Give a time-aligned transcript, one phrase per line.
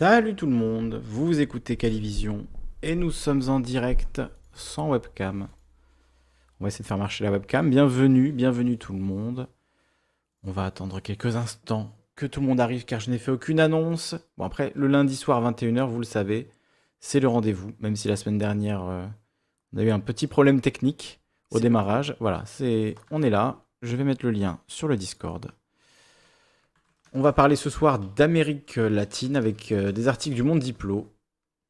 [0.00, 2.46] Salut tout le monde, vous écoutez Calivision
[2.80, 4.22] et nous sommes en direct
[4.54, 5.48] sans webcam.
[6.58, 7.68] On va essayer de faire marcher la webcam.
[7.68, 9.46] Bienvenue, bienvenue tout le monde.
[10.42, 13.60] On va attendre quelques instants que tout le monde arrive car je n'ai fait aucune
[13.60, 14.14] annonce.
[14.38, 16.48] Bon après, le lundi soir 21h, vous le savez,
[16.98, 19.06] c'est le rendez-vous, même si la semaine dernière euh,
[19.74, 22.16] on a eu un petit problème technique au démarrage.
[22.20, 23.66] Voilà, c'est on est là.
[23.82, 25.52] Je vais mettre le lien sur le Discord.
[27.12, 31.12] On va parler ce soir d'Amérique latine avec euh, des articles du Monde Diplo.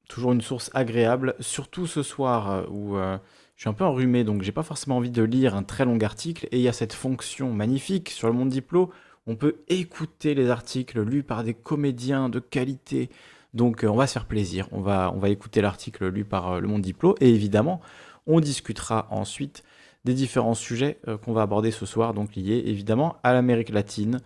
[0.07, 3.17] Toujours une source agréable, surtout ce soir euh, où euh,
[3.57, 5.99] je suis un peu enrhumé, donc j'ai pas forcément envie de lire un très long
[6.01, 6.47] article.
[6.53, 8.91] Et il y a cette fonction magnifique sur le Monde Diplo.
[9.27, 13.09] On peut écouter les articles lus par des comédiens de qualité.
[13.55, 14.69] Donc on va se faire plaisir.
[14.73, 17.15] On va, on va écouter l'article lu par le Monde Diplo.
[17.23, 17.81] Et évidemment,
[18.27, 19.63] on discutera ensuite
[20.05, 24.21] des différents sujets qu'on va aborder ce soir, donc liés évidemment à l'Amérique latine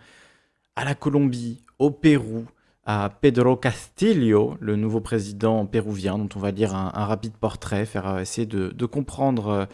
[0.75, 2.45] à la Colombie, au Pérou,
[2.85, 8.07] à Pedro Castillo, le nouveau président péruvien, dont on va lire un, rapide portrait, faire
[8.07, 9.65] euh, essayer de, comprendre euh,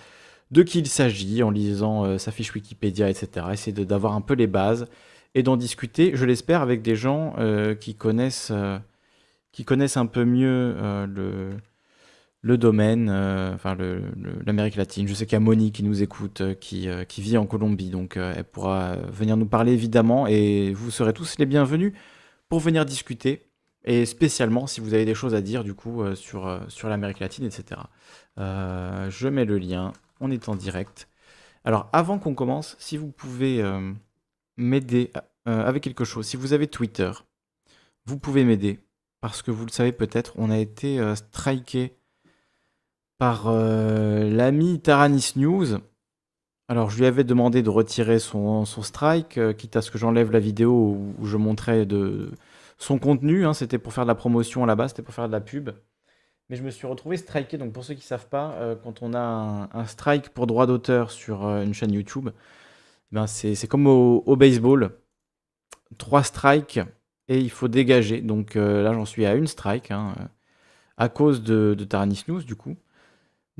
[0.51, 3.47] de qui il s'agit en lisant euh, sa fiche Wikipédia, etc.
[3.51, 4.87] Essayer d'avoir un peu les bases
[5.35, 7.35] et d'en discuter, je l'espère, avec des gens
[7.79, 8.51] qui, connaissent,
[9.53, 10.75] qui connaissent un peu mieux
[11.07, 11.51] le,
[12.41, 13.77] le domaine, euh, enfin
[14.45, 15.07] l'Amérique latine.
[15.07, 17.45] Je sais qu'il y a Monique qui nous écoute, euh, qui, euh, qui, vit en
[17.45, 21.93] Colombie, donc elle pourra venir nous parler évidemment, et vous serez tous les bienvenus
[22.49, 23.47] pour venir discuter,
[23.85, 27.45] et spécialement si vous avez des choses à dire du coup sur, sur l'Amérique latine,
[27.45, 27.81] etc.
[28.37, 31.07] je mets le lien, on est en direct.
[31.63, 33.63] Alors avant qu'on commence, si vous pouvez
[34.57, 35.11] m'aider
[35.45, 37.11] avec quelque chose, si vous avez Twitter,
[38.05, 38.79] vous pouvez m'aider,
[39.21, 41.95] parce que vous le savez peut-être, on a été striké
[43.21, 45.77] par euh, l'ami Taranis News.
[46.67, 50.31] Alors, je lui avais demandé de retirer son, strike, euh, quitte à ce que j'enlève
[50.31, 52.31] la vidéo où, je montrais de,
[52.79, 53.45] son contenu.
[53.45, 53.53] Hein.
[53.53, 55.69] c'était pour faire de la promotion à la base, c'était pour faire de la pub.
[56.49, 57.59] Mais je me suis retrouvé striké.
[57.59, 60.65] Donc, pour ceux qui ne savent pas, euh, quand on a un, strike pour droit
[60.65, 64.97] d'auteur sur une chaîne YouTube, eh ben c'est comme au, baseball.
[65.99, 66.79] Trois strikes
[67.27, 68.21] et il faut dégager.
[68.21, 70.15] Donc là, j'en suis à une strike hein,
[70.97, 72.77] à cause de Taranis News, du coup.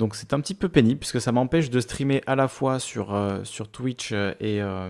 [0.01, 3.13] Donc c'est un petit peu pénible puisque ça m'empêche de streamer à la fois sur,
[3.13, 4.89] euh, Twitch euh, et, euh,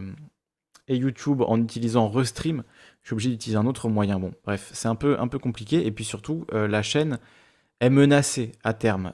[0.88, 2.63] et, YouTube en utilisant Restream.
[3.01, 4.22] Je suis obligé d'utiliser un autre moyen.
[4.22, 5.85] Bon, bref, c'est un peu, un peu compliqué.
[5.85, 7.19] Et puis surtout, la chaîne
[7.81, 9.11] est menacée à terme.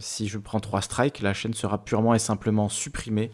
[0.00, 3.30] si je prends trois strikes, la chaîne sera purement et simplement supprimée.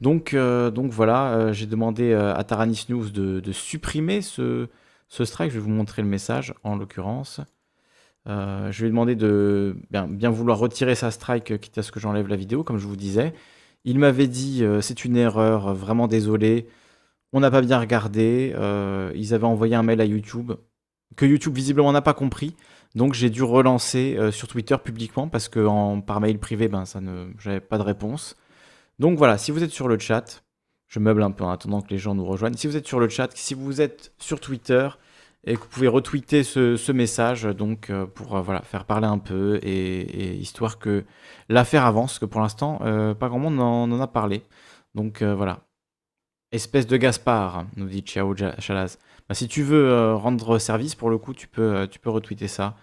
[0.00, 4.68] Donc, donc voilà, j'ai demandé à Taranis News de, de supprimer ce,
[5.08, 5.50] ce strike.
[5.50, 7.40] Je vais vous montrer le message en l'occurrence.
[8.26, 12.00] Euh, je lui ai demandé de bien, vouloir retirer sa strike, quitte à ce que
[12.00, 13.34] j'enlève la vidéo, comme je vous disais.
[13.84, 16.66] Il m'avait dit euh, c'est une erreur, vraiment désolé.
[17.32, 18.52] On n'a pas bien regardé.
[18.56, 20.52] Euh, ils avaient envoyé un mail à YouTube
[21.16, 22.54] que YouTube visiblement n'a pas compris.
[22.94, 27.26] Donc j'ai dû relancer sur Twitter publiquement parce que par mail privé, ben ça ne,
[27.38, 28.36] j'avais pas de réponse.
[29.00, 30.44] Donc voilà, si vous êtes sur le chat,
[30.88, 32.56] je meuble un peu en attendant que les gens nous rejoignent.
[32.56, 34.88] Si vous êtes sur le chat, si vous êtes sur Twitter,
[35.46, 39.18] et que vous pouvez retweeter ce, message donc euh, pour euh, voilà, faire parler un
[39.18, 41.04] peu et, histoire que
[41.48, 44.42] l'affaire avance, que pour l'instant, euh, pas grand monde n'en a parlé.
[44.94, 45.60] Donc voilà.
[46.52, 48.98] Espèce de Gaspard, nous dit Ciao Chalaz.
[49.28, 52.76] Bah, si tu veux rendre service, pour le coup, tu peux, tu peux retweeter ça.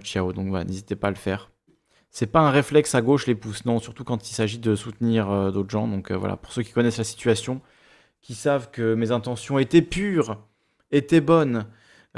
[0.00, 1.50] Ciao, donc voilà, n'hésitez pas à le faire.
[2.10, 5.52] C'est pas un réflexe à gauche les pouces, non, surtout quand il s'agit de soutenir
[5.52, 5.86] d'autres gens.
[5.86, 7.60] Donc voilà, pour ceux qui connaissent la situation,
[8.22, 10.38] qui savent que mes intentions étaient pures,
[10.90, 11.66] étaient bonnes,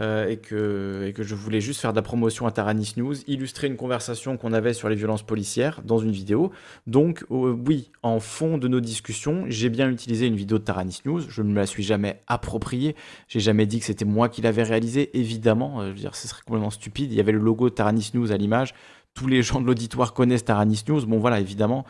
[0.01, 3.77] euh, et, que, je voulais juste faire de la promotion à Taranis News, illustrer une
[3.77, 6.51] conversation qu'on avait sur les violences policières dans une vidéo.
[6.87, 11.21] Donc oui, en fond de nos discussions, j'ai bien utilisé une vidéo de Taranis News,
[11.29, 12.97] je ne me la suis jamais appropriée,
[13.29, 16.27] j'ai jamais dit que c'était moi qui l'avais réalisé, évidemment, euh, je veux dire, ce
[16.27, 18.75] serait complètement stupide, il y avait le logo Taranis News à l'image,
[19.15, 21.05] tous les gens de l'auditoire connaissent Taranis News.
[21.07, 21.85] Bon, voilà, évidemment,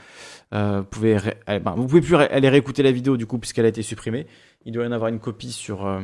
[0.54, 3.68] euh, vous pouvez, ben, vous pouvez plus aller réécouter la vidéo du coup puisqu'elle a
[3.68, 4.26] été supprimée.
[4.64, 6.00] Il doit y en avoir une copie sur euh,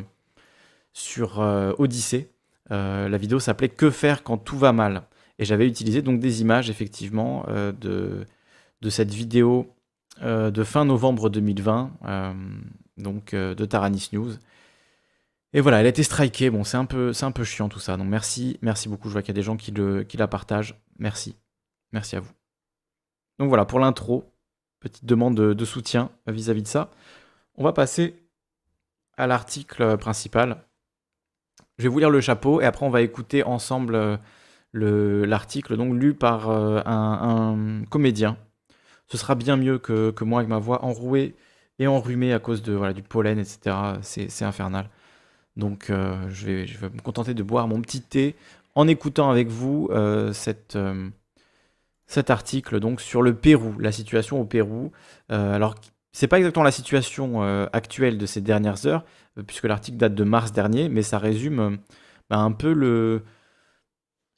[0.99, 1.39] sur
[1.79, 2.31] Odyssée.
[2.71, 5.05] la vidéo s'appelait Que faire quand tout va mal
[5.39, 8.27] et j'avais utilisé donc des images effectivement de
[8.81, 9.75] de cette vidéo
[10.21, 11.93] de fin novembre 2020,
[12.97, 14.33] donc de Taranis News.
[15.53, 16.51] Et voilà, elle a été strikée.
[16.51, 17.97] Bon, c'est un peu, un peu chiant tout ça.
[17.97, 19.09] Donc merci, merci beaucoup.
[19.09, 20.79] Je vois qu'il y a des gens qui la partagent.
[20.99, 21.37] Merci,
[21.93, 22.33] merci à vous.
[23.39, 24.33] Donc voilà pour l'intro.
[24.81, 26.91] Petite demande de, soutien vis-à-vis de ça.
[27.57, 28.23] On va passer
[29.17, 30.65] à l'article principal.
[31.79, 35.95] Je vais vous lire le chapeau et après on va écouter ensemble euh, l'article donc
[35.95, 38.37] lu par euh, un, comédien.
[39.07, 41.37] Ce sera bien mieux que, moi avec ma voix enrouée
[41.79, 43.77] et enrhumée à cause de voilà, du pollen, etc.
[44.03, 44.91] C'est infernal.
[45.57, 48.35] Donc euh, je, vais, me contenter de boire mon petit thé
[48.75, 49.89] en écoutant avec vous
[50.43, 50.77] cet
[52.29, 54.91] article donc sur le Pérou, la situation au Pérou.
[55.29, 55.77] alors
[56.13, 57.43] c'est pas exactement la situation
[57.73, 59.05] actuelle de ces dernières heures,
[59.47, 61.79] puisque l'article date de mars dernier, mais ça résume
[62.31, 63.23] bah, un peu le,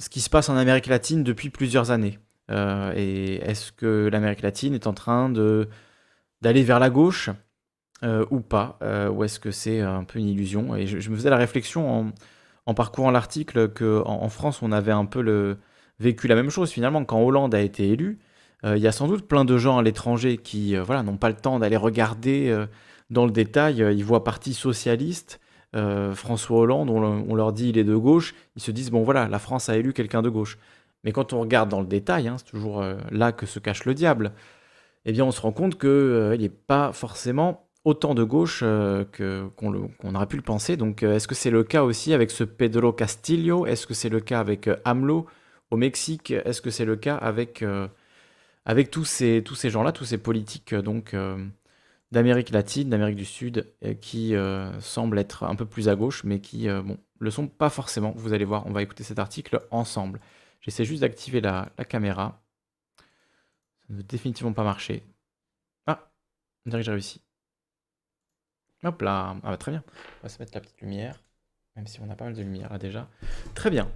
[0.01, 2.19] ce qui se passe en Amérique latine depuis plusieurs années.
[2.51, 5.31] et est-ce que l'Amérique latine est en train
[6.43, 7.31] d'aller vers la gauche
[8.03, 10.75] euh, ou pas euh, Ou est-ce que c'est un peu une illusion?
[10.75, 12.13] Et je, me faisais la réflexion
[12.67, 15.59] en, parcourant l'article qu'en en, France, on avait un peu le,
[15.99, 17.05] vécu la même chose finalement.
[17.05, 18.19] Quand Hollande a été élu,
[18.65, 21.29] euh, il y a sans doute plein de gens à l'étranger qui voilà, n'ont pas
[21.29, 22.67] le temps d'aller regarder
[23.11, 23.79] dans le détail.
[23.79, 25.41] Ils voient Parti Socialiste.
[26.15, 29.39] François Hollande, on, leur dit il est de gauche, ils se disent bon voilà, la
[29.39, 30.59] France a élu quelqu'un de gauche.
[31.05, 33.95] Mais quand on regarde dans le détail, hein, c'est toujours là que se cache le
[33.95, 34.33] diable,
[35.05, 39.05] eh bien on se rend compte qu'il n'est pas forcément autant de gauche euh,
[39.57, 40.77] qu'on aurait pu le penser.
[40.77, 43.67] Donc, euh, est-ce que c'est le cas aussi avec ce Pedro Castillo?
[43.67, 45.27] Est-ce que c'est le cas avec euh, AMLO
[45.71, 46.31] au Mexique?
[46.31, 47.65] Est-ce que c'est le cas avec,
[48.65, 51.15] avec tous ces, tous ces gens-là, tous ces politiques donc
[52.13, 54.35] d'Amérique latine, d'Amérique du Sud, qui
[54.81, 58.13] semblent être un peu plus à gauche, mais qui bon, le sont pas forcément.
[58.17, 60.21] Vous allez voir, on va écouter cet article ensemble.
[60.61, 62.43] J'essaie juste d'activer la, caméra.
[62.99, 65.05] Ça ne veut définitivement pas marcher.
[65.87, 66.11] Ah,
[66.67, 67.23] on dirait que j'ai réussi.
[68.83, 69.85] Hop là, ah bah, très bien.
[70.21, 71.23] On va se mettre la petite lumière,
[71.77, 73.09] même si on a pas mal de lumière là déjà.
[73.55, 73.91] Très bien.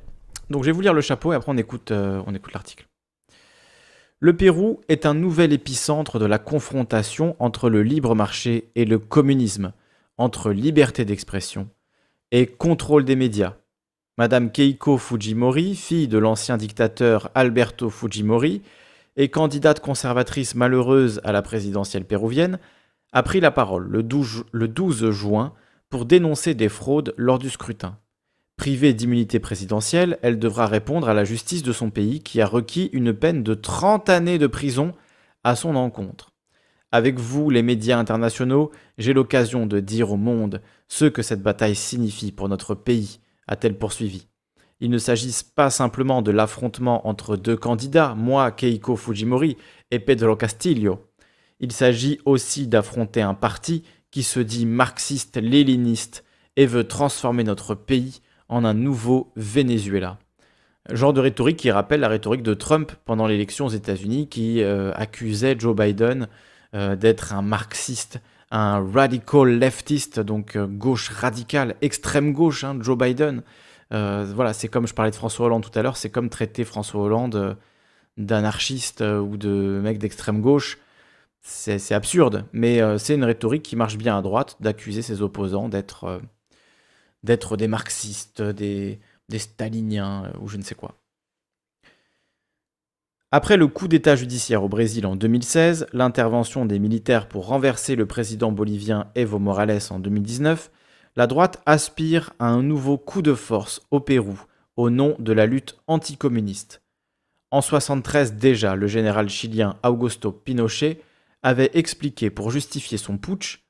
[0.51, 2.87] Donc je vais vous lire le chapeau et après on euh, on écoute l'article.
[4.25, 8.99] Le Pérou est un nouvel épicentre de la confrontation entre le libre marché et le
[8.99, 9.75] communisme,
[10.17, 11.69] entre liberté d'expression
[12.31, 13.57] et contrôle des médias.
[14.17, 18.63] Madame Keiko Fujimori, fille de l'ancien dictateur Alberto Fujimori
[19.17, 22.59] et candidate conservatrice malheureuse à la présidentielle péruvienne,
[23.13, 25.53] a pris la parole le 12, juin
[25.91, 27.99] pour dénoncer des fraudes lors du scrutin.
[28.57, 32.89] Privée d'immunité présidentielle, elle devra répondre à la justice de son pays qui a requis
[32.93, 34.95] une peine de 30 années de prison
[35.43, 36.31] à son encontre.
[36.93, 41.75] Avec vous, les médias internationaux, j'ai l'occasion de dire au monde ce que cette bataille
[41.75, 43.19] signifie pour notre pays,
[43.49, 44.29] a-t-elle poursuivi.
[44.79, 49.57] Il ne s'agisse pas simplement de l'affrontement entre deux candidats, moi, Keiko Fujimori,
[49.91, 51.01] et Pedro Castillo.
[51.59, 53.83] Il s'agit aussi d'affronter un parti
[54.13, 60.19] qui se dit marxiste-léniniste et veut transformer notre pays en un nouveau Venezuela.
[60.91, 64.93] Genre de rhétorique qui rappelle la rhétorique de Trump pendant l'élection aux États-Unis qui euh,
[64.95, 66.29] accusait Joe Biden
[66.75, 68.21] euh, d'être un marxiste,
[68.51, 73.43] un radical leftiste, donc euh, gauche radicale, extrême gauche, hein, Joe Biden.
[73.91, 77.01] voilà, c'est comme je parlais de François Hollande tout à l'heure, c'est comme traiter François
[77.01, 77.57] Hollande
[78.19, 80.79] d'anarchiste ou de mec d'extrême gauche
[81.47, 86.23] c'est absurde, mais c'est une rhétorique qui marche bien à droite d'accuser ses opposants d'être
[87.29, 90.97] euh, des marxistes, des, des staliniens euh, ou je ne sais quoi.
[93.31, 98.07] Après le coup d'État judiciaire au Brésil en 2016, l'intervention des militaires pour renverser le
[98.07, 100.71] président bolivien Evo Morales en 2019,
[101.17, 104.41] la droite aspire à un nouveau coup de force au Pérou
[104.77, 106.83] au nom de la lutte anticommuniste.
[107.51, 111.01] En 1973 déjà, le général chilien Augusto Pinochet
[111.43, 113.65] avait expliqué pour justifier son putsch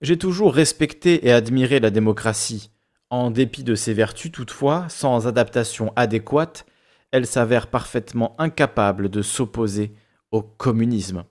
[0.00, 2.70] J'ai toujours respecté et admiré la démocratie.
[3.10, 6.66] En dépit de ses vertus, toutefois, sans adaptation adéquate,
[7.10, 9.94] elle s'avère parfaitement incapable de s'opposer
[10.30, 11.24] au communisme.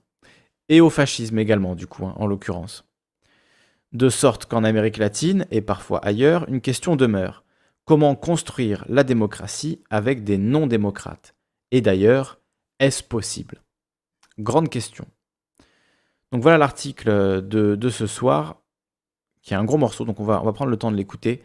[0.68, 2.84] Et au fascisme également, du coup, hein, en l'occurrence.
[3.92, 7.44] De sorte qu'en Amérique latine, et parfois ailleurs, une question demeure.
[7.84, 11.34] Comment construire la démocratie avec des non-démocrates?
[11.70, 12.40] Et d'ailleurs,
[12.80, 13.62] est-ce possible?
[14.38, 15.06] Grande question.
[16.32, 18.60] Donc voilà l'article de, ce soir,
[19.42, 21.42] qui est un gros morceau, donc on va, on va prendre le temps de l'écouter.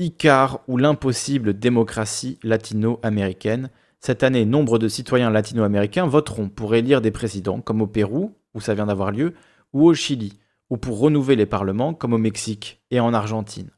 [0.00, 3.68] Icar ou l'impossible démocratie latino-américaine,
[4.00, 8.60] Cette année, nombre de citoyens latino-américains voteront pour élire des présidents, comme au Pérou, où
[8.60, 9.34] ça vient d'avoir lieu,
[9.72, 10.38] ou au Chili,
[10.70, 13.70] ou pour renouveler les parlements, comme au Mexique et en Argentine.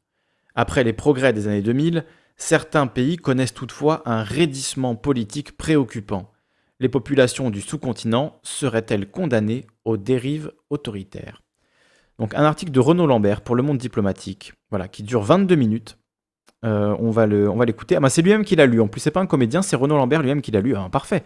[0.54, 2.04] Après les progrès des années 2000,
[2.36, 6.30] certains pays connaissent toutefois un raidissement politique préoccupant.
[6.80, 11.42] Les populations du sous-continent seraient-elles condamnées aux dérives autoritaires?
[12.18, 15.96] Donc un article de Renaud Lambert pour Le Monde diplomatique, voilà, qui dure 22 minutes.
[16.64, 17.96] Euh, on va l'écouter.
[17.96, 18.80] Ah bah c'est lui-même qui l'a lu.
[18.80, 20.74] En plus, c'est pas un comédien, c'est Renaud Lambert lui-même qui l'a lu.
[20.76, 21.24] Ah, parfait.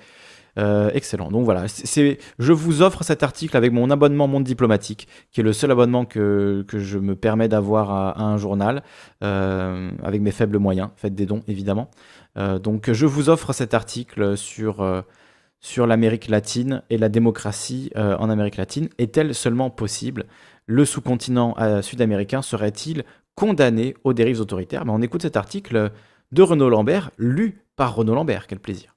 [0.57, 1.33] Euh, excellent.
[1.33, 5.43] Donc voilà, c'est, je vous offre cet article avec mon abonnement Monde Diplomatique, qui est
[5.43, 8.85] le seul abonnement que, que je me permets d'avoir à, un journal,
[9.25, 10.91] euh, avec mes faibles moyens.
[10.95, 11.91] Faites des dons, évidemment.
[12.37, 15.05] Donc je vous offre cet article sur,
[15.61, 18.89] sur l'Amérique latine et la démocratie en Amérique latine.
[18.99, 20.25] Est-elle seulement possible?
[20.67, 25.93] Le sous-continent sud-américain serait-il condamné aux dérives autoritaires Mais On écoute cet article
[26.33, 28.47] de Renaud Lambert, lu par Renaud Lambert.
[28.47, 28.97] Quel plaisir.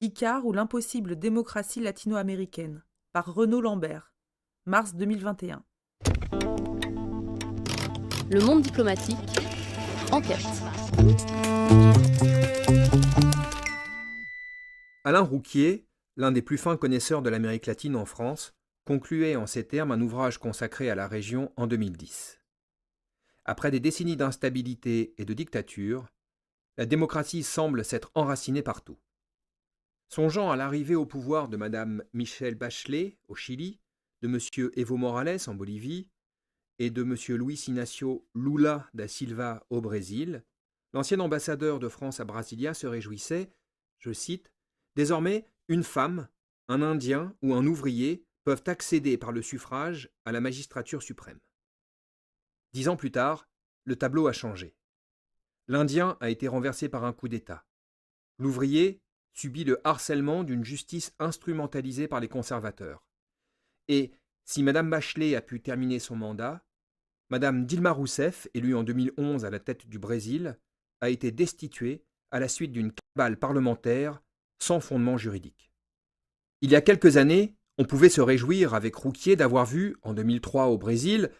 [0.00, 4.12] Icar ou l'impossible démocratie latino-américaine par Renaud Lambert,
[4.66, 5.62] mars 2021.
[8.30, 9.16] Le monde diplomatique,
[10.12, 10.44] enquête.
[15.04, 18.52] Alain Rouquier, l'un des plus fins connaisseurs de l'Amérique latine en France,
[18.84, 22.40] concluait en ces termes un ouvrage consacré à la région en 2010.
[23.48, 26.08] Après des décennies d'instabilité et de dictature,
[26.76, 28.98] la démocratie semble s'être enracinée partout.
[30.08, 33.78] Songeant à l'arrivée au pouvoir de Mme Michelle Bachelet au Chili,
[34.22, 34.70] de M.
[34.74, 36.10] Evo Morales en Bolivie
[36.80, 37.14] et de M.
[37.38, 40.44] Luis Inacio Lula da Silva au Brésil,
[40.92, 43.52] l'ancien ambassadeur de France à Brasilia se réjouissait,
[43.98, 44.50] je cite,
[44.96, 46.26] Désormais, une femme,
[46.66, 51.38] un Indien ou un ouvrier peuvent accéder par le suffrage à la magistrature suprême.
[52.72, 53.48] Dix ans plus tard,
[53.84, 54.76] le tableau a changé.
[55.68, 57.64] L'Indien a été renversé par un coup d'État.
[58.38, 59.00] L'ouvrier
[59.32, 63.06] subit le harcèlement d'une justice instrumentalisée par les conservateurs.
[63.88, 64.12] Et
[64.44, 66.64] si Mme Bachelet a pu terminer son mandat,
[67.30, 70.58] Mme Dilma Rousseff, élue en 2011 à la tête du Brésil,
[71.00, 74.22] a été destituée à la suite d'une cabale parlementaire
[74.58, 75.72] sans fondement juridique.
[76.60, 80.66] Il y a quelques années, on pouvait se réjouir avec Rouquier d'avoir vu, en 2003
[80.66, 81.30] au Brésil,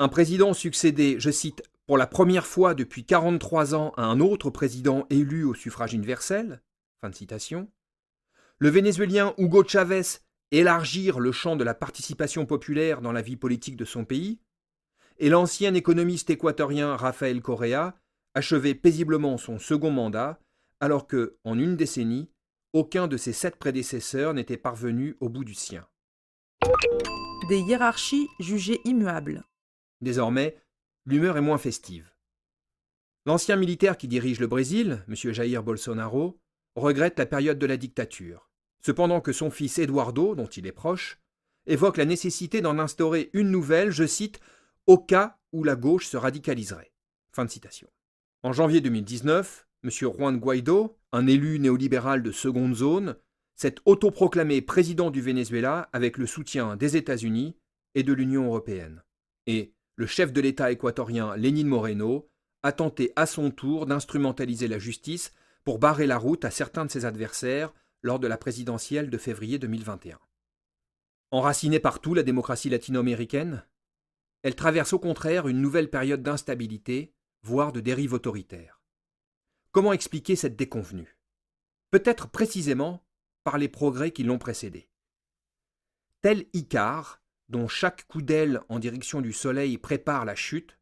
[0.00, 4.48] un président succéder, je cite, pour la première fois depuis 43 ans à un autre
[4.48, 6.62] président élu au suffrage universel,
[7.02, 7.70] Fin de citation.
[8.58, 10.02] Le Vénézuélien Hugo Chavez
[10.52, 14.40] élargir le champ de la participation populaire dans la vie politique de son pays,
[15.18, 17.94] et l'ancien économiste équatorien Rafael Correa
[18.34, 20.40] achever paisiblement son second mandat,
[20.80, 22.30] alors que, en une décennie,
[22.72, 25.86] aucun de ses sept prédécesseurs n'était parvenu au bout du sien.
[27.50, 29.44] Des hiérarchies jugées immuables.
[30.00, 30.56] Désormais,
[31.06, 32.10] l'humeur est moins festive.
[33.26, 35.14] L'ancien militaire qui dirige le Brésil, M.
[35.14, 36.40] Jair Bolsonaro,
[36.74, 38.50] regrette la période de la dictature,
[38.84, 41.20] cependant que son fils Eduardo, dont il est proche,
[41.66, 44.40] évoque la nécessité d'en instaurer une nouvelle, je cite,
[44.86, 46.92] au cas où la gauche se radicaliserait.
[48.42, 49.90] En janvier 2019, M.
[49.90, 53.16] Juan Guaido, un élu néolibéral de seconde zone,
[53.54, 57.56] s'est autoproclamé président du Venezuela avec le soutien des États-Unis
[57.94, 59.02] et de l'Union européenne.
[59.46, 62.26] Et le chef de l'État équatorien Lénine Moreno
[62.62, 66.90] a tenté à son tour d'instrumentaliser la justice pour barrer la route à certains de
[66.90, 70.18] ses adversaires lors de la présidentielle de février 2021.
[71.32, 73.66] Enracinée partout la démocratie latino-américaine,
[74.40, 78.80] elle traverse au contraire une nouvelle période d'instabilité, voire de dérive autoritaire.
[79.70, 81.18] Comment expliquer cette déconvenue?
[81.90, 83.04] Peut-être précisément
[83.44, 84.88] par les progrès qui l'ont précédée.
[86.22, 90.78] Tel Icare, dont chaque coup d'aile en direction du soleil prépare la chute,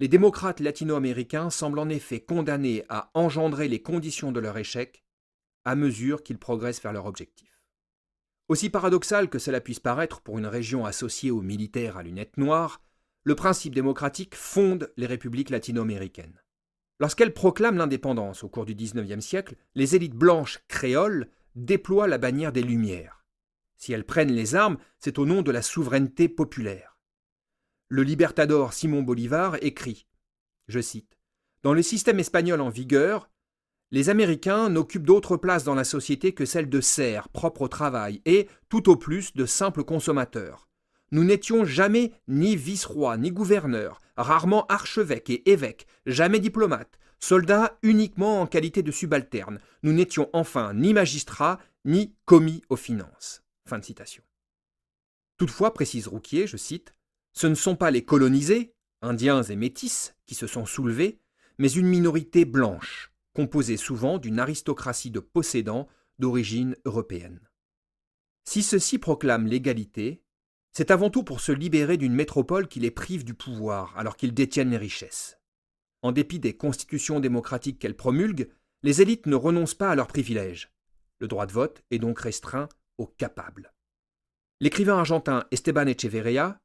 [0.00, 5.04] les démocrates latino-américains semblent en effet condamnés à engendrer les conditions de leur échec
[5.64, 7.60] à mesure qu'ils progressent vers leur objectif.
[8.48, 12.80] Aussi paradoxal que cela puisse paraître pour une région associée aux militaires à lunettes noires,
[13.24, 16.40] le principe démocratique fonde les républiques latino-américaines.
[17.00, 22.52] Lorsqu'elles proclament l'indépendance au cours du XIXe siècle, les élites blanches créoles déploient la bannière
[22.52, 23.17] des Lumières.
[23.78, 26.98] Si elles prennent les armes, c'est au nom de la souveraineté populaire
[27.88, 30.06] le libertador Simon Bolivar écrit
[30.68, 31.18] Je cite
[31.62, 33.30] Dans le système espagnol en vigueur,
[33.90, 38.20] les Américains n'occupent d'autre place dans la société que celle de serfs propres au travail
[38.26, 40.68] et, tout au plus, de simples consommateurs.
[41.10, 48.42] Nous n'étions jamais ni vice-rois ni gouverneurs, rarement archevêques et évêques, jamais diplomates, soldats uniquement
[48.42, 49.60] en qualité de subalternes.
[49.82, 53.42] Nous n'étions enfin ni magistrats ni commis aux finances.
[53.76, 54.22] De citation.
[55.36, 56.94] Toutefois, précise Rouquier, je cite,
[57.32, 61.20] ce ne sont pas les colonisés, indiens et métis, qui se sont soulevés,
[61.58, 67.40] mais une minorité blanche, composée souvent d'une aristocratie de possédants d'origine européenne.
[68.44, 70.22] Si ceux-ci proclament l'égalité,
[70.72, 74.34] c'est avant tout pour se libérer d'une métropole qui les prive du pouvoir alors qu'ils
[74.34, 75.38] détiennent les richesses.
[76.02, 78.48] En dépit des constitutions démocratiques qu'elles promulguent,
[78.82, 80.72] les élites ne renoncent pas à leurs privilèges.
[81.18, 82.68] Le droit de vote est donc restreint
[84.60, 86.60] L'écrivain argentin Esteban Echeverría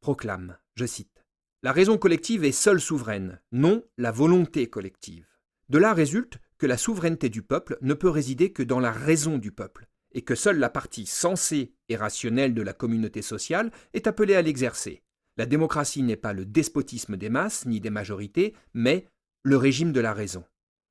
[0.00, 1.24] proclame, je cite,
[1.62, 5.26] La raison collective est seule souveraine, non la volonté collective.
[5.68, 9.38] De là résulte que la souveraineté du peuple ne peut résider que dans la raison
[9.38, 14.06] du peuple, et que seule la partie sensée et rationnelle de la communauté sociale est
[14.06, 15.02] appelée à l'exercer.
[15.36, 19.06] La démocratie n'est pas le despotisme des masses ni des majorités, mais
[19.42, 20.44] le régime de la raison.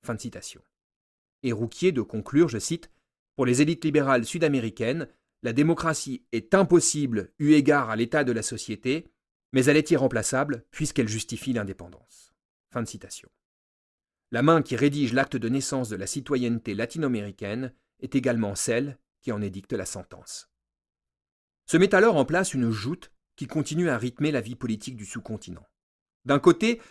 [0.03, 0.61] Fin de citation.
[1.43, 2.89] Et Rouquier de conclure, je cite,
[3.35, 5.07] Pour les élites libérales sud-américaines,
[5.43, 9.07] la démocratie est impossible eu égard à l'état de la société,
[9.53, 12.33] mais elle est irremplaçable puisqu'elle justifie l'indépendance.
[14.31, 19.31] La main qui rédige l'acte de naissance de la citoyenneté latino-américaine est également celle qui
[19.31, 20.49] en édicte la sentence.
[21.65, 25.05] Se met alors en place une joute qui continue à rythmer la vie politique du
[25.05, 25.65] sous-continent.
[26.25, 26.81] D'un côté,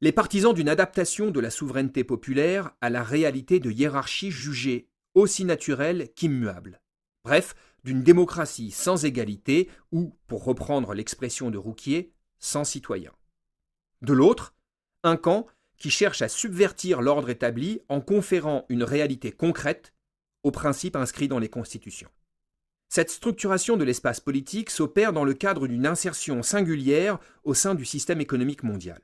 [0.00, 5.44] les partisans d'une adaptation de la souveraineté populaire à la réalité de hiérarchie jugée aussi
[5.44, 6.80] naturelle qu'immuable.
[7.24, 13.14] Bref, d'une démocratie sans égalité ou, pour reprendre l'expression de Rouquier, sans citoyens.
[14.02, 14.54] De l'autre,
[15.02, 15.46] un camp
[15.78, 19.92] qui cherche à subvertir l'ordre établi en conférant une réalité concrète
[20.42, 22.10] aux principes inscrits dans les constitutions.
[22.88, 27.84] Cette structuration de l'espace politique s'opère dans le cadre d'une insertion singulière au sein du
[27.84, 29.00] système économique mondial.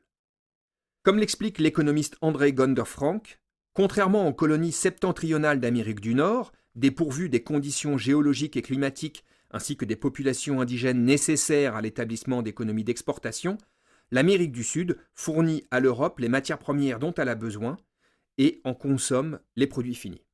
[1.03, 3.41] Comme l'explique l'économiste André Gonder-Frank,
[3.75, 9.85] contrairement aux colonies septentrionales d'Amérique du Nord, dépourvues des conditions géologiques et climatiques ainsi que
[9.85, 13.59] des populations indigènes nécessaires à l'établissement d'économies d'exportation,
[14.11, 17.77] l'Amérique du Sud fournit à l'Europe les matières premières dont elle a besoin
[18.39, 20.25] et en consomme les produits finis.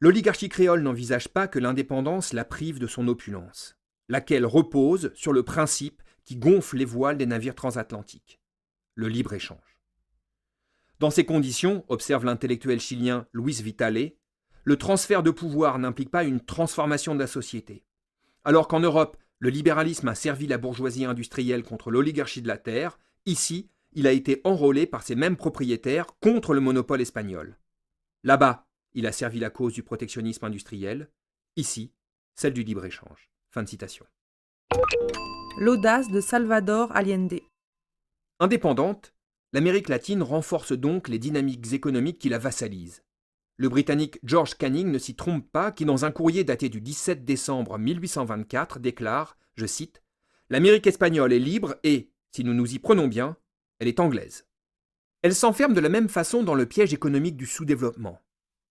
[0.00, 3.76] L'oligarchie créole n'envisage pas que l'indépendance la prive de son opulence,
[4.08, 8.40] laquelle repose sur le principe qui gonfle les voiles des navires transatlantiques
[8.94, 9.73] le libre-échange.
[11.00, 14.12] Dans ces conditions, observe l'intellectuel chilien Luis Vitale,
[14.64, 17.84] le transfert de pouvoir n'implique pas une transformation de la société.
[18.44, 22.98] Alors qu'en Europe, le libéralisme a servi la bourgeoisie industrielle contre l'oligarchie de la terre,
[23.26, 27.58] ici, il a été enrôlé par ces mêmes propriétaires contre le monopole espagnol.
[28.22, 31.10] Là-bas, il a servi la cause du protectionnisme industriel,
[31.56, 31.92] ici,
[32.34, 33.30] celle du libre-échange.
[33.50, 34.06] Fin de citation.
[35.58, 37.40] L'audace de Salvador Allende.
[38.40, 39.13] Indépendante,
[39.54, 43.04] l'Amérique latine renforce donc les dynamiques économiques qui la vassalisent.
[43.56, 47.24] Le Britannique George Canning ne s'y trompe pas qui, dans un courrier daté du 17
[47.24, 50.02] décembre 1824, déclare, je cite,
[50.50, 53.36] L'Amérique espagnole est libre et, si nous nous y prenons bien,
[53.78, 54.44] elle est anglaise.
[55.22, 58.20] Elle s'enferme de la même façon dans le piège économique du sous-développement.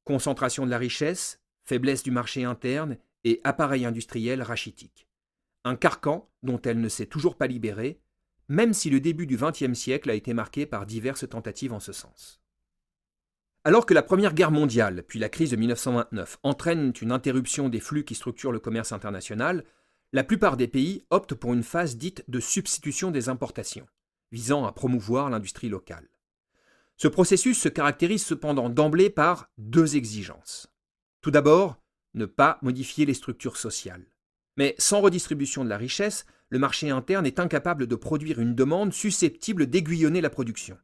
[0.04, 5.08] Concentration de la richesse, faiblesse du marché interne et appareil industriel rachitique.
[5.63, 8.02] Un carcan dont elle ne s'est toujours pas libérée,
[8.53, 11.91] même si le début du XXe siècle a été marqué par diverses tentatives en ce
[11.91, 12.39] sens.
[13.63, 17.79] Alors que la Première Guerre mondiale, puis la crise de 1929, entraînent une interruption des
[17.79, 19.63] flux qui structurent le commerce international,
[20.11, 23.87] la plupart des pays optent pour une phase dite de substitution des importations,
[24.31, 26.07] visant à promouvoir l'industrie locale.
[26.97, 30.71] Ce processus se caractérise cependant d'emblée par deux exigences.
[31.21, 31.81] Tout d'abord,
[32.13, 34.05] ne pas modifier les structures sociales.
[34.57, 38.93] Mais sans redistribution de la richesse, le marché interne est incapable de produire une demande
[38.93, 40.77] susceptible d'aiguillonner la production.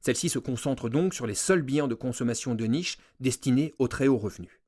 [0.00, 4.08] Celle-ci se concentre donc sur les seuls biens de consommation de niche destinés aux très
[4.08, 4.60] hauts revenus.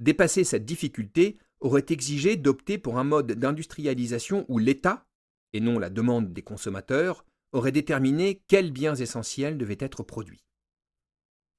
[0.00, 5.06] Dépasser cette difficulté aurait exigé d'opter pour un mode d'industrialisation où l'État,
[5.52, 10.44] et non la demande des consommateurs, aurait déterminé quels biens essentiels devaient être produits.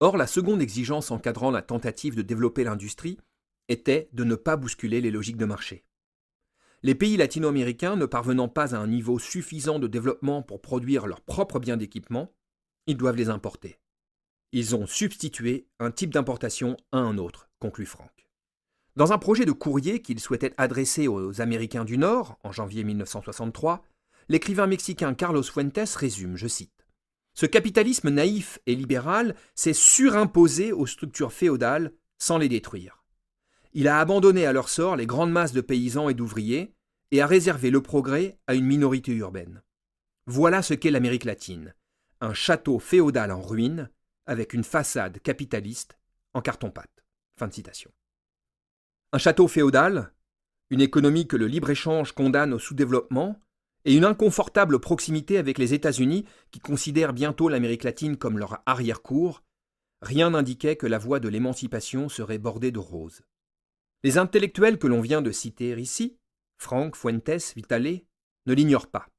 [0.01, 3.17] Or, la seconde exigence encadrant la tentative de développer l'industrie
[3.67, 5.84] était de ne pas bousculer les logiques de marché.
[6.82, 11.22] Les pays latino-américains ne parvenant pas à un niveau suffisant de développement pour produire leurs
[11.22, 12.32] propres biens d'équipement,
[12.88, 13.80] ils doivent les importer.
[14.54, 18.28] Ils ont substitué un type d'importation à un autre, conclut Franck.
[18.96, 23.84] Dans un projet de courrier qu'il souhaitait adresser aux Américains du Nord, en janvier 1963,
[24.30, 26.86] l'écrivain mexicain Carlos Fuentes résume, je cite,
[27.34, 32.99] Ce capitalisme naïf et libéral s'est surimposé aux structures féodales sans les détruire.
[33.73, 36.73] Il a abandonné à leur sort les grandes masses de paysans et d'ouvriers
[37.12, 39.62] et a réservé le progrès à une minorité urbaine.
[40.25, 41.73] Voilà ce qu'est l'Amérique latine,
[42.21, 43.89] un château féodal en ruine
[44.25, 45.97] avec une façade capitaliste
[46.34, 47.03] en carton-pâte.
[49.12, 50.13] Un château féodal,
[50.69, 53.39] une économie que le libre-échange condamne au sous-développement,
[53.86, 59.41] et une inconfortable proximité avec les États-Unis qui considèrent bientôt l'Amérique latine comme leur arrière-cour,
[60.01, 63.21] rien n'indiquait que la voie de l'émancipation serait bordée de roses.
[64.02, 66.18] Les intellectuels que l'on vient de citer ici,
[66.58, 68.00] Franck, Fuentes, Vitale,
[68.46, 69.10] ne l'ignorent pas.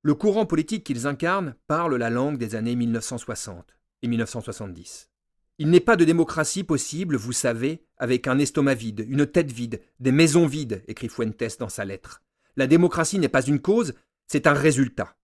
[0.00, 5.10] Le courant politique qu'ils incarnent parle la langue des années 1960 et 1970.
[5.58, 9.82] Il n'est pas de démocratie possible, vous savez, avec un estomac vide, une tête vide,
[10.00, 12.22] des maisons vides, écrit Fuentes dans sa lettre.
[12.56, 13.92] La démocratie n'est pas une cause,
[14.26, 15.14] c'est un résultat.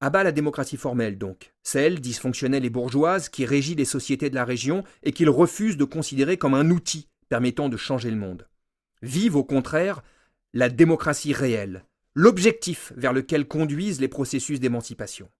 [0.00, 4.34] À bas la démocratie formelle, donc, celle dysfonctionnelle et bourgeoise qui régit les sociétés de
[4.34, 8.46] la région et qu'il refuse de considérer comme un outil permettant de changer le monde.
[9.00, 10.02] Vive, au contraire,
[10.52, 15.30] la démocratie réelle, l'objectif vers lequel conduisent les processus d'émancipation.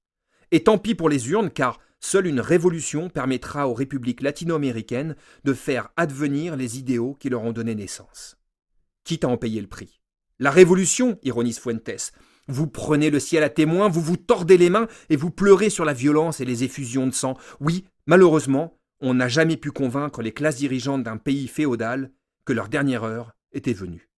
[0.53, 5.53] Et tant pis pour les urnes, car seule une révolution permettra aux républiques latino-américaines de
[5.53, 8.39] faire advenir les idéaux qui leur ont donné naissance.
[9.05, 10.01] Quitte à en payer le prix.
[10.39, 12.13] La révolution, ironise Fuentes,
[12.49, 15.85] vous prenez le ciel à témoin, vous vous tordez les mains et vous pleurez sur
[15.85, 17.37] la violence et les effusions de sang.
[17.61, 22.13] Oui, malheureusement, on n'a jamais pu convaincre les classes dirigeantes d'un pays féodal
[22.45, 24.11] que leur dernière heure était venue.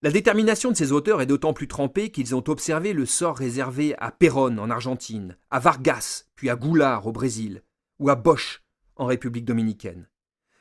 [0.00, 3.96] La détermination de ces auteurs est d'autant plus trempée qu'ils ont observé le sort réservé
[3.98, 7.62] à Perón en Argentine, à Vargas, puis à Goulard au Brésil,
[7.98, 8.62] ou à Bosch
[8.96, 10.08] en République dominicaine.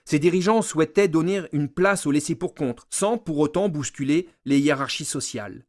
[0.05, 5.65] Ces dirigeants souhaitaient donner une place au laissé-pour-compte, sans pour autant bousculer les hiérarchies sociales.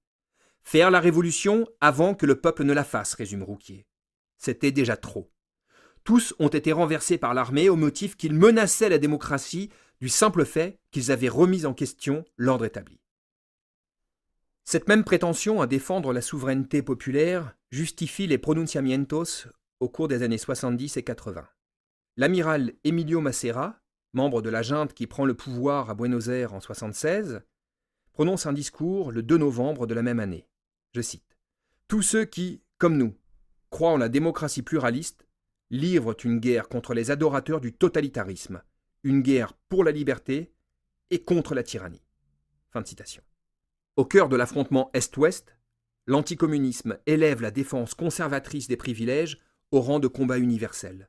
[0.63, 3.87] Faire la révolution avant que le peuple ne la fasse, résume Rouquier.
[4.39, 5.31] C'était déjà trop.
[6.05, 10.79] Tous ont été renversés par l'armée au motif qu'ils menaçaient la démocratie du simple fait
[10.91, 13.01] qu'ils avaient remis en question l'ordre établi.
[14.65, 19.49] Cette même prétention à défendre la souveraineté populaire justifie les pronunciamientos
[19.81, 21.47] au cours des années 70 et 80.
[22.17, 23.81] L'amiral Emilio Macera,
[24.13, 27.43] membre de la junte qui prend le pouvoir à Buenos Aires en 76,
[28.13, 30.49] prononce un discours le 2 novembre de la même année.
[30.95, 31.39] Je cite
[31.87, 33.15] Tous ceux qui, comme nous,
[33.71, 35.28] croient en la démocratie pluraliste
[35.71, 38.63] livrent une guerre contre les adorateurs du totalitarisme,
[39.03, 40.53] une guerre pour la liberté
[41.11, 42.03] et contre la tyrannie.
[43.97, 45.57] Au cœur de l'affrontement Est-Ouest,
[46.07, 51.09] l'anticommunisme élève la défense conservatrice des privilèges au rang de combat universel.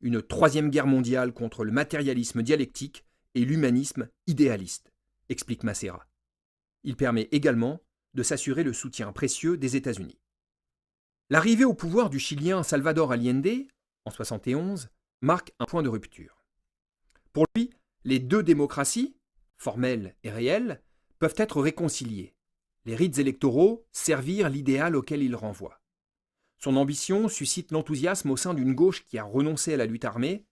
[0.00, 3.04] Une troisième guerre mondiale contre le matérialisme dialectique
[3.34, 4.92] et l'humanisme idéaliste,
[5.28, 6.06] explique Macera.
[6.82, 7.80] Il permet également
[8.14, 10.18] de s'assurer le soutien précieux des États-Unis.
[11.30, 13.66] L'arrivée au pouvoir du Chilien Salvador Allende,
[14.04, 14.88] en 71,
[15.20, 16.44] marque un point de rupture.
[17.32, 17.70] Pour lui,
[18.04, 19.16] les deux démocraties,
[19.56, 20.82] formelles et réelles,
[21.18, 22.34] peuvent être réconciliés.
[22.84, 25.80] Les rites électoraux servirent l'idéal auquel il renvoie.
[26.58, 30.46] Son ambition suscite l'enthousiasme au sein d'une gauche qui a renoncé à la lutte armée,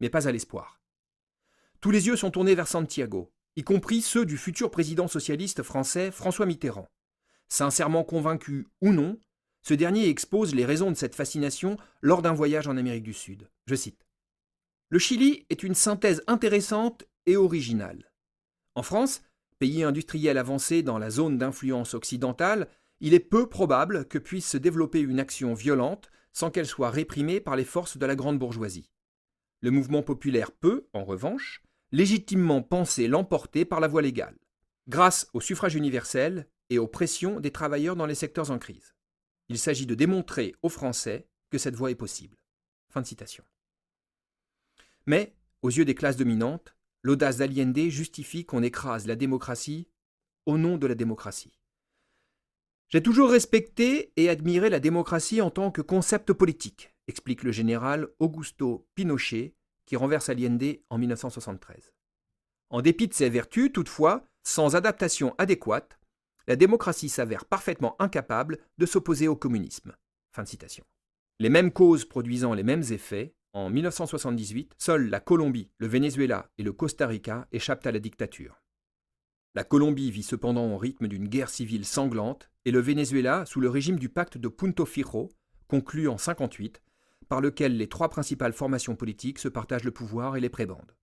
[0.00, 0.80] mais pas à l'espoir.
[1.80, 6.10] Tous les yeux sont tournés vers Santiago, y compris ceux du futur président socialiste français
[6.10, 6.88] François Mitterrand.
[7.48, 9.18] Sincèrement convaincu ou non,
[9.62, 13.48] ce dernier expose les raisons de cette fascination lors d'un voyage en Amérique du Sud.
[13.66, 14.06] Je cite.
[14.88, 18.12] Le Chili est une synthèse intéressante et originale.
[18.74, 19.22] En France,
[19.58, 22.68] pays industriel avancé dans la zone d'influence occidentale,
[23.00, 27.40] il est peu probable que puisse se développer une action violente sans qu'elle soit réprimée
[27.40, 28.90] par les forces de la grande bourgeoisie.
[29.60, 34.38] Le mouvement populaire peut, en revanche, légitimement penser l'emporter par la voie légale,
[34.88, 38.94] grâce au suffrage universel et aux pressions des travailleurs dans les secteurs en crise.
[39.48, 42.36] Il s'agit de démontrer aux Français que cette voie est possible.
[45.06, 49.88] Mais, aux yeux des classes dominantes, l'audace d'Allende justifie qu'on écrase la démocratie
[50.46, 51.58] au nom de la démocratie.
[52.88, 58.08] J'ai toujours respecté et admiré la démocratie en tant que concept politique, explique le général
[58.18, 59.54] Augusto Pinochet,
[59.86, 61.92] qui renverse Allende en 1973.
[62.70, 65.98] En dépit de ses vertus, toutefois, sans adaptation adéquate,
[66.46, 69.94] la démocratie s'avère parfaitement incapable de s'opposer au communisme.
[70.32, 70.84] Fin de citation.
[71.38, 76.62] Les mêmes causes produisant les mêmes effets, en 1978, seuls la Colombie, le Venezuela et
[76.62, 78.62] le Costa Rica échappent à la dictature.
[79.54, 83.68] La Colombie vit cependant au rythme d'une guerre civile sanglante et le Venezuela sous le
[83.68, 85.28] régime du pacte de Punto Fijo,
[85.68, 86.82] conclu en 1958,
[87.28, 90.96] par lequel les trois principales formations politiques se partagent le pouvoir et les prébendes.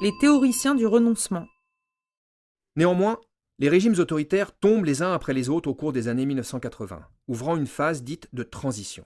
[0.00, 1.46] Les théoriciens du renoncement.
[2.76, 3.18] Néanmoins,
[3.58, 7.56] les régimes autoritaires tombent les uns après les autres au cours des années 1980, ouvrant
[7.56, 9.04] une phase dite de transition.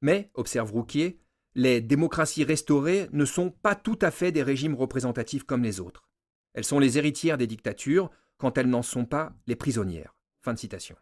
[0.00, 1.20] Mais, observe Rouquier,
[1.54, 6.08] les démocraties restaurées ne sont pas tout à fait des régimes représentatifs comme les autres.
[6.54, 10.16] Elles sont les héritières des dictatures quand elles n'en sont pas les prisonnières.
[10.42, 10.96] Fin de citation.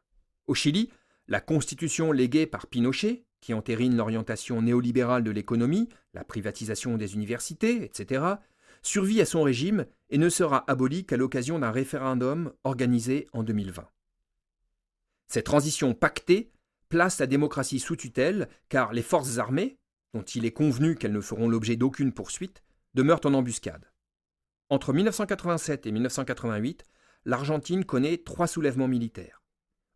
[0.47, 0.91] Au Chili,
[1.29, 7.85] la constitution léguée par Pinochet, qui entérine l'orientation néolibérale de l'économie, la privatisation des universités,
[7.85, 8.35] etc.,
[8.83, 13.87] survit à son régime et ne sera abolie qu'à l'occasion d'un référendum organisé en 2020.
[15.29, 16.51] Cette transition pactée
[16.89, 19.79] place la démocratie sous tutelle, car les forces armées,
[20.13, 22.63] dont il est convenu qu'elles ne feront l'objet d'aucune poursuite,
[22.95, 23.91] demeurent en embuscade.
[24.69, 26.85] Entre 1987 et 1988,
[27.25, 29.43] l'Argentine connaît trois soulèvements militaires.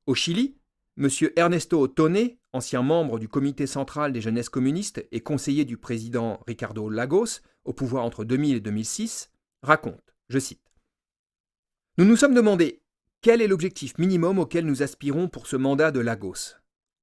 [0.06, 0.56] Au Chili,
[0.96, 1.08] M.
[1.34, 6.88] Ernesto Tone, ancien membre du comité central des jeunesses communistes et conseiller du président Ricardo
[6.88, 9.30] Lagos, au pouvoir entre 2000 et 2006,
[9.62, 10.62] raconte, je cite,
[11.98, 12.80] Nous nous sommes demandé
[13.22, 16.54] quel est l'objectif minimum auquel nous aspirons pour ce mandat de Lagos.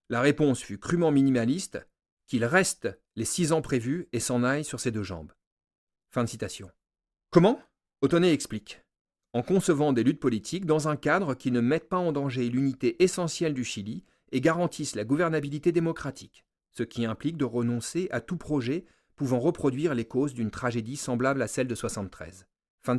[0.08, 1.86] La réponse fut crûment minimaliste,
[2.28, 5.34] qu'il reste les six ans prévus et s'en aille sur ses deux jambes.
[6.12, 6.72] Fin de citation.
[7.30, 7.62] Comment?
[8.02, 8.82] Otone explique
[9.34, 13.02] en concevant des luttes politiques dans un cadre qui ne mette pas en danger l'unité
[13.04, 18.38] essentielle du Chili et garantisse la gouvernabilité démocratique, ce qui implique de renoncer à tout
[18.38, 22.48] projet pouvant reproduire les causes d'une tragédie semblable à celle de 73.
[22.82, 22.98] Fin.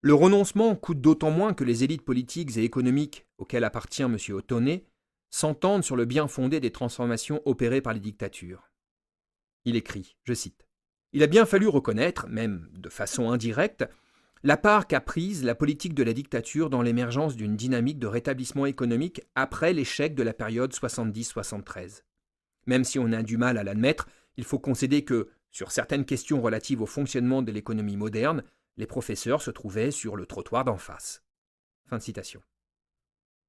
[0.00, 4.16] Le renoncement coûte d'autant moins que les élites politiques et économiques auxquelles appartient M.
[4.30, 4.80] Otone
[5.30, 8.70] s'entendent sur le bien fondé des transformations opérées par les dictatures.
[9.64, 10.66] Il écrit, je cite,
[11.12, 13.84] Il a bien fallu reconnaître, même de façon indirecte,
[14.46, 18.66] la part qu'a prise la politique de la dictature dans l'émergence d'une dynamique de rétablissement
[18.66, 22.02] économique après l'échec de la période 70-73.
[22.66, 26.42] Même si on a du mal à l'admettre, il faut concéder que, sur certaines questions
[26.42, 28.44] relatives au fonctionnement de l'économie moderne,
[28.76, 31.22] les professeurs se trouvaient sur le trottoir d'en face.
[31.86, 32.42] Fin de citation.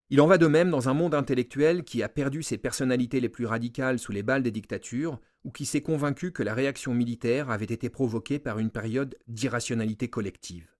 [0.10, 3.27] Il en va de même dans un monde intellectuel qui a perdu ses personnalités les
[3.27, 7.49] plus radicales sous les balles des dictatures, ou qui s'est convaincu que la réaction militaire
[7.49, 10.75] avait été provoquée par une période d'irrationalité collective.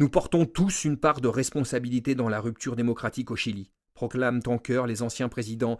[0.00, 4.56] Nous portons tous une part de responsabilité dans la rupture démocratique au Chili, proclament en
[4.56, 5.76] chœur les anciens présidents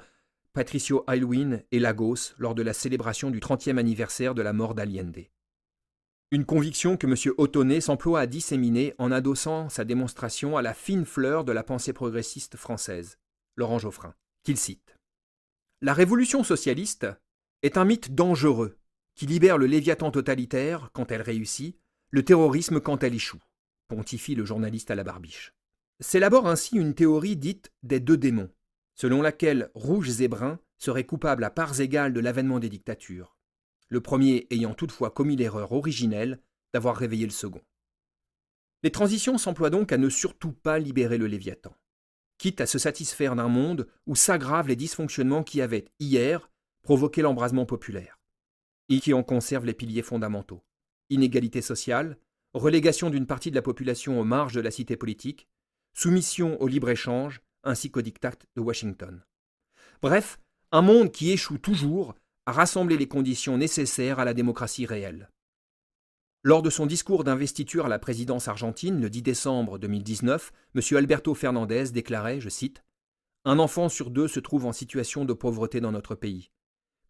[0.52, 5.26] Patricio Aylwin et Lagos lors de la célébration du 30e anniversaire de la mort d'Allende.
[6.32, 7.32] Une conviction que M.
[7.38, 11.92] Otone s'emploie à disséminer en adossant sa démonstration à la fine fleur de la pensée
[11.92, 13.18] progressiste française,
[13.54, 14.96] Laurent Geoffrin, qu'il cite.
[15.80, 17.06] La révolution socialiste
[17.62, 18.78] est un mythe dangereux
[19.14, 21.78] qui libère le léviathan totalitaire quand elle réussit,
[22.10, 23.38] le terrorisme quand elle échoue
[23.88, 25.54] pontifie le journaliste à la barbiche.
[26.00, 28.50] S'élabore ainsi une théorie dite des deux démons,
[28.94, 33.36] selon laquelle rouges et bruns seraient coupables à parts égales de l'avènement des dictatures,
[33.88, 36.40] le premier ayant toutefois commis l'erreur originelle
[36.72, 37.62] d'avoir réveillé le second.
[38.84, 41.74] Les transitions s'emploient donc à ne surtout pas libérer le Léviathan,
[42.38, 46.50] quitte à se satisfaire d'un monde où s'aggravent les dysfonctionnements qui avaient, hier,
[46.82, 48.20] provoqué l'embrasement populaire,
[48.88, 50.62] et qui en conservent les piliers fondamentaux.
[51.10, 52.18] Inégalité sociale,
[52.54, 55.48] relégation d'une partie de la population aux marges de la cité politique,
[55.92, 59.22] soumission au libre-échange ainsi qu'au diktat de Washington.
[60.00, 60.38] Bref,
[60.72, 62.14] un monde qui échoue toujours
[62.46, 65.30] à rassembler les conditions nécessaires à la démocratie réelle.
[66.44, 70.82] Lors de son discours d'investiture à la présidence argentine le 10 décembre 2019, M.
[70.96, 72.84] Alberto Fernandez déclarait, je cite,
[73.44, 76.50] Un enfant sur deux se trouve en situation de pauvreté dans notre pays.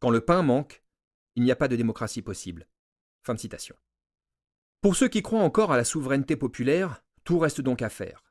[0.01, 0.83] Quand le pain manque,
[1.37, 2.67] il n'y a pas de démocratie possible.
[3.23, 3.77] Fin de citation.
[4.81, 8.23] Pour ceux qui croient encore à la souveraineté populaire, tout reste donc à faire.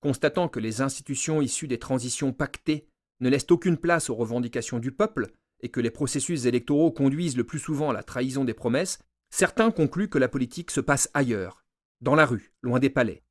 [0.00, 2.88] Constatant que les institutions issues des transitions pactées
[3.20, 7.44] ne laissent aucune place aux revendications du peuple et que les processus électoraux conduisent le
[7.44, 11.62] plus souvent à la trahison des promesses, certains concluent que la politique se passe ailleurs,
[12.00, 13.22] dans la rue, loin des palais.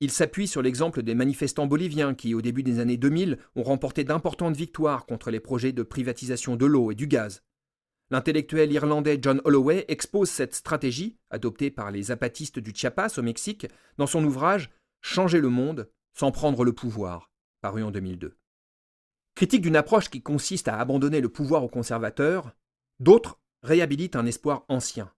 [0.00, 4.04] Ils s'appuient sur l'exemple des manifestants boliviens qui, au début des années 2000, ont remporté
[4.04, 7.42] d'importantes victoires contre les projets de privatisation de l'eau et du gaz,
[8.10, 13.68] L'intellectuel irlandais John Holloway expose cette stratégie, adoptée par les zapatistes du Chiapas au Mexique,
[13.98, 14.70] dans son ouvrage
[15.00, 17.30] Changer le monde sans prendre le pouvoir,
[17.62, 18.36] paru en 2002.
[19.34, 22.52] Critique d'une approche qui consiste à abandonner le pouvoir aux conservateurs,
[22.98, 25.10] d'autres réhabilitent un espoir ancien.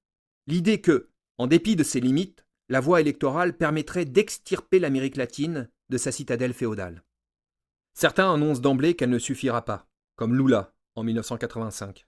[0.46, 5.98] L'idée que, en dépit de ses limites, la voie électorale permettrait d'extirper l'Amérique latine de
[5.98, 7.02] sa citadelle féodale.
[7.94, 12.06] Certains annoncent d'emblée qu'elle ne suffira pas, comme Lula en 1985.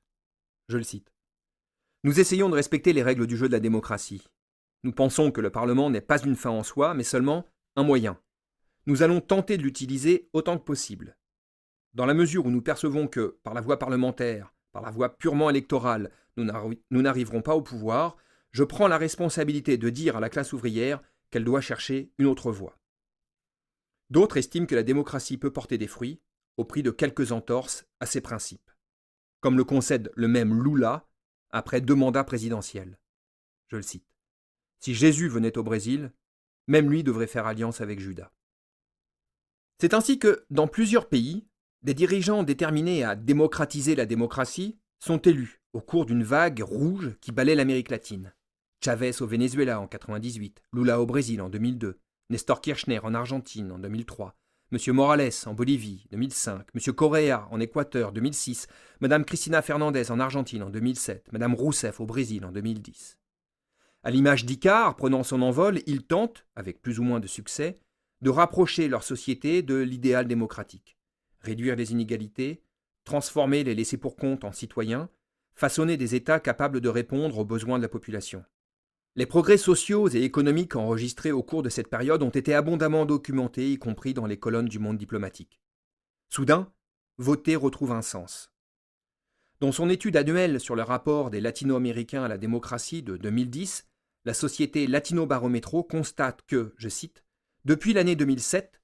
[0.68, 1.12] Je le cite.
[2.04, 4.26] Nous essayons de respecter les règles du jeu de la démocratie.
[4.82, 7.46] Nous pensons que le Parlement n'est pas une fin en soi, mais seulement
[7.76, 8.18] un moyen.
[8.86, 11.16] Nous allons tenter de l'utiliser autant que possible.
[11.94, 15.48] Dans la mesure où nous percevons que, par la voie parlementaire, par la voie purement
[15.48, 18.16] électorale, nous n'arriverons pas au pouvoir,
[18.50, 22.52] je prends la responsabilité de dire à la classe ouvrière qu'elle doit chercher une autre
[22.52, 22.78] voie.
[24.10, 26.20] D'autres estiment que la démocratie peut porter des fruits,
[26.56, 28.63] au prix de quelques entorses à ses principes
[29.44, 31.06] comme le concède le même Lula
[31.50, 32.98] après deux mandats présidentiels.
[33.68, 34.06] Je le cite.
[34.80, 36.14] Si Jésus venait au Brésil,
[36.66, 38.32] même lui devrait faire alliance avec Judas.
[39.78, 41.46] C'est ainsi que, dans plusieurs pays,
[41.82, 47.30] des dirigeants déterminés à démocratiser la démocratie sont élus au cours d'une vague rouge qui
[47.30, 48.32] balaie l'Amérique latine.
[48.82, 53.78] Chavez au Venezuela en 1998, Lula au Brésil en 2002, Nestor Kirchner en Argentine en
[53.78, 54.38] 2003,
[54.74, 54.92] M.
[54.92, 56.94] Morales en Bolivie, 2005, M.
[56.94, 58.66] Correa en Équateur, 2006,
[59.00, 63.20] Mme Cristina Fernandez en Argentine en 2007, Mme Rousseff au Brésil en 2010.
[64.02, 67.78] À l'image d'Icare, prenant son envol, ils tentent, avec plus ou moins de succès,
[68.20, 70.98] de rapprocher leur société de l'idéal démocratique,
[71.38, 72.64] réduire les inégalités,
[73.04, 75.08] transformer les laissés pour compte en citoyens,
[75.54, 78.44] façonner des États capables de répondre aux besoins de la population.
[79.16, 83.70] Les progrès sociaux et économiques enregistrés au cours de cette période ont été abondamment documentés,
[83.70, 85.60] y compris dans les colonnes du monde diplomatique.
[86.30, 86.72] Soudain,
[87.18, 88.50] voter retrouve un sens.
[89.60, 93.86] Dans son étude annuelle sur le rapport des latino-américains à la démocratie de 2010,
[94.24, 97.24] la société Latino Barometro constate que, je cite,
[97.64, 98.82] Depuis l'année 2007,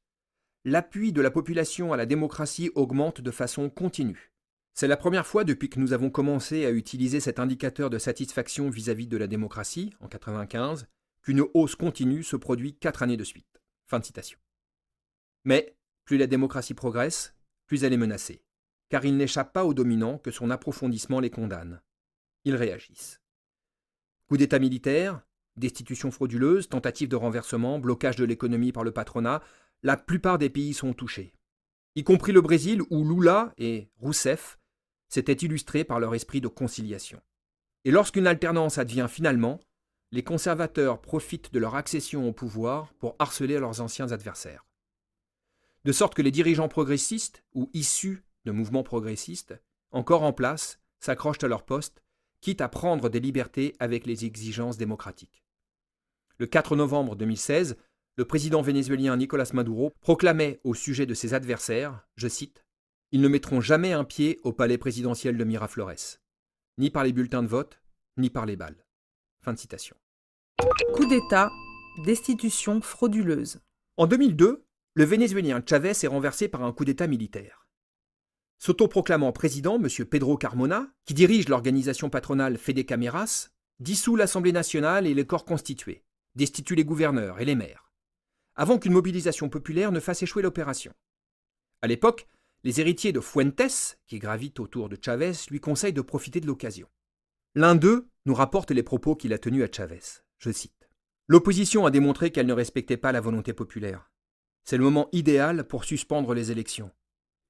[0.64, 4.29] l'appui de la population à la démocratie augmente de façon continue.
[4.74, 8.70] C'est la première fois depuis que nous avons commencé à utiliser cet indicateur de satisfaction
[8.70, 10.86] vis-à-vis de la démocratie, en 1995,
[11.22, 13.60] qu'une hausse continue se produit quatre années de suite.
[13.86, 14.38] Fin de citation.
[15.44, 17.34] Mais plus la démocratie progresse,
[17.66, 18.42] plus elle est menacée,
[18.88, 21.80] car il n'échappe pas aux dominants que son approfondissement les condamne.
[22.44, 23.20] Ils réagissent.
[24.28, 25.22] Coup d'État militaire,
[25.56, 29.42] destitution frauduleuse, tentative de renversement, blocage de l'économie par le patronat,
[29.82, 31.32] la plupart des pays sont touchés.
[31.96, 34.59] Y compris le Brésil où Lula et Rousseff
[35.10, 37.20] s'étaient illustrés par leur esprit de conciliation.
[37.84, 39.60] Et lorsqu'une alternance advient finalement,
[40.12, 44.66] les conservateurs profitent de leur accession au pouvoir pour harceler leurs anciens adversaires.
[45.84, 49.54] De sorte que les dirigeants progressistes, ou issus de mouvements progressistes,
[49.92, 52.02] encore en place, s'accrochent à leur poste,
[52.40, 55.44] quitte à prendre des libertés avec les exigences démocratiques.
[56.38, 57.76] Le 4 novembre 2016,
[58.16, 62.64] le président vénézuélien Nicolas Maduro proclamait au sujet de ses adversaires, je cite,
[63.12, 66.18] Ils ne mettront jamais un pied au palais présidentiel de Miraflores,
[66.78, 67.80] ni par les bulletins de vote,
[68.16, 68.86] ni par les balles.
[69.40, 69.96] Fin de citation.
[70.94, 71.50] Coup d'État,
[72.04, 73.60] destitution frauduleuse.
[73.96, 77.66] En 2002, le Vénézuélien Chavez est renversé par un coup d'État militaire.
[78.58, 79.88] S'autoproclamant président, M.
[80.04, 83.48] Pedro Carmona, qui dirige l'organisation patronale Fede Cameras,
[83.80, 87.90] dissout l'Assemblée nationale et les corps constitués, destitue les gouverneurs et les maires,
[88.54, 90.92] avant qu'une mobilisation populaire ne fasse échouer l'opération.
[91.82, 92.28] À l'époque,
[92.62, 96.88] les héritiers de Fuentes, qui gravitent autour de Chavez, lui conseillent de profiter de l'occasion.
[97.54, 100.22] L'un d'eux nous rapporte les propos qu'il a tenus à Chavez.
[100.38, 100.88] Je cite.
[101.26, 104.10] L'opposition a démontré qu'elle ne respectait pas la volonté populaire.
[104.64, 106.90] C'est le moment idéal pour suspendre les élections.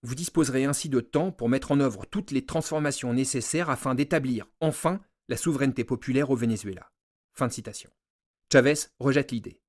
[0.02, 4.46] Vous disposerez ainsi de temps pour mettre en œuvre toutes les transformations nécessaires afin d'établir
[4.60, 6.90] enfin la souveraineté populaire au Venezuela.
[8.52, 9.60] Chavez rejette l'idée.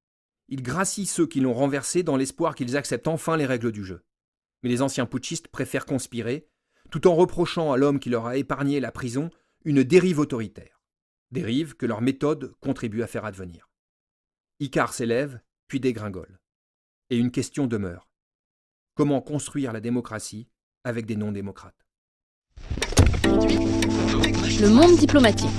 [0.48, 4.04] Il gracie ceux qui l'ont renversé dans l'espoir qu'ils acceptent enfin les règles du jeu.
[4.64, 6.48] Mais les anciens putschistes préfèrent conspirer,
[6.90, 9.30] tout en reprochant à l'homme qui leur a épargné la prison
[9.64, 10.82] une dérive autoritaire.
[11.32, 13.70] Dérive que leur méthode contribue à faire advenir.
[14.60, 16.40] Icar s'élève, puis dégringole.
[17.10, 18.10] Et une question demeure.
[18.96, 20.48] Comment construire la démocratie
[20.84, 21.88] avec des non-démocrates?
[23.24, 25.50] Le monde diplomatique.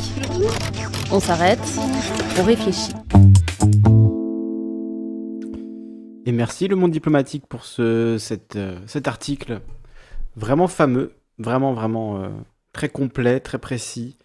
[1.11, 1.59] On s'arrête,
[2.39, 2.93] on réfléchit.
[6.25, 9.61] Et merci le monde diplomatique pour ce, cet, euh, cet article
[10.37, 12.29] vraiment fameux, vraiment vraiment euh,
[12.73, 14.19] très complet, très précis,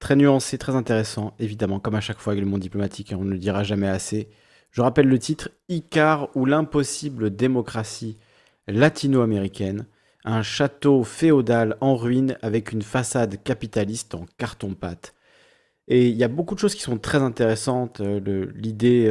[0.00, 3.30] très nuancé, très intéressant, évidemment, comme à chaque fois avec le monde diplomatique, on ne
[3.30, 4.28] le dira jamais assez.
[4.72, 8.18] Je rappelle le titre Icar ou l'impossible démocratie
[8.66, 9.86] latino-américaine,
[10.24, 15.14] un château féodal en ruine avec une façade capitaliste en carton-pâte.
[15.86, 18.00] Et il y a beaucoup de choses qui sont très intéressantes.
[18.00, 19.06] euh, L'idée,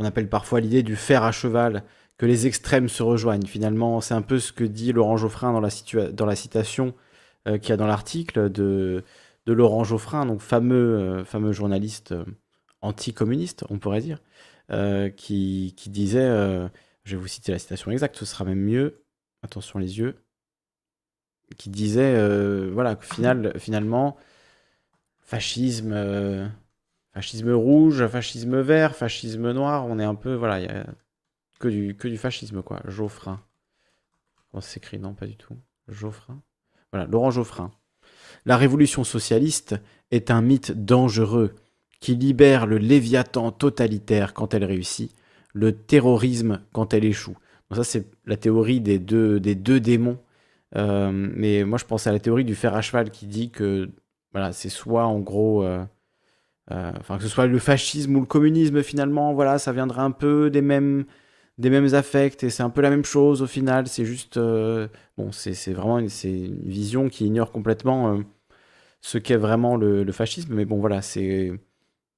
[0.00, 1.84] qu'on appelle parfois l'idée du fer à cheval,
[2.16, 3.46] que les extrêmes se rejoignent.
[3.46, 6.94] Finalement, c'est un peu ce que dit Laurent Geoffrin dans la, citation
[7.46, 9.04] euh, qu'il y a dans l'article de,
[9.46, 12.24] Laurent Geoffrin, donc fameux, euh, journaliste euh,
[12.80, 14.20] anticommuniste, on pourrait dire,
[15.16, 16.28] qui, disait,
[17.04, 19.02] je vais vous citer la citation exacte, ce sera même mieux,
[19.42, 20.16] attention les yeux,
[21.58, 22.16] qui disait,
[22.70, 22.96] voilà,
[23.58, 24.16] finalement,
[25.20, 25.92] fascisme,
[27.12, 30.86] fascisme rouge, fascisme vert, fascisme noir, on est un peu, voilà, il y a
[31.58, 32.80] que du, que du fascisme, quoi.
[32.86, 33.40] Geoffrin.
[34.50, 34.98] Comment s'écrit?
[34.98, 35.56] Non, pas du tout.
[35.88, 36.40] Geoffrin.
[36.92, 37.70] Voilà, Laurent Geoffrin.
[38.46, 39.76] La révolution socialiste
[40.10, 41.54] est un mythe dangereux
[42.00, 45.14] qui libère le léviathan totalitaire quand elle réussit,
[45.52, 47.36] le terrorisme quand elle échoue.
[47.68, 50.18] Donc ça, c'est la théorie des deux, des deux démons.
[50.76, 53.90] Euh, mais moi, je pense à la théorie du fer à cheval qui dit que
[54.32, 55.84] voilà, c'est soit en gros, euh,
[56.70, 60.50] enfin que ce soit le fascisme ou le communisme finalement, voilà, ça viendra un peu
[60.50, 61.04] des mêmes,
[61.58, 63.86] des mêmes affects et c'est un peu la même chose au final.
[63.88, 68.22] C'est juste, euh, bon, c'est vraiment une, une vision qui ignore complètement euh,
[69.00, 70.54] ce qu'est vraiment le, fascisme.
[70.54, 71.52] Mais bon, voilà, c'est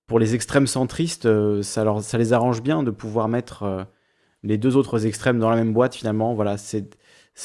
[0.06, 3.84] pour les extrêmes centristes, euh, ça, leur, ça les arrange bien de pouvoir mettre euh,
[4.42, 6.98] les deux autres extrêmes dans la même boîte, finalement, voilà, c'est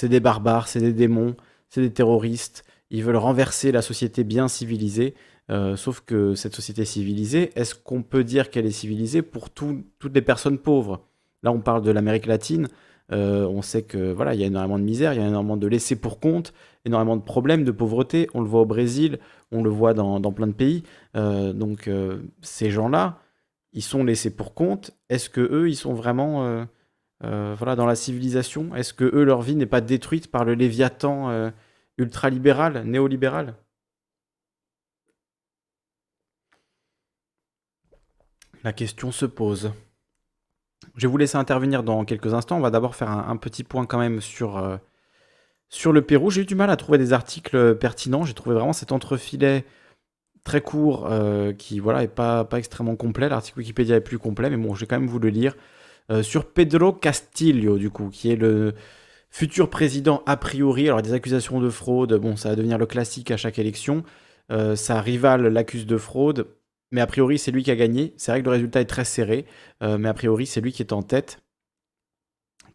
[0.04, 1.36] des barbares, c'est des démons,
[1.70, 2.66] c'est des terroristes.
[2.90, 5.16] Ils veulent renverser la société bien civilisée.
[5.50, 9.86] Euh, sauf que cette société civilisée, est-ce qu'on peut dire qu'elle est civilisée pour toutes
[10.14, 11.06] les personnes pauvres?
[11.44, 12.68] Là, on parle de l'Amérique latine.
[13.14, 15.56] Euh, on sait que voilà, il y a énormément de misère, il y a énormément
[15.56, 18.30] de laissés pour compte, énormément de problèmes, de pauvreté.
[18.34, 19.20] On le voit au Brésil,
[19.52, 20.84] on le voit dans, plein de pays.
[21.16, 21.90] Euh, donc
[22.42, 23.20] ces gens-là,
[23.72, 24.92] ils sont laissés pour compte.
[25.10, 26.66] Est-ce que eux, ils sont vraiment
[27.22, 28.76] voilà dans la civilisation?
[28.76, 31.52] Est-ce que eux, leur vie n'est pas détruite par le Léviathan
[31.98, 33.56] ultralibéral, néolibéral?
[38.68, 39.72] La question se pose.
[40.98, 42.58] Je vais vous laisser intervenir dans quelques instants.
[42.58, 44.76] On va d'abord faire un, petit point quand même sur, euh,
[45.70, 46.32] sur le Pérou.
[46.32, 48.26] J'ai eu du mal à trouver des articles pertinents.
[48.26, 49.64] J'ai trouvé vraiment cet entrefilet
[50.44, 53.30] très court euh, qui voilà est pas, pas extrêmement complet.
[53.30, 55.56] L'article Wikipédia est plus complet, mais bon, j'ai quand même voulu le lire.
[56.12, 58.74] Euh, sur Pedro Castillo, du coup, qui est le
[59.30, 60.88] futur président a priori.
[60.88, 64.04] Alors, des accusations de fraude, bon, ça va devenir le classique à chaque élection.
[64.76, 66.48] sa rivale l'accuse de fraude
[66.92, 68.14] mais a priori, c'est lui qui a gagné.
[68.18, 69.46] C'est vrai que le résultat est très serré,
[69.84, 71.40] euh, mais a priori, c'est lui qui est en tête.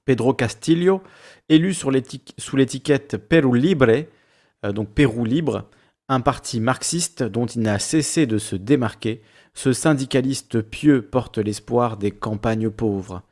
[0.05, 1.03] Pedro Castillo,
[1.49, 4.07] élu sous l'étiquette Pérou Libre,
[4.65, 5.71] euh, donc Pérou Libre,
[6.09, 9.23] un parti marxiste dont il n'a cessé de se démarquer,
[9.55, 13.23] ce syndicaliste pieux porte l'espoir des campagnes pauvres.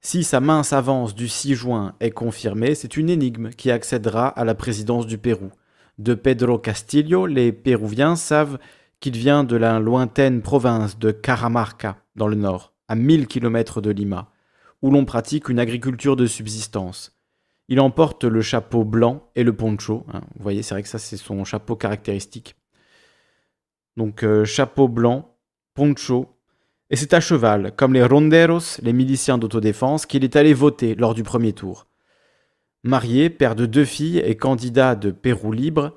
[0.00, 4.44] Si sa mince avance du 6 juin est confirmée, c'est une énigme qui accédera à
[4.44, 5.50] la présidence du Pérou.
[5.98, 8.58] De Pedro Castillo, les Pérouviens savent
[9.02, 13.90] qu'il vient de la lointaine province de Caramarca, dans le nord, à 1000 km de
[13.90, 14.30] Lima,
[14.80, 17.18] où l'on pratique une agriculture de subsistance.
[17.68, 20.06] Il emporte le chapeau blanc et le poncho.
[20.14, 20.20] Hein.
[20.36, 22.54] Vous voyez, c'est vrai que ça, c'est son chapeau caractéristique.
[23.96, 25.34] Donc, euh, chapeau blanc,
[25.74, 26.38] poncho.
[26.88, 31.14] Et c'est à cheval, comme les ronderos, les miliciens d'autodéfense, qu'il est allé voter lors
[31.14, 31.88] du premier tour.
[32.84, 35.96] Marié, père de deux filles et candidat de Pérou libre,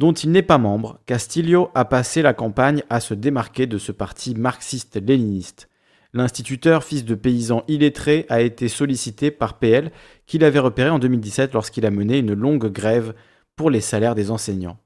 [0.00, 3.92] dont il n'est pas membre, Castillo a passé la campagne à se démarquer de ce
[3.92, 5.68] parti marxiste-léniniste.
[6.14, 9.92] L'instituteur, fils de paysan illettré, a été sollicité par PL,
[10.24, 13.12] qu'il avait repéré en 2017 lorsqu'il a mené une longue grève
[13.56, 14.78] pour les salaires des enseignants.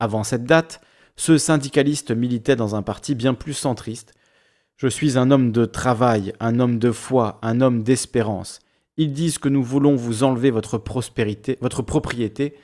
[0.00, 0.82] Avant cette date,
[1.16, 4.12] ce syndicaliste militait dans un parti bien plus centriste.
[4.76, 8.58] Je suis un homme de travail, un homme de foi, un homme d'espérance.
[8.98, 12.54] Ils disent que nous voulons vous enlever votre prospérité, votre propriété,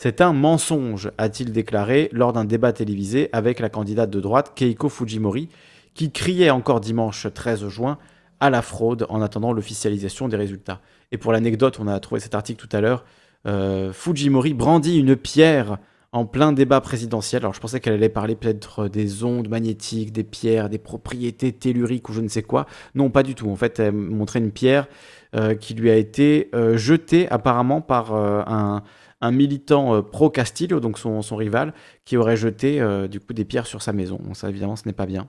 [0.00, 4.88] c'est un mensonge, a-t-il déclaré lors d'un débat télévisé avec la candidate de droite Keiko
[4.88, 5.48] Fujimori,
[5.94, 7.98] qui criait encore dimanche 13 juin
[8.38, 10.80] à la fraude en attendant l'officialisation des résultats.
[11.10, 13.04] Et pour l'anecdote, on a trouvé cet article tout à l'heure,
[13.46, 15.78] euh, Fujimori brandit une pierre
[16.12, 17.42] en plein débat présidentiel.
[17.42, 22.08] Alors je pensais qu'elle allait parler peut-être des ondes magnétiques, des pierres, des propriétés telluriques
[22.08, 22.66] ou je ne sais quoi.
[22.94, 23.50] Non, pas du tout.
[23.50, 24.86] En fait, elle montrait une pierre
[25.34, 28.84] euh, qui lui a été euh, jetée apparemment par un,
[29.20, 33.66] un militant euh, pro-Castillo, donc son, rival, qui aurait jeté euh, du coup des pierres
[33.66, 34.20] sur sa maison.
[34.34, 35.28] ça, évidemment, ce n'est pas bien.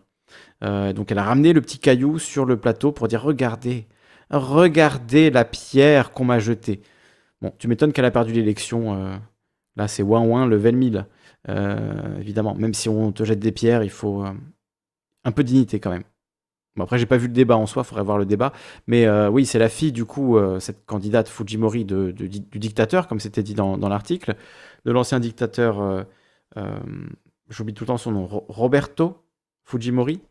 [0.64, 3.88] Euh, donc elle a ramené le petit caillou sur le plateau pour dire regardez,
[4.30, 6.82] regardez la pierre qu'on m'a jetée.
[7.42, 9.20] Bon, tu m'étonnes qu'elle a perdu l'élection.
[9.76, 11.06] là, c'est ouin ouin level 1000.
[12.20, 14.24] évidemment, même si on te jette des pierres, il faut
[15.24, 16.04] un peu de dignité quand même.
[16.76, 18.54] Bon, après, j'ai pas vu le débat en soi, faudrait voir le débat.
[18.88, 23.08] Mais euh, oui, c'est la fille, du coup, euh, cette candidate Fujimori de, du dictateur,
[23.08, 24.36] comme c'était dit dans, l'article,
[24.86, 25.82] de l'ancien dictateur,
[26.58, 26.80] euh,
[27.50, 29.24] j'oublie tout le temps son nom, Roberto
[29.66, 30.22] Fujimori,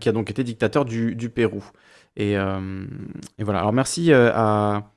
[0.00, 1.62] qui a donc été dictateur du, Pérou.
[2.16, 2.34] Et,
[3.38, 3.60] voilà.
[3.60, 4.90] Alors, merci à.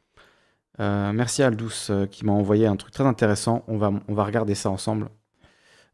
[0.80, 3.64] merci Aldous qui m'a envoyé un truc très intéressant.
[3.68, 5.10] On va, on va regarder ça ensemble.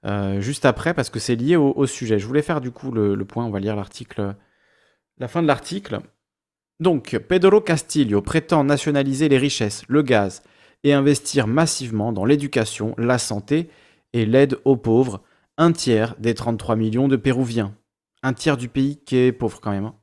[0.05, 2.19] Euh, juste après parce que c'est lié au, sujet.
[2.19, 4.35] Je voulais faire du coup le, point, on va lire l'article,
[5.17, 5.99] la fin de l'article.
[6.79, 10.43] Donc, Pedro Castillo prétend nationaliser les richesses, le gaz,
[10.83, 13.69] et investir massivement dans l'éducation, la santé
[14.13, 15.23] et l'aide aux pauvres,
[15.57, 17.73] un tiers des 33 millions de Péruviens.
[18.23, 19.85] Un tiers du pays qui est pauvre quand même.
[19.85, 19.95] Hein.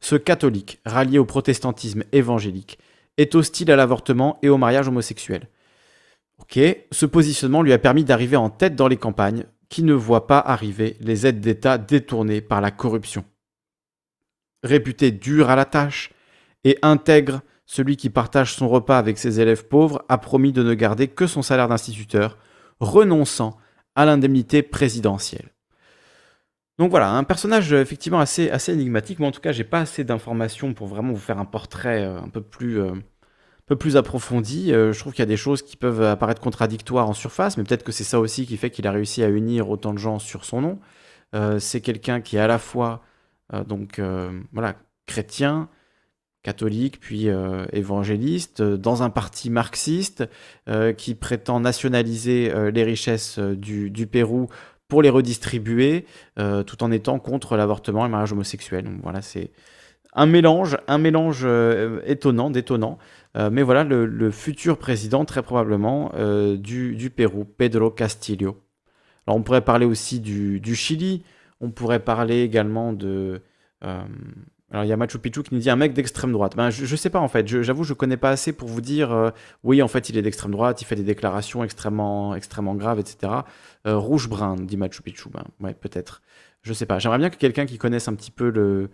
[0.00, 2.78] Ce catholique, rallié au protestantisme évangélique,
[3.16, 5.48] est hostile à l'avortement et au mariage homosexuel.
[6.90, 10.38] Ce positionnement lui a permis d'arriver en tête dans les campagnes qui ne voient pas
[10.38, 13.24] arriver les aides d'État détournées par la corruption.
[14.62, 16.10] Réputé dur à la tâche
[16.64, 20.74] et intègre, celui qui partage son repas avec ses élèves pauvres a promis de ne
[20.74, 22.38] garder que son salaire d'instituteur,
[22.80, 23.58] renonçant
[23.94, 25.52] à l'indemnité présidentielle.
[26.78, 30.04] Donc voilà, un personnage effectivement assez, assez énigmatique, mais en tout cas, j'ai pas assez
[30.04, 32.92] d'informations pour vraiment vous faire un portrait euh, un peu plus euh,
[33.68, 34.72] peu plus approfondi.
[34.72, 37.64] Euh, je trouve qu'il y a des choses qui peuvent apparaître contradictoires en surface, mais
[37.64, 40.18] peut-être que c'est ça aussi qui fait qu'il a réussi à unir autant de gens
[40.18, 40.78] sur son nom.
[41.34, 43.02] Euh, c'est quelqu'un qui est à la fois
[43.52, 44.00] euh, donc
[44.52, 44.74] voilà
[45.06, 45.68] chrétien,
[46.42, 47.28] catholique puis
[47.72, 50.24] évangéliste, dans un parti marxiste
[50.96, 54.48] qui prétend nationaliser les richesses du, du, Pérou
[54.86, 56.04] pour les redistribuer,
[56.36, 58.84] tout en étant contre l'avortement et le mariage homosexuel.
[58.84, 59.50] Donc voilà, c'est
[60.18, 62.98] un mélange, un mélange euh, étonnant, détonnant.
[63.36, 68.60] Euh, mais voilà le, futur président, très probablement, euh, du, Pérou, Pedro Castillo.
[69.26, 71.22] Alors on pourrait parler aussi du, Chili,
[71.60, 73.42] on pourrait parler également de...
[73.80, 76.56] alors il y a Machu Picchu qui nous dit un mec d'extrême droite.
[76.56, 78.80] Ben, je ne sais pas en fait, j'avoue je ne connais pas assez pour vous
[78.80, 82.34] dire oui en fait il est d'extrême droite, il fait des déclarations extrêmement,
[82.74, 83.32] graves, etc.
[83.84, 85.28] Rouge-brun, dit Machu Picchu.
[85.28, 86.22] Ben, ouais, peut-être.
[86.62, 86.98] Je sais pas.
[86.98, 88.90] J'aimerais bien que quelqu'un qui connaisse un petit peu le,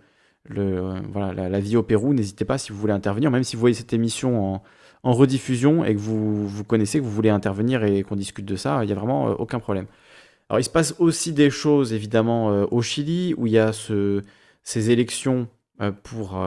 [0.49, 2.13] voilà, la, vie au Pérou.
[2.13, 4.55] N'hésitez pas si vous voulez intervenir, même si vous voyez cette émission
[5.03, 8.55] en, rediffusion et que vous, vous connaissez, que vous voulez intervenir et qu'on discute de
[8.55, 9.85] ça, il n'y a vraiment euh, aucun problème.
[10.49, 13.71] Alors il se passe aussi des choses évidemment euh, au Chili où il y a
[13.71, 14.23] ce,
[14.63, 15.47] ces élections
[15.79, 16.43] euh, pour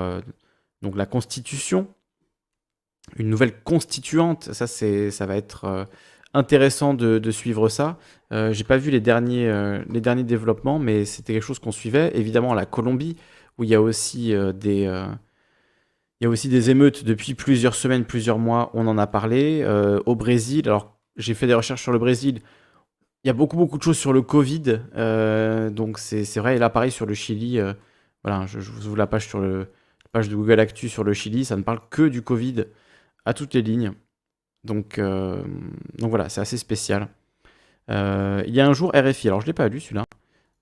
[0.83, 1.87] donc la constitution,
[3.17, 4.53] une nouvelle constituante.
[4.53, 5.87] Ça ça va être
[6.35, 7.97] intéressant de, de, suivre ça.
[8.33, 12.11] J'ai pas vu les derniers les derniers développements, mais c'était quelque chose qu'on suivait.
[12.17, 13.17] Évidemment la Colombie
[13.59, 15.07] où il y a aussi euh, des euh,
[16.21, 19.63] il y a aussi des émeutes depuis plusieurs semaines, plusieurs mois, on en a parlé.
[19.63, 22.41] Euh, au Brésil, alors j'ai fait des recherches sur le Brésil,
[23.25, 24.81] il y a beaucoup beaucoup de choses sur le Covid,
[25.73, 27.61] donc c'est vrai, et là pareil sur le Chili,
[28.25, 31.13] voilà, je, vous ouvre la page sur le la page de Google Actu sur le
[31.13, 32.65] Chili, ça ne parle que du Covid
[33.25, 33.93] à toutes les lignes.
[34.65, 37.09] Donc, donc voilà, c'est assez spécial.
[37.89, 40.05] il y a un jour RFI, alors je ne l'ai pas lu celui-là.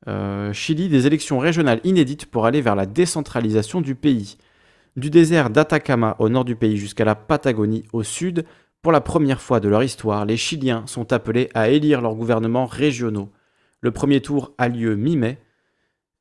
[0.08, 4.36] Euh, Chili, des élections régionales inédites pour aller vers la décentralisation du pays.
[4.96, 8.44] Du désert d'Atacama au nord du pays jusqu'à la Patagonie au sud,
[8.82, 12.66] pour la première fois de leur histoire, les Chiliens sont appelés à élire leurs gouvernements
[12.66, 13.30] régionaux.
[13.80, 15.38] Le premier tour a lieu mi-mai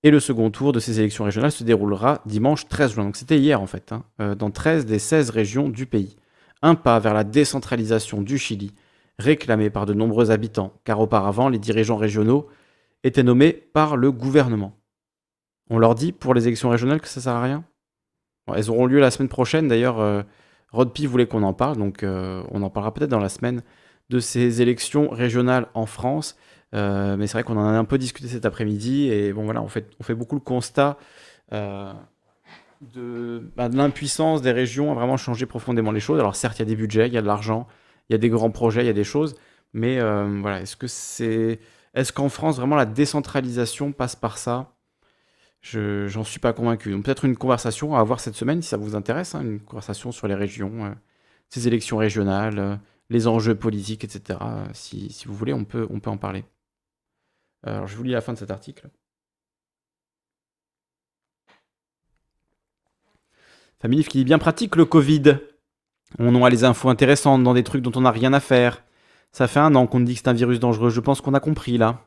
[0.02, 3.04] et le second tour de ces élections régionales se déroulera dimanche 13 juin.
[3.06, 6.18] Donc c'était hier en fait, hein, euh, dans 13 des 16 régions du pays.
[6.62, 8.74] Un pas vers la décentralisation du Chili,
[9.20, 12.48] réclamé par de nombreux habitants, car auparavant les dirigeants régionaux
[13.06, 14.78] étaient nommés par le gouvernement.
[15.70, 17.64] On leur dit pour les élections régionales que ça sert à rien
[18.54, 19.68] Elles auront lieu la semaine prochaine.
[19.68, 20.24] D'ailleurs, euh,
[20.72, 23.62] Rodpi voulait qu'on en parle, donc euh, on en parlera peut-être dans la semaine
[24.10, 26.36] de ces élections régionales en France.
[26.74, 29.62] Euh, mais c'est vrai qu'on en a un peu discuté cet après-midi et bon voilà,
[29.62, 30.98] on fait, beaucoup le constat
[31.52, 31.94] de,
[33.56, 36.20] bah, de l'impuissance des régions à vraiment changer profondément les choses.
[36.20, 37.68] Alors certes, il y a des budgets, il y a de l'argent,
[38.10, 39.36] il y a des grands projets, il y a des choses,
[39.74, 41.60] mais voilà, est-ce que c'est
[41.96, 44.74] est-ce qu'en France, vraiment, la décentralisation passe par ça?
[45.62, 46.92] Je J'en suis pas convaincu.
[46.92, 50.12] Donc peut-être une conversation à avoir cette semaine, si ça vous intéresse, hein, une conversation
[50.12, 50.92] sur les régions, euh,
[51.50, 52.76] ces élections régionales, euh,
[53.10, 54.40] les enjeux politiques, etc.
[54.74, 56.44] Si, si, vous voulez, on peut, on peut en parler.
[57.64, 58.90] Alors, je vous lis la fin de cet article.
[63.80, 65.40] Famille qui dit bien pratique le Covid.
[66.20, 68.85] On a les infos intéressantes dans des trucs dont on n'a rien à faire.
[69.36, 70.90] Ça fait un an qu'on dit que c'est un virus dangereux.
[70.90, 72.06] Je pense qu'on a compris là.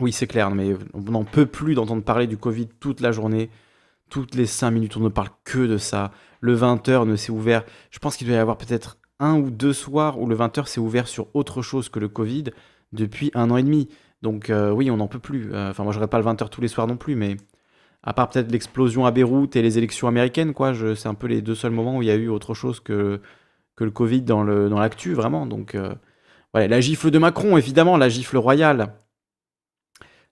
[0.00, 3.48] Oui, c'est clair, mais on n'en peut plus d'entendre parler du Covid toute la journée.
[4.10, 6.10] Toutes les 5 minutes, on ne parle que de ça.
[6.40, 7.62] Le 20h ne s'est ouvert.
[7.92, 10.80] Je pense qu'il doit y avoir peut-être un ou deux soirs où le 20h s'est
[10.80, 12.46] ouvert sur autre chose que le Covid
[12.90, 13.88] depuis un an et demi.
[14.22, 15.54] Donc euh, oui, on n'en peut plus.
[15.54, 17.36] Euh, enfin, moi, je pas le 20h tous les soirs non plus, mais
[18.02, 21.40] à part peut-être l'explosion à Beyrouth et les élections américaines, quoi, c'est un peu les
[21.40, 23.20] deux seuls moments où il y a eu autre chose que,
[23.76, 25.46] que le Covid dans l'actu, dans vraiment.
[25.46, 25.94] Donc, euh,
[26.54, 28.94] la gifle de Macron, évidemment, la gifle royale.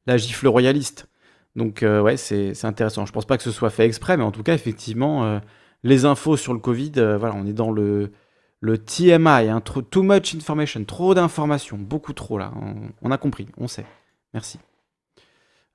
[0.06, 1.08] La gifle royaliste.
[1.56, 3.06] Donc, euh, ouais, c'est intéressant.
[3.06, 5.38] Je pense pas que ce soit fait exprès, mais en tout cas, effectivement, euh,
[5.82, 8.12] les infos sur le Covid, euh, voilà, on est dans le,
[8.62, 12.52] TMI, hein, too much information, trop d'informations, beaucoup trop là.
[13.02, 13.86] On, a compris, on sait.
[14.34, 14.58] Merci.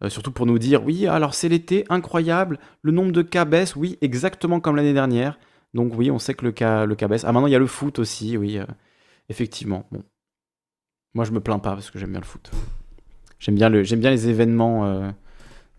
[0.07, 3.97] surtout pour nous dire, oui, alors c'est l'été, incroyable, le nombre de cas baisse, oui,
[4.01, 5.39] exactement comme l'année dernière.
[5.73, 7.25] Donc oui, on sait que le cas, le cas baisse.
[7.25, 8.59] Ah, maintenant, il y a le foot aussi, oui,
[9.29, 9.85] effectivement.
[9.91, 10.03] Bon,
[11.15, 12.51] moi, je me plains pas parce que j'aime bien le foot.
[13.39, 15.09] J'aime bien, le, bien les événements, euh,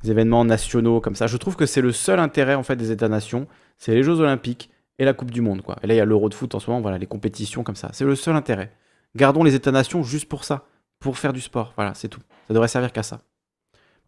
[0.05, 1.27] événements nationaux comme ça.
[1.27, 4.71] Je trouve que c'est le seul intérêt en fait des États-nations, c'est les Jeux Olympiques
[4.99, 5.77] et la Coupe du Monde, quoi.
[5.83, 7.77] Et là, il y a l'Euro de foot en ce moment, voilà, les compétitions comme
[7.77, 7.91] ça.
[7.93, 8.73] C'est le seul intérêt.
[9.15, 10.65] Gardons les États-nations juste pour ça,
[11.01, 11.75] pour faire du sport.
[11.77, 12.23] Voilà, c'est tout.
[12.49, 13.21] Ça devrait servir qu'à ça.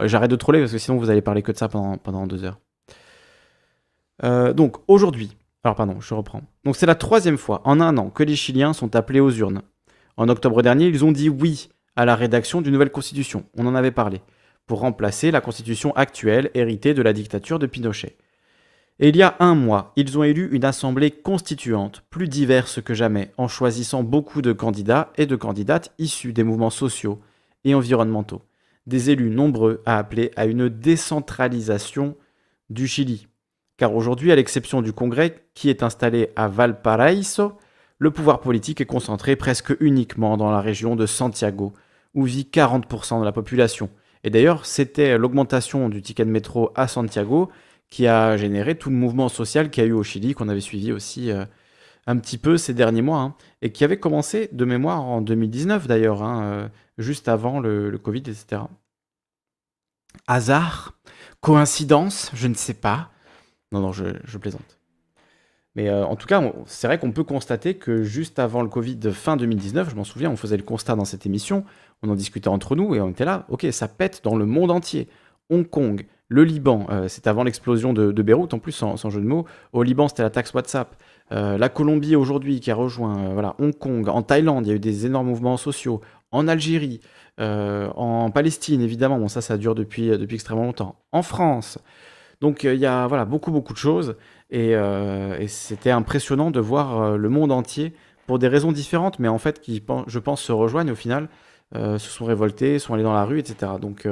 [0.01, 2.45] J'arrête de troller parce que sinon vous allez parler que de ça pendant, pendant deux
[2.45, 2.59] heures.
[4.25, 6.43] Euh, donc aujourd'hui, alors pardon, je reprends.
[6.65, 9.63] Donc c'est la troisième fois en un an que les Chiliens sont appelés aux urnes
[10.19, 13.75] en octobre dernier, ils ont dit oui à la rédaction d'une nouvelle constitution, on en
[13.75, 14.21] avait parlé,
[14.67, 18.17] pour remplacer la constitution actuelle héritée de la dictature de Pinochet.
[18.99, 22.95] Et il y a un mois, ils ont élu une assemblée constituante, plus diverse que
[22.95, 27.21] jamais, en choisissant beaucoup de candidats et de candidates issus des mouvements sociaux
[27.63, 28.43] et environnementaux.
[28.89, 32.17] Des élus nombreux à appeler à une décentralisation
[32.71, 33.29] du Chili.
[33.77, 37.53] car aujourd'hui, à l'exception du Congrès qui est installé à Valparaiso,
[37.99, 41.73] le pouvoir politique est concentré presque uniquement dans la région de Santiago,
[42.15, 43.91] où vit 40% de la population.
[44.25, 47.51] Et d'ailleurs, c'était l'augmentation du ticket de métro à Santiago
[47.91, 50.61] qui a généré tout le mouvement social qu'il y a eu au Chili, qu'on avait
[50.61, 51.45] suivi aussi euh,
[52.07, 55.87] un petit peu ces derniers mois, hein, et qui avait commencé de mémoire en 2019
[55.87, 56.69] d'ailleurs, hein, euh,
[56.99, 58.63] juste avant le, Covid, etc.
[60.27, 60.95] Hasard?
[61.41, 62.31] Coïncidence?
[62.35, 63.11] Je ne sais pas.
[63.73, 64.78] Non, non, je, plaisante.
[65.79, 68.99] Mais euh, en tout cas, c'est vrai qu'on peut constater que juste avant le Covid,
[69.13, 71.65] fin 2019, je m'en souviens, on faisait le constat dans cette émission,
[72.03, 74.73] on en discutait entre nous et on était là, ok, ça pète dans le monde
[74.73, 75.07] entier.
[75.51, 79.27] Hong Kong, le Liban, euh, c'est avant l'explosion de, Beyrouth, en plus, sans, jeu de
[79.27, 79.45] mots.
[79.73, 80.97] Au Liban, c'était la taxe WhatsApp.
[81.31, 84.09] Euh, la Colombie aujourd'hui qui a rejoint voilà, Hong Kong.
[84.09, 86.01] En Thaïlande, il y a eu des énormes mouvements sociaux.
[86.33, 86.99] En Algérie,
[87.39, 89.21] en Palestine, évidemment.
[89.21, 90.97] Bon, ça, ça dure depuis, depuis extrêmement longtemps.
[91.13, 91.79] En France.
[92.41, 94.17] Donc, il y a voilà, beaucoup, beaucoup de choses.
[94.51, 94.75] Et,
[95.49, 97.95] c'était impressionnant de voir le monde entier,
[98.27, 101.29] pour des raisons différentes, mais en fait, qui, je pense, se rejoignent au final,
[101.75, 103.73] se sont révoltés, sont allés dans la rue, etc.
[103.81, 104.07] Donc,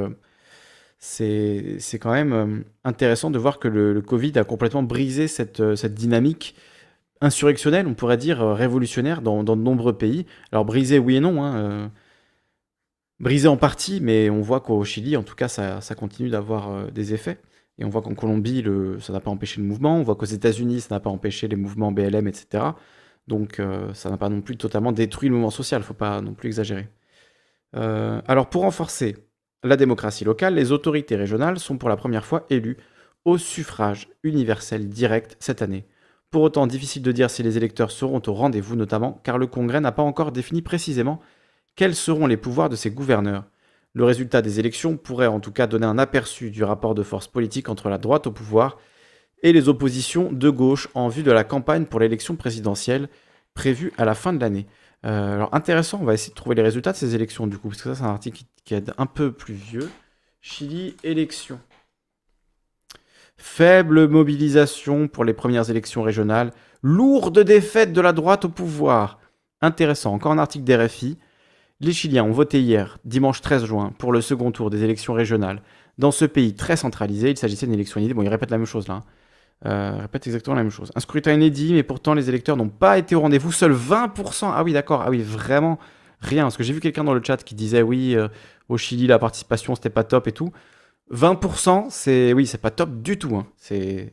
[0.98, 5.76] c'est quand même euh, intéressant de voir que le, Covid a complètement brisé cette, euh,
[5.76, 6.54] cette, dynamique
[7.20, 10.26] insurrectionnelle, on pourrait dire euh, révolutionnaire dans, dans de nombreux pays.
[10.52, 11.42] Alors brisé, oui et non.
[11.42, 11.90] Hein,
[13.20, 16.90] brisé en partie, mais on voit qu'au Chili, en tout cas, ça, ça continue d'avoir
[16.92, 17.38] des effets.
[17.78, 18.64] Et on voit qu'en Colombie,
[19.00, 19.96] ça n'a pas empêché le mouvement.
[19.98, 22.64] On voit qu'aux États-Unis, ça n'a pas empêché les mouvements BLM, etc.
[23.28, 23.60] Donc
[23.92, 25.80] ça n'a pas non plus totalement détruit le mouvement social.
[25.80, 26.88] Il ne faut pas non plus exagérer.
[27.72, 29.16] alors pour renforcer
[29.62, 32.76] la démocratie locale, les autorités régionales sont pour la première fois élues
[33.24, 35.86] au suffrage universel direct cette année.
[36.30, 39.80] Pour autant, difficile de dire si les électeurs seront au rendez-vous, notamment car le Congrès
[39.80, 41.20] n'a pas encore défini précisément
[41.74, 43.44] quels seront les pouvoirs de ses gouverneurs.
[43.96, 47.28] Le résultat des élections pourrait en tout cas donner un aperçu du rapport de force
[47.28, 48.76] politique entre la droite au pouvoir
[49.42, 53.08] et les oppositions de gauche en vue de la campagne pour l'élection présidentielle
[53.54, 54.66] prévue à la fin de l'année.
[55.06, 57.70] Euh, alors intéressant, on va essayer de trouver les résultats de ces élections du coup,
[57.70, 59.90] parce que ça c'est un article qui, est un peu plus vieux.
[60.42, 61.58] Chili, élections.
[63.38, 66.52] Faible mobilisation pour les premières élections régionales.
[66.82, 69.20] Lourde défaite de la droite au pouvoir.
[69.62, 71.16] Intéressant, encore un article d'RFI.
[71.80, 75.62] Les Chiliens ont voté hier, dimanche 13 juin, pour le second tour des élections régionales.
[75.98, 78.16] Dans ce pays très centralisé, il s'agissait d'une élection inédite.
[78.16, 78.94] Bon, il répète la même chose là.
[78.94, 79.04] Hein.
[79.64, 80.92] Euh, répète exactement la même chose.
[80.94, 83.52] Un scrutin inédit, mais pourtant les électeurs n'ont pas été au rendez-vous.
[83.52, 84.50] Seuls 20%.
[84.54, 85.02] Ah oui, d'accord.
[85.02, 85.78] Ah oui, vraiment
[86.20, 86.44] rien.
[86.44, 88.28] Parce que j'ai vu quelqu'un dans le chat qui disait oui, euh,
[88.68, 90.52] au Chili, la participation, c'était pas top et tout.
[91.12, 93.34] 20%, c'est oui, c'est pas top du tout.
[93.36, 93.46] Hein.
[93.56, 94.12] C'est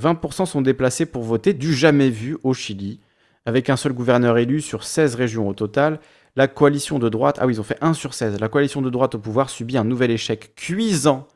[0.00, 3.00] 20% sont déplacés pour voter, du jamais vu au Chili,
[3.44, 6.00] avec un seul gouverneur élu sur 16 régions au total.
[6.36, 8.40] La coalition de droite, ah oui, ils ont fait 1 sur 16.
[8.40, 11.26] La coalition de droite au pouvoir subit un nouvel échec cuisant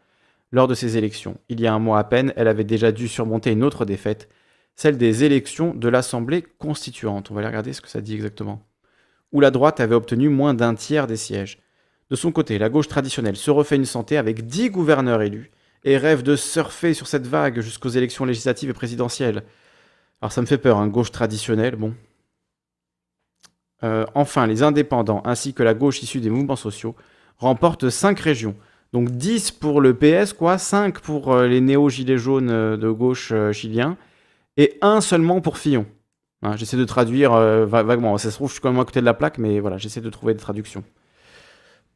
[0.53, 1.36] lors de ces élections.
[1.49, 4.28] Il y a un mois à peine, elle avait déjà dû surmonter une autre défaite,
[4.76, 7.30] celle des élections de l'Assemblée constituante.
[7.30, 8.64] On va aller regarder ce que ça dit exactement.
[9.32, 11.59] Où la droite avait obtenu moins d'un tiers des sièges.
[12.11, 15.51] De son côté, la gauche traditionnelle se refait une santé avec dix gouverneurs élus
[15.82, 19.42] et rêve de surfer sur cette vague jusqu'aux élections législatives et présidentielles.
[20.20, 21.95] Alors ça me fait peur, hein, gauche traditionnelle, bon.
[23.85, 26.97] Euh, enfin, les indépendants ainsi que la gauche issue des mouvements sociaux
[27.39, 28.55] remportent cinq régions,
[28.93, 33.32] donc 10 pour le PS, quoi, 5 pour euh, les néo-gilets jaunes euh, de gauche
[33.53, 33.97] chiliens,
[34.57, 35.85] et 1 seulement pour Fillon.
[36.43, 37.32] Hein, j'essaie de traduire
[37.66, 38.18] vaguement.
[38.18, 40.03] Ça se trouve, je suis quand même à côté de la plaque, mais voilà, j'essaie
[40.03, 40.85] de trouver des traductions.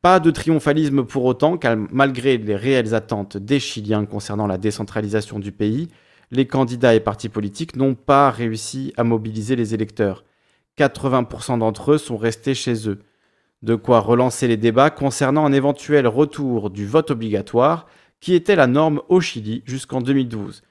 [0.00, 5.38] Pas de triomphalisme pour autant, car malgré les réelles attentes des Chiliens concernant la décentralisation
[5.38, 5.88] du pays,
[6.30, 10.24] les candidats et partis politiques n'ont pas réussi à mobiliser les électeurs.
[10.78, 13.00] 80% d'entre eux sont restés chez eux.
[13.62, 17.86] De quoi relancer les débats concernant un éventuel retour du vote obligatoire,
[18.20, 20.62] qui était la norme au Chili jusqu'en 2012.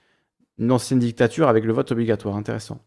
[0.60, 2.80] Une ancienne dictature avec le vote obligatoire, intéressant.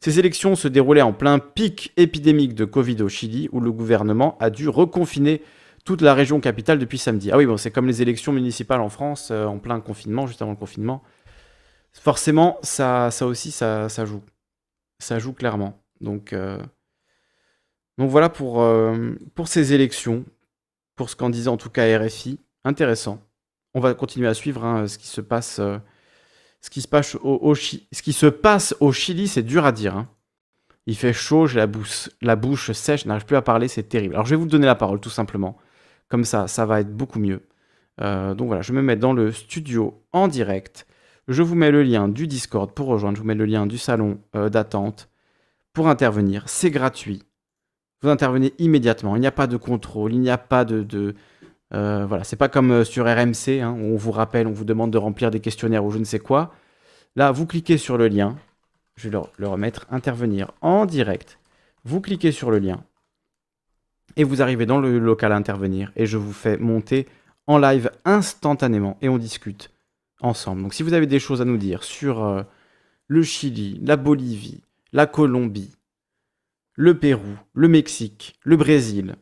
[0.00, 4.36] Ces élections se déroulaient en plein pic épidémique de Covid au Chili, où le gouvernement
[4.38, 5.42] a dû reconfiner
[5.84, 7.30] toute la région capitale depuis samedi.
[7.30, 10.42] Ah oui, bon, c'est comme les élections municipales en France, euh, en plein confinement, juste
[10.42, 11.02] avant le confinement.
[11.92, 14.22] Forcément, ça, ça aussi, ça, ça joue.
[14.98, 15.83] Ça joue clairement.
[16.04, 16.58] Donc, euh,
[17.98, 20.24] donc voilà pour, euh, pour ces élections,
[20.94, 22.38] pour ce qu'en disait en tout cas RFI.
[22.64, 23.20] Intéressant.
[23.74, 25.56] On va continuer à suivre ce qui se passe.
[26.60, 29.96] Ce, qui se passe au, ce qui se passe au Chili, c'est dur à dire.
[29.96, 30.08] Hein.
[30.86, 33.82] Il fait chaud, j'ai la bouche, la bouche sèche, je n'arrive plus à parler, c'est
[33.82, 34.14] terrible.
[34.14, 35.58] Alors je vais vous donner la parole tout simplement.
[36.08, 37.42] Comme ça, ça va être beaucoup mieux.
[38.00, 40.86] Euh, donc voilà, je me mets dans le studio en direct.
[41.28, 43.16] Je vous mets le lien du Discord pour rejoindre.
[43.16, 45.08] Je vous mets le lien du salon d'attente
[45.74, 46.44] pour intervenir.
[46.46, 47.22] C'est gratuit
[48.04, 49.16] vous intervenez immédiatement.
[49.16, 51.14] Il n'y a pas de contrôle, il n'y a pas de...
[51.72, 54.66] euh, voilà, c'est pas comme euh, sur RMC, hein, où on vous rappelle, on vous
[54.66, 56.52] demande de remplir des questionnaires ou je ne sais quoi.
[57.16, 58.36] Là, vous cliquez sur le lien.
[58.96, 61.38] Je vais le, le remettre, intervenir en direct.
[61.84, 62.84] Vous cliquez sur le lien.
[64.16, 65.90] Et vous arrivez dans le local à intervenir.
[65.96, 67.08] Et je vous fais monter
[67.46, 68.98] en live instantanément.
[69.00, 69.70] Et on discute
[70.20, 70.62] ensemble.
[70.62, 72.42] Donc si vous avez des choses à nous dire sur euh,
[73.08, 74.63] le Chili, la Bolivie,
[74.94, 75.74] la Colombie,
[76.74, 79.16] le Pérou, le Mexique, le Brésil,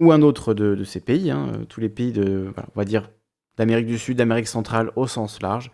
[0.00, 3.10] ou un autre de, ces pays, hein, euh, tous les pays de, va dire,
[3.56, 5.72] d'Amérique du Sud, d'Amérique centrale au sens large,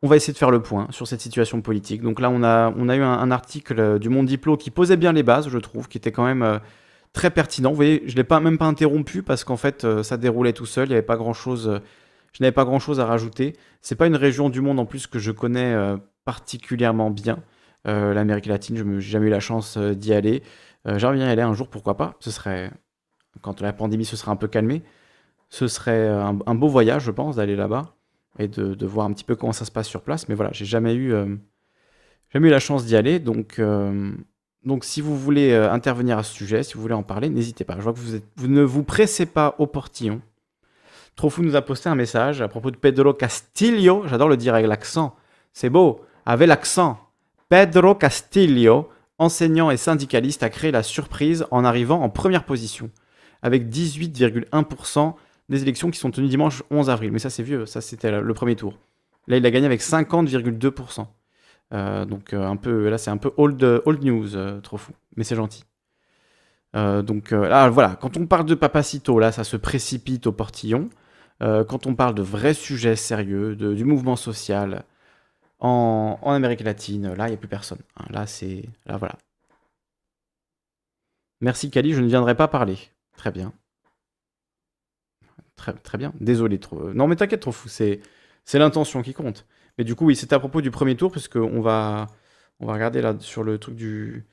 [0.00, 2.02] on va essayer de faire le point sur cette situation politique.
[2.02, 5.24] Donc là, on a, eu un, article euh, du Monde Diplo qui posait bien les
[5.24, 6.58] bases, je trouve, qui était quand même euh,
[7.12, 7.70] très pertinent.
[7.70, 10.66] Vous voyez, je ne l'ai pas, même pas interrompu parce qu'en fait, ça déroulait tout
[10.66, 11.80] seul, il avait pas grand-chose...
[12.32, 13.54] je n'avais pas grand-chose à rajouter.
[13.82, 15.74] C'est pas une région du monde en plus que je connais
[16.24, 17.42] particulièrement bien.
[17.86, 20.42] Euh, L'Amérique latine, je n'ai jamais eu la chance euh, d'y aller.
[20.86, 22.14] Euh, J'aimerais bien y aller un jour, pourquoi pas.
[22.20, 22.70] Ce serait,
[23.42, 24.82] quand la pandémie se sera un peu calmée,
[25.48, 27.94] ce serait un, beau voyage, je pense, d'aller là-bas
[28.38, 30.28] et de, voir un petit peu comment ça se passe sur place.
[30.28, 31.14] Mais voilà, j'ai jamais eu,
[32.30, 33.20] jamais eu la chance d'y aller.
[33.20, 33.60] Donc,
[34.64, 37.76] donc, si vous voulez intervenir à ce sujet, si vous voulez en parler, n'hésitez pas.
[37.76, 40.20] Je vois que vous, êtes, vous ne vous pressez pas au portillon.
[41.14, 44.02] Trofou nous a posté un message à propos de Pedro Castillo.
[44.06, 45.14] J'adore le dire avec l'accent.
[45.52, 47.05] C'est beau, avec l'accent.
[47.48, 48.88] Pedro Castillo,
[49.18, 52.90] enseignant et syndicaliste, a créé la surprise en arrivant en première position,
[53.42, 55.14] avec 18,1%
[55.48, 57.12] des élections qui sont tenues dimanche 11 avril.
[57.12, 58.78] Mais ça, c'est vieux, ça, c'était le premier tour.
[59.28, 61.06] Là, il a gagné avec 50,2%.
[61.72, 63.62] Euh, donc, euh, un peu, là, c'est un peu old,
[64.02, 64.92] news, euh, trop fou.
[65.16, 65.64] Mais c'est gentil.
[66.74, 70.90] Donc, là, voilà, quand on parle de Papacito, là, ça se précipite au portillon.
[71.40, 74.84] Quand on parle de vrais sujets sérieux, du mouvement social
[75.58, 77.78] en, Amérique latine, là, il n'y a plus personne.
[77.96, 78.04] hein.
[78.10, 78.64] Là, c'est.
[78.86, 79.16] Là, voilà.
[81.40, 82.78] Merci, Kali, je ne viendrai pas parler.
[83.16, 83.52] Très bien.
[85.56, 86.12] Très, bien.
[86.20, 86.92] Désolé, trop.
[86.92, 87.68] Non, mais t'inquiète, trop fou.
[87.68, 88.00] C'est,
[88.44, 89.46] c'est l'intention qui compte.
[89.78, 92.06] Mais du coup, oui, c'était à propos du premier tour, parce qu'on va,
[92.60, 94.26] on va regarder là sur le truc du.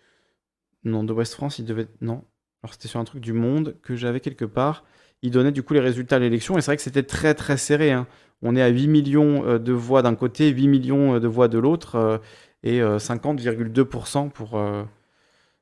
[0.84, 1.88] Non, de West France, il devait.
[2.02, 2.26] Non.
[2.62, 4.84] Alors, c'était sur un truc du Monde que j'avais quelque part.
[5.24, 7.58] Il donnait du coup les résultats de l'élection, et c'est vrai que c'était très très
[7.58, 7.92] serré.
[7.92, 8.06] hein.
[8.44, 11.48] On est à 8 millions euh, de voix d'un côté, 8 millions euh, de voix
[11.48, 12.18] de l'autre, euh,
[12.62, 14.50] et euh, 50,2% pour.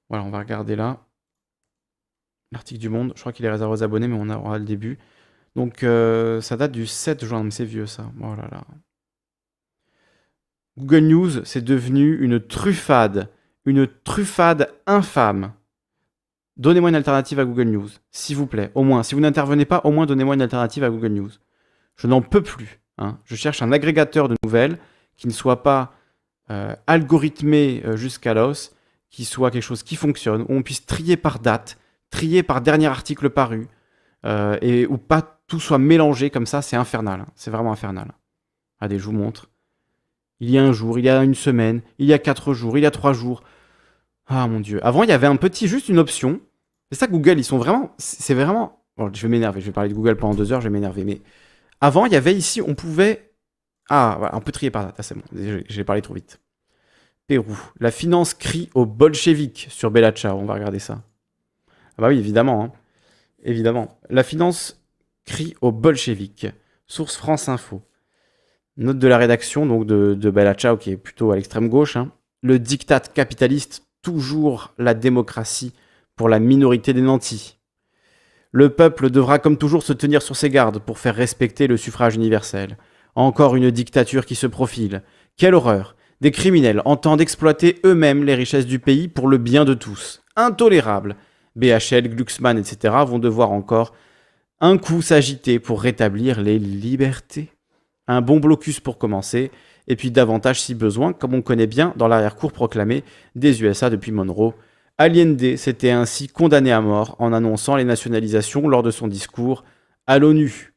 [0.09, 0.99] Voilà, on va regarder là.
[2.51, 4.97] L'article du Monde, je crois qu'il est réservé aux abonnés, mais on aura le début.
[5.55, 8.11] Donc, ça date du 7 juin, c'est vieux ça.
[8.19, 8.63] Oh là là.
[10.77, 13.29] Google News, c'est devenu une truffade.
[13.65, 15.53] Une truffade infâme.
[16.61, 18.69] Donnez-moi une alternative à Google News, s'il vous plaît.
[18.75, 21.31] Au moins, si vous n'intervenez pas, au moins donnez-moi une alternative à Google News.
[21.95, 22.79] Je n'en peux plus.
[22.99, 23.17] hein.
[23.25, 24.77] Je cherche un agrégateur de nouvelles
[25.17, 25.95] qui ne soit pas
[26.51, 28.75] euh, algorithmé euh, jusqu'à l'os,
[29.09, 31.79] qui soit quelque chose qui fonctionne, où on puisse trier par date,
[32.11, 33.67] trier par dernier article paru,
[34.27, 37.21] euh, et où pas tout soit mélangé comme ça, c'est infernal.
[37.21, 37.27] hein.
[37.33, 38.11] C'est vraiment infernal.
[38.79, 39.49] Allez, je vous montre.
[40.39, 42.77] Il y a un jour, il y a une semaine, il y a quatre jours,
[42.77, 43.41] il y a trois jours.
[44.27, 44.79] Ah mon dieu.
[44.85, 46.39] Avant, il y avait un petit, juste une option.
[46.91, 47.93] C'est ça, Google, ils sont vraiment.
[47.97, 48.83] C'est vraiment.
[49.13, 51.03] Je vais m'énerver, je vais parler de Google pendant deux heures, je vais m'énerver.
[51.05, 51.21] Mais
[51.79, 53.31] avant, il y avait ici, on pouvait.
[53.89, 54.93] Ah, voilà, on peut trier par.
[54.97, 55.23] Ah, c'est bon,
[55.67, 56.39] j'ai parlé trop vite.
[57.27, 57.57] Pérou.
[57.79, 60.37] La finance crie aux bolcheviks sur Bella Ciao.
[60.37, 61.01] On va regarder ça.
[61.97, 62.63] Ah bah oui, évidemment.
[62.63, 62.71] hein.
[63.43, 63.99] Évidemment.
[64.09, 64.83] La finance
[65.25, 66.47] crie aux bolcheviks.
[66.87, 67.81] Source France Info.
[68.77, 71.95] Note de la rédaction donc de, de qui est plutôt à l'extrême gauche.
[71.95, 72.11] hein.
[72.41, 75.73] Le diktat capitaliste, toujours la démocratie
[76.21, 77.57] pour la minorité des nantis.
[78.51, 82.13] Le peuple devra comme toujours se tenir sur ses gardes pour faire respecter le suffrage
[82.13, 82.77] universel.
[83.15, 85.01] Encore une dictature qui se profile.
[85.35, 89.73] Quelle horreur Des criminels entendent exploiter eux-mêmes les richesses du pays pour le bien de
[89.73, 90.21] tous.
[90.35, 91.15] Intolérable
[91.55, 92.93] BHL, Glucksmann, etc.
[93.07, 93.95] vont devoir encore
[94.59, 97.49] un coup s'agiter pour rétablir les libertés.
[98.07, 99.49] Un bon blocus pour commencer,
[99.87, 103.03] et puis davantage si besoin, comme on connaît bien dans l'arrière-cour proclamé
[103.33, 104.53] des USA depuis Monroe.
[105.01, 109.63] Allende s'était ainsi condamné à mort en annonçant les nationalisations lors de son discours
[110.05, 110.75] à l'ONU.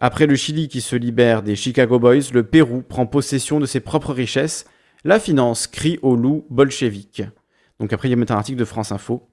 [0.00, 3.78] Après le Chili qui se libère des Chicago Boys, le Pérou prend possession de ses
[3.78, 4.64] propres richesses.
[5.04, 7.22] La finance crie au loup bolchevique.
[7.78, 9.30] Donc après, il y a un article de France Info.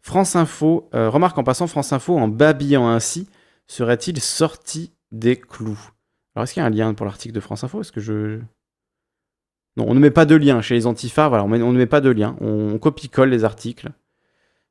[0.00, 3.28] France Info, euh, remarque en passant, France Info, en babillant ainsi,
[3.66, 5.90] serait-il sorti des clous?
[6.34, 7.82] Alors est-ce qu'il y a un lien pour l'article de France Info?
[7.82, 8.40] Est-ce que je...
[9.86, 12.00] On ne met pas de lien chez les antifas, voilà, on, on ne met pas
[12.00, 13.90] de lien, on, copie-colle les articles.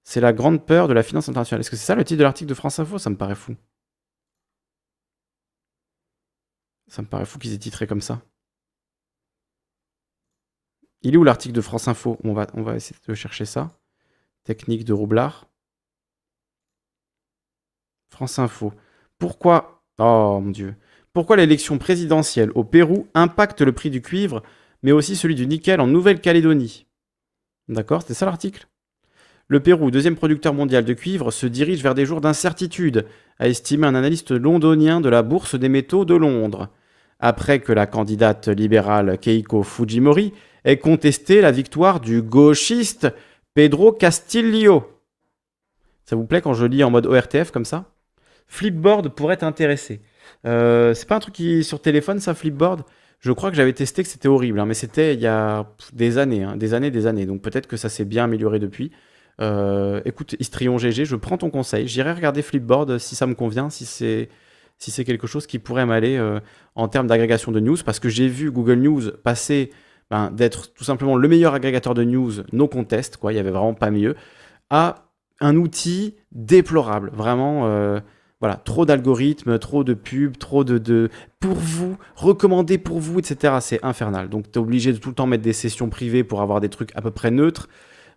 [0.03, 1.61] C'est la grande peur de la finance internationale.
[1.61, 2.97] Est-ce que c'est ça le titre de l'article de France Info?
[2.97, 3.55] Ça me paraît fou.
[6.87, 8.21] Ça me paraît fou qu'ils aient titré comme ça.
[11.01, 12.17] Il est où l'article de France Info?
[12.23, 13.79] On va, on va essayer de chercher ça.
[14.43, 15.47] Technique de roublard.
[18.09, 18.73] France Info.
[19.17, 20.75] Pourquoi Oh mon dieu.
[21.13, 24.41] Pourquoi l'élection présidentielle au Pérou impacte le prix du cuivre,
[24.83, 26.85] mais aussi celui du nickel en Nouvelle-Calédonie.
[27.67, 28.67] D'accord, c'était ça l'article?
[29.47, 33.05] Le Pérou, deuxième producteur mondial de cuivre, se dirige vers des jours d'incertitude,
[33.39, 36.69] a estimé un analyste londonien de la Bourse des métaux de Londres,
[37.19, 40.33] après que la candidate libérale Keiko Fujimori
[40.65, 43.07] ait contesté la victoire du gauchiste
[43.53, 45.01] Pedro Castillo.
[46.05, 47.85] Ça vous plaît quand je lis en mode ORTF comme ça?
[48.47, 50.01] Flipboard pourrait t'intéresser.
[50.45, 52.83] Euh, c'est pas un truc qui sur téléphone ça, Flipboard?
[53.19, 56.17] Je crois que j'avais testé que c'était horrible, hein, mais c'était il y a des
[56.17, 57.25] années, hein, des années, des années.
[57.25, 58.91] Donc peut-être que ça s'est bien amélioré depuis.
[59.41, 61.87] Euh, écoute, Istrion GG, je prends ton conseil.
[61.87, 64.29] J'irai regarder Flipboard si ça me convient, si c'est
[64.77, 66.39] si c'est quelque chose qui pourrait m'aller euh,
[66.75, 69.71] en termes d'agrégation de news, parce que j'ai vu Google News passer
[70.09, 73.51] ben, d'être tout simplement le meilleur agrégateur de news, no contest, quoi, il n'y avait
[73.51, 74.15] vraiment pas mieux,
[74.69, 75.09] à
[75.41, 77.67] un outil déplorable, vraiment.
[77.67, 77.99] Euh,
[78.39, 81.09] voilà, trop d'algorithmes, trop de pubs, trop de, de
[81.39, 83.57] pour vous, recommandé pour vous, etc.
[83.59, 84.29] C'est infernal.
[84.29, 86.69] Donc, tu es obligé de tout le temps mettre des sessions privées pour avoir des
[86.69, 87.67] trucs à peu près neutres.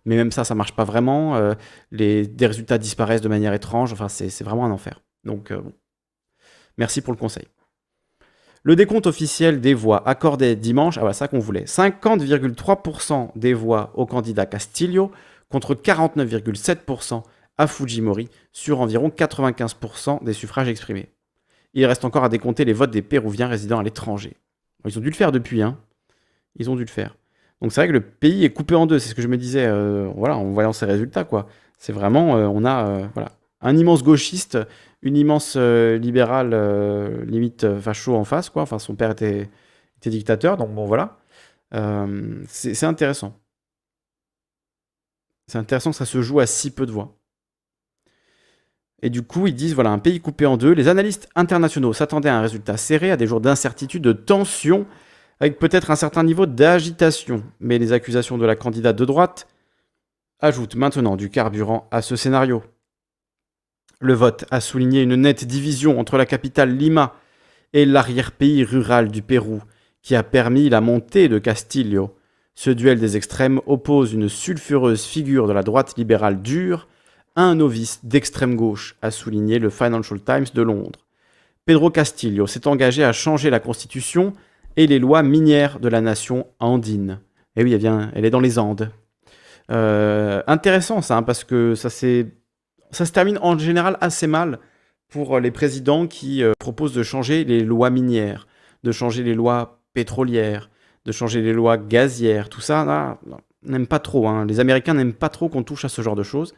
[0.05, 1.35] Mais même ça, ça marche pas vraiment.
[1.35, 1.53] Euh,
[1.91, 3.93] les, des résultats disparaissent de manière étrange.
[3.93, 5.01] Enfin, c'est vraiment un enfer.
[5.23, 5.73] Donc, euh, bon.
[6.77, 7.47] Merci pour le conseil.
[8.63, 11.65] Le décompte officiel des voix accordées dimanche, ah voilà ça qu'on voulait.
[11.65, 15.11] 50,3% des voix au candidat Castillo
[15.49, 17.23] contre 49,7%
[17.57, 21.09] à Fujimori sur environ 95% des suffrages exprimés.
[21.73, 24.37] Il reste encore à décompter les votes des Pérouviens résidant à l'étranger.
[24.85, 25.77] Ils ont dû le faire depuis, hein.
[26.55, 27.15] Ils ont dû le faire.
[27.61, 29.37] Donc c'est vrai que le pays est coupé en deux, c'est ce que je me
[29.37, 31.23] disais euh, voilà, en voyant ces résultats.
[31.23, 31.47] quoi.
[31.79, 33.31] C'est vraiment, euh, on a euh, voilà,
[33.61, 34.57] un immense gauchiste,
[35.01, 36.53] une immense libérale,
[37.25, 38.49] limite facho en face.
[38.49, 38.61] quoi.
[38.61, 39.49] Enfin, son père était,
[39.97, 41.17] était dictateur, donc bon voilà.
[42.47, 43.39] c'est intéressant.
[45.47, 47.17] C'est intéressant que ça se joue à si peu de voix.
[49.03, 50.71] Et du coup, ils disent voilà, un pays coupé en deux.
[50.71, 54.87] Les analystes internationaux s'attendaient à un résultat serré, à des jours d'incertitude, de tension,
[55.41, 57.43] avec peut-être un certain niveau d'agitation.
[57.59, 59.47] Mais les accusations de la candidate de droite
[60.39, 62.63] ajoutent maintenant du carburant à ce scénario.
[63.99, 67.13] Le vote a souligné une nette division entre la capitale Lima
[67.73, 69.61] et l'arrière-pays rural du Pérou,
[70.01, 72.15] qui a permis la montée de Castillo.
[72.55, 76.87] Ce duel des extrêmes oppose une sulfureuse figure de la droite libérale dure
[77.35, 80.99] un novice d'extrême gauche, a souligné le Financial Times de Londres.
[81.65, 84.33] Pedro Castillo s'est engagé à changer la constitution
[84.75, 87.19] et les lois minières de la nation andine.
[87.55, 88.91] Et eh oui, elle, est dans les Andes.
[89.71, 94.59] Euh, intéressant ça, hein, parce que ça, ça se termine en général assez mal
[95.07, 98.47] pour les présidents qui euh, proposent de changer les lois minières,
[98.83, 100.69] de changer les lois pétrolières,
[101.05, 102.49] de changer les lois gazières.
[102.49, 103.19] Tout ça,
[103.61, 104.27] n'aime pas trop.
[104.27, 104.45] Hein.
[104.45, 106.53] Les Américains n'aiment pas trop qu'on touche à ce genre de choses.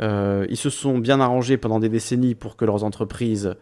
[0.00, 3.54] Euh, ils se sont bien arrangés pendant des décennies pour que leurs entreprises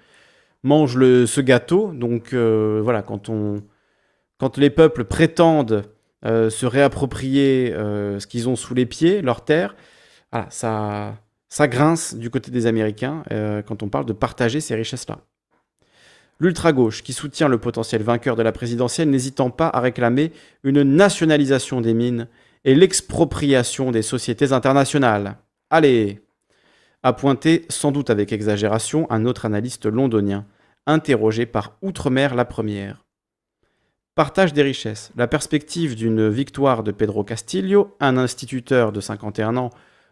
[0.62, 1.92] mangent ce gâteau.
[1.92, 3.28] Donc euh, voilà, quand,
[4.58, 5.84] les peuples prétendent
[6.24, 9.74] euh, se réapproprier ce qu'ils ont sous les pieds, leur terre,
[10.50, 11.16] ça,
[11.48, 13.22] ça grince du côté des Américains
[13.66, 15.18] quand on parle de partager ces richesses-là.
[16.38, 20.32] L'ultra-gauche, qui soutient le potentiel vainqueur de la présidentielle, n'hésitant pas à réclamer
[20.64, 22.28] une nationalisation des mines
[22.66, 25.38] et l'expropriation des sociétés internationales.
[25.70, 26.25] Allez
[27.02, 30.46] a pointé, sans doute avec exagération, un autre analyste londonien,
[30.86, 33.04] interrogé par Outre-mer la première.
[34.14, 35.12] Partage des richesses.
[35.16, 39.70] La perspective d'une victoire de Pedro Castillo, un instituteur de 51 ans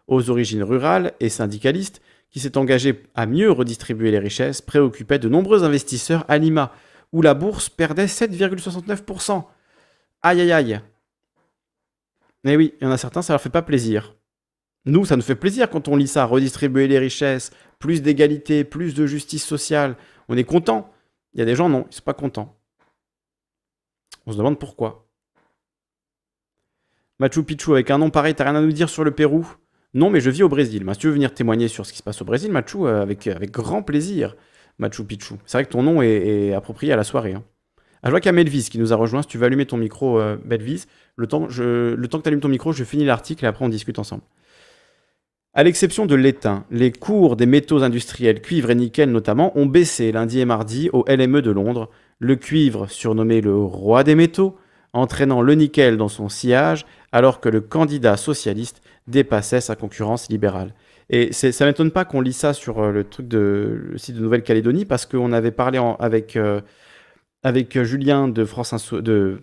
[0.08, 5.28] aux origines rurales et syndicaliste, qui s'est engagé à mieux redistribuer les richesses, préoccupait de
[5.28, 6.72] nombreux investisseurs à Lima,
[7.12, 9.44] où la bourse perdait 7,69%.
[10.20, 10.80] Aïe aïe aïe.
[12.42, 14.14] Mais oui, il y en a certains, ça leur fait pas plaisir.
[14.86, 18.94] Nous, ça nous fait plaisir quand on lit ça, redistribuer les richesses, plus d'égalité, plus
[18.94, 19.96] de justice sociale.
[20.28, 20.92] On est content.
[21.32, 22.56] Il y a des gens, non, ils ne sont pas contents.
[24.26, 25.08] On se demande pourquoi.
[27.18, 29.46] Machu Picchu, avec un nom pareil, t'as rien à nous dire sur le Pérou?
[29.94, 30.84] Non, mais je vis au Brésil.
[30.92, 33.26] si tu veux venir témoigner sur ce qui se passe au Brésil, Machu, euh, avec,
[33.26, 34.36] avec grand plaisir.
[34.78, 35.34] Machu Picchu.
[35.46, 37.34] C'est vrai que ton nom est, approprié à la soirée.
[37.34, 37.44] Hein.
[38.02, 39.22] Ah, je vois qu'il y a Melvis qui nous a rejoint.
[39.22, 42.40] Si tu veux allumer ton micro, euh, Melvis, le temps, le temps que tu allumes
[42.40, 44.22] ton micro, je finis l'article et après on discute ensemble.
[45.56, 50.10] À l'exception de l'étain, les cours des métaux industriels, cuivre et nickel notamment, ont baissé
[50.10, 51.90] lundi et mardi au LME de Londres.
[52.18, 54.56] Le cuivre, surnommé le roi des métaux,
[54.92, 60.74] entraînant le nickel dans son sillage, alors que le candidat socialiste dépassait sa concurrence libérale.
[61.08, 64.20] Et ça ne m'étonne pas qu'on lit ça sur euh, le truc de site de
[64.20, 66.62] Nouvelle-Calédonie, parce qu'on avait parlé avec, euh,
[67.44, 69.42] avec Julien de France de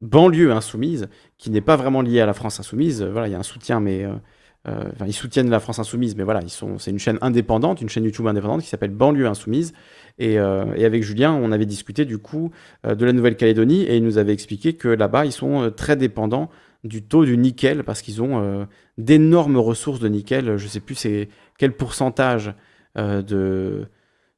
[0.00, 3.02] banlieue insoumise, qui n'est pas vraiment lié à la France insoumise.
[3.02, 4.18] Voilà, il y a un soutien, mais euh, euh,
[4.66, 8.26] enfin, ils soutiennent la France Insoumise, mais voilà, c'est une chaîne indépendante, une chaîne YouTube
[8.26, 9.72] indépendante qui s'appelle Banlieue Insoumise.
[10.18, 12.50] Et, euh, et avec Julien, on avait discuté du coup
[12.86, 15.96] euh, de la Nouvelle-Calédonie et il nous avait expliqué que là-bas, ils sont euh, très
[15.96, 16.50] dépendants
[16.84, 18.64] du taux du nickel parce qu'ils ont euh,
[18.98, 20.56] d'énormes ressources de nickel.
[20.56, 22.54] Je sais plus c'est quel pourcentage
[22.96, 23.86] euh, de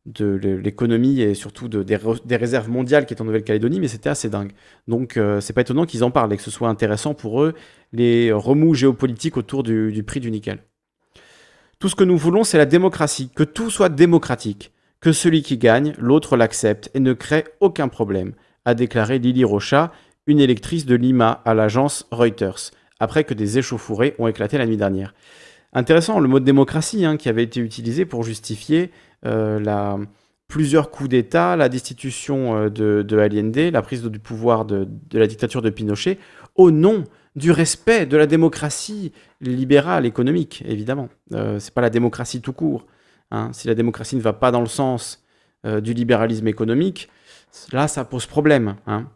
[0.07, 4.09] de l'é- l'économie et surtout de, des, réserves mondiales qui est en Nouvelle-Calédonie, mais c'était
[4.09, 4.53] assez dingue.
[4.89, 7.55] Donc euh, c'est pas étonnant qu'ils en parlent et que ce soit intéressant pour eux
[7.93, 10.59] les remous géopolitiques autour du, prix du nickel.
[11.79, 15.59] Tout ce que nous voulons, c'est la démocratie, que tout soit démocratique, que celui qui
[15.59, 18.33] gagne, l'autre l'accepte et ne crée aucun problème,
[18.65, 19.93] a déclaré Lily Rocha,
[20.27, 24.77] une électrice de Lima à l'agence Reuters, après que des échauffourées ont éclaté la nuit
[24.77, 25.15] dernière.
[25.73, 28.91] Intéressant le mot démocratie hein, qui avait été utilisé pour justifier
[29.23, 29.99] la,
[30.49, 35.27] plusieurs coups d'État, la destitution euh, de, de Allende, la prise du pouvoir de, la
[35.27, 36.19] dictature de Pinochet,
[36.55, 37.05] au nom
[37.35, 41.09] du respect de la démocratie libérale économique, évidemment.
[41.33, 42.87] Euh, c'est pas la démocratie tout court.
[43.31, 43.51] hein.
[43.53, 45.25] Si la démocratie ne va pas dans le sens
[45.67, 47.11] euh, du libéralisme économique,
[47.73, 48.77] là, ça pose problème.
[48.87, 49.09] hein.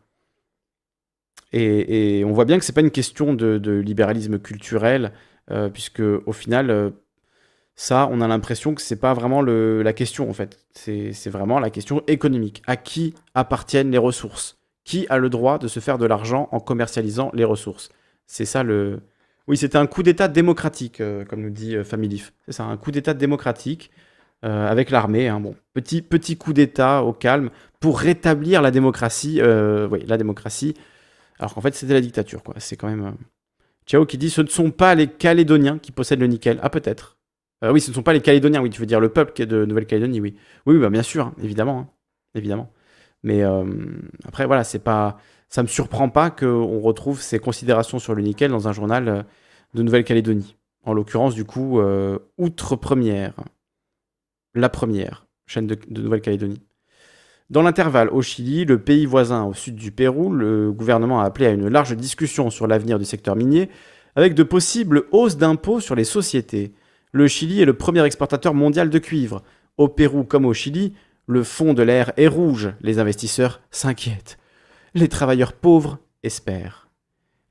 [1.53, 5.13] Et, on voit bien que c'est pas une question de, libéralisme culturel,
[5.51, 6.91] euh, puisque au final, euh,
[7.83, 10.59] ça, on a l'impression que c'est pas vraiment le- la question en fait.
[10.73, 12.63] C'est vraiment la question économique.
[12.67, 14.59] À qui appartiennent les ressources?
[14.85, 17.89] Qui a le droit de se faire de l'argent en commercialisant les ressources?
[18.27, 19.01] C'est ça le.
[19.49, 22.35] Oui, c'était un coup d'État démocratique, euh, comme nous dit euh, Familif.
[22.45, 23.91] C'est ça, un coup d'État démocratique
[24.45, 25.29] euh, avec l'armée.
[25.29, 25.41] hein.
[25.41, 27.49] Bon, petit petit coup d'État au calme
[27.81, 29.41] pour rétablir la démocratie.
[29.41, 30.75] euh, oui, la démocratie.
[31.39, 32.55] Alors qu'en fait, c'était la dictature, quoi.
[32.59, 33.15] C'est quand même.
[33.87, 36.59] Ciao qui dit ce ne sont pas les Calédoniens qui possèdent le nickel.
[36.63, 37.17] Ah, peut-être.
[37.63, 39.65] Euh, oui, ce ne sont pas les Calédoniens, oui, tu veux dire le peuple de
[39.65, 40.37] Nouvelle-Calédonie, oui.
[40.67, 41.81] Oui, bah, bien sûr, hein, évidemment.
[41.81, 41.89] hein,
[42.35, 42.73] évidemment.
[43.23, 43.65] Mais euh,
[44.25, 45.19] après, voilà, c'est pas.
[45.49, 49.23] Ça me surprend pas qu'on retrouve ces considérations sur le nickel dans un journal euh,
[49.75, 50.57] de Nouvelle-Calédonie.
[50.85, 53.35] En l'occurrence, du coup, euh, Outre Première.
[54.55, 56.63] La première chaîne de Nouvelle-Calédonie.
[57.51, 61.47] Dans l'intervalle, au Chili, le pays voisin au sud du Pérou, le gouvernement a appelé
[61.47, 63.69] à une large discussion sur l'avenir du secteur minier,
[64.15, 66.73] avec de possibles hausses d'impôts sur les sociétés.
[67.13, 69.43] Le Chili est le premier exportateur mondial de cuivre.
[69.79, 70.95] Au Pérou comme au Chili,
[71.27, 72.73] le fond de l'air est rouge.
[72.81, 74.39] Les investisseurs s'inquiètent.
[74.95, 76.89] Les travailleurs pauvres espèrent.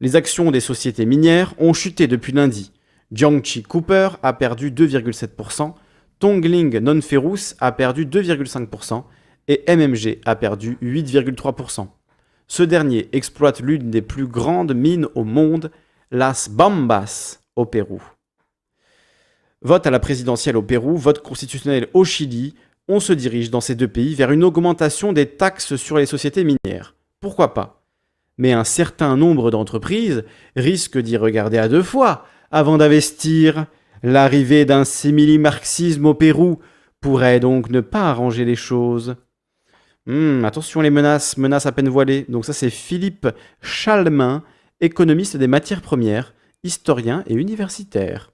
[0.02, 2.72] Les actions des sociétés minières ont chuté depuis lundi.
[3.12, 5.74] Jiangxi Cooper a perdu 2,7%,
[6.20, 9.04] Tongling Non-Ferrous a perdu 2,5%
[9.48, 11.88] et MMG a perdu 8,3%.
[12.48, 15.72] Ce dernier exploite l'une des plus grandes mines au monde,
[16.12, 18.02] Las Bambas, au Pérou.
[19.62, 22.56] Vote à la présidentielle au Pérou, vote constitutionnel au Chili,
[22.88, 26.44] on se dirige dans ces deux pays vers une augmentation des taxes sur les sociétés
[26.44, 26.96] minières.
[27.20, 27.84] Pourquoi pas?
[28.38, 30.24] Mais un certain nombre d'entreprises
[30.56, 33.68] risquent d'y regarder à deux fois avant d'investir.
[34.02, 36.60] L'arrivée d'un simili-marxisme au Pérou
[37.02, 39.16] pourrait donc ne pas arranger les choses.
[40.06, 42.26] Hmm, attention les menaces, menaces à peine voilées.
[42.30, 43.28] Donc ça c'est Philippe
[43.62, 44.42] Chalmin,
[44.80, 46.34] économiste des matières premières,
[46.64, 48.32] historien et universitaire.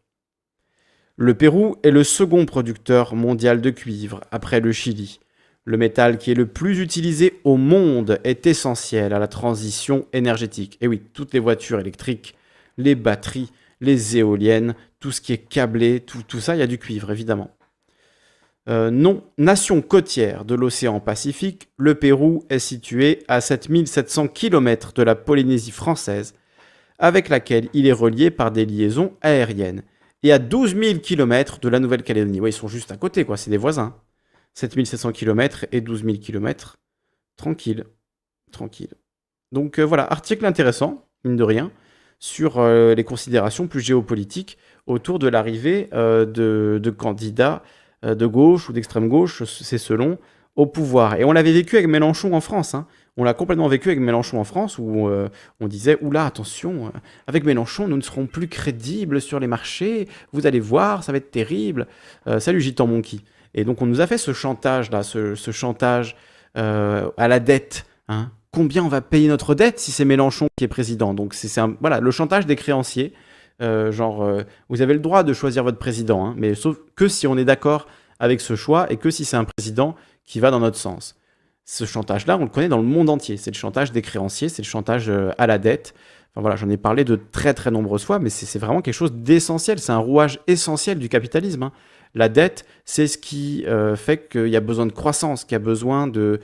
[1.18, 5.22] Le Pérou est le second producteur mondial de cuivre, après le Chili.
[5.64, 10.78] Le métal qui est le plus utilisé au monde est essentiel à la transition énergétique.
[10.82, 12.36] Et oui, toutes les voitures électriques,
[12.78, 13.50] les batteries,
[13.80, 17.50] les éoliennes, tout ce qui est câblé, tout, ça, il y a du cuivre, évidemment.
[18.68, 18.92] Euh,
[19.38, 25.72] nation côtière de l'océan Pacifique, le Pérou est situé à 7700 km de la Polynésie
[25.72, 26.34] française,
[27.00, 29.84] avec laquelle il est relié par des liaisons aériennes,
[30.24, 32.40] et à 12 000 km de la Nouvelle-Calédonie.
[32.46, 33.96] Ils sont juste à côté, quoi, c'est des voisins.
[34.56, 36.78] 7700 km et 12 000 km,
[37.36, 37.84] tranquille,
[38.52, 38.94] tranquille.
[39.52, 41.72] Donc euh, voilà, article intéressant, mine de rien,
[42.20, 44.58] sur euh, les considérations plus géopolitiques
[44.88, 47.62] autour de l'arrivée euh, de, de candidats
[48.04, 50.20] de gauche ou d'extrême gauche, c'est selon,
[50.56, 51.16] au pouvoir.
[51.16, 52.76] Et on l'avait vécu avec Mélenchon en France.
[52.76, 52.86] hein.
[53.18, 55.30] On l'a complètement vécu avec Mélenchon en France, où euh,
[55.62, 56.90] on disait Oula, attention, euh,
[57.28, 61.20] avec Mélenchon, nous ne serons plus crédibles sur les marchés, vous allez voir, ça va
[61.20, 61.88] être terrible.
[62.28, 63.20] Euh, salut Gitan Monkey.
[63.54, 66.18] Et donc on nous a fait ce chantage-là, ce, ce chantage
[66.56, 67.86] à la dette.
[68.08, 68.32] hein.
[68.52, 71.14] Combien on va payer notre dette si c'est Mélenchon qui est président?
[71.14, 73.14] Donc c'est voilà, le chantage des créanciers.
[73.60, 74.30] Genre,
[74.70, 77.44] vous avez le droit de choisir votre président, hein, mais sauf que si on est
[77.46, 77.88] d'accord
[78.20, 81.16] avec ce choix et que si c'est un président qui va dans notre sens.
[81.66, 83.38] Ce chantage-là, on le connaît dans le monde entier.
[83.38, 85.94] C'est le chantage des créanciers, c'est le chantage euh, à la dette.
[86.32, 89.14] Enfin voilà, j'en ai parlé de très très nombreuses fois, mais c'est vraiment quelque chose
[89.14, 89.80] d'essentiel.
[89.80, 91.64] C'est un rouage essentiel du capitalisme.
[91.64, 91.72] hein.
[92.14, 95.56] La dette, c'est ce qui euh, fait qu'il y a besoin de croissance, qu'il y
[95.56, 96.40] a besoin de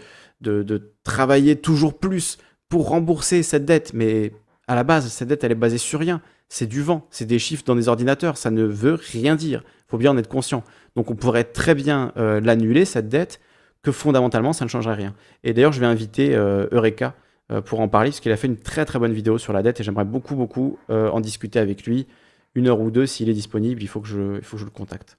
[1.03, 3.93] travailler toujours plus pour rembourser cette dette.
[3.93, 4.31] Mais
[4.67, 6.21] À la base, cette dette, elle est basée sur rien.
[6.47, 9.63] C'est du vent, c'est des chiffres dans des ordinateurs, ça ne veut rien dire.
[9.65, 10.63] Il faut bien en être conscient.
[10.95, 13.39] Donc on pourrait très bien euh, l'annuler, cette dette,
[13.81, 15.15] que fondamentalement, ça ne changerait rien.
[15.43, 17.15] Et d'ailleurs, je vais inviter euh, Eureka
[17.51, 19.63] euh, pour en parler, parce qu'il a fait une très très bonne vidéo sur la
[19.63, 22.07] dette, et j'aimerais beaucoup beaucoup en discuter avec lui,
[22.55, 25.17] une heure ou deux, s'il est disponible, il faut que je, il faut le contacte.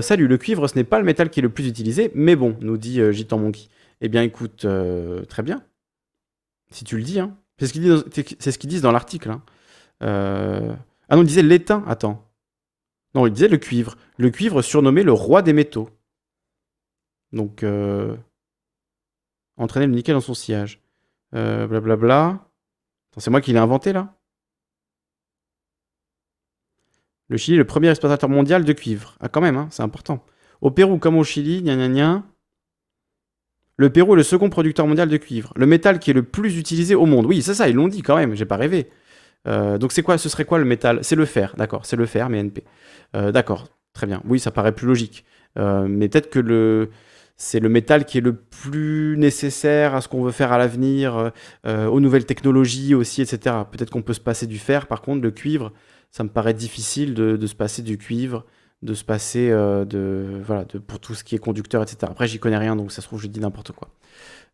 [0.00, 2.56] salut, le cuivre, ce n'est pas le métal qui est le plus utilisé, mais bon,
[2.60, 3.68] nous dit Gitan Monkey.
[4.00, 4.66] Eh bien écoute,
[5.28, 5.62] très bien.
[6.70, 7.36] Si tu le dis, hein.
[7.58, 9.30] C'est ce qu'ils disent, dans l'article.
[9.30, 9.42] Hein.
[10.02, 10.74] Euh,
[11.08, 11.84] ah non, il disait l'étain.
[11.86, 12.30] Attends.
[13.14, 13.96] Non, il disait le cuivre.
[14.18, 15.88] Le cuivre surnommé le roi des métaux.
[17.32, 18.16] Donc, euh...
[19.56, 20.80] entraîner le nickel dans son sillage.
[21.34, 22.48] Euh, blablabla.
[23.18, 24.14] C'est moi qui l'ai inventé là
[27.28, 29.16] Le Chili est le premier exportateur mondial de cuivre.
[29.20, 30.24] Ah, quand même, hein, c'est important.
[30.60, 32.22] Au Pérou comme au Chili, gna gna gna.
[33.78, 35.52] Le Pérou est le second producteur mondial de cuivre.
[35.56, 37.26] Le métal qui est le plus utilisé au monde.
[37.26, 38.90] Oui, c'est ça, ils l'ont dit quand même, j'ai pas rêvé.
[39.46, 41.00] Euh, donc c'est quoi, ce serait quoi le métal?
[41.02, 42.64] C'est le fer, d'accord, c'est le fer, mais NP.
[43.14, 44.22] Euh, d'accord, très bien.
[44.26, 45.24] Oui, ça paraît plus logique.
[45.58, 46.90] Euh, mais peut-être que le,
[47.36, 51.32] c'est le métal qui est le plus nécessaire à ce qu'on veut faire à l'avenir,
[51.66, 53.56] aux nouvelles technologies aussi, etc.
[53.70, 55.72] Peut-être qu'on peut se passer du fer, par contre, le cuivre,
[56.10, 58.46] ça me paraît difficile de, se passer du cuivre
[58.82, 61.98] de se passer euh, de voilà de, pour tout ce qui est conducteur, etc.
[62.02, 63.88] Après, j'y connais rien, donc ça se trouve, je dis n'importe quoi.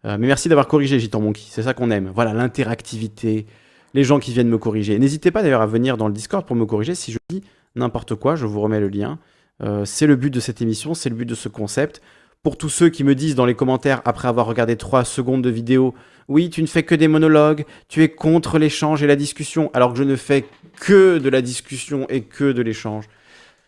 [0.05, 2.11] Euh, mais merci d'avoir corrigé Gitan Monkey, c'est ça qu'on aime.
[2.15, 3.47] Voilà, l'interactivité,
[3.95, 4.99] les gens qui viennent me corriger.
[4.99, 7.43] N'hésitez pas d'ailleurs à venir dans le Discord pour me corriger si je dis
[7.75, 9.19] n'importe quoi, je vous remets le lien.
[9.63, 12.01] Euh, c'est le but de cette émission, c'est le but de ce concept.
[12.43, 15.51] Pour tous ceux qui me disent dans les commentaires, après avoir regardé 3 secondes de
[15.51, 15.95] vidéo,
[16.27, 19.93] oui, tu ne fais que des monologues, tu es contre l'échange et la discussion, alors
[19.93, 20.45] que je ne fais
[20.81, 23.09] que de la discussion et que de l'échange.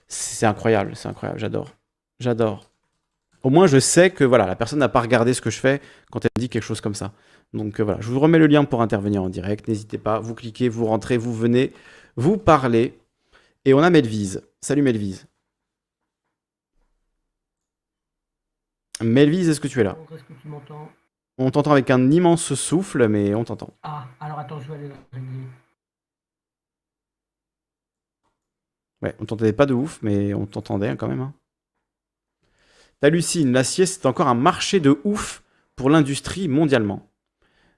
[0.09, 1.71] C'est incroyable, c'est incroyable, j'adore.
[2.19, 2.69] J'adore.
[3.45, 5.81] Au moins, je sais que voilà, la personne n'a pas regardé ce que je fais
[6.11, 7.13] quand elle dit quelque chose comme ça.
[7.53, 9.69] Donc euh, voilà, je vous remets le lien pour intervenir en direct.
[9.69, 11.73] N'hésitez pas, vous cliquez, vous rentrez, vous venez,
[12.17, 12.99] vous parlez.
[13.65, 14.43] Et on a Melvise.
[14.61, 15.27] Salut Melvise.
[19.05, 19.97] Melvise, est-ce que tu es là?
[20.13, 20.91] Est-ce que tu m'entends?
[21.39, 23.71] On t'entend avec un immense souffle, mais on t'entend.
[23.83, 25.45] Ah, alors attends, je vais aller régler.
[29.03, 31.21] Ouais, on t'entendait pas de ouf, mais on t'entendait hein, quand même.
[31.21, 31.35] Hein.
[33.01, 35.43] T'hallucines, l'acier c'est encore un marché de ouf
[35.77, 37.11] pour l'industrie mondialement.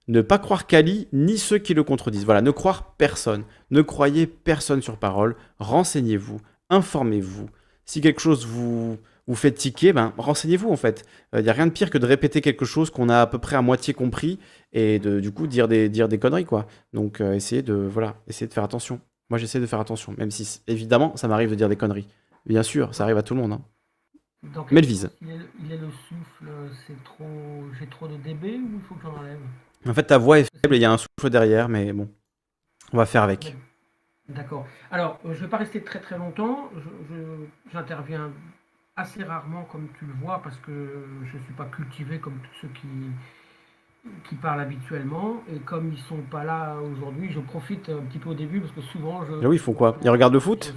[0.07, 2.24] Ne pas croire Kali ni ceux qui le contredisent.
[2.24, 3.45] Voilà, ne croire personne.
[3.70, 5.35] Ne croyez personne sur parole.
[5.59, 7.49] Renseignez-vous, informez-vous.
[7.87, 11.05] Si quelque chose vous, vous fait tiquer, ben, renseignez-vous en fait.
[11.33, 13.27] Il euh, n'y a rien de pire que de répéter quelque chose qu'on a à
[13.27, 14.39] peu près à moitié compris
[14.72, 16.66] et de du coup dire des, dire des conneries quoi.
[16.93, 19.01] Donc euh, essayez de voilà, essayez de faire attention.
[19.29, 22.09] Moi, j'essaie de faire attention, même si, évidemment, ça m'arrive de dire des conneries.
[22.47, 23.55] Bien sûr, ça arrive à tout le monde.
[23.55, 23.62] Hein.
[24.55, 25.11] Donc, Melvise.
[25.20, 26.53] Il est, il est le souffle,
[26.87, 27.64] c'est trop.
[27.79, 29.41] J'ai trop de dB ou il faut que j'en enlève?
[29.85, 32.09] En fait, ta voix est faible et il y a un souffle derrière, mais bon,
[32.92, 33.57] on va faire avec.
[34.29, 34.67] D'accord.
[34.92, 36.71] Alors, euh, je ne vais pas rester très très longtemps.
[37.72, 38.33] J'interviens
[38.97, 42.61] assez rarement, comme tu le vois, parce que je ne suis pas cultivé comme tous
[42.63, 42.89] ceux qui,
[44.29, 45.43] qui parlent habituellement.
[45.53, 48.73] Et comme ils sont pas là aujourd'hui, je profite un petit peu au début parce
[48.73, 49.35] que souvent je.
[49.35, 49.97] Ah oui, ils font quoi?
[50.03, 50.75] Ils regardent le foot?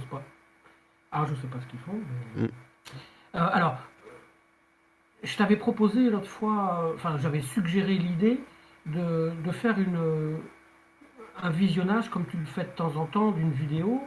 [1.12, 1.98] Ah, je sais pas ce qu'ils font.
[2.36, 2.44] Mm.
[2.44, 3.78] Euh, alors,
[5.22, 8.40] je t'avais proposé l'autre fois, euh, enfin, j'avais suggéré l'idée
[8.86, 10.38] de, de, faire une,
[11.42, 14.02] un visionnage, comme tu le fais de temps en temps, d'une vidéo.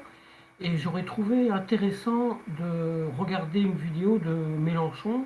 [0.65, 5.25] Et j'aurais trouvé intéressant de regarder une vidéo de Mélenchon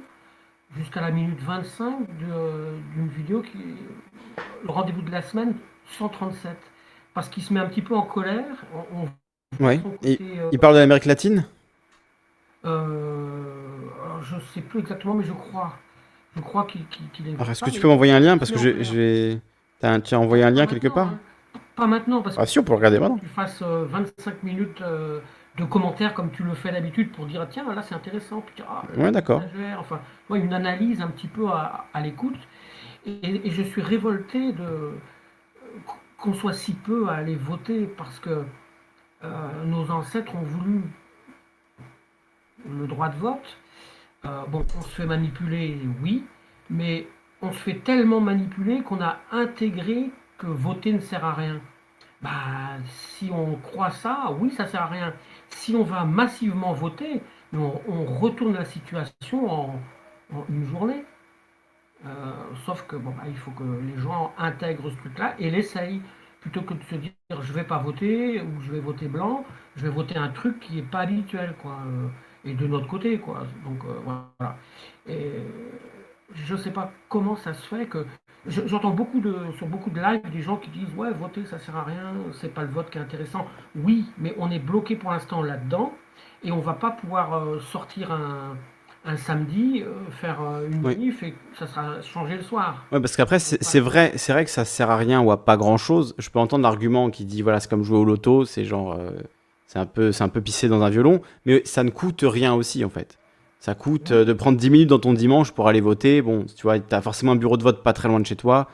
[0.76, 3.60] jusqu'à la minute 25 d'une vidéo qui
[4.64, 5.54] le rendez-vous de la semaine
[5.92, 6.58] 137
[7.14, 8.46] parce qu'il se met un petit peu en colère.
[9.60, 9.80] ouais.
[10.04, 11.46] Et, euh, il parle de l'Amérique latine?
[12.66, 13.44] Euh,
[14.24, 15.78] Je sais plus exactement, mais je crois.
[16.36, 17.50] Je crois qu'il est.
[17.52, 18.40] est-ce que tu peux m'envoyer un lien?
[18.40, 19.40] Parce que je, vais.
[20.02, 21.10] tu as envoyé un lien quelque part?
[21.10, 21.20] hein.
[21.78, 23.20] Pas maintenant parce ah si, on peut regarder maintenant.
[23.20, 25.20] Tu fasses 25 euh, minutes euh,
[25.58, 28.82] de commentaires comme tu le fais d'habitude pour dire tiens là c'est intéressant puis ah,
[28.98, 29.44] ouais d'accord.
[29.78, 32.40] enfin moi une analyse un petit peu à, l'écoute.
[33.06, 34.94] Et, je suis révolté de
[36.18, 38.44] qu'on soit si peu à aller voter parce que
[39.24, 40.82] euh, nos ancêtres ont voulu
[42.68, 43.58] le droit de vote.
[44.26, 46.26] Euh, bon on se fait manipuler oui
[46.72, 47.08] mais
[47.44, 51.62] on se fait tellement manipuler qu'on a intégré que voter ne sert à rien
[52.22, 55.14] bah, si on croit ça, oui, ça sert à rien.
[55.50, 57.22] Si on va massivement voter,
[57.54, 57.70] on,
[58.20, 59.80] retourne la situation en,
[60.50, 61.06] une journée.
[62.06, 62.32] Euh,
[62.66, 66.02] sauf que bon, bah, il faut que les gens intègrent ce truc-là et l'essayent.
[66.42, 67.12] Plutôt que de se dire
[67.42, 69.44] je vais pas voter ou je vais voter blanc,
[69.76, 71.56] je vais voter un truc qui n'est pas habituel.
[71.62, 72.08] Quoi, euh,
[72.46, 73.20] et de notre côté.
[73.20, 73.44] Quoi.
[73.64, 74.58] Donc euh, voilà.
[75.08, 75.32] Et
[76.34, 78.06] je ne sais pas comment ça se fait que
[78.48, 81.76] j'entends beaucoup de, sur beaucoup de lives des gens qui disent ouais voter ça sert
[81.76, 83.45] à rien, c'est pas le vote qui est intéressant.
[83.76, 85.94] Oui, mais on est bloqué pour l'instant là-dedans
[86.44, 88.56] et on va pas pouvoir euh, sortir un,
[89.06, 90.95] un samedi, euh, faire euh, une Oui.
[90.95, 92.84] manif et ça sera changé le soir.
[92.91, 95.57] Ouais, parce qu'après, c'est vrai, c'est vrai que ça sert à rien ou à pas
[95.57, 96.15] grand chose.
[96.18, 99.11] Je peux entendre l'argument qui dit, voilà, c'est comme jouer au loto, c'est genre, euh,
[99.65, 102.53] c'est un peu, c'est un peu pisser dans un violon, mais ça ne coûte rien
[102.53, 103.18] aussi, en fait.
[103.60, 106.22] Ça coûte euh, de prendre 10 minutes dans ton dimanche pour aller voter.
[106.22, 108.36] Bon, tu vois, tu as forcément un bureau de vote pas très loin de chez
[108.36, 108.68] toi.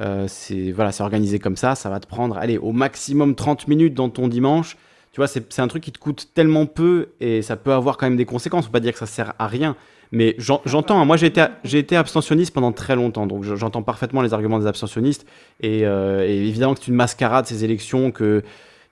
[0.00, 1.74] Euh, c'est voilà, organisé comme ça.
[1.74, 4.76] Ça va te prendre, allez, au maximum 30 minutes dans ton dimanche.
[5.12, 8.06] Tu vois, c'est un truc qui te coûte tellement peu et ça peut avoir quand
[8.06, 8.64] même des conséquences.
[8.64, 9.76] Faut pas dire que ça sert à rien.
[10.10, 14.20] Mais j'en- j'entends, hein, moi j'ai été, abstentionniste pendant très longtemps, donc je- j'entends parfaitement
[14.22, 15.26] les arguments des abstentionnistes.
[15.60, 18.42] Et, euh, et évidemment que c'est une mascarade ces élections, que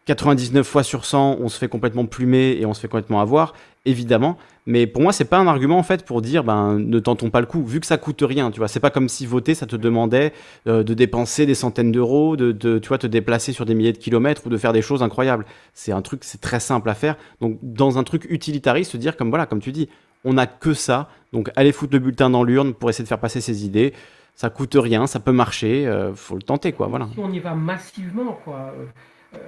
[0.07, 3.55] 99 fois sur 100, on se fait complètement plumer et on se fait complètement avoir,
[3.85, 4.37] évidemment.
[4.67, 7.41] Mais pour moi, c'est pas un argument en fait pour dire ben ne tentons pas
[7.41, 8.51] le coup, vu que ça coûte rien.
[8.51, 10.33] Tu vois, c'est pas comme si voter ça te demandait
[10.67, 13.93] euh, de dépenser des centaines d'euros, de, de tu vois te déplacer sur des milliers
[13.93, 15.47] de kilomètres ou de faire des choses incroyables.
[15.75, 17.17] C'est un truc, c'est très simple à faire.
[17.41, 19.89] Donc dans un truc utilitariste, se dire comme voilà, comme tu dis,
[20.25, 21.09] on n'a que ça.
[21.33, 23.93] Donc allez foutre le bulletin dans l'urne pour essayer de faire passer ses idées.
[24.35, 26.87] Ça coûte rien, ça peut marcher, euh, faut le tenter quoi.
[26.87, 27.09] Voilà.
[27.13, 28.87] Si on y va massivement, quoi, euh,
[29.35, 29.39] euh,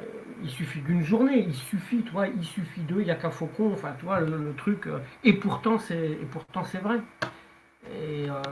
[0.43, 3.73] il suffit d'une journée, il suffit, toi, il suffit d'eux, il n'y a qu'un faucon,
[3.73, 4.87] enfin, tu vois, le, le truc.
[4.87, 7.01] euh, et pourtant, c'est, et pourtant, c'est vrai.
[7.91, 8.43] Et euh,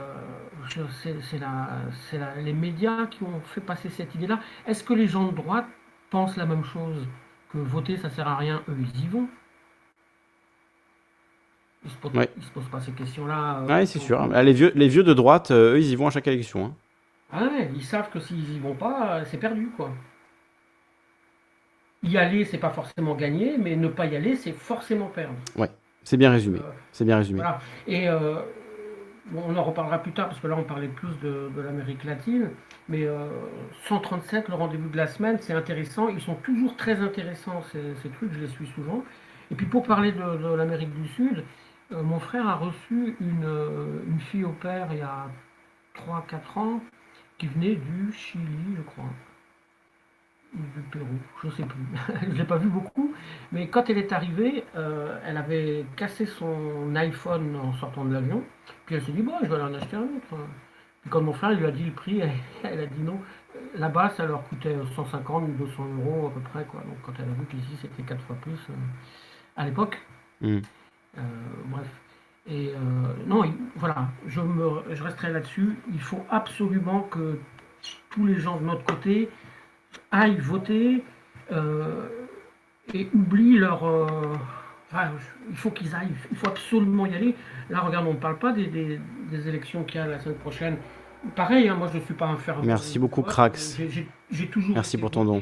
[1.01, 1.69] c'est, c'est la,
[2.09, 4.39] c'est la- les médias qui ont fait passer cette idée-là.
[4.67, 5.65] Est-ce que les gens de droite
[6.09, 7.07] pensent la même chose
[7.51, 9.27] que voter, ça sert à rien Eux, ils y vont?
[11.83, 12.29] Ils se posent, Ouais.
[12.37, 13.59] ils se posent pas ces questions-là.
[13.61, 14.21] euh, Ouais, c'est sûr.
[14.33, 16.65] Ah, Les vieux, les vieux de droite, eux, ils y vont à chaque élection.
[16.65, 16.73] hein.
[17.33, 19.91] Ah ouais, ils savent que s'ils y vont pas, c'est perdu, quoi.
[22.03, 25.35] Y aller, c'est pas forcément gagner, mais ne pas y aller, c'est forcément perdre.
[26.03, 26.57] C'est bien résumé.
[26.59, 27.41] Euh, C'est bien résumé.
[27.41, 27.59] Voilà.
[27.87, 28.41] Et euh,
[29.27, 32.03] bon, on en reparlera plus tard, parce que là, on parlait plus de, de l'Amérique
[32.03, 32.49] latine.
[32.89, 33.27] Mais euh,
[33.87, 36.09] 137, le rendez-vous de la semaine, c'est intéressant.
[36.09, 39.03] Ils sont toujours très intéressants, ces, ces trucs, je les suis souvent.
[39.51, 41.43] Et puis, pour parler de, de l'Amérique du Sud,
[41.93, 45.27] euh, mon frère a reçu une, euh, une fille au père il y a
[45.95, 46.81] 3-4 ans,
[47.37, 49.05] qui venait du Chili, je crois.
[50.53, 51.07] Du Pérou,
[51.43, 51.79] je sais plus.
[52.23, 53.13] je ne l'ai pas vu beaucoup.
[53.53, 58.43] Mais quand elle est arrivée, euh, elle avait cassé son iPhone en sortant de l'avion.
[58.85, 60.35] Puis elle s'est dit, bon, je vais aller en acheter un autre.
[61.01, 62.31] Puis quand mon frère lui a dit le prix, elle,
[62.63, 63.19] elle a dit non.
[63.75, 66.65] Là-bas, ça leur coûtait 150 ou 200 euros à peu près.
[66.65, 66.81] Quoi.
[66.81, 68.73] Donc quand elle a vu qu'ici, c'était quatre fois plus euh,
[69.55, 70.01] à l'époque.
[70.41, 70.57] Mm.
[71.17, 71.21] Euh,
[71.67, 71.87] bref.
[72.49, 72.73] Et
[73.27, 75.77] non, il- voilà, je, me, je resterai là-dessus.
[75.93, 77.37] Il faut absolument que
[78.09, 79.29] tous les gens de notre côté
[80.11, 81.03] aillent voter
[81.51, 82.07] euh,
[82.93, 83.83] et oublient leur.
[83.87, 84.05] euh,
[84.91, 85.11] enfin,
[85.49, 87.35] il faut qu'ils aillent, il faut absolument y aller.
[87.69, 90.37] Là, regarde, on ne parle pas des, des- des élections qu'il y a la semaine
[90.37, 90.77] prochaine.
[91.35, 92.63] Pareil, hein, moi je ne suis pas un fervent.
[92.63, 93.29] Merci beaucoup, vote.
[93.31, 93.77] Crax.
[93.77, 94.75] J'ai- J'ai toujours.
[94.75, 95.41] Merci pour ton don.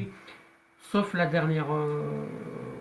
[0.92, 2.26] Sauf la dernière, euh,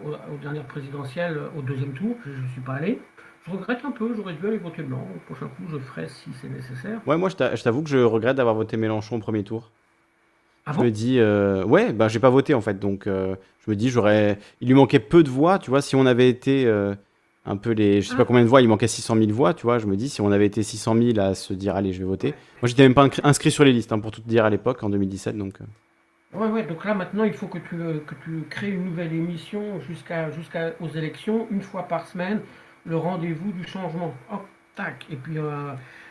[0.07, 3.01] aux, aux dernières présidentielles, au deuxième tour, je ne suis pas allé.
[3.47, 5.07] Je regrette un peu, j'aurais dû aller voter blanc.
[5.15, 7.01] Au prochain coup, je ferai si c'est nécessaire.
[7.07, 9.71] Ouais, moi, je t'avoue que je regrette d'avoir voté Mélenchon au premier tour.
[10.69, 13.35] Ah je bon me dis, euh, ouais, bah, j'ai pas voté en fait, donc euh,
[13.65, 14.39] je me dis, j'aurais.
[14.61, 16.95] Il lui manquait peu de voix, tu vois, si on avait été euh,
[17.47, 18.03] un peu les.
[18.03, 18.27] Je sais pas Ah.
[18.27, 20.31] combien de voix, il manquait 600 000 voix, tu vois, je me dis, si on
[20.31, 22.35] avait été 600 000 à se dire, allez, je vais voter.
[22.63, 24.83] Moi, j'étais même pas inscrit- sur les listes, hein, pour tout te dire à l'époque,
[24.83, 25.55] en 2017, donc.
[26.35, 27.77] Ouais, ouais, donc là maintenant il faut que tu,
[28.07, 32.41] que tu crées une nouvelle émission jusqu'à jusqu'aux élections, une fois par semaine,
[32.85, 34.13] le rendez-vous du changement.
[34.31, 34.43] Hop,
[34.77, 35.07] tac.
[35.11, 35.39] Et puis,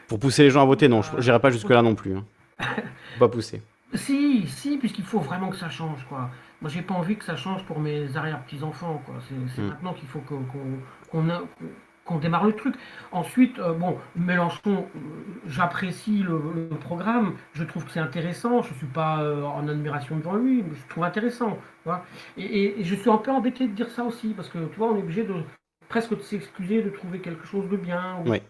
[0.08, 2.16] Pour pousser les gens à voter, non, j'irai pas jusque-là non plus.
[2.16, 2.26] Hein.
[3.20, 3.62] Pas pousser.
[3.94, 6.30] Si, si, puisqu'il faut vraiment que ça change, quoi.
[6.62, 9.16] Moi j'ai pas envie que ça change pour mes arrière-petits-enfants, quoi.
[9.28, 9.68] C'est c'est Mm.
[9.70, 10.44] maintenant qu'il faut qu'on
[11.12, 11.44] qu'on a-
[12.04, 12.76] qu'on démarre le truc.
[13.12, 15.00] Ensuite, euh, bon, Mélenchon, euh,
[15.46, 20.16] j'apprécie le, le programme, je trouve que c'est intéressant, je suis pas euh, en admiration
[20.18, 21.52] devant lui, mais je trouve intéressant.
[21.52, 22.06] tu vois.
[22.38, 24.78] Et, et- et je suis un peu embêté de dire ça aussi, parce que tu
[24.78, 25.34] vois, on est obligé de
[25.90, 28.18] presque de s'excuser de trouver quelque chose de bien.
[28.26, 28.44] ou- Ouais.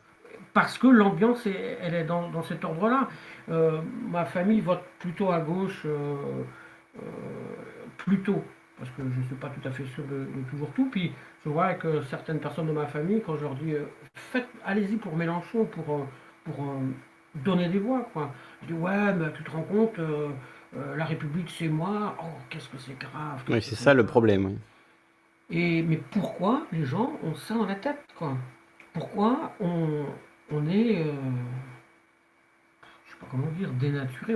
[0.58, 3.08] Parce que l'ambiance, est- elle est dans, dans cet ordre-là.
[3.50, 3.80] Euh,
[4.10, 6.16] ma famille vote plutôt à gauche, euh,
[6.98, 7.00] euh,
[7.98, 8.44] plutôt,
[8.80, 10.90] parce que je ne suis pas tout à fait sûr de, de toujours tout.
[10.90, 11.12] Puis
[11.46, 13.76] je vois que certaines personnes de ma famille, quand je leur dis,
[14.16, 16.08] faites, allez-y pour Mélenchon, pour,
[16.44, 16.66] pour
[17.36, 18.34] donner des voix, quoi.
[18.64, 20.00] Je dis, ouais, mais tu te rends compte,
[20.74, 22.16] la République, c'est moi.
[22.20, 23.44] Oh, qu'est-ce que c'est grave.
[23.48, 24.46] Oui, c'est ça le problème.
[24.48, 24.58] oui.
[25.52, 28.36] Et, mais pourquoi les gens ont ça dans la tête, quoi?
[28.92, 30.06] Pourquoi on,
[30.52, 31.11] on est, euh,
[33.06, 34.36] je sais pas comment dire, dénaturé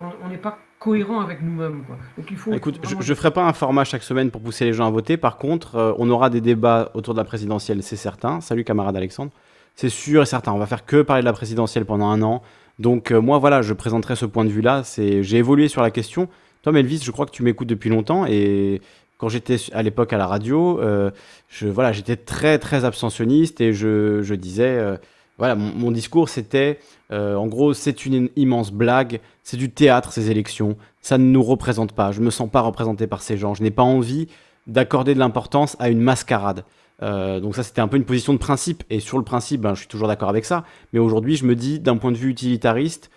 [0.00, 1.96] On n'est pas cohérent avec nous-mêmes, quoi.
[2.16, 2.52] Donc il faut.
[2.52, 5.16] Écoute, je, je ferai pas un format chaque semaine pour pousser les gens à voter.
[5.16, 8.40] Par contre, euh, on aura des débats autour de la présidentielle, c'est certain.
[8.40, 9.32] Salut camarade Alexandre.
[9.76, 10.52] C'est sûr et certain.
[10.52, 12.42] On va faire que parler de la présidentielle pendant un an.
[12.78, 14.82] Donc euh, moi voilà, je présenterai ce point de vue-là.
[14.84, 16.28] C'est, j'ai évolué sur la question.
[16.62, 18.80] Toi, Melvis, je crois que tu m'écoutes depuis longtemps et
[19.18, 21.10] quand j'étais à l'époque à la radio, euh,
[21.48, 24.96] je, voilà, j'étais très très abstentionniste et je, je disais, euh,
[25.38, 26.78] voilà, mon, discours c'était,
[27.12, 31.42] euh, en gros, c'est une immense blague, c'est du théâtre ces élections, ça ne nous
[31.42, 34.28] représente pas, je me sens pas représenté par ces gens, je n'ai pas envie
[34.66, 36.64] d'accorder de l'importance à une mascarade.
[37.02, 39.80] Donc ça c'était un peu une position de principe et sur le principe, ben, je
[39.80, 40.64] suis toujours d'accord avec ça.
[40.94, 43.10] Mais aujourd'hui, je me dis d'un point de vue utilitariste,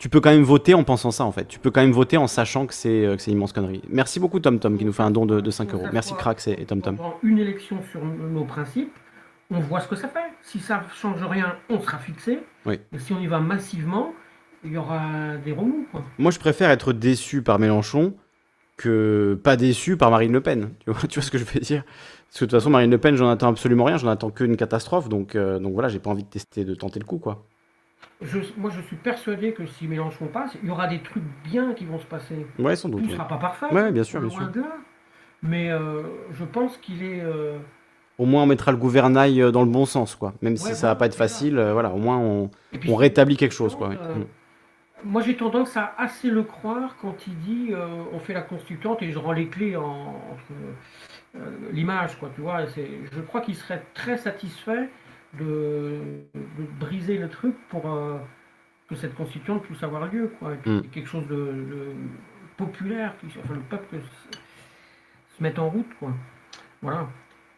[0.00, 1.46] tu peux quand même voter en pensant ça en fait.
[1.46, 3.82] Tu peux quand même voter en sachant que c'est euh, une immense connerie.
[3.90, 5.86] Merci beaucoup Tom Tom qui nous fait un don de, de 5 euros.
[5.92, 6.96] Merci Crax et, et Tom Tom.
[7.22, 8.94] Une élection sur nos principes,
[9.50, 10.32] on voit ce que ça fait.
[10.40, 12.38] Si ça change rien, on sera fixé.
[12.64, 12.80] Oui.
[12.94, 14.14] Et si on y va massivement,
[14.64, 15.86] il y aura des remous.
[15.92, 16.02] Quoi.
[16.18, 18.14] Moi, je préfère être déçu par Mélenchon
[18.78, 20.70] que pas déçu par Marine Le Pen.
[20.80, 21.84] Tu vois, tu vois ce que je veux dire?
[21.84, 23.98] Parce que de toute façon, Marine Le Pen, j'en attends absolument rien.
[23.98, 25.10] J'en attends qu'une catastrophe.
[25.10, 27.44] Donc, euh, donc voilà, j'ai pas envie de tester, de tenter le coup, quoi.
[28.22, 31.72] Je, moi, je suis persuadé que si Mélenchon passe, il y aura des trucs bien
[31.72, 32.46] qui vont se passer.
[32.58, 33.02] Ouais, sans doute.
[33.02, 33.66] Tout ne sera pas parfait.
[33.72, 34.48] Ouais, bien sûr, bien sûr.
[34.50, 34.76] de là.
[35.42, 36.02] Mais euh,
[36.32, 37.20] je pense qu'il est.
[37.22, 37.58] euh,
[38.18, 40.34] Au moins, on mettra le gouvernail euh, dans le bon sens, quoi.
[40.42, 42.78] Même si Ouais, ça va voilà, pas être facile, euh, voilà, au moins on, et
[42.78, 43.90] puis, on rétablit quelque chose, quoi.
[45.02, 47.72] Moi, j'ai tendance à assez le croire quand il dit
[48.12, 49.82] on fait la constituante et je rends les clés en,
[50.32, 51.40] entre
[51.72, 52.28] l'image, quoi.
[52.34, 54.90] Tu vois, je crois qu'il serait très satisfait
[55.38, 56.00] de,
[56.34, 58.18] de briser le truc pour euh,
[58.88, 60.54] que cette constituante puisse avoir lieu, quoi.
[60.54, 60.82] Et puis, Mm.
[60.90, 61.92] quelque chose de, de
[62.56, 64.36] populaire, qui, enfin, le peuple se,
[65.36, 66.12] se mette en route, quoi.
[66.82, 67.08] Voilà.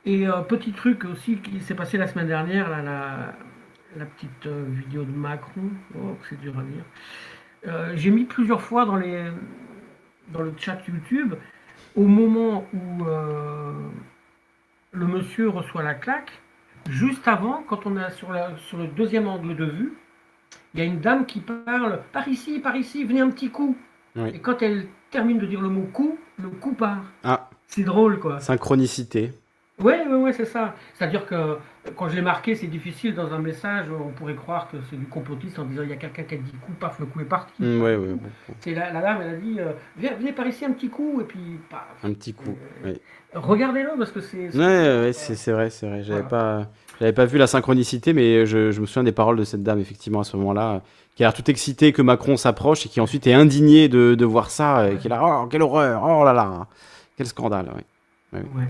[0.04, 3.34] Et euh, petit truc aussi qui s'est passé la semaine dernière, là, la,
[3.96, 6.84] la petite euh, vidéo de Macron, oh, c'est dur à dire.
[7.68, 9.24] Euh, j'ai mis plusieurs fois dans, les,
[10.28, 11.34] dans le chat YouTube,
[11.94, 13.04] au moment où
[14.92, 16.41] le monsieur reçoit la claque,
[16.88, 19.92] juste avant, quand on est sur, la, sur le deuxième angle de vue,
[20.74, 23.76] il y a une dame qui parle par ici, par ici, venez un petit coup.
[24.16, 24.30] Oui.
[24.34, 27.04] Et quand elle termine de dire le mot coup, le coup part.
[27.24, 28.40] Ah, C'est drôle quoi.
[28.40, 29.32] synchronicité.
[29.82, 30.74] Oui, oui, oui, c'est ça.
[30.94, 31.56] C'est-à-dire que
[31.96, 35.06] quand je l'ai marqué, c'est difficile dans un message, on pourrait croire que c'est du
[35.06, 37.24] complotiste en disant il y a quelqu'un qui a dit coup, paf, le coup est
[37.24, 37.62] parti.
[37.62, 38.54] Mm, ouais, bon, bon.
[38.60, 41.20] C'est la, la dame, elle a dit euh, Viens- venez par ici un petit coup,
[41.20, 41.80] et puis paf.
[42.04, 42.56] un petit coup.
[42.84, 43.00] ouais.
[43.34, 44.54] Regardez-le parce que c'est.
[44.56, 46.02] Ouais, ouais, ouais, c'est c'est vrai, c'est vrai.
[46.02, 46.62] J'avais Voilà.
[46.64, 49.62] pas, j'avais pas vu la synchronicité, mais je, je me souviens des paroles de cette
[49.62, 50.78] dame, effectivement, à ce moment-là, euh,
[51.16, 54.24] qui a l'air tout excitée que Macron s'approche et qui ensuite est indignée de, de
[54.26, 56.66] voir ça, et qui est là, oh, quelle horreur, oh là là,
[57.16, 57.66] quel scandale.
[57.74, 58.40] ouais.
[58.54, 58.64] Ouais.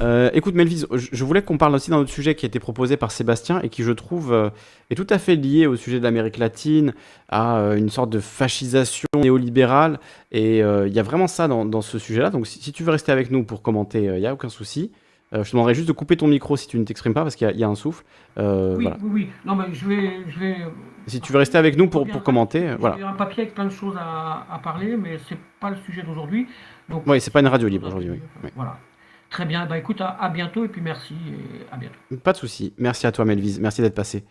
[0.00, 2.96] Euh, écoute, Melvise, je, voulais qu'on parle aussi d'un autre sujet qui a été proposé
[2.96, 4.50] par Sébastien et qui, je trouve, euh,
[4.90, 6.94] est tout à fait lié au sujet de l'Amérique latine,
[7.28, 10.00] à euh, une sorte de fascisation néolibérale.
[10.32, 12.30] Et il y a vraiment ça dans, dans ce sujet-là.
[12.30, 14.90] Donc, si, si tu veux rester avec nous pour commenter, il n'y a aucun souci.
[15.32, 17.44] Je te demanderai juste de couper ton micro si tu ne t'exprimes pas parce qu'il
[17.44, 18.04] y, a- il y a un souffle.
[18.36, 18.44] Oui,
[18.82, 18.96] voilà.
[19.02, 19.28] oui, oui.
[19.44, 20.10] Non, mais je vais.
[20.28, 20.56] Je vais
[21.08, 22.96] Si tu veux rester avec nous pour, pour un- commenter, euh, voilà.
[22.98, 26.02] J'ai un papier avec plein de choses à, à parler, mais c'est pas le sujet
[26.02, 26.46] d'aujourd'hui.
[27.06, 28.10] Oui, c'est pas une radio libre aujourd'hui.
[28.44, 28.50] Oui.
[28.54, 28.78] Voilà.
[29.34, 29.66] Très bien.
[29.66, 31.16] Bah écoute, à, bientôt et puis merci
[31.72, 31.98] à bientôt.
[32.22, 32.72] Pas de souci.
[32.78, 33.58] Merci à toi, Melvise.
[33.58, 34.24] Merci d'être passé.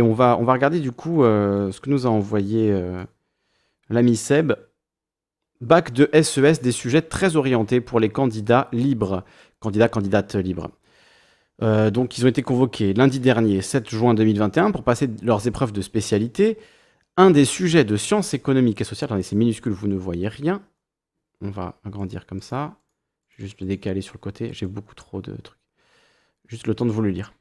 [0.00, 3.04] Et on va, on va regarder du coup euh, ce que nous a envoyé euh,
[3.88, 4.54] l'ami Seb.
[5.60, 9.22] Bac de SES, des sujets très orientés pour les candidats libres.
[9.60, 10.70] Candidats, candidates libres.
[11.62, 15.70] Euh, donc, ils ont été convoqués lundi dernier, 7 juin 2021, pour passer leurs épreuves
[15.70, 16.58] de spécialité.
[17.16, 20.62] Un des sujets de sciences économiques et sociales, attendez, c'est minuscule, vous ne voyez rien.
[21.40, 22.76] On va agrandir comme ça.
[23.36, 25.58] Juste me décaler sur le côté, j'ai beaucoup trop de trucs.
[26.46, 27.34] Juste le temps de vous le lire.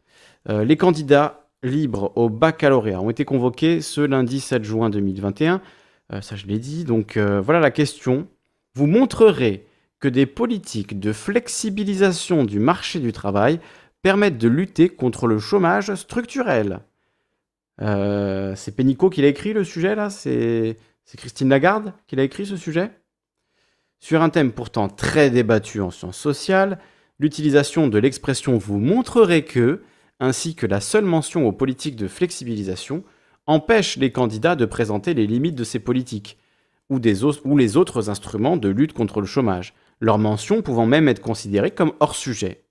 [0.49, 5.61] Euh, les candidats libres au baccalauréat ont été convoqués ce lundi 7 juin 2021.
[6.11, 6.83] Euh, ça, je l'ai dit.
[6.83, 8.27] Donc, euh, voilà la question.
[8.73, 9.65] Vous montrerez
[9.99, 13.59] que des politiques de flexibilisation du marché du travail
[14.01, 16.81] permettent de lutter contre le chômage structurel.
[17.79, 20.09] C'est Pénicaud qui l'a écrit le sujet là?
[20.09, 20.77] C'est
[21.17, 22.91] Christine Lagarde qui l'a écrit ce sujet?
[24.05, 26.77] Sur un thème pourtant très débattu en sciences sociales,
[27.17, 29.81] l'utilisation de l'expression vous montrerez que,
[30.19, 33.03] ainsi que la seule mention aux politiques de flexibilisation,
[33.47, 36.37] empêche les candidats de présenter les limites de ces politiques
[36.91, 36.99] ou,
[37.45, 41.71] ou les autres instruments de lutte contre le chômage, leur mention pouvant même être considérée
[41.71, 42.63] comme hors sujet.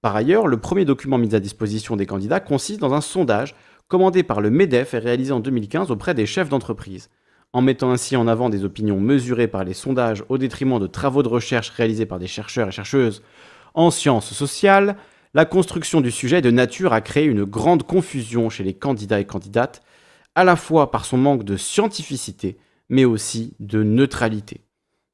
[0.00, 3.54] Par ailleurs, le premier document mis à disposition des candidats consiste dans un sondage
[3.86, 7.10] commandé par le MEDEF et réalisé en 2015 auprès des chefs d'entreprise.
[7.54, 11.22] En mettant ainsi en avant des opinions mesurées par les sondages au détriment de travaux
[11.22, 13.22] de recherche réalisés par des chercheurs et chercheuses
[13.74, 14.96] en sciences sociales,
[15.34, 19.20] la construction du sujet est de nature à créer une grande confusion chez les candidats
[19.20, 19.82] et candidates,
[20.34, 22.56] à la fois par son manque de scientificité,
[22.88, 24.62] mais aussi de neutralité.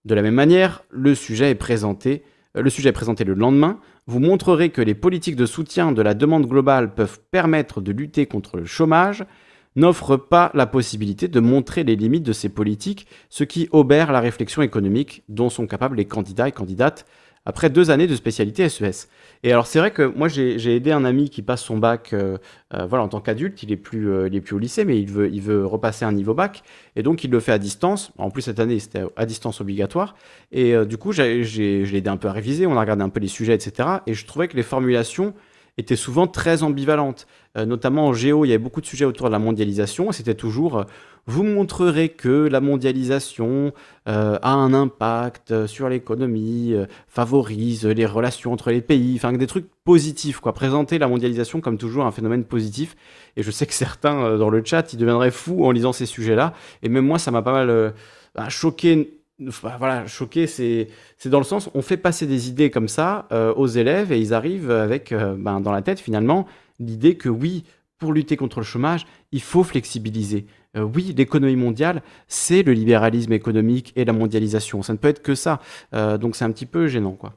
[0.06, 2.22] De la même manière, le sujet est présenté,
[2.56, 3.80] euh, le sujet est présenté le lendemain.
[4.06, 8.24] Vous montrerez que les politiques de soutien de la demande globale peuvent permettre de lutter
[8.24, 9.26] contre le chômage.
[9.76, 14.20] N'offre pas la possibilité de montrer les limites de ces politiques, ce qui obère la
[14.20, 17.06] réflexion économique dont sont capables les candidats et candidates
[17.46, 19.08] après deux années de spécialité SES.
[19.42, 22.36] Et alors c'est vrai que moi j'ai aidé un ami qui passe son bac euh,
[22.74, 25.00] euh, voilà, en tant qu'adulte, il, est plus, euh, il est plus au lycée, mais
[25.00, 26.62] il veut, il veut repasser un niveau bac,
[26.96, 28.12] et donc il le fait à distance.
[28.18, 30.16] En plus cette année c'était à distance obligatoire,
[30.52, 33.20] et du coup j'ai l'ai aidé un peu à réviser, on a regardé un peu
[33.20, 33.88] les sujets, etc.
[34.06, 35.34] Et je trouvais que les formulations
[35.78, 37.26] étaient souvent très ambivalentes.
[37.56, 40.84] notamment en géo, il y avait beaucoup de sujets autour de la mondialisation, c'était toujours
[41.26, 43.72] vous montrerez que la mondialisation
[44.08, 49.46] euh, a un impact sur l'économie, euh, favorise les relations entre les pays, enfin des
[49.46, 50.52] trucs positifs, quoi.
[50.52, 52.96] Présenter la mondialisation comme toujours un phénomène positif.
[53.36, 56.06] Et je sais que certains euh, dans le chat, ils deviendraient fous en lisant ces
[56.06, 56.54] sujets-là.
[56.82, 57.94] Et même moi, ça m'a pas mal
[58.34, 59.19] bah, choqué.
[59.40, 60.88] Voilà, choqué, c'est
[61.26, 63.26] dans le sens, on fait passer des idées comme ça
[63.56, 66.46] aux élèves et ils arrivent avec ben, dans la tête finalement
[66.80, 67.64] l'idée que oui,
[67.98, 70.46] pour lutter contre le chômage, il faut flexibiliser.
[70.76, 74.82] Euh, oui, l'économie mondiale, c'est le libéralisme économique et la mondialisation.
[74.82, 75.60] Ça ne peut être que ça.
[75.94, 77.34] Euh, donc c'est un petit peu gênant, quoi.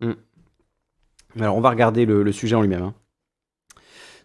[0.00, 0.14] Hmm.
[1.38, 2.82] Alors on va regarder le, sujet en lui-même.
[2.82, 2.94] Hein.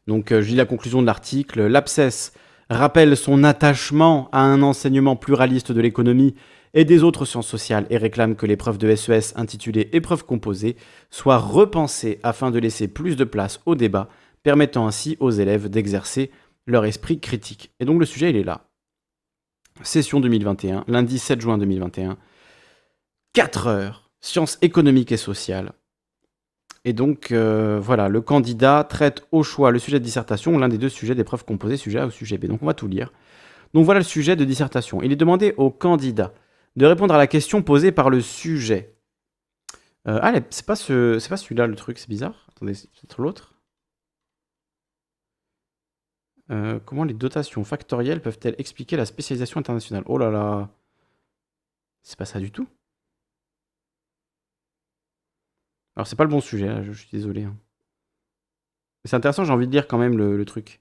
[0.07, 1.67] Donc euh, je lis la conclusion de l'article.
[1.67, 2.33] L'abscesse
[2.69, 6.35] rappelle son attachement à un enseignement pluraliste de l'économie
[6.73, 10.75] et des autres sciences sociales et réclame que l'épreuve de SES e intitulée épreuve composée
[11.09, 14.09] soit repensée afin de laisser plus de place au débat
[14.43, 16.31] permettant ainsi aux élèves d'exercer
[16.65, 17.71] leur esprit critique.
[17.79, 18.69] Et donc le sujet, il est là.
[19.83, 22.17] Session 2021, lundi 7 juin 2021,
[23.33, 25.73] 4 heures, sciences économiques et sociales.
[26.87, 30.77] Et donc, euh, voilà, le candidat traite au choix le sujet de dissertation, l'un des
[30.77, 32.45] deux sujets d'épreuve composée, sujet A ou sujet B.
[32.45, 33.11] Donc, on va tout lire.
[33.73, 35.01] Donc, voilà le sujet de dissertation.
[35.01, 36.33] Il est demandé au candidat
[36.77, 38.95] de répondre à la question posée par le sujet.
[40.07, 42.47] Euh, allez, c'est pas, ce, pas celui-là le truc, c'est bizarre.
[42.55, 43.53] Attendez, c'est peut-être l'autre.
[46.51, 50.03] Euh, comment les dotations factorielles peuvent-elles expliquer la spécialisation internationale?
[50.05, 50.69] Oh là là
[52.01, 52.69] C'est pas ça du tout.
[55.97, 57.45] Alors c'est pas le bon sujet, je, suis désolé.
[57.45, 57.57] Hein.
[59.03, 60.79] C'est intéressant, j'ai envie de lire quand même le, truc.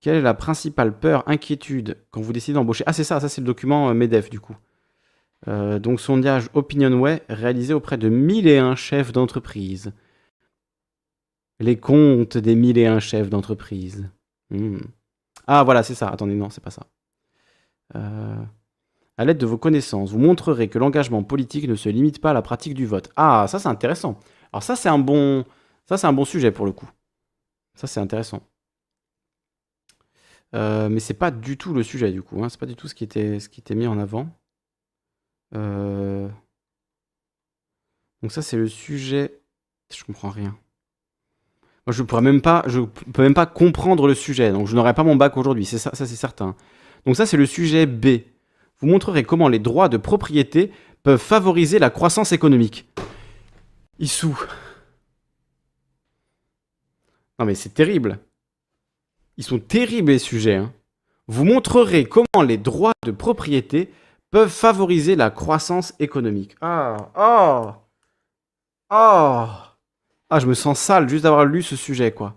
[0.00, 2.82] Quelle est la principale peur, inquiétude quand vous décidez d'embaucher?
[2.88, 4.56] Ah c'est ça, ça c'est le document euh, MEDEF du coup.
[5.46, 9.92] Euh, donc sondage OpinionWay réalisé auprès de 1001 chefs d'entreprise.
[11.60, 14.10] Les comptes des 1001 chefs d'entreprise.
[14.50, 14.78] Hmm.
[15.46, 16.08] Ah voilà, c'est ça.
[16.08, 16.88] Attendez, non, c'est pas ça.
[17.94, 18.42] Euh,
[19.18, 22.32] à l'aide de vos connaissances, vous montrerez que l'engagement politique ne se limite pas à
[22.32, 23.10] la pratique du vote.
[23.16, 24.18] Ah, ça c'est intéressant.
[24.52, 25.44] Alors ça c'est un bon,
[25.86, 26.88] ça c'est un bon sujet pour le coup.
[27.74, 28.42] Ça c'est intéressant.
[30.54, 32.42] Euh, mais c'est pas du tout le sujet du coup.
[32.42, 32.48] Hein.
[32.48, 34.28] C'est pas du tout ce qui était, ce qui était mis en avant.
[35.54, 36.28] Euh,
[38.22, 39.40] donc ça c'est le sujet.
[39.92, 40.56] Je comprends rien
[41.92, 45.04] je pourrais même pas, je peux même pas comprendre le sujet, donc je n'aurai pas
[45.04, 46.54] mon bac aujourd'hui, c'est ça, ça c'est certain.
[47.06, 48.06] Donc ça c'est le sujet B.
[48.80, 50.72] Vous montrerez comment les droits de propriété
[51.02, 52.88] peuvent favoriser la croissance économique.
[53.98, 54.38] Issou.
[57.38, 58.18] Non mais c'est terrible.
[59.36, 60.56] Ils sont terribles les sujets.
[60.56, 60.72] Hein.
[61.28, 63.92] Vous montrerez comment les droits de propriété
[64.30, 66.56] peuvent favoriser la croissance économique.
[66.60, 67.72] Ah, oh,
[68.90, 69.46] oh.
[70.30, 72.34] Ah, je me sens sale juste d'avoir lu ce sujet, quoi.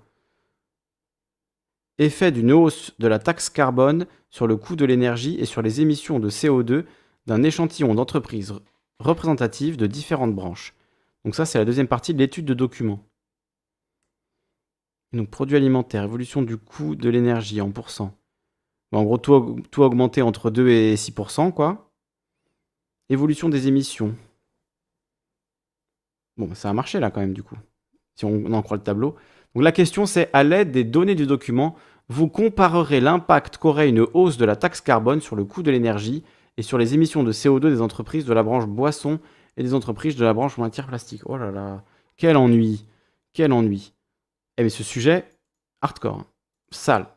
[2.02, 5.82] Effet d'une hausse de la taxe carbone sur le coût de l'énergie et sur les
[5.82, 6.86] émissions de CO2
[7.28, 8.56] d'un échantillon d'entreprises
[8.98, 10.74] représentatives de différentes branches.
[11.24, 13.06] Donc ça, c'est la deuxième partie de l'étude de documents.
[15.14, 18.18] Donc produits alimentaires, évolution du coût de l'énergie en pourcent.
[18.92, 21.92] en gros, tout, tout augmenté entre 2 et 6%, quoi.
[23.10, 24.16] Évolution des émissions.
[26.36, 27.58] Bon, ça a marché là quand même, du coup
[28.16, 29.16] si on en croit le tableau.
[29.56, 31.76] Donc la question c'est, à l'aide des données du document,
[32.10, 36.24] vous comparerez l'impact qu'aurait une hausse de la taxe carbone sur le coût de l'énergie
[36.58, 39.20] et sur les émissions de CO2 des entreprises de la branche boisson
[39.58, 41.22] et des entreprises de la branche matière plastique.
[41.26, 41.84] Oh là là,
[42.18, 42.86] quel ennui,
[43.34, 43.94] quel ennui.
[44.58, 45.26] Eh mais ce sujet,
[45.82, 46.26] hardcore, hein.
[46.72, 47.08] sale,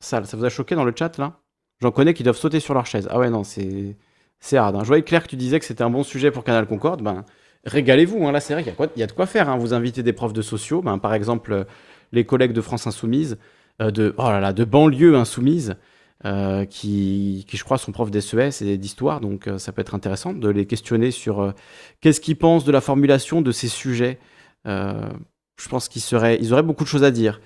[0.00, 0.26] sale.
[0.26, 1.40] Ça vous a choqué dans le chat là?
[1.80, 3.08] J'en connais qui doivent sauter sur leur chaise.
[3.10, 3.96] Ah ouais non, c'est
[4.40, 4.76] c'est hard.
[4.76, 4.80] Hein.
[4.82, 7.02] Je voyais Claire que tu disais que c'était un bon sujet pour Canal Concorde.
[7.02, 7.24] Ben,
[7.64, 8.26] régalez-vous.
[8.26, 8.32] Hein.
[8.32, 9.56] Là, c'est vrai qu'il y, a de quoi faire.
[9.58, 11.64] Vous invitez des profs de sociaux, ben, par exemple euh,
[12.12, 13.38] les collègues de France Insoumise,
[13.80, 15.76] de, oh là là, de banlieue insoumise,
[16.24, 19.20] euh, qui, qui, je crois, sont profs d'SES et d'histoire.
[19.20, 21.54] Donc, ça peut être intéressant de les questionner sur
[22.00, 24.18] qu'est-ce qu'ils pensent de la formulation de ces sujets.
[24.64, 26.02] je pense qu'ils
[26.40, 27.40] ils auraient beaucoup de choses à dire.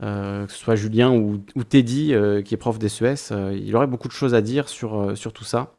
[0.00, 1.38] que ce soit Julien ou,
[1.68, 2.14] Teddy,
[2.44, 5.78] qui est prof d'SES, il aurait beaucoup de choses à dire sur, sur tout ça.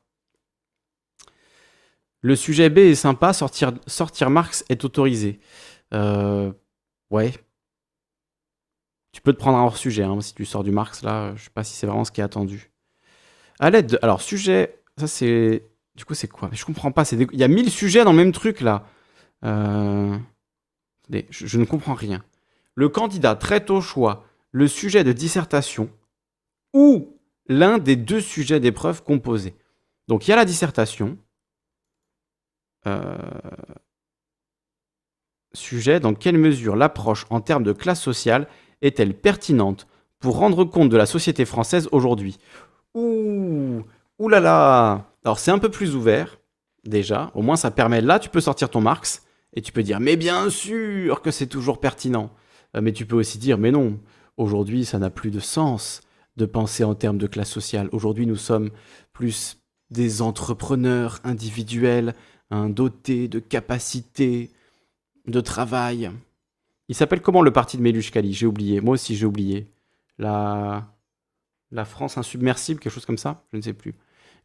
[2.22, 5.40] Le sujet B est sympa, sortir, sortir Marx est autorisé.
[5.94, 6.52] Euh,
[7.12, 7.34] ouais.
[9.12, 11.50] Tu peux te prendre un hors-sujet, hein, si tu sors du Marx, là, je sais
[11.50, 12.72] pas si c'est vraiment ce qui est attendu.
[13.60, 14.00] À l'aide de...
[14.02, 15.66] Alors, sujet, ça c'est...
[15.96, 16.50] Du coup, c'est quoi?
[16.54, 18.86] Je comprends pas, il y a 1000 sujets dans le même truc, là.
[19.44, 20.18] Euh,
[21.12, 22.24] je, je ne comprends rien.
[22.76, 25.90] Le candidat traite au choix le sujet de dissertation
[26.74, 27.18] ou
[27.48, 29.56] l'un des deux sujets d'épreuve composés.
[30.08, 31.18] Donc il y a la dissertation.
[32.88, 33.18] Euh,
[35.54, 38.48] sujet, dans quelle mesure l'approche en termes de classe sociale
[38.82, 39.88] est-elle pertinente
[40.20, 42.38] pour rendre compte de la société française aujourd'hui
[42.94, 43.84] Ouh,
[44.18, 46.40] ouh là là Alors c'est un peu plus ouvert,
[46.86, 47.32] déjà.
[47.36, 49.24] Au moins ça permet, là tu peux sortir ton Marx
[49.54, 52.32] et tu peux dire, mais bien sûr que c'est toujours pertinent.
[52.76, 54.00] Euh, mais tu peux aussi dire, mais non,
[54.38, 56.02] aujourd'hui ça n'a plus de sens
[56.38, 57.90] de penser en termes de classe sociale.
[57.92, 58.70] Aujourd'hui nous sommes
[59.14, 59.58] plus
[59.92, 62.14] des entrepreneurs individuels,
[62.52, 64.52] un dotés de capacités,
[65.28, 66.12] de travail.
[66.90, 68.82] Il s'appelle comment le parti de Méluche J'ai oublié.
[68.82, 69.72] Moi aussi, j'ai oublié.
[70.18, 70.88] La...
[71.72, 73.44] La France insubmersible, quelque chose comme ça?
[73.52, 73.96] Je ne sais plus.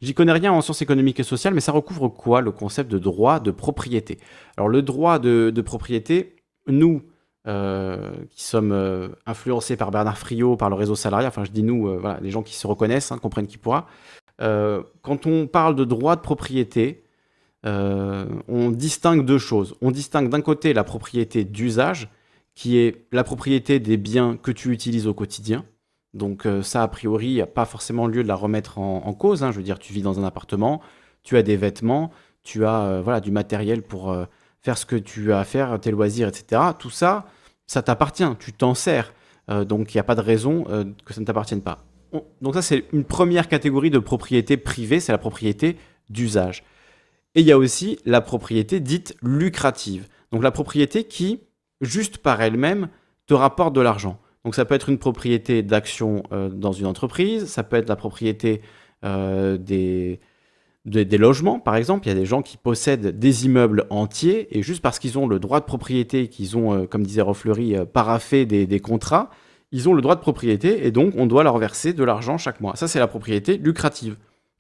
[0.03, 2.99] J'y connais rien en sciences économiques et sociales, mais ça recouvre quoi le concept de
[2.99, 4.19] droit de propriété?
[4.57, 7.03] Alors le droit de, propriété, nous,
[7.47, 11.63] euh, qui sommes euh, influencés par Bernard Friot, par le réseau salarial, enfin je dis
[11.63, 13.87] nous, euh, voilà, les gens qui se reconnaissent, hein, comprennent qui pourra,
[14.39, 17.05] quand on parle de droit de propriété,
[17.63, 19.77] on distingue deux choses.
[19.81, 22.11] On distingue d'un côté la propriété d'usage,
[22.55, 25.65] qui est la propriété des biens que tu utilises au quotidien.
[26.13, 29.13] Donc euh, ça, a priori, il n'y a pas forcément lieu de la remettre en,
[29.13, 29.43] cause.
[29.43, 29.51] Hein.
[29.51, 30.81] Je veux dire, tu vis dans un appartement,
[31.23, 32.11] tu as des vêtements,
[32.43, 34.17] tu as euh, voilà, du matériel pour
[34.63, 36.63] faire ce que tu as à faire, tes loisirs, etc.
[36.79, 37.27] Tout ça,
[37.67, 39.13] ça t'appartient, tu t'en sers.
[39.49, 40.65] donc il n'y a pas de raison
[41.05, 41.85] que ça ne t'appartienne pas.
[42.41, 45.77] donc ça, c'est une première catégorie de propriété privée, c'est la propriété
[46.09, 46.65] d'usage.
[47.35, 50.09] Et il y a aussi la propriété dite lucrative.
[50.33, 51.41] Donc la propriété qui,
[51.85, 52.89] juste par elle-même,
[53.27, 54.19] te rapporte de l'argent.
[54.45, 57.97] Donc ça peut être une propriété d'action euh, dans une entreprise, ça peut être la
[57.97, 58.61] propriété
[59.05, 60.19] euh, des,
[61.19, 62.07] logements, par exemple.
[62.07, 65.27] Il y a des gens qui possèdent des immeubles entiers et juste parce qu'ils ont
[65.27, 69.31] le droit de propriété, qu'ils ont, euh, comme disait Roffleury, paraffé des, contrats,
[69.73, 72.61] ils ont le droit de propriété et donc on doit leur verser de l'argent chaque
[72.61, 72.77] mois.
[72.77, 74.17] Ça, c'est la propriété lucrative.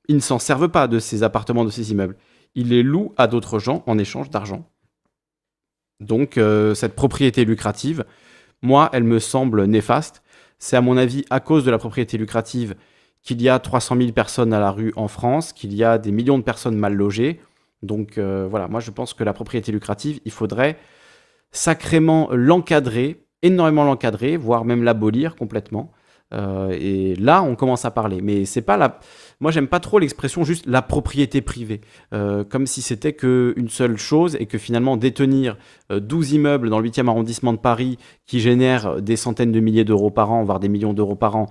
[0.08, 2.16] Ils ne s'en servent pas de ces appartements, de ces immeubles
[2.54, 4.68] il les loue à d'autres gens en échange d'argent.
[6.04, 8.04] Donc euh, cette propriété lucrative,
[8.62, 10.22] moi, elle me semble néfaste.
[10.58, 12.74] C'est à mon avis à cause de la propriété lucrative
[13.22, 16.12] qu'il y a 300 000 personnes à la rue en France, qu'il y a des
[16.12, 17.40] millions de personnes mal logées.
[17.82, 20.76] Donc euh, voilà, moi je pense que la propriété lucrative, il faudrait
[21.50, 25.92] sacrément l'encadrer, énormément l'encadrer, voire même l'abolir complètement.
[26.32, 28.20] Euh, et là, on commence à parler.
[28.20, 28.98] Mais c'est pas la.
[29.40, 31.80] Moi, j'aime pas trop l'expression juste la propriété privée,
[32.12, 35.56] euh, comme si c'était qu'une seule chose et que finalement détenir
[35.90, 39.84] 12 euh, immeubles dans le 8e arrondissement de Paris qui génèrent des centaines de milliers
[39.84, 41.46] d'euros par an, voire des millions d'euros par an,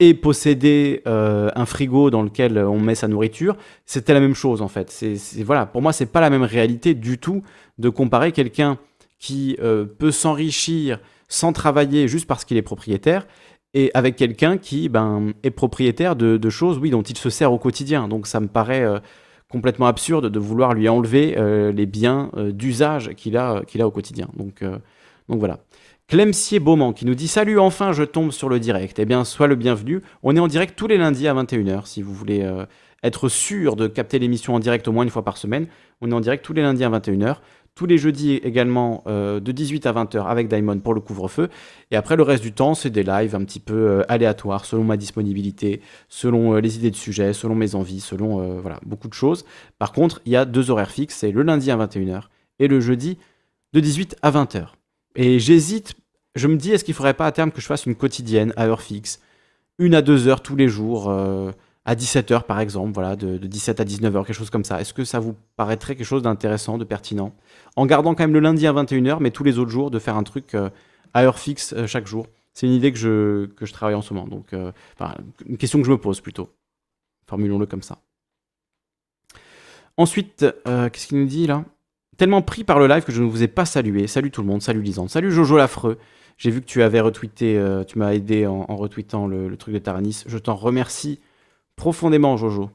[0.00, 3.56] et posséder un frigo dans lequel on met sa nourriture,
[3.86, 4.90] c'était la même chose en fait.
[4.90, 7.42] C'est, voilà, pour moi, c'est pas la même réalité du tout
[7.78, 8.78] de comparer quelqu'un
[9.20, 9.56] qui
[9.98, 10.98] peut s'enrichir
[11.28, 13.26] sans travailler juste parce qu'il est propriétaire
[13.74, 17.58] et avec quelqu'un qui ben, est propriétaire de, choses oui, dont il se sert au
[17.58, 18.08] quotidien.
[18.08, 19.00] Donc ça me paraît euh,
[19.48, 23.86] complètement absurde de vouloir lui enlever euh, les biens euh, d'usage qu'il a, qu'il a
[23.86, 24.28] au quotidien.
[24.36, 24.64] Donc,
[25.28, 25.58] donc voilà.
[26.06, 28.98] Clemsier Beaumont qui nous dit Salut, enfin je tombe sur le direct.
[28.98, 30.02] Eh bien, sois le bienvenu.
[30.22, 32.48] On est en direct tous les lundis à 21h si vous voulez
[33.02, 35.66] être sûr de capter l'émission en direct au moins une fois par semaine.
[36.00, 37.36] On est en direct tous les lundis à 21h
[37.74, 41.48] tous les jeudis également euh, de 18 à 20h avec Diamond pour le couvre-feu.
[41.90, 44.84] Et après, le reste du temps, c'est des lives un petit peu euh, aléatoires selon
[44.84, 49.14] ma disponibilité, selon euh, les idées de sujets, selon mes envies, selon voilà, beaucoup de
[49.14, 49.44] choses.
[49.78, 52.22] Par contre, il y a deux horaires fixes, c'est le lundi à 21h
[52.58, 53.18] et le jeudi
[53.72, 54.66] de 18 à 20h.
[55.16, 55.94] Et j'hésite,
[56.34, 58.52] je me dis, est-ce qu'il ne faudrait pas à terme que je fasse une quotidienne
[58.56, 59.20] à heure fixe,
[59.78, 61.12] une à deux heures tous les jours
[61.84, 64.80] à 17h par exemple, voilà, de, 17 à 19h, quelque chose comme ça.
[64.80, 67.34] Est-ce que ça vous paraîtrait quelque chose d'intéressant, de pertinent?
[67.76, 70.16] En gardant quand même le lundi à 21h, mais tous les autres jours, de faire
[70.16, 70.70] un truc euh,
[71.12, 72.26] à heure fixe euh, chaque jour.
[72.54, 74.28] C'est une idée que je, que je travaille en ce moment.
[74.28, 74.70] Donc, euh,
[75.46, 76.50] une question que je me pose plutôt.
[77.26, 77.98] Formulons-le comme ça.
[79.96, 81.64] Ensuite, qu'est-ce qu'il nous dit là?
[82.16, 84.06] Tellement pris par le live que je ne vous ai pas salué.
[84.06, 85.98] Salut tout le monde, salut Lisande, salut Jojo Lafreux.
[86.36, 89.78] J'ai vu que tu avais retweeté, tu m'as aidé en, retweetant le, le, truc de
[89.78, 90.24] Taranis.
[90.26, 91.20] Je t'en remercie
[91.76, 92.70] profondément Jojo.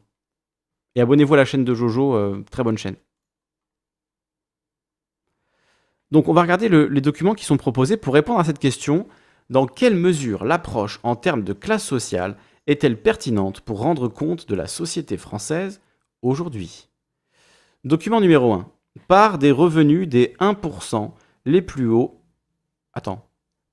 [0.96, 2.96] Et abonnez-vous à la chaîne de Jojo, euh, très bonne chaîne.
[6.12, 9.08] Donc on va regarder les documents qui sont proposés pour répondre à cette question.
[9.50, 12.36] Dans quelle mesure l'approche en termes de classe sociale
[12.68, 15.82] est-elle pertinente pour rendre compte de la société française
[16.22, 16.90] aujourd'hui?
[17.84, 18.70] Document numéro 1.
[19.08, 21.12] Par des revenus des 1%
[21.46, 22.22] les plus hauts.
[22.94, 23.26] Attends.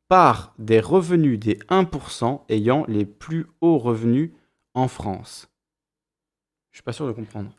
[0.09, 4.31] part des revenus des 1% ayant les plus hauts revenus
[4.77, 5.51] en France.
[6.71, 7.51] Je suis pas sûr de comprendre.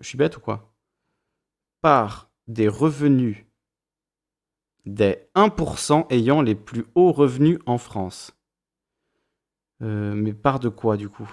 [0.00, 0.74] Je suis bête ou quoi?
[1.80, 3.46] Part des revenus
[4.84, 8.36] des 1% ayant les plus hauts revenus en France.
[9.80, 11.30] Euh, mais part de quoi du coup?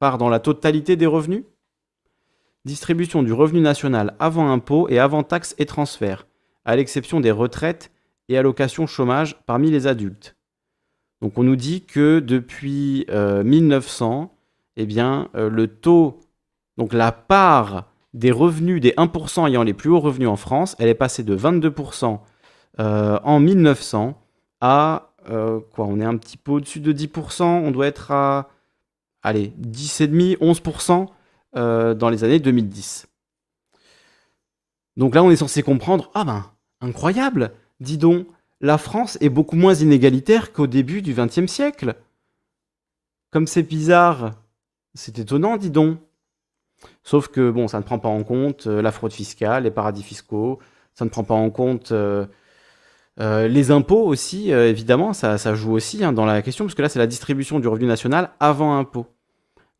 [0.00, 1.44] Part dans la totalité des revenus?
[2.64, 6.26] Distribution du revenu national avant impôt et avant taxes et transferts,
[6.64, 7.92] à l'exception des retraites
[8.28, 10.36] et allocations chômage parmi les adultes.
[11.22, 14.34] Donc on nous dit que depuis 1900,
[14.76, 16.20] eh bien, euh, le taux,
[16.76, 20.88] donc la part des revenus des 1% ayant les plus hauts revenus en France, elle
[20.88, 22.20] est passée de 22%
[22.80, 24.20] euh, en 1900
[24.60, 28.50] à euh, quoi On est un petit peu au-dessus de 10%, on doit être à
[29.22, 31.06] allez, 10,5, 11%
[31.56, 33.06] euh, dans les années 2010.
[34.96, 36.44] Donc là, on est censé comprendre, ah ben,
[36.80, 38.26] incroyable, dis donc,
[38.62, 41.96] la France est beaucoup moins inégalitaire qu'au début du XXe siècle.
[43.30, 44.30] Comme c'est bizarre,
[44.94, 45.98] c'est étonnant, dis donc.
[47.02, 50.02] Sauf que, bon, ça ne prend pas en compte euh, la fraude fiscale, les paradis
[50.02, 50.60] fiscaux,
[50.94, 52.26] ça ne prend pas en compte euh,
[53.20, 56.88] euh, les impôts aussi, évidemment, ça, joue aussi hein, dans la question, parce que là,
[56.88, 59.06] c'est la distribution du revenu national avant impôt.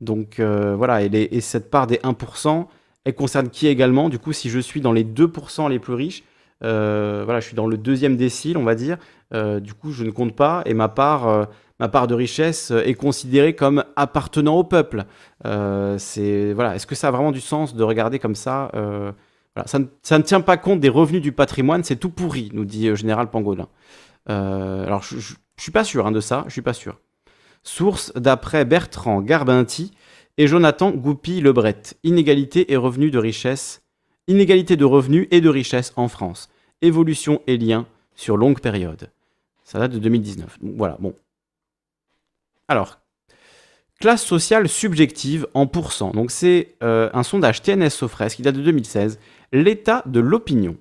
[0.00, 2.66] Donc voilà, et, et, cette part des 1%,
[3.04, 4.08] elle concerne qui également?
[4.08, 6.24] Du coup, si je suis dans les 2% les plus riches,
[6.62, 8.98] voilà, je suis dans le deuxième décile, on va dire,
[9.32, 11.48] du coup, je ne compte pas, et ma part
[11.82, 15.04] ma part de richesse euh, est considérée comme appartenant au peuple.
[15.44, 19.10] Euh, c'est voilà, est-ce que ça a vraiment du sens de regarder comme ça euh,
[19.66, 23.28] ça, ne, tient pas compte des revenus du patrimoine, c'est tout pourri, nous dit Général
[23.28, 23.68] Pangolin.
[24.26, 25.20] alors je, ne
[25.58, 27.00] suis pas sûr hein, de ça, je suis pas sûr.
[27.64, 29.92] Source d'après Bertrand Garbinti
[30.38, 31.82] et Jonathan Goupy-Lebret.
[32.02, 33.82] Inégalité et revenus de richesse,
[34.26, 36.48] inégalité de revenus et de richesse en France.
[36.82, 39.10] Évolution et lien sur longue période.
[39.64, 40.58] Ça date de 2019.
[40.60, 41.14] voilà, bon,
[42.72, 43.00] alors,
[44.00, 46.12] classe sociale subjective en pourcent.
[46.12, 49.18] Donc c'est euh, un sondage TNS Sofres qui date de 2016,
[49.52, 50.78] l'état de l'opinion.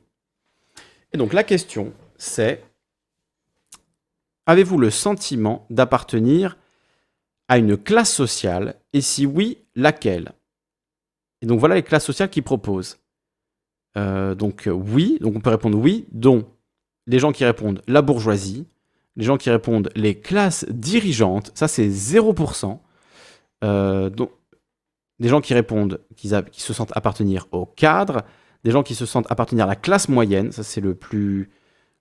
[1.12, 2.64] Et donc la question c'est,
[4.46, 6.58] avez-vous le sentiment d'appartenir
[7.50, 8.76] à une classe sociale?
[8.94, 10.32] Et si oui, laquelle?
[11.42, 13.01] Et donc voilà les classes sociales qui proposent.
[13.98, 16.46] Euh, donc oui, donc on peut répondre oui, dont
[17.08, 18.68] les gens qui répondent la bourgeoisie,
[19.16, 22.80] les gens qui répondent les classes dirigeantes, ça c'est 0%.
[23.64, 24.32] Euh, donc,
[25.20, 28.24] des gens qui répondent qui, qui, se sentent appartenir au cadre,
[28.64, 31.52] des gens qui se sentent appartenir à la classe moyenne, ça c'est le plus,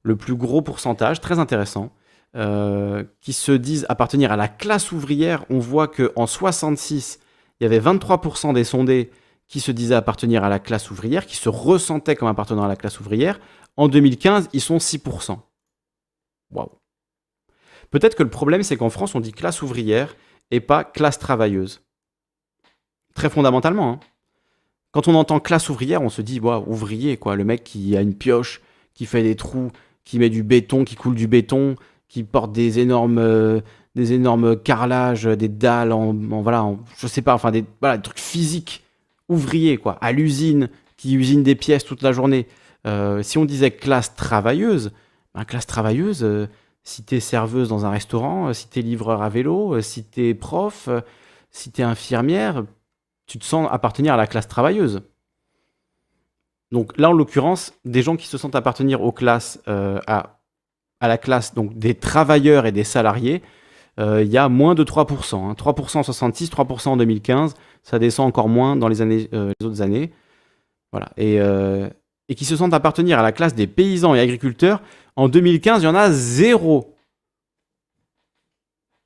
[0.02, 1.92] le plus gros pourcentage, très intéressant.
[2.36, 5.44] Euh, qui se disent appartenir à la classe ouvrière.
[5.50, 7.18] On voit qu'en 66,
[7.58, 9.10] il y avait 23% des sondés
[9.50, 12.76] qui se disaient appartenir à la classe ouvrière, qui se ressentaient comme appartenant à la
[12.76, 13.40] classe ouvrière.
[13.76, 15.38] En 2015, ils sont 6%.
[16.52, 16.70] Waouh.
[17.90, 20.14] Peut-être que le problème, c'est qu'en France, on dit classe ouvrière
[20.52, 21.82] et pas classe travailleuse.
[23.14, 23.90] Très fondamentalement.
[23.90, 24.00] Hein.
[24.92, 27.34] Quand on entend classe ouvrière, on se dit, ouvrier, quoi.
[27.34, 28.60] Le mec qui a une pioche,
[28.94, 29.72] qui fait des trous,
[30.04, 31.74] qui met du béton, qui coule du béton,
[32.06, 33.60] qui porte des énormes, euh,
[33.96, 38.84] des énormes carrelages, des dalles, en, voilà, je sais pas, enfin des, des trucs physiques.
[39.30, 39.96] Ouvrier, quoi.
[40.00, 42.46] À l'usine, qui usine des pièces toute la journée.
[42.86, 44.92] Euh, si on disait classe travailleuse,
[45.34, 46.46] ben, classe travailleuse, euh,
[46.82, 49.80] si tu es serveuse dans un restaurant, euh, si tu es livreur à vélo, euh,
[49.80, 51.00] si tu es prof, euh,
[51.50, 52.64] si tu es infirmière,
[53.26, 55.02] tu te sens appartenir à la classe travailleuse.
[56.72, 60.38] Donc là, en l'occurrence, des gens qui se sentent appartenir aux classes, à,
[61.00, 63.42] la classe donc des travailleurs et des salariés,
[63.98, 65.56] il y a moins de 3%.
[65.56, 69.28] 3% en 66, 3% en 2015, ça descend encore moins dans les, les
[69.62, 70.12] autres années.
[70.92, 71.10] Voilà.
[71.16, 74.80] Et, et qui se sentent appartenir à la classe des paysans et agriculteurs,
[75.16, 76.94] en 2015, il y en a zéro.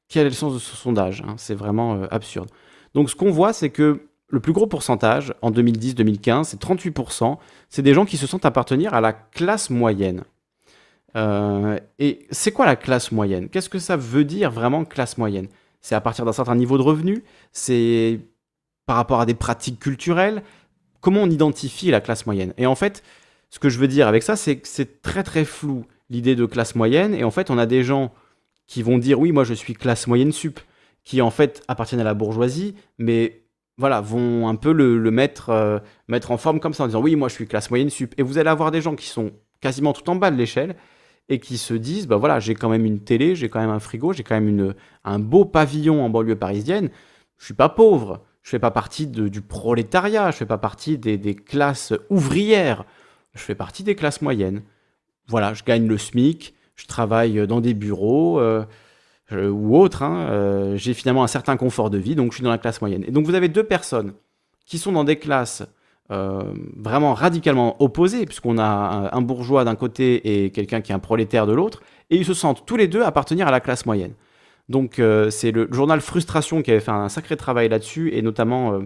[0.09, 1.34] Quel est le sens de ce sondage hein?
[1.38, 2.51] C'est vraiment euh, absurde.
[2.94, 7.38] Donc ce qu'on voit, c'est que le plus gros pourcentage en 2010-2015, c'est 38%.
[7.68, 10.24] C'est des gens qui se sentent appartenir à la classe moyenne.
[11.16, 13.48] Euh, et c'est quoi la classe moyenne?
[13.48, 15.48] Qu'est-ce que ça veut dire vraiment classe moyenne?
[15.80, 17.24] C'est à partir d'un certain niveau de revenu?
[17.52, 18.20] C'est
[18.86, 20.43] par rapport à des pratiques culturelles
[21.05, 23.02] Comment on identifie la classe moyenne Et en fait,
[23.51, 26.47] ce que je veux dire avec ça, c'est que c'est très très flou l'idée de
[26.47, 27.15] classe moyenne.
[27.15, 28.11] Et en fait, on a des gens
[28.66, 30.61] qui vont dire oui, moi je suis classe moyenne sup,
[31.05, 33.43] qui en fait appartiennent à la bourgeoisie, mais
[33.77, 35.78] voilà, vont un peu le, mettre, euh,
[36.09, 38.15] mettre en forme comme ça, en disant oui, moi je suis classe moyenne sup.
[38.16, 40.74] Et vous allez avoir des gens qui sont quasiment tout en bas de l'échelle
[41.28, 43.78] et qui se disent bah voilà, j'ai quand même une télé, j'ai quand même un
[43.78, 44.74] frigo, j'ai quand même une,
[45.05, 46.89] un beau pavillon en banlieue parisienne.
[47.36, 51.34] Je suis pas pauvre, je fais pas partie du prolétariat, je fais pas partie des,
[51.34, 52.84] classes ouvrières,
[53.34, 54.62] je fais partie des classes moyennes
[55.28, 58.64] voilà, je gagne le SMIC, je travaille dans des bureaux euh,
[59.32, 62.44] euh, ou autres, hein, euh, j'ai finalement un certain confort de vie, donc je suis
[62.44, 63.04] dans la classe moyenne.
[63.06, 64.12] Et donc vous avez deux personnes
[64.66, 65.62] qui sont dans des classes
[66.10, 71.46] vraiment radicalement opposées, puisqu'on a un bourgeois d'un côté et quelqu'un qui est un prolétaire
[71.46, 71.80] de l'autre,
[72.10, 74.12] et ils se sentent tous les deux appartenir à la classe moyenne.
[74.69, 78.74] Donc euh, c'est le journal Frustration qui avait fait un sacré travail là-dessus, et notamment
[78.74, 78.81] euh,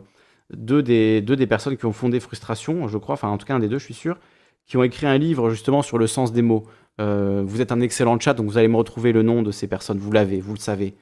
[0.54, 3.68] deux, des, personnes qui ont fondé Frustration, je crois, enfin en tout cas un des
[3.68, 4.18] deux, je suis sûr,
[4.66, 6.64] qui ont écrit un livre justement sur le sens des mots.
[7.00, 9.68] Euh, vous êtes un excellent chat, donc vous allez me retrouver le nom de ces
[9.68, 10.94] personnes, vous l'avez, vous le savez.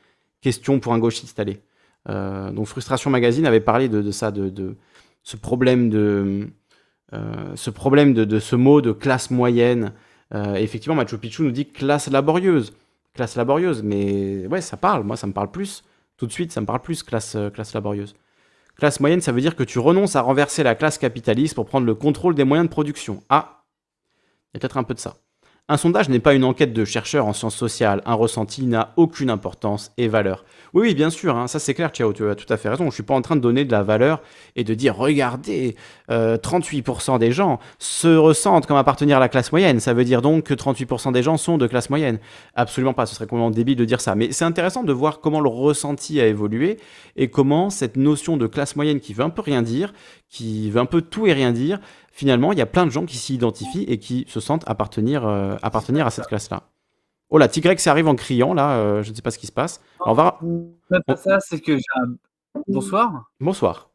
[0.42, 1.60] Question pour un gauchiste, allez.
[2.08, 4.76] Donc Frustration Magazine avait parlé de, ça, de,
[5.24, 6.46] ce problème de,
[7.56, 9.92] ce problème de, ce mot de classe moyenne.
[10.32, 12.72] Effectivement, Machu Picchu nous dit classe laborieuse.
[13.16, 15.02] Classe laborieuse, mais ouais, ça parle.
[15.02, 15.82] Moi, ça me parle plus.
[16.18, 18.14] Tout de suite, ça me parle plus, classe, euh, classe laborieuse.
[18.76, 21.86] Classe moyenne, ça veut dire que tu renonces à renverser la classe capitaliste pour prendre
[21.86, 23.22] le contrôle des moyens de production.
[23.30, 23.64] Ah,
[24.52, 25.16] il y a peut-être un peu de ça.
[25.68, 28.00] Un sondage n'est pas une enquête de chercheurs en sciences sociales.
[28.06, 30.44] Un ressenti n'a aucune importance et valeur.
[30.74, 32.88] Oui, oui, bien sûr, hein, ça c'est clair, Ciao, tu as tout à fait raison.
[32.88, 34.22] Je suis pas en train de donner de la valeur
[34.54, 35.74] et de dire, regardez,
[36.08, 39.80] euh, 38% des gens se ressentent comme appartenir à la classe moyenne.
[39.80, 42.20] Ça veut dire donc que 38% des gens sont de classe moyenne.
[42.54, 44.14] Absolument pas, ce serait complètement débile de dire ça.
[44.14, 46.76] Mais c'est intéressant de voir comment le ressenti a évolué
[47.16, 49.92] et comment cette notion de classe moyenne qui veut un peu rien dire,
[50.30, 51.80] qui veut un peu tout et rien dire,
[52.16, 55.26] finalement, il y a plein de gens qui s'y identifient et qui se sentent appartenir,
[55.26, 56.62] euh, appartenir à cette classe-là.
[57.28, 59.52] Oh là, Tigrex arrive en criant, là, euh, je ne sais pas ce qui se
[59.52, 59.82] passe.
[60.00, 61.16] Alors, on va...
[61.16, 61.76] Ça, c'est que.
[62.68, 63.30] Bonsoir.
[63.38, 63.90] Bonsoir.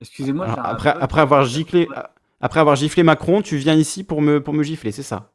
[0.00, 0.46] Excusez-moi.
[0.46, 1.88] Alors, après, avoir giflé,
[2.40, 5.32] après avoir giflé Macron, tu viens ici pour me, pour me gifler, c'est ça?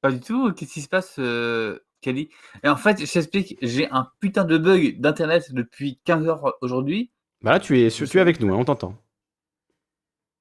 [0.00, 0.52] Pas du tout.
[0.52, 2.30] Qu'est-ce qui se passe, euh, Kali
[2.62, 7.10] Et en fait, je t'explique, j'ai un putain de bug d'internet depuis 15 heures aujourd'hui.
[7.42, 8.96] Bah là, tu es, tu es avec nous, hein, on t'entend.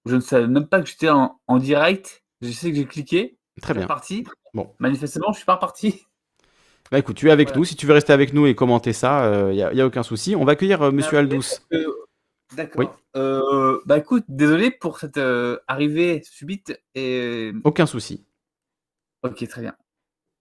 [0.05, 2.23] Je ne savais même pas que j'étais en, en direct.
[2.41, 3.37] Je sais que j'ai cliqué.
[3.61, 3.83] Très Je suis bien.
[3.83, 4.23] reparti.
[4.53, 4.73] Bon.
[4.79, 6.05] Manifestement, je suis pas reparti.
[6.91, 7.59] Bah écoute, tu es avec Voilà.
[7.59, 7.65] nous.
[7.65, 10.03] Si tu veux rester avec nous et commenter ça, il n'y a, y a aucun
[10.03, 10.35] souci.
[10.35, 11.41] On va accueillir euh, Monsieur Ah, Aldous.
[11.71, 11.87] Euh,
[12.55, 12.81] D'accord.
[12.81, 12.87] Oui.
[13.15, 16.79] Euh, bah écoute, désolé pour cette euh, arrivée subite.
[16.93, 17.51] Et...
[17.63, 18.25] Aucun souci.
[19.23, 19.75] Ok, très bien.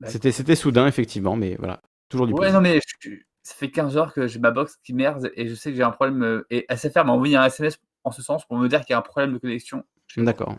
[0.02, 0.10] Ouais.
[0.10, 1.80] C'était c'était soudain, effectivement, mais voilà.
[2.10, 2.56] Toujours du Ouais, plaisir.
[2.56, 3.10] non, mais je-
[3.43, 5.82] ça fait 15 heures que j'ai ma box qui merde et je sais que j'ai
[5.84, 6.22] un problème.
[6.22, 8.94] euh, Et SFR m'a envoyé un SMS en ce sens pour me dire qu'il y
[8.94, 9.84] a un problème de connexion.
[10.16, 10.56] D'accord.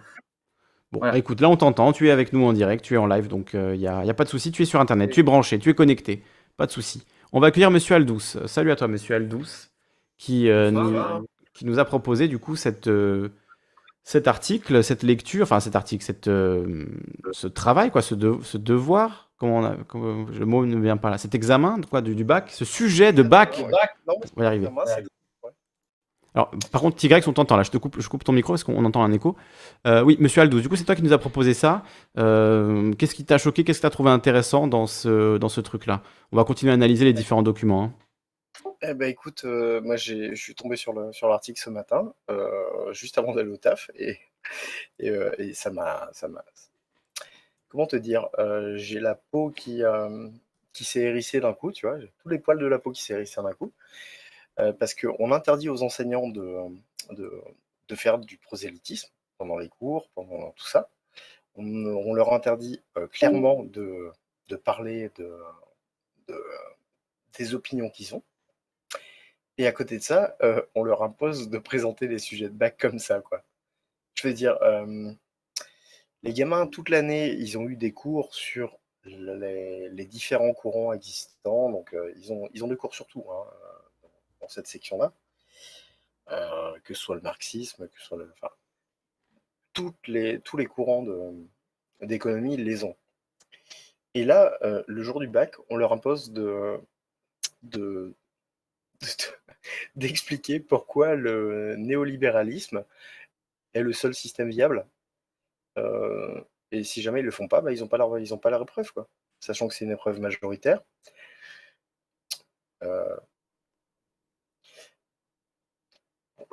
[0.91, 1.17] Bon, Voilà.
[1.17, 3.51] écoute, là on t'entend, tu es avec nous en direct, tu es en live, donc
[3.53, 5.57] il n'y a, y a pas de souci, tu es sur Internet, tu es branché,
[5.59, 6.23] tu es connecté,
[6.57, 7.03] pas de souci.
[7.31, 8.35] On va accueillir Monsieur Aldous.
[8.35, 9.69] Euh, Salut à toi, Monsieur Aldous,
[10.17, 10.95] qui, euh, nous,
[11.55, 13.29] qui nous a proposé du coup cette, euh,
[14.03, 16.85] cet article, cette lecture, enfin cet article, cette, euh,
[17.31, 20.97] ce travail, quoi, ce, de- ce devoir, comment on a, comment- le mot ne vient
[20.97, 23.57] pas là, cet examen quoi, du, du bac, ce sujet de bac.
[24.07, 24.67] Non, on va y arriver.
[26.35, 27.64] Alors, par contre, Tigrex, on t'entend là.
[27.64, 29.35] Je te coupe, je coupe ton micro parce qu'on entend un écho.
[29.85, 31.84] Euh, oui, Monsieur Aldous, du coup, c'est toi qui nous as proposé ça.
[32.18, 33.64] Euh, Qu'est-ce qui t'a choqué?
[33.64, 36.01] Qu'est-ce que tu as trouvé intéressant dans ce, dans ce truc-là?
[36.31, 37.84] On va continuer à analyser les différents documents.
[37.84, 37.93] hein.
[38.81, 42.14] Eh ben écoute, euh, moi je suis tombé sur le sur l'article ce matin,
[42.91, 44.18] juste avant d'aller au taf, et
[44.99, 46.10] et, et ça m'a.
[47.69, 48.27] Comment te dire
[48.76, 49.81] J'ai la peau qui
[50.73, 53.14] qui s'est hérissée d'un coup, tu vois, tous les poils de la peau qui s'est
[53.14, 53.72] hérissés d'un coup,
[54.55, 56.57] parce qu'on interdit aux enseignants de,
[57.11, 57.43] de
[57.88, 60.89] de faire du prosélytisme pendant les cours, pendant tout ça.
[61.55, 64.11] On, leur interdit euh, clairement de
[64.47, 65.38] de parler de,
[66.27, 66.43] de
[67.38, 68.23] des opinions qu'ils ont.
[69.59, 72.75] Et à côté de ça, euh, on leur impose de présenter les sujets de bac
[72.80, 73.43] comme ça, quoi.
[74.15, 75.11] Je veux dire, euh,
[76.23, 81.69] les gamins, toute l'année, ils ont eu des cours sur les, les différents courants existants.
[81.69, 83.82] Donc, euh, ils, ont, ils ont des cours sur tout, hein, euh,
[84.43, 85.13] dans cette section-là.
[86.31, 88.31] Euh, que ce soit le marxisme, que ce soit le.
[88.33, 88.53] Enfin,
[89.73, 91.05] toutes les, tous les courants
[92.01, 92.95] d'économie, les ont.
[94.13, 96.79] Et là, euh, le jour du bac, on leur impose de,
[97.63, 98.13] de,
[99.01, 99.07] de-
[99.95, 102.85] d'expliquer pourquoi le néolibéralisme
[103.73, 104.85] est le seul système viable.
[105.77, 106.41] Euh,
[106.71, 108.49] et si jamais ils le font pas, bah, ils n'ont pas leur, ils ont pas
[108.51, 109.07] leur épreuve, quoi.
[109.39, 110.81] Sachant que c'est une épreuve majoritaire.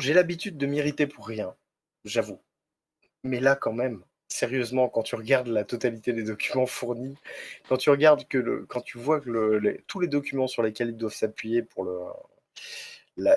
[0.01, 1.55] J'ai l'habitude de m'irriter pour rien,
[2.05, 2.41] j'avoue.
[3.25, 7.17] Mais là, quand même, sérieusement, quand tu regardes la totalité des documents fournis,
[7.69, 10.97] quand tu regardes que le, quand tu vois que tous les documents sur lesquels ils
[10.97, 11.85] doivent s'appuyer pour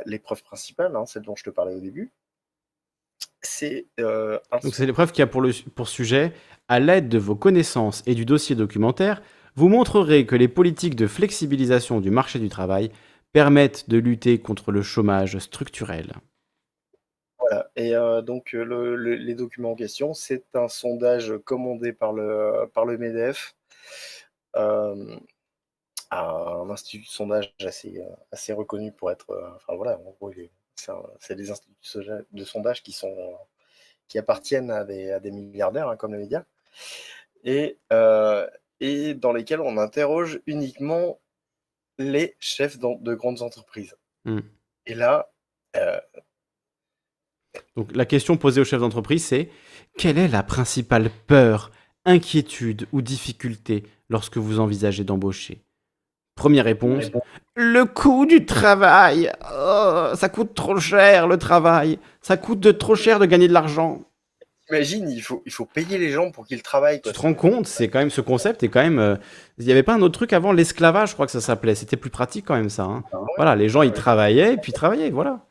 [0.05, 2.11] l'épreuve principale, hein, celle dont je te parlais au début,
[3.41, 6.33] c'est euh, un- Donc, c'est l'épreuve qui a pour sujet
[6.69, 9.21] À l'aide de vos connaissances et du dossier documentaire,
[9.55, 12.89] vous montrerez que les politiques de flexibilisation du marché du travail
[13.33, 16.13] permettent de lutter contre le chômage structurel.
[17.49, 17.69] Voilà.
[17.75, 22.13] Et euh, donc, euh, le- le- les documents en question, c'est un sondage commandé par
[22.13, 23.55] le, par le MEDEF,
[24.55, 25.17] euh,
[26.11, 28.01] un institut de sondage assez,
[28.31, 29.31] assez reconnu pour être.
[29.31, 30.31] euh, enfin, voilà, en gros,
[31.19, 31.73] c'est des instituts
[32.31, 33.37] de sondage qui, sont,
[34.07, 36.45] qui appartiennent à des, à des milliardaires, hein, comme les médias,
[37.43, 37.77] et,
[38.79, 41.19] et dans lesquels on interroge uniquement
[41.97, 43.95] les chefs de grandes entreprises.
[44.23, 44.39] Hmm.
[44.85, 45.29] Et là,
[47.75, 49.49] Donc la question posée au chef d'entreprise, c'est
[49.97, 51.71] quelle est la principale peur,
[52.05, 55.61] inquiétude ou difficulté lorsque vous envisagez d'embaucher?
[56.35, 57.11] Première réponse,
[57.55, 59.31] le coût du travail.
[59.55, 61.99] Oh, ça coûte trop cher le travail.
[62.21, 64.01] Ça coûte de trop cher de gagner de l'argent.
[64.71, 67.01] Imagine, il faut, il faut payer les gens pour qu'ils travaillent.
[67.01, 68.97] Tu te rends compte, c'est quand même ce concept est quand même.
[68.97, 69.15] euh,
[69.59, 71.75] Il n'y avait pas un autre truc avant l'esclavage, je crois que ça s'appelait.
[71.75, 72.83] C'était plus pratique quand même ça.
[72.83, 73.03] hein.
[73.11, 73.27] Ah ouais.
[73.35, 75.45] Voilà, les gens ils travaillaient et puis ils travaillaient, voilà.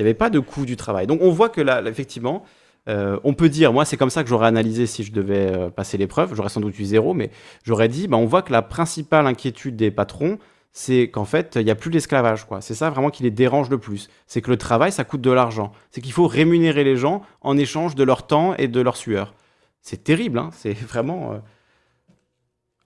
[0.00, 1.06] Il n'y avait pas de coût du travail.
[1.06, 2.42] Donc on voit que là, effectivement,
[2.88, 5.68] euh, on peut dire, moi c'est comme ça que j'aurais analysé si je devais euh,
[5.70, 7.30] passer l'épreuve, j'aurais sans doute eu zéro, mais
[7.64, 10.38] j'aurais dit, bah, on voit que la principale inquiétude des patrons,
[10.72, 12.46] c'est qu'en fait, il n'y a plus l'esclavage.
[12.60, 14.08] C'est ça vraiment qui les dérange le plus.
[14.26, 15.72] C'est que le travail, ça coûte de l'argent.
[15.90, 19.34] C'est qu'il faut rémunérer les gens en échange de leur temps et de leur sueur.
[19.82, 20.50] C'est terrible, hein.
[20.54, 21.32] c'est vraiment...
[21.32, 21.38] euh,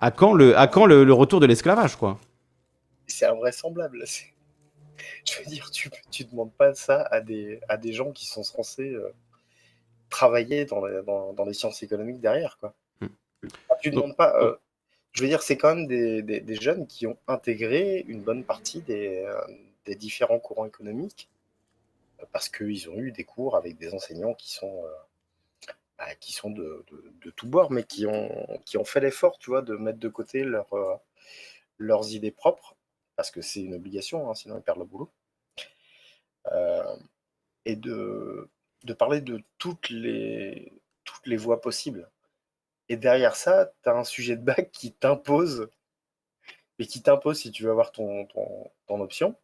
[0.00, 2.18] À quand le, à quand le, le retour de l'esclavage, quoi
[3.06, 4.02] C'est invraisemblable.
[4.06, 4.33] c'est-
[5.26, 8.42] Je veux dire, tu tu demandes pas ça à des, à des gens qui sont
[8.42, 9.12] censés euh,
[10.10, 12.58] travailler dans, les- dans, dans les sciences économiques derrière.
[12.58, 12.74] Quoi.
[13.00, 13.08] Hmm.
[13.80, 14.34] Tu demandes pas.
[14.42, 14.56] euh,
[15.12, 18.44] je veux dire, c'est quand même des, des- des jeunes qui ont intégré une bonne
[18.44, 19.40] partie des, euh,
[19.84, 21.28] des différents courants économiques
[22.32, 26.50] parce qu'ils ont eu des cours avec des enseignants qui sont, euh, bah, qui sont
[26.50, 29.76] de, de, de tous bords, mais qui ont, qui ont fait l'effort, tu vois, de
[29.76, 30.94] mettre de côté leur, euh,
[31.78, 32.76] leurs idées propres,
[33.16, 35.10] parce que c'est une obligation, hein, sinon ils perdent le boulot,
[36.52, 36.96] Euh,
[37.66, 38.48] et de,
[38.84, 40.72] de parler de toutes les,
[41.04, 42.10] toutes les voies possibles.
[42.88, 45.68] Et derrière ça, tu as un sujet de bac qui t'impose,
[46.78, 49.34] mais qui t'impose si tu veux avoir ton, ton, ton option.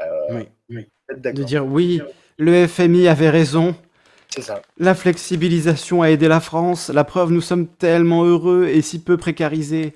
[0.00, 2.00] Euh, Oui, être De dire oui,
[2.38, 3.76] le FMI avait raison,
[4.28, 4.62] C'est ça.
[4.78, 9.16] la flexibilisation a aidé la France, la preuve, nous sommes tellement heureux et si peu
[9.16, 9.94] précarisés.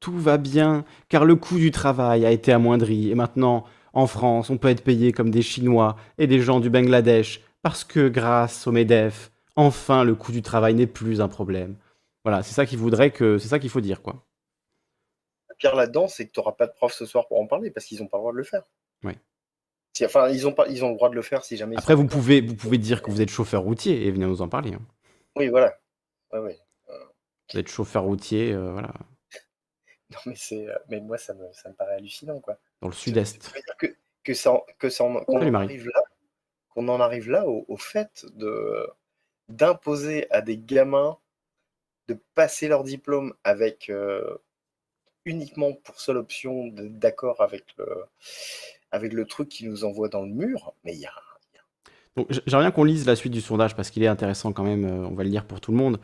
[0.00, 3.10] Tout va bien, car le coût du travail a été amoindri.
[3.10, 6.70] Et maintenant, en France, on peut être payé comme des Chinois et des gens du
[6.70, 11.76] Bangladesh, parce que grâce au MEDEF, enfin, le coût du travail n'est plus un problème.
[12.24, 14.24] Voilà, c'est ça qu'il voudrait que, c'est ça qu'il faut dire, quoi.
[15.48, 17.70] Le pire là-dedans, c'est que tu n'auras pas de prof ce soir pour en parler,
[17.70, 18.62] parce qu'ils n'ont pas le droit de le faire.
[19.02, 19.14] Oui.
[19.96, 21.76] Si- enfin, ils ont, pas, ils ont le droit de le faire si jamais.
[21.76, 24.48] Après, vous pouvez, vous pouvez dire que vous êtes chauffeur routier et venir nous en
[24.48, 24.74] parler.
[24.74, 24.82] hein.
[25.34, 25.74] Oui, voilà.
[26.32, 26.58] Ouais, ouais.
[27.52, 28.92] Vous êtes chauffeur routier, euh, voilà,
[30.12, 32.58] Non, mais, c'est, euh, mais moi, ça me, ça me paraît hallucinant, quoi.
[32.80, 33.52] dans le sud-est.
[33.78, 33.94] Que,
[34.24, 36.02] que ça, que ça qu'on Salut, en arrive là,
[36.70, 38.86] qu'on en arrive là au, au fait de
[39.48, 41.18] d'imposer à des gamins
[42.08, 44.38] de passer leur diplôme avec euh,
[45.24, 47.86] uniquement pour seule option d'être d'accord avec le
[48.90, 50.74] avec le truc qui nous envoie dans le mur.
[50.84, 51.12] Mais il y a
[52.16, 54.64] Donc, j- j'aimerais bien qu'on lise la suite du sondage parce qu'il est intéressant quand
[54.64, 54.84] même.
[54.84, 56.00] euh, on va le lire pour tout le monde.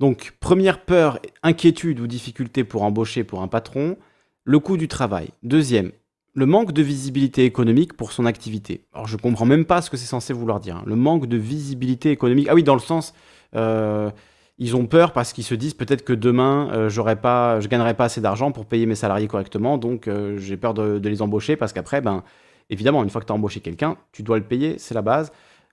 [0.00, 3.96] Donc, première peur, inquiétude ou difficulté pour embaucher pour un patron,
[4.44, 5.28] le coût du travail.
[5.42, 5.92] Deuxième,
[6.34, 8.84] le manque de visibilité économique pour son activité.
[8.92, 10.76] Alors, je comprends même pas ce que c'est censé vouloir dire.
[10.76, 10.84] hein.
[10.86, 12.48] Le manque de visibilité économique.
[12.50, 13.14] Ah oui, dans le sens,
[13.54, 14.10] euh,
[14.58, 17.94] ils ont peur parce qu'ils se disent peut-être que demain, euh, j'aurai pas, je gagnerai
[17.94, 21.56] pas assez d'argent pour payer mes salariés correctement, donc euh, j'ai peur de, les embaucher
[21.56, 22.22] parce qu'après, ben,
[22.70, 25.32] évidemment, une fois que tu as embauché quelqu'un, tu dois le payer, c'est la base.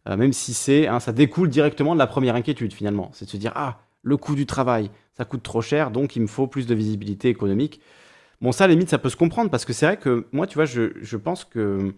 [0.10, 3.30] Euh, même si c'est, hein, ça découle directement de la première inquiétude finalement, c'est de
[3.30, 6.48] se dire ah le coût du travail, ça coûte trop cher, donc il me faut
[6.48, 7.82] plus de visibilité économique.
[8.42, 10.48] Bon ça à la limite ça peut se comprendre parce que c'est vrai que moi
[10.48, 11.94] tu vois je, je pense que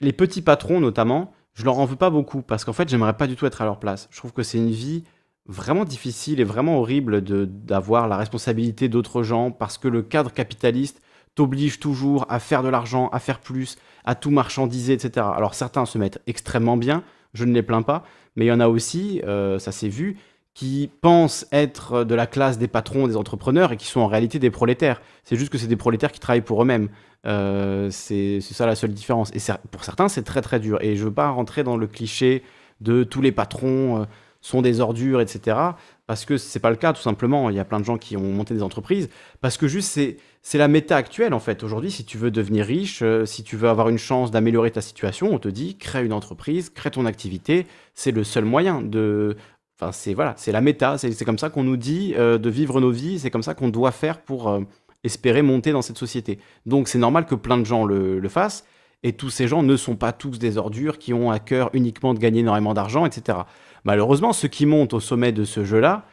[0.00, 3.26] les petits patrons notamment, je leur en veux pas beaucoup parce qu'en fait j'aimerais pas
[3.26, 4.08] du tout être à leur place.
[4.10, 5.04] Je trouve que c'est une vie
[5.46, 11.00] vraiment difficile et vraiment horrible d'avoir la responsabilité d'autres gens parce que le cadre capitaliste
[11.34, 15.26] t'oblige toujours à faire de l'argent, à faire plus, à tout marchandiser, etc.
[15.34, 17.02] Alors certains se mettent extrêmement bien,
[17.32, 18.04] je ne les plains pas,
[18.36, 20.18] mais il y en a aussi, euh, ça s'est vu,
[20.58, 24.40] qui pensent être de la classe des patrons, des entrepreneurs, et qui sont en réalité
[24.40, 25.00] des prolétaires.
[25.22, 26.88] C'est juste que c'est des prolétaires qui travaillent pour eux-mêmes.
[27.26, 29.30] Euh, c'est ça la seule différence.
[29.36, 30.78] Et pour certains, c'est très très dur.
[30.80, 32.42] Et je veux pas rentrer dans le cliché
[32.80, 34.04] de tous les patrons euh,
[34.40, 35.56] sont des ordures, etc.
[36.08, 37.50] Parce que c'est pas le cas, tout simplement.
[37.50, 39.10] Il y a plein de gens qui ont monté des entreprises.
[39.40, 41.62] Parce que juste, c'est c'est la méta actuelle, en fait.
[41.62, 44.80] Aujourd'hui, si tu veux devenir riche, euh, si tu veux avoir une chance d'améliorer ta
[44.80, 47.66] situation, on te dit crée une entreprise, crée ton activité.
[47.94, 49.36] C'est le seul moyen de.
[49.80, 50.98] Enfin, c'est la méta.
[50.98, 53.20] C'est comme ça qu'on nous dit euh, de vivre nos vies.
[53.20, 54.60] C'est comme ça qu'on doit faire pour euh,
[55.04, 56.40] espérer monter dans cette société.
[56.66, 58.64] Donc, c'est normal que plein de gens le, fassent.
[59.04, 62.12] Et tous ces gens ne sont pas tous des ordures qui ont à cœur uniquement
[62.12, 63.38] de gagner énormément d'argent, etc.
[63.84, 66.04] Malheureusement, ceux qui montent au sommet de ce jeu-là,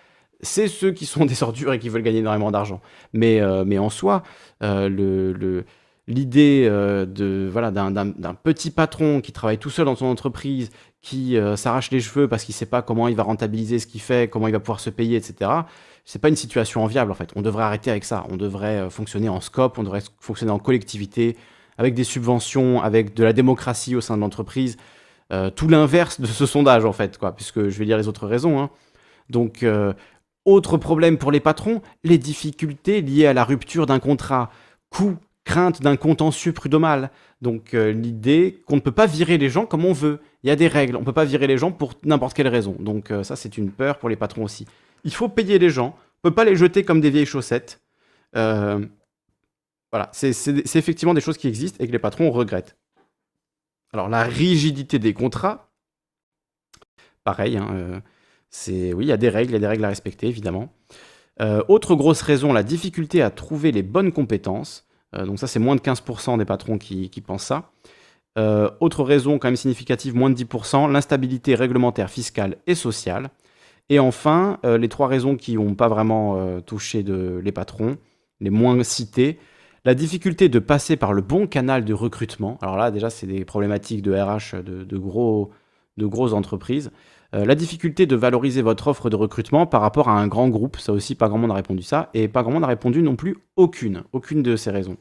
[0.42, 2.82] c'est ceux qui sont des ordures et qui veulent gagner énormément d'argent.
[3.14, 4.22] Mais, euh, en soi,
[4.62, 5.66] le-
[6.08, 10.70] l'idée euh, de voilà d'un petit patron qui travaille tout seul dans son entreprise,
[11.02, 14.02] qui euh, s'arrache les cheveux parce qu'il sait pas comment il va rentabiliser ce qu'il
[14.02, 15.52] fait, comment il va pouvoir se payer, etc.
[16.06, 17.32] C'est pas une situation enviable en fait.
[17.36, 18.26] On devrait arrêter avec ça.
[18.30, 21.36] On devrait euh, fonctionner en scope, on devrait fonctionner en collectivité,
[21.78, 24.78] avec des subventions, avec de la démocratie au sein de l'entreprise.
[25.56, 28.62] Tout l'inverse de ce sondage en fait, quoi, puisque je vais lire les autres raisons.
[28.62, 28.70] hein.
[29.30, 29.66] Donc,
[30.46, 34.52] autre problème pour les patrons, les difficultés liées à la rupture d'un contrat,
[34.92, 37.12] coût, crainte d'un contentieux prud'homal.
[37.42, 40.20] Donc, euh, l'idée qu'on ne peut pas virer les gens comme on veut.
[40.44, 42.48] Il y a des règles, on ne peut pas virer les gens pour n'importe quelle
[42.48, 42.76] raison.
[42.80, 44.66] Donc, euh, ça, c'est une peur pour les patrons aussi.
[45.06, 47.82] Il faut payer les gens, on ne peut pas les jeter comme des vieilles chaussettes.
[48.36, 48.86] Euh,
[49.92, 52.76] voilà, c'est effectivement des choses qui existent et que les patrons regrettent.
[53.94, 55.70] Alors, la rigidité des contrats,
[57.24, 58.02] pareil, hein,
[58.68, 60.74] oui, il y a des règles, il y a des règles à respecter, évidemment.
[61.40, 64.86] Autre grosse raison, la difficulté à trouver les bonnes compétences.
[65.16, 67.72] Euh, donc ça, c'est moins de 15% des patrons qui, pensent ça.
[68.38, 73.30] Euh, autre raison quand même significative, moins de 10%, l'instabilité réglementaire, fiscale et sociale.
[73.90, 77.98] Et enfin, euh, les trois raisons qui n'ont pas vraiment touché les patrons,
[78.42, 79.40] les moins cités,
[79.86, 82.58] la difficulté de passer par le bon canal de recrutement.
[82.62, 86.92] Alors là, déjà, c'est des problématiques de RH de grosses entreprises.
[87.36, 90.78] Euh, la difficulté de valoriser votre offre de recrutement par rapport à un grand groupe,
[90.78, 93.16] ça aussi, pas grand monde a répondu ça, et pas grand monde a répondu non
[93.16, 94.98] plus aucune, aucune de ces raisons.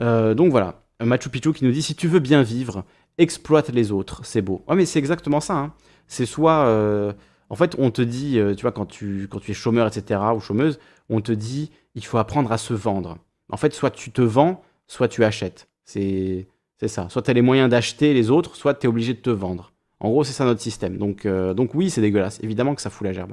[0.00, 2.84] Euh, donc voilà, Machu Picchu qui nous dit si tu veux bien vivre,
[3.18, 4.62] exploite les autres, c'est beau.
[4.68, 5.56] Ouais, mais c'est exactement ça.
[5.56, 5.74] hein.
[6.06, 7.12] C'est soit, euh,
[7.50, 10.40] en fait, on te dit, tu vois, quand tu, quand tu es chômeur, etc., ou
[10.40, 10.78] chômeuse,
[11.10, 13.18] on te dit il faut apprendre à se vendre.
[13.50, 15.68] En fait, soit tu te vends, soit tu achètes.
[15.84, 16.46] C'est
[16.86, 17.08] ça.
[17.08, 19.72] Soit tu as les moyens d'acheter les autres, soit tu es obligé de te vendre.
[20.00, 20.96] En gros, c'est ça notre système.
[20.96, 22.38] Donc, euh, donc oui, c'est dégueulasse.
[22.42, 23.32] Évidemment que ça fout la gerbe.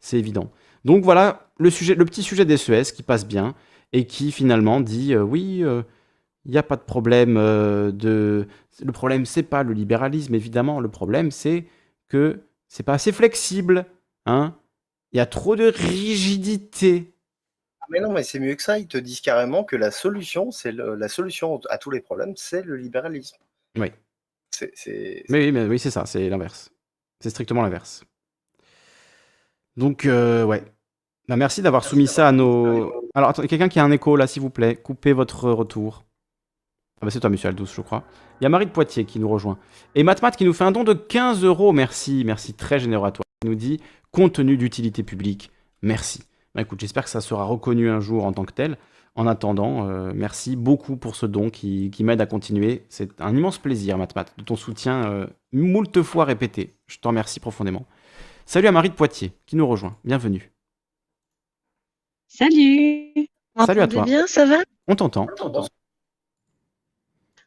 [0.00, 0.50] C'est évident.
[0.84, 3.54] Donc voilà le, sujet, le petit sujet des SES qui passe bien
[3.92, 5.82] et qui finalement dit euh, oui, euh,
[6.44, 8.46] il n'y a pas de problème euh, de.
[8.82, 10.80] Le problème, c'est pas le libéralisme, évidemment.
[10.80, 11.66] Le problème, c'est
[12.08, 13.84] que c'est pas assez flexible.
[14.26, 14.56] Hein
[15.12, 17.12] il y a trop de rigidité.
[17.80, 18.78] Ah, Mais non, mais c'est mieux que ça.
[18.78, 22.62] Ils te disent carrément que la solution, c'est la solution à tous les problèmes, c'est
[22.62, 23.36] le libéralisme.
[23.76, 23.90] Oui.
[24.50, 26.70] C'est, c'est- Mais oui, mais oui, c'est ça, c'est l'inverse.
[27.20, 28.04] C'est strictement l'inverse.
[29.76, 30.64] Donc, euh, ouais.
[31.28, 32.92] Bah, merci d'avoir soumis ça à nos.
[33.14, 36.04] Alors, attendez, quelqu'un qui a un écho là, s'il vous plaît, coupez votre retour.
[37.02, 38.04] Ah bah c'est toi, monsieur Aldous, je crois.
[38.40, 39.58] Il y a Marie de Poitiers qui nous rejoint.
[39.94, 41.72] Et Matmat qui nous fait un don de 15 euros.
[41.72, 43.22] Merci, merci, très généreux à toi.
[43.42, 45.50] Il nous dit contenu d'utilité publique.
[45.82, 46.24] Merci.
[46.54, 48.76] Bah, écoute, j'espère que ça sera reconnu un jour en tant que tel.
[49.16, 52.86] En attendant, euh, merci beaucoup pour ce don qui, qui m'aide à continuer.
[52.88, 56.76] C'est un immense plaisir, Matmat, de ton soutien euh, moult fois répété.
[56.86, 57.86] Je t'en remercie profondément.
[58.46, 59.96] Salut à Marie de Poitiers qui nous rejoint.
[60.04, 60.52] Bienvenue.
[62.28, 63.28] Salut!
[63.66, 64.04] Salut à toi.
[64.04, 64.58] bien, ça va?
[64.86, 65.26] On t'entend.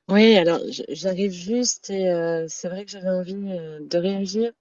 [0.10, 0.60] Oui, alors
[0.90, 4.52] j'arrive juste et euh, c'est vrai que j'avais envie euh, de réagir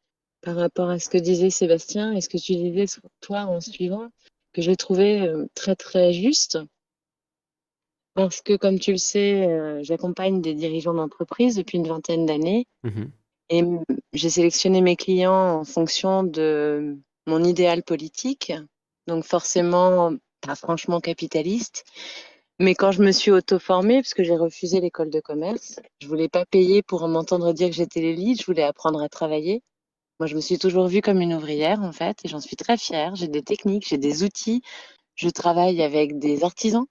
[0.40, 3.60] par rapport à ce que disait Sébastien et ce que tu disais sur toi en
[3.60, 4.08] suivant,
[4.52, 6.58] que j'ai trouvé euh, très très juste.
[8.14, 12.66] Parce que comme tu le sais, euh, j'accompagne des dirigeants d'entreprise depuis une vingtaine d'années
[12.84, 13.10] Mhm.
[13.50, 13.64] et
[14.12, 18.52] j'ai sélectionné mes clients en fonction de mon idéal politique,
[19.06, 21.84] donc forcément pas franchement capitaliste.
[22.58, 26.28] Mais quand je me suis auto-formée, parce que j'ai refusé l'école de commerce, je voulais
[26.28, 29.62] pas payer pour m'entendre dire que j'étais l'élite, je voulais apprendre à travailler.
[30.20, 32.76] Moi, je me suis toujours vue comme une ouvrière, en fait, et j'en suis très
[32.76, 33.16] fière.
[33.16, 34.62] J'ai des techniques, j'ai des outils.
[35.16, 36.86] Je travaille avec des artisans,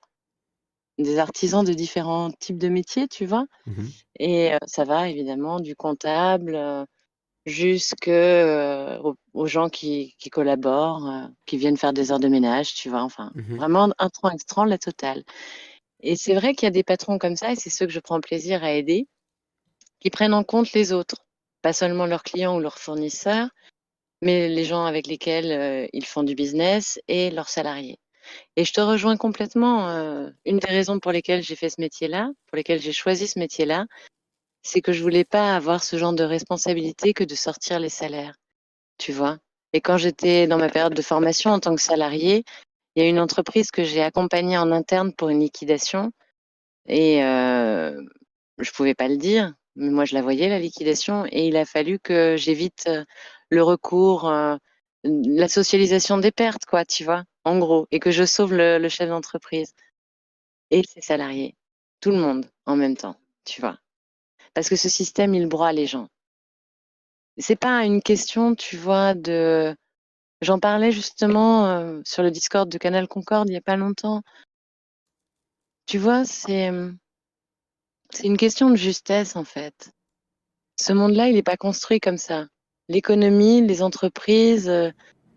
[0.97, 3.45] des artisans de différents types de métiers, tu vois?
[3.65, 3.89] Mhm.
[4.19, 6.85] Et euh, ça va, évidemment, du comptable euh,
[7.45, 12.75] jusque euh, aux, aux gens qui, qui collaborent, qui viennent faire des heures de ménage,
[12.75, 13.03] tu vois?
[13.03, 13.57] Enfin, Mhm.
[13.57, 15.23] vraiment un tronc extra, la totale.
[16.01, 17.99] Et c'est vrai qu'il y a des patrons comme ça, et c'est ceux que je
[18.01, 19.07] prends plaisir à aider,
[20.01, 21.25] qui prennent en compte les autres,
[21.61, 23.49] pas seulement leurs clients ou leurs fournisseurs,
[24.23, 27.99] mais les gens avec lesquels ils font du business et leurs salariés.
[28.55, 29.89] Et je te rejoins complètement.
[29.89, 33.39] euh, une des raisons pour lesquelles j'ai fait ce métier-là, pour lesquelles j'ai choisi ce
[33.39, 33.85] métier-là,
[34.63, 38.35] c'est que je voulais pas avoir ce genre de responsabilité que de sortir les salaires,
[38.97, 39.37] tu vois.
[39.73, 42.43] Et quand j'étais dans ma période de formation en tant que salarié,
[42.95, 46.11] il y a une entreprise que j'ai accompagnée en interne pour une liquidation
[46.87, 48.01] et euh,
[48.57, 51.65] je pouvais pas le dire, mais moi je la voyais la liquidation et il a
[51.65, 53.05] fallu que j'évite euh,
[53.49, 54.57] le recours, euh,
[55.03, 59.09] la socialisation des pertes, quoi, tu vois, en gros, et que je sauve le, chef
[59.09, 59.73] d'entreprise
[60.71, 61.55] et ses salariés,
[61.99, 63.77] tout le monde en même temps, tu vois.
[64.53, 66.09] parce que ce système, il broie les gens.
[67.37, 69.75] C'est pas une question, tu vois, de
[70.41, 74.21] j'en parlais justement, heu, sur le Discord de Canal Concorde il y a pas longtemps.
[75.85, 76.71] Tu vois, c'est,
[78.11, 79.91] c'est une question de justesse, en fait.
[80.79, 82.47] Ce monde-là, il est pas construit comme ça.
[82.87, 84.91] L'économie, les entreprises, heu,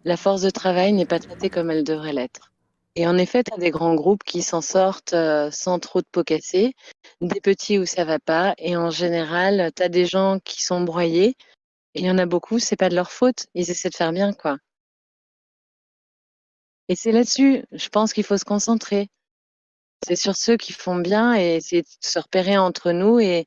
[0.05, 2.53] la force de travail n'est pas traitée comme elle devrait l'être.
[2.97, 6.23] Et en effet, tu des grands groupes qui s'en sortent, heu, sans trop de pots
[6.25, 6.75] cassés,
[7.21, 10.83] des petits où ça va pas et en général, tu as des gens qui sont
[10.83, 11.37] broyés
[11.95, 14.13] et il y en a beaucoup, c'est pas de leur faute, ils essaient de faire
[14.13, 14.59] bien, quoi.
[16.89, 19.09] Et c'est là-dessus, je pense qu'il faut se concentrer.
[20.07, 23.47] C'est sur ceux qui font bien et essayer de se repérer entre nous et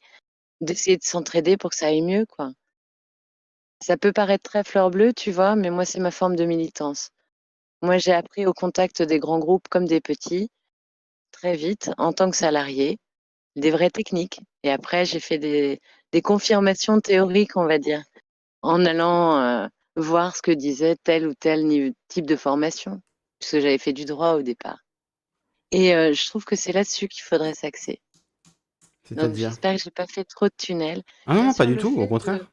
[0.62, 2.52] d'essayer de s'entraider pour que ça aille mieux, quoi.
[3.80, 5.56] Ça peut paraître très fleur bleue, tu vois?
[5.56, 7.10] Mais moi, c'est ma forme de militance.
[7.82, 10.50] Moi, j'ai appris au contact des grands groupes comme des petits,
[11.32, 12.98] très vite, en tant que salarié,
[13.56, 15.80] des vraies techniques et après j'ai fait des
[16.14, 18.04] des confirmations théoriques, on va dire,
[18.62, 23.02] en allant, heu, voir ce que disait tel ou tel type de formation,
[23.40, 24.80] puisque j'avais fait du droit au départ.
[25.72, 28.02] Et heu, je trouve que c'est là-dessus qu'il faudrait s'axer.
[29.12, 31.04] Donc j'espère que j'ai pas fait trop de tunnels.
[31.26, 32.46] Ah non, pas du tout, au contraire.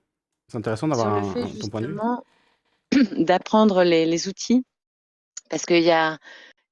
[0.49, 1.99] C'est intéressant d'avoir ton point de vue.
[3.25, 4.65] d'apprendre les les outils,
[5.51, 6.19] parce qu'il y a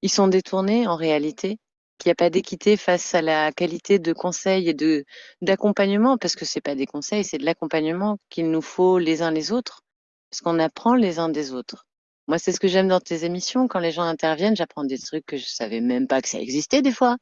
[0.03, 1.59] ils sont détournés en réalité,
[1.99, 5.05] qu'il y a pas d'équité face à la qualité de conseils et de
[5.41, 9.31] d'accompagnement, parce que c'est pas des conseils, c'est de l'accompagnement qu'il nous faut les uns
[9.31, 9.83] les autres,
[10.31, 11.87] parce qu'on apprend les uns des autres.
[12.29, 15.27] Moi, c'est ce que j'aime dans tes émissions, quand les gens interviennent, j'apprends des trucs
[15.27, 17.17] que je savais même pas que ça existait des fois.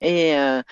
[0.00, 0.62] Et heu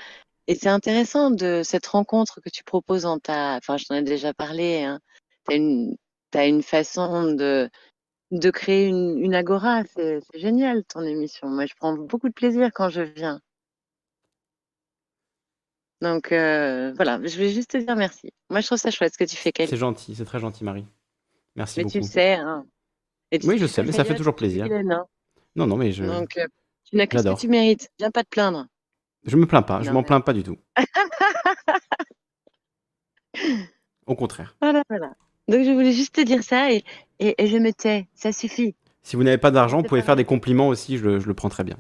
[0.46, 4.02] et c'est intéressant de cette rencontre que tu proposes dans ta enfin, je t'en ai
[4.02, 5.00] déjà parlé, hein.
[5.48, 5.96] Tu as une
[6.32, 7.70] tu as une façon de
[8.32, 11.48] de créer une une agora, c'est génial ton émission.
[11.48, 13.40] Moi, je prends beaucoup de plaisir quand je viens.
[16.00, 18.30] Donc heu, voilà, je voulais juste te dire merci.
[18.50, 20.86] Moi, je trouve ça chouette ce que tu fais, C'est gentil, c'est très gentil, Marie.
[21.56, 22.04] Merci Mais tu le beaucoup.
[22.04, 22.66] sais, hein.
[23.32, 24.64] Et tu Oui, sais je que sais, je mais ça fait toujours plaisir.
[24.64, 25.06] Vilaine, hein.
[25.56, 26.46] Non, non, mais je Donc heu,
[26.84, 27.88] tu n'as que ce que tu mérites.
[27.98, 28.66] Viens pas te plaindre.
[29.26, 30.58] Je me plains pas, je Non, m'en mais plains pas du tout.
[34.06, 34.56] Au contraire.
[34.60, 35.12] Voilà, voilà.
[35.48, 36.84] Donc je voulais juste te dire ça et
[37.18, 38.74] et et je me tais, ça suffit.
[39.02, 41.34] Si vous n'avez pas d'argent, vous pouvez faire des compliments aussi, je le je le
[41.34, 41.78] prends très bien.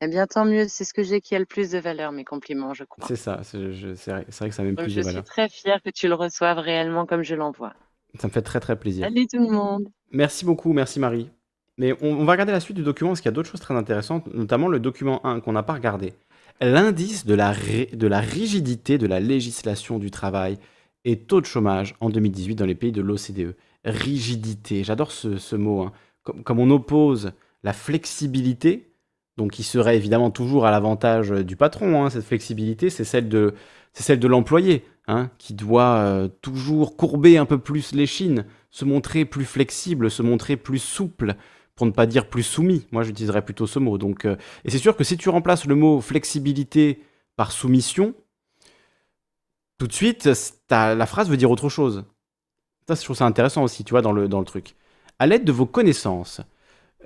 [0.00, 2.24] Eh bien, tant mieux, c'est ce que j'ai qui a le plus de valeur, mes
[2.24, 3.06] compliments, je crois.
[3.06, 4.96] C'est ça, c'est je c'est vrai c'est vrai que ça a même Donc plus je
[4.96, 5.24] de suis valeur.
[5.24, 7.74] très fière que tu le reçoives réellement comme je l'envoie.
[8.18, 9.06] Ça me fait très, très plaisir.
[9.06, 9.88] Salut tout le monde.
[10.10, 11.30] Merci beaucoup, merci Marie.
[11.78, 13.74] Mais on va regarder la suite du document parce qu'il y a d'autres choses très
[13.74, 16.12] intéressantes, notamment le document 1 qu'on n'a pas regardé.
[16.60, 17.50] L'indice de la
[18.20, 20.58] rigidité de la législation du travail
[21.04, 23.56] et taux de chômage en 2018 dans les pays de l'OCDE.
[23.84, 25.92] Rigidité, j'adore ce mot, hein.
[26.44, 27.32] Comme on oppose
[27.64, 28.92] la flexibilité,
[29.36, 34.28] donc qui serait évidemment toujours à l'avantage, du patron, hein, cette flexibilité, c'est celle de
[34.28, 40.12] l'employé, hein, qui doit, heu, toujours courber un peu plus l'échine, se montrer plus flexible,
[40.12, 41.34] se montrer plus souple,
[41.82, 42.86] pour ne pas dire plus soumis.
[42.92, 45.74] Moi, j'utiliserais plutôt ce mot, donc heu et c'est sûr que si tu remplaces le
[45.74, 47.02] mot flexibilité
[47.34, 48.14] par soumission
[49.78, 50.30] tout de suite,
[50.70, 52.04] la phrase veut dire autre chose.
[52.86, 54.76] Ça, je trouve ça intéressant aussi, tu vois, dans le dans le truc.
[55.18, 56.40] À l'aide de vos connaissances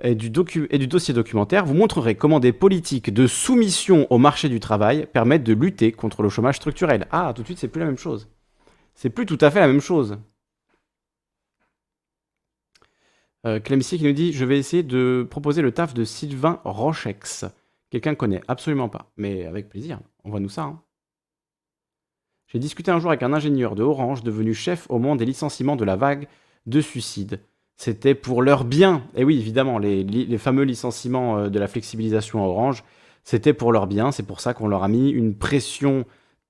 [0.03, 5.07] et du dossier documentaire, vous montrerez comment des politiques de soumission au marché du travail
[5.11, 7.07] permettent de lutter contre le chômage structurel.
[7.09, 8.29] Ah, tout de suite, c'est plus la même chose.
[8.93, 10.19] C'est plus tout à fait la même chose.
[13.47, 17.45] Heu, Clemcy qui nous dit: «Je vais essayer de proposer le taf de Sylvain Rochex».
[17.89, 18.41] Quelqu'un connaît?
[18.49, 19.99] Absolument pas, mais avec plaisir.
[20.25, 20.81] Envoie-nous ça, hein.
[22.47, 25.75] J'ai discuté un jour avec un ingénieur de Orange devenu chef au moment des licenciements
[25.75, 26.27] de la vague
[26.65, 27.41] de suicides.
[27.75, 29.03] C'était pour leur bien.
[29.15, 32.83] Et oui, évidemment, les les fameux licenciements, heu, de la flexibilisation à Orange,
[33.23, 34.11] c'était pour leur bien.
[34.11, 36.05] C'est pour ça qu'on leur a mis une pression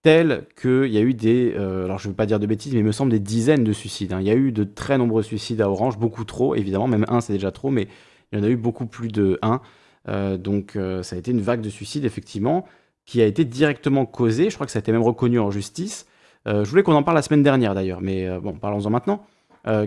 [0.08, 2.80] telle qu'il y a eu des, heu, alors je veux pas dire de bêtises, mais
[2.80, 4.22] il me semble des dizaines de suicides, hein.
[4.22, 7.20] Il y a eu de très nombreux suicides à Orange, beaucoup trop évidemment, même 1
[7.20, 7.90] c'est déjà trop, mais
[8.32, 9.60] il y en a eu beaucoup plus de 1.
[10.08, 12.64] Heu, donc heu, ça a été une vague de suicides effectivement,
[13.06, 16.06] qui a été directement causée, je crois que ça a été même reconnu en justice.
[16.46, 19.26] Je voulais qu'on en parle la semaine dernière d'ailleurs, mais bon, parlons-en maintenant.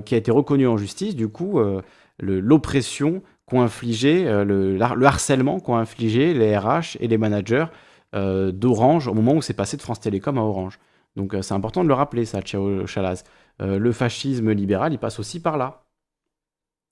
[0.04, 1.58] Qui a été reconnu en justice du coup,
[2.18, 7.64] l'oppression qu'ont infligé, le harcèlement qu'ont infligé les RH et les managers,
[8.14, 10.78] heu, d'Orange au moment où c'est passé de France Télécom à Orange.
[11.16, 13.24] Donc heu, c'est important de le rappeler ça, Ciao Chalaz.
[13.60, 15.84] Heu, le fascisme libéral, il passe aussi par là.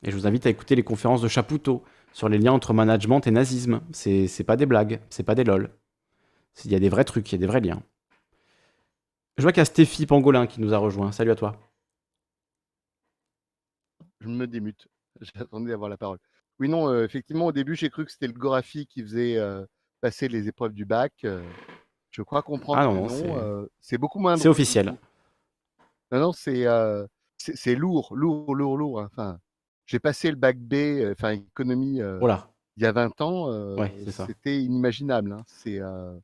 [0.05, 3.21] Et je vous invite à écouter les conférences de Chapoutot sur les liens entre management
[3.27, 3.81] et nazisme.
[3.93, 5.71] C'est pas des blagues, c'est pas des lol.
[6.65, 7.83] Il y a des vrais trucs, il y a des vrais liens.
[9.39, 11.13] Je vois qu'il y a Stéphie Pangolin qui nous a rejoint.
[11.13, 11.59] Salut à toi.
[14.21, 14.89] Je me démute.
[15.21, 16.19] J'attendais d'avoir la parole.
[16.59, 19.39] Oui, non, effectivement, au début, j'ai cru que c'était le Gorafi qui faisait,
[20.01, 21.43] passer les épreuves du bac, heu
[22.11, 24.95] Je crois comprendre Ah non, non, c'est euh, c'est beaucoup moins c'est officiel.
[26.11, 27.07] Non, non, c'est euh,
[27.39, 29.01] c'est lourd, lourd, lourd, lourd.
[29.01, 29.09] hein.
[29.13, 29.39] Enfin,
[29.87, 32.27] j'ai passé le bac B, euh, enfin économie, euh, Oh
[32.77, 33.51] il y a 20 ans.
[33.51, 33.93] euh, Ouais,
[34.27, 35.33] c'était inimaginable.
[35.33, 35.45] hein.
[35.47, 36.15] C'est euh,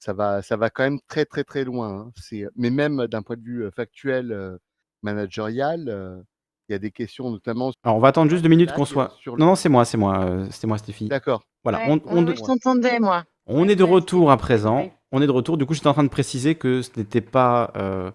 [0.00, 2.06] ça va, ça va quand même très, très, très loin.
[2.06, 2.12] hein.
[2.16, 4.58] C'est, mais même d'un point de vue euh, factuel, euh,
[5.02, 6.20] managérial, euh,
[6.68, 9.12] il y a des questions notamment Alors, on va attendre juste deux minutes qu'on soit.
[9.20, 9.50] sur Non, le.
[9.50, 11.08] non, c'est moi, c'est moi, euh, c'était moi, Stéphie.
[11.08, 11.42] D'accord.
[11.64, 13.24] Voilà, Ouais, on, je t'entendais, moi.
[13.46, 14.78] on est de retour à présent.
[14.78, 14.92] Ouais.
[15.12, 15.56] On est de retour.
[15.58, 17.72] Du coup, j'étais en train de préciser que ce n'était pas.
[17.76, 18.10] euh,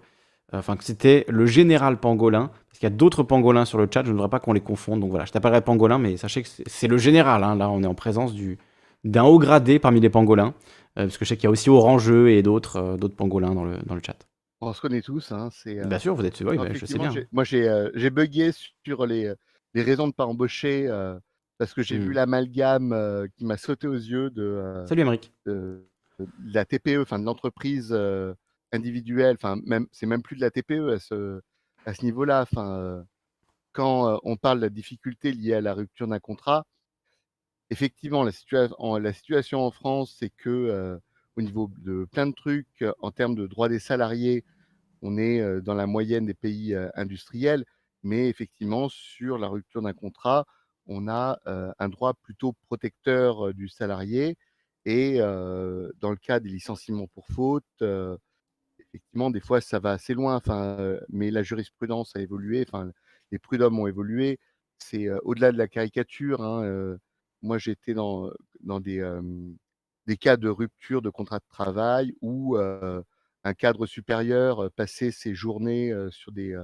[0.53, 2.47] Enfin, que c'était le général pangolin.
[2.69, 4.03] Parce qu'il y a d'autres pangolins sur le chat.
[4.03, 5.01] Je ne voudrais pas qu'on les confonde.
[5.01, 7.43] Donc voilà, je t'appellerai pangolin, mais sachez que c'est c'est le général.
[7.43, 7.55] hein.
[7.55, 8.57] Là, on est en présence du
[9.03, 10.53] d'un haut gradé parmi les pangolins.
[10.97, 13.53] Euh, parce que je sais qu'il y a aussi Orangeux et d'autres euh, d'autres pangolins
[13.53, 14.15] dans le, dans le chat.
[14.61, 15.31] On se connaît tous.
[15.31, 16.39] Hein, c'est, euh, Bien sûr, vous êtes.
[16.41, 17.13] Oui, bah, je sais bien.
[17.31, 18.51] moi, j'ai, euh, j'ai bugué
[18.85, 19.33] sur les,
[19.73, 21.19] les raisons de ne pas embaucher euh,
[21.57, 22.13] parce que j'ai vu Hmm.
[22.13, 25.03] l'amalgame euh, qui m'a sauté aux yeux de, euh, Salut,
[25.45, 25.87] de,
[26.19, 28.33] de la TPE, enfin de l'entreprise euh,
[28.71, 29.35] individuelle.
[29.35, 31.41] Enfin, même, c'est même plus de la TPE à ce,
[31.85, 32.41] à ce niveau-là.
[32.43, 33.03] Enfin, euh,
[33.73, 36.65] quand euh, on parle de la difficulté liée à la rupture d'un contrat,
[37.69, 40.97] effectivement, la, situa- en- la situation en France, c'est que euh,
[41.37, 44.43] au niveau de plein de trucs, euh, en termes de droits des salariés,
[45.01, 47.65] on est euh, dans la moyenne des pays euh, industriels,
[48.03, 50.45] mais effectivement, sur la rupture d'un contrat,
[50.87, 51.39] on a
[51.79, 54.37] un droit plutôt protecteur du salarié.
[54.85, 57.65] Et dans le cas des licenciements pour faute,
[58.79, 60.39] effectivement, des fois, ça va assez loin.
[61.09, 62.65] Mais la jurisprudence a évolué.
[62.69, 62.89] Enfin,
[63.31, 64.39] les prud'hommes ont évolué.
[64.77, 66.41] C'est au-delà de la caricature.
[66.41, 66.97] hein,
[67.41, 68.31] moi, j'étais dans,
[68.61, 69.01] dans des,
[70.07, 75.93] des cas de rupture de contrat de travail où un cadre supérieur passait ses journées
[76.09, 76.57] sur des,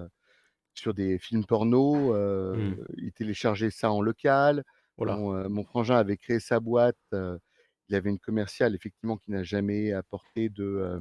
[0.73, 2.13] sur des films porno.
[2.13, 2.75] Hmm.
[2.97, 4.63] Il téléchargeait ça en local.
[4.97, 5.05] Oh.
[5.05, 6.97] Mon, mon frangin avait créé sa boîte.
[7.11, 10.99] il avait une commerciale, effectivement, qui n'a jamais apporté de,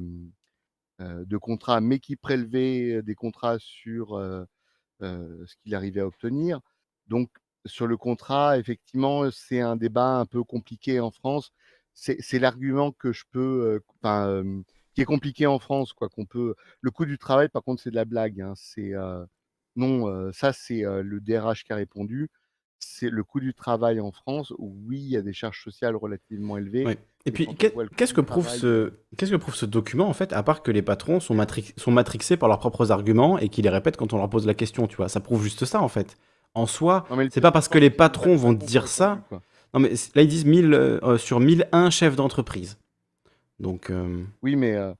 [0.99, 4.45] de contrat, mais qui prélevait des contrats sur euh,
[5.01, 6.59] euh, ce qu'il arrivait à obtenir.
[7.07, 7.29] Donc,
[7.65, 11.51] sur le contrat, effectivement, c'est un débat un peu compliqué en France.
[11.93, 14.43] C'est l'argument que je peux, enfin,
[14.95, 16.09] qui est compliqué en France, quoi.
[16.09, 16.55] Qu'on peut.
[16.81, 18.41] Le coût du travail, par contre, c'est de la blague.
[18.41, 18.53] hein.
[18.55, 18.93] C'est
[19.75, 22.29] non, ça c'est le DRH qui a répondu.
[22.79, 24.51] C'est le coût du travail en France.
[24.57, 26.85] où, Oui, il y a des charges sociales relativement élevées.
[26.85, 26.97] Ouais.
[27.25, 30.33] Et Et puis, qu'est-ce que prouve travail, ce, qu'est-ce que prouve ce document, en fait,
[30.33, 33.63] à part que les patrons sont, matri- sont matrixés par leurs propres arguments et qu'ils
[33.63, 35.07] les répètent quand on leur pose la question, tu vois?
[35.07, 36.17] Ça prouve juste ça, en fait.
[36.55, 39.23] En soi, c'est pas parce que les patrons vont dire ça.
[39.29, 39.41] quoi.
[39.73, 42.77] Non, mais là, ils disent 1000, euh, euh, sur 1001 chefs d'entreprise.
[43.59, 44.93] Donc, euh, Oui, mais euh,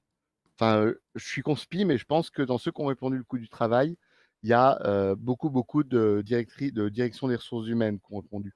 [0.59, 3.37] enfin, je suis conspi, mais je pense que dans ceux qui ont répondu le coût
[3.37, 3.97] du travail,
[4.43, 8.53] il y a beaucoup, beaucoup de, de direction des ressources humaines qui ont répondu.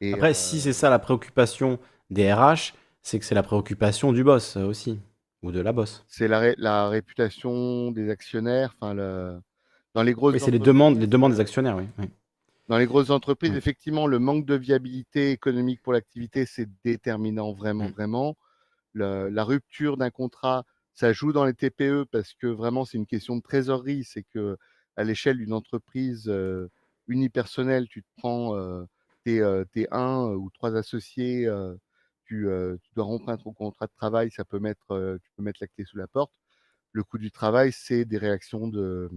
[0.00, 1.78] Et après, si c'est ça la préoccupation
[2.10, 4.98] des RH, c'est que c'est la préoccupation du boss aussi.
[5.42, 6.04] Ou de la boss.
[6.08, 8.74] c'est la, ré- la réputation des actionnaires.
[8.80, 9.40] Enfin, le-
[9.94, 11.84] dans les grosses c'est les demandes, les demandes des actionnaires, oui.
[11.98, 12.06] oui.
[12.68, 13.56] Dans les grosses entreprises, Mm.
[13.56, 17.92] effectivement, le manque de viabilité économique pour l'activité, c'est déterminant, vraiment, Mm.
[17.92, 18.36] vraiment.
[18.94, 20.64] Le- la rupture d'un contrat,
[20.94, 24.04] ça joue dans les TPE parce que vraiment, c'est une question de trésorerie.
[24.04, 24.58] C'est que
[24.96, 26.68] à l'échelle d'une entreprise euh,
[27.08, 28.84] unipersonnelle, tu te prends euh,
[29.24, 31.74] tes, euh, tes un ou trois associés, euh,
[32.24, 35.30] tu, euh, tu dois rompre un ton contrat de travail, ça peut mettre, euh, tu
[35.36, 36.32] peux mettre la clé sous la porte.
[36.92, 39.10] Le coût du travail, c'est des réactions de,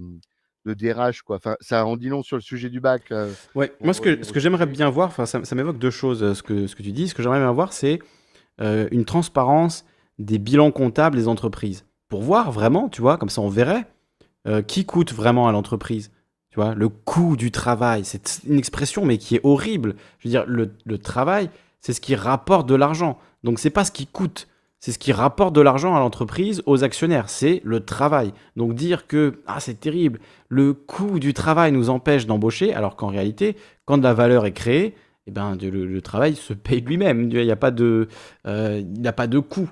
[0.66, 1.38] de DRH, quoi.
[1.38, 3.04] Enfin, ça en dit long sur le sujet du bac.
[3.12, 5.90] euh, Ouais, moi, ce que, ce que j'aimerais bien voir, enfin, ça, ça m'évoque deux
[5.92, 7.08] choses, euh, ce que, ce que tu dis.
[7.08, 8.00] Ce que j'aimerais bien voir, c'est
[8.62, 9.86] euh, une transparence
[10.20, 11.86] des bilans comptables des entreprises.
[12.10, 13.86] Pour voir vraiment, tu vois, comme ça on verrait
[14.48, 16.12] euh, qui coûte vraiment à l'entreprise.
[16.50, 19.96] Tu vois, le coût du travail, c'est une expression, mais qui est horrible.
[20.20, 23.18] Je veux dire, le, le travail, c'est ce qui rapporte de l'argent.
[23.44, 24.48] Donc, c'est pas ce qui coûte,
[24.82, 27.30] c'est ce qui rapporte de l'argent à l'entreprise, aux actionnaires.
[27.30, 28.34] C'est le travail.
[28.58, 33.08] Donc, dire que, ah, c'est terrible, le coût du travail nous empêche d'embaucher, alors qu'en
[33.08, 33.56] réalité,
[33.86, 34.96] quand de la valeur est créée,
[35.28, 37.30] eh ben, de- le, le travail se paye lui-même.
[37.32, 38.08] Il n'y a pas de,
[38.48, 39.70] euh, il n'y a pas de coût.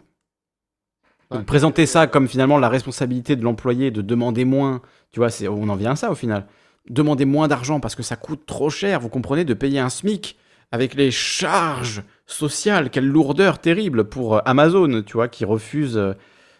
[1.31, 1.45] Donc, Ouais.
[1.45, 4.81] présenter ça comme finalement la responsabilité de l'employé de demander moins,
[5.11, 6.45] tu vois, on en vient à ça au final.
[6.90, 10.38] Demander moins d'argent parce que ça coûte trop cher, vous comprenez, de payer un SMIC
[10.72, 16.14] avec les charges sociales, quelle lourdeur terrible pour euh, Amazon, tu vois, qui refuse, euh,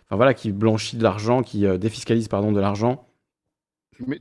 [0.06, 3.08] enfin voilà, qui blanchit de l'argent, qui euh, défiscalise, pardon, de l'argent,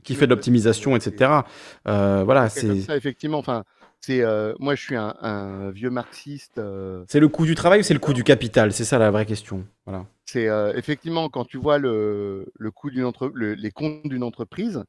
[0.03, 1.45] qui fait de l'optimisation, etc.
[1.87, 3.37] Euh, voilà, c'est ça, effectivement.
[3.37, 3.63] Enfin,
[4.01, 6.57] c'est euh, moi, je suis un, un vieux marxiste.
[6.57, 8.73] euh, c'est le coût du travail ou c'est le coût du capital?
[8.73, 9.65] C'est ça la vraie question.
[9.85, 10.05] Voilà.
[10.25, 14.23] c'est euh, effectivement quand tu vois le, le coût d'une entre, le- les comptes d'une
[14.23, 14.83] entreprise,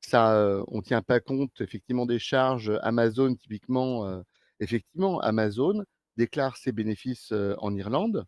[0.00, 2.72] ça, on tient pas compte effectivement des charges.
[2.82, 4.22] Amazon, typiquement,
[4.60, 5.84] effectivement, Amazon
[6.18, 8.26] déclare ses bénéfices euh, en Irlande.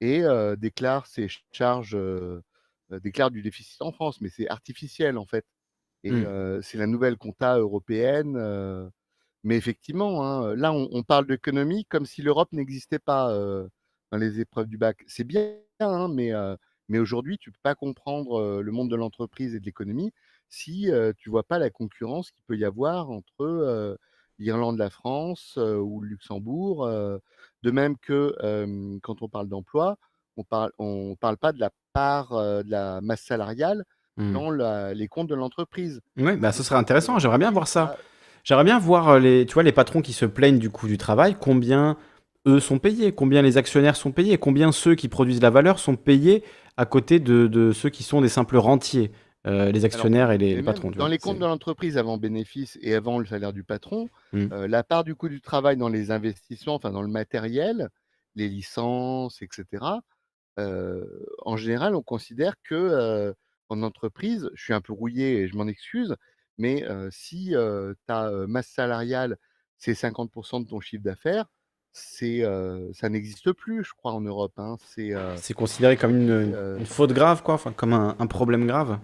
[0.00, 2.42] et euh, déclare ses charges, euh,
[2.90, 5.46] déclare du déficit en France, mais c'est artificiel en fait.
[6.04, 6.62] Et Mmh.
[6.62, 8.38] c'est la nouvelle compta européenne.
[9.44, 13.32] mais effectivement, hein, là, on, on parle d'économie comme si l'Europe n'existait pas
[14.12, 15.04] dans les épreuves du bac.
[15.06, 16.32] C'est bien, hein, mais,
[16.88, 20.12] mais aujourd'hui, tu peux pas comprendre le monde de l'entreprise et de l'économie
[20.48, 23.96] si euh, tu vois pas la concurrence qu'il peut y avoir entre euh,
[24.38, 26.84] l'Irlande, la France euh, ou le Luxembourg.
[26.86, 27.18] euh,
[27.62, 28.34] de même que
[29.02, 29.96] quand on parle d'emploi,
[30.36, 33.84] on parle, on parle pas de la part de la masse salariale
[34.16, 34.32] Mmh.
[34.32, 36.00] dans la- les comptes de l'entreprise.
[36.18, 37.20] Ouais, bah, ce serait intéressant.
[37.20, 37.94] J'aimerais bien voir ça.
[37.96, 38.02] ah,
[38.42, 41.36] J'aimerais bien voir les, tu vois, les patrons qui se plaignent du coût du travail,
[41.40, 41.96] combien
[42.48, 45.94] eux sont payés, combien les actionnaires sont payés, combien ceux qui produisent la valeur sont
[45.96, 46.42] payés
[46.76, 49.12] à côté de, de ceux qui sont des simples rentiers,
[49.46, 50.90] euh, les alors, actionnaires et les, patrons.
[50.90, 54.46] Dans vois, les comptes de l'entreprise avant bénéfice et avant le salaire du patron, Mm.
[54.52, 57.88] euh, la part du coût du travail dans les investissements, enfin dans le matériel,
[58.34, 60.00] les licences, etc.
[60.58, 61.04] euh,
[61.44, 63.34] en général, on considère que
[63.70, 66.16] en entreprise, je suis un peu rouillé et je m'en excuse,
[66.56, 67.54] mais si
[68.06, 69.36] ta masse salariale,
[69.76, 71.46] c'est 50% de ton chiffre d'affaires,
[71.92, 74.52] c'est, euh, ça n'existe plus, je crois, en Europe.
[74.58, 74.76] hein.
[74.84, 78.16] C'est, euh, considéré comme une, c'est, une- euh, une faute grave, quoi, enfin, comme un,
[78.18, 78.98] un problème grave.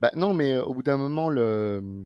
[0.00, 2.04] Bah, non, mais au bout d'un moment, euh,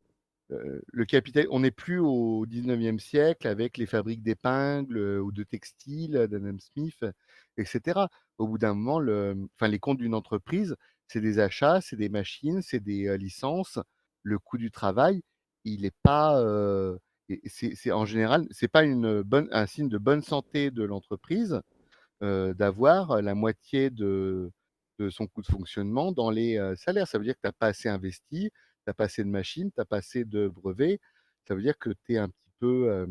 [0.50, 6.12] le capital, on n'est plus au 19e siècle avec les fabriques d'épingles ou de textiles
[6.12, 7.04] d'Adam Smith,
[7.56, 8.00] etc.
[8.38, 12.08] Au bout d'un moment, le, enfin, les comptes d'une entreprise, c'est des achats, c'est des
[12.08, 13.78] machines, c'est des licences.
[14.22, 15.22] Le coût du travail,
[15.64, 16.40] il n'est pas,
[17.90, 21.60] en général, c'est pas un signe de bonne santé de l'entreprise
[22.20, 24.52] d'avoir la moitié de,
[25.04, 27.08] de son coût de fonctionnement dans les salaires.
[27.08, 29.70] Ça veut dire que tu n'as pas assez investi, tu n'as pas assez de machines,
[29.70, 31.00] tu n'as pas assez de brevets.
[31.46, 33.06] Ça veut dire que tu es un petit peu euh,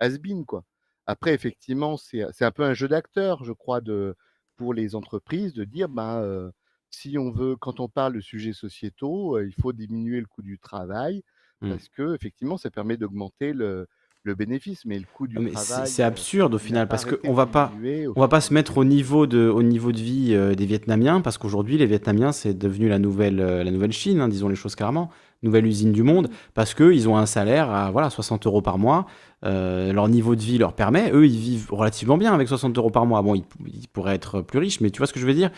[0.00, 0.64] has-been, quoi.
[1.06, 4.16] Après, effectivement, c'est c'est un peu un jeu d'acteur, je crois, de,
[4.56, 6.50] pour les entreprises, de dire, ben, euh,
[6.90, 10.42] si on veut, quand on parle de sujets sociétaux, euh, il faut diminuer le coût
[10.42, 11.22] du travail,
[11.60, 11.70] Mm.
[11.70, 13.88] parce que effectivement, ça permet d'augmenter le,
[14.26, 17.04] le bénéfice, mais le coût du Ah, Mais travail, c'est euh, absurde au final parce
[17.04, 17.72] qu'on va pas
[18.14, 21.20] on va pas se mettre au niveau de au niveau de vie euh, des Vietnamiens
[21.20, 24.56] parce qu'aujourd'hui les Vietnamiens c'est devenu la nouvelle euh, la nouvelle Chine hein, disons les
[24.56, 25.10] choses clairement.
[25.42, 28.78] Nouvelle usine du monde parce que ils ont un salaire à voilà 60 euros par
[28.78, 29.06] mois.
[29.44, 31.10] Euh, leur niveau de vie leur permet.
[31.12, 33.22] Eux ils vivent relativement bien avec 60 euros par mois.
[33.22, 35.50] Bon ils, ils pourraient être plus riches mais tu vois ce que je veux dire?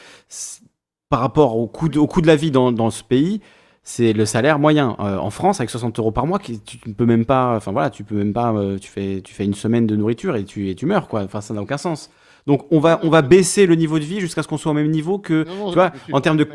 [1.08, 3.40] Par rapport au coût de, au coût de la vie dans, dans ce pays
[3.90, 4.96] c'est le salaire moyen.
[5.00, 7.56] Euh, en France, avec 60 euros par mois, qui- tu ne peux même pas.
[7.56, 8.52] Enfin voilà, tu peux même pas.
[8.52, 11.22] euh, tu fais, tu fais une semaine de nourriture et tu, et tu meurs quoi.
[11.22, 12.10] Enfin, ça n'a aucun sens.
[12.46, 14.74] Donc on va, on va baisser le niveau de vie jusqu'à ce qu'on soit au
[14.74, 16.46] même niveau que, Non, non, tu vois, en termes de.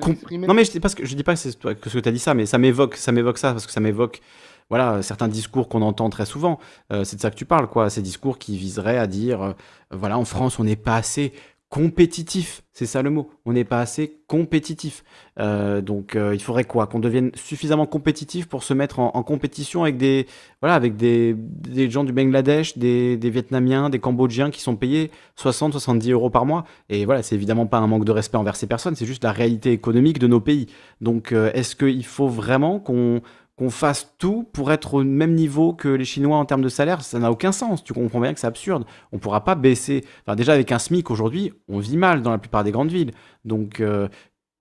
[0.47, 1.99] Non mais je dis pas que je dis pas que c'est toi que ce que
[2.03, 4.22] tu as dit ça, mais ça m'évoque, ça m'évoque ça parce que ça m'évoque.
[4.69, 6.57] Voilà, certains discours qu'on entend très souvent,
[6.91, 7.89] Euh, c'est de ça que tu parles, quoi.
[7.89, 9.55] Ces discours qui viseraient à dire,
[9.91, 11.34] voilà, en France, on n'est pas assez
[11.74, 13.32] compétitif, c'est ça le mot.
[13.45, 15.04] On n'est pas assez compétitif.
[15.40, 16.86] Euh, donc, euh, il faudrait quoi?
[16.86, 20.28] Qu'on devienne suffisamment compétitif pour se mettre en, compétition avec des,
[20.62, 25.10] voilà, avec des, des gens du Bangladesh, des, des Vietnamiens, des Cambodgiens qui sont payés
[25.36, 26.64] 60-70 euros par mois.
[26.90, 29.32] Et voilà, c'est évidemment pas un manque de respect envers ces personnes, c'est juste la
[29.32, 30.68] réalité économique de nos pays.
[31.02, 33.24] Donc, euh, est-ce qu'il faut vraiment qu'on
[33.56, 37.04] qu'on fasse tout pour être au même niveau que les Chinois en termes de salaire,
[37.04, 37.84] ça n'a aucun sens.
[37.84, 38.86] Tu comprends bien que c'est absurde.
[39.12, 40.04] On ne pourra pas baisser.
[40.22, 43.12] Enfin, déjà, avec un SMIC aujourd'hui, on vit mal dans la plupart des grandes villes.
[43.46, 44.08] Donc, euh,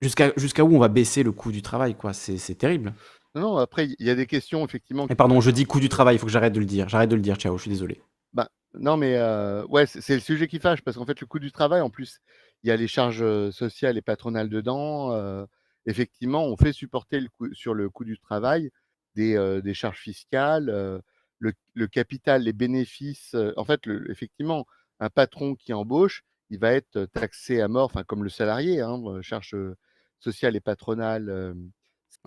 [0.02, 2.12] jusqu'à où on va baisser le coût du travail, quoi?
[2.12, 2.92] C'est terrible.
[3.34, 5.06] Non, après, il y a des questions, effectivement.
[5.08, 6.88] Et pardon, je dis coût du travail, il faut que j'arrête de le dire.
[6.90, 8.02] J'arrête de le dire, ciao, je suis désolé.
[8.34, 11.38] Bah, non, mais euh, ouais, c'est le sujet qui fâche, parce qu'en fait, le coût
[11.38, 12.20] du travail, en plus,
[12.62, 15.12] il y a les charges euh, sociales et patronales dedans.
[15.12, 15.46] euh,
[15.86, 18.70] effectivement, on fait supporter le coût- sur le coût du travail
[19.14, 20.66] des, des charges fiscales,
[21.38, 23.34] le, le capital, les bénéfices.
[23.56, 24.66] en fait, le- effectivement,
[25.00, 29.00] un patron qui embauche, il va être taxé à mort, enfin, comme le salarié, hein,
[29.22, 29.56] charges
[30.20, 31.54] sociales et patronales.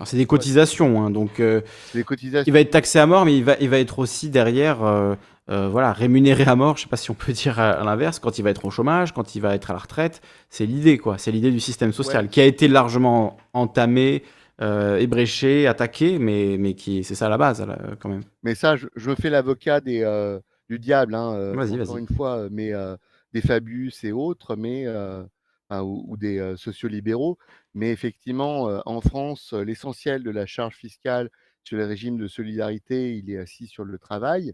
[0.03, 1.61] c'est des cotisations, hein, donc euh,
[1.93, 2.43] des cotisations.
[2.49, 5.15] il va être taxé à mort, mais il va, il va être aussi derrière, euh,
[5.49, 6.75] euh, voilà, rémunéré à mort.
[6.77, 8.71] Je sais pas si on peut dire à, à l'inverse, quand il va être au
[8.71, 10.21] chômage, quand il va être à la retraite.
[10.49, 11.17] C'est l'idée, quoi.
[11.17, 12.29] C'est l'idée du système social Ouais.
[12.29, 14.23] qui a été largement entamé,
[14.61, 18.23] euh, ébréché, attaqué, mais, mais qui, c'est ça la base, là, quand même.
[18.43, 21.97] Mais ça, je, je me fais l'avocat des, euh, du diable, hein, euh, Vas-y, encore
[21.97, 21.97] vas-y.
[21.97, 22.95] une fois, euh, mais euh,
[23.33, 25.23] des Fabius et autres, mais euh,
[25.69, 27.37] enfin, ou, ou des euh, sociolibéraux.
[27.73, 31.29] Mais effectivement, euh, en France, euh, l'essentiel de la charge fiscale
[31.63, 34.53] sur les régimes de solidarité, il est assis sur le travail,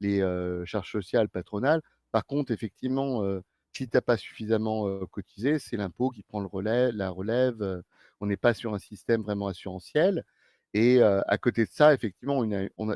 [0.00, 1.82] les euh, charges sociales patronales.
[2.12, 3.40] Par contre, effectivement, euh,
[3.72, 7.60] si tu n'as pas suffisamment euh, cotisé, c'est l'impôt qui prend le relais, la relève.
[7.62, 7.82] euh,
[8.22, 10.24] on n'est pas sur un système vraiment assurantiel.
[10.74, 12.42] Et à côté de ça, effectivement,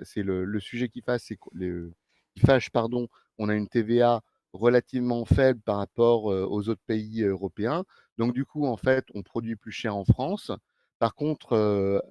[0.05, 4.23] c'est le, sujet qui fâche, pardon, on a une TVA
[4.53, 7.85] relativement faible par rapport aux autres pays européens.
[8.19, 10.53] Donc du coup, en fait, on produit plus cher en France.
[11.01, 12.03] Par contre,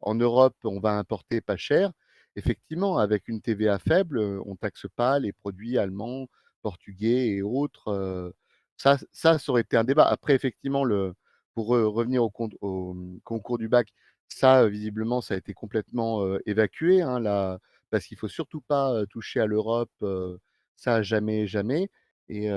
[0.00, 1.90] en Europe, on va importer pas cher.
[2.36, 6.28] Effectivement, avec une TVA faible, on taxe pas les produits allemands,
[6.62, 8.32] portugais et autres.
[8.76, 10.04] ça, ça, ça aurait été un débat.
[10.04, 11.14] Après, effectivement, le,
[11.58, 13.88] pour revenir au, hum, concours du bac,
[14.28, 17.58] ça, visiblement, ça a été complètement évacué, hein, là,
[17.90, 19.90] parce qu'il faut surtout pas toucher à l'Europe,
[20.76, 21.90] ça, jamais, jamais.
[22.28, 22.48] Et,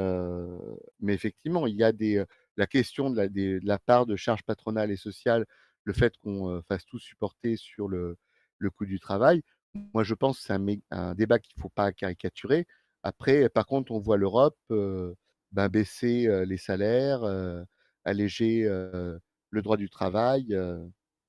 [0.99, 2.23] mais effectivement, il y a des,
[2.57, 5.47] la question de la, part de charges patronales et sociales,
[5.83, 8.19] le fait qu'on fasse tout supporter sur le,
[8.77, 9.41] coût du travail.
[9.95, 10.53] Moi, je pense que c'est
[10.91, 12.67] un, débat qu'il ne faut pas caricaturer.
[13.01, 17.23] Après, par contre, on voit l'Europe ben, baisser les salaires,
[18.05, 20.55] alléger le droit du travail.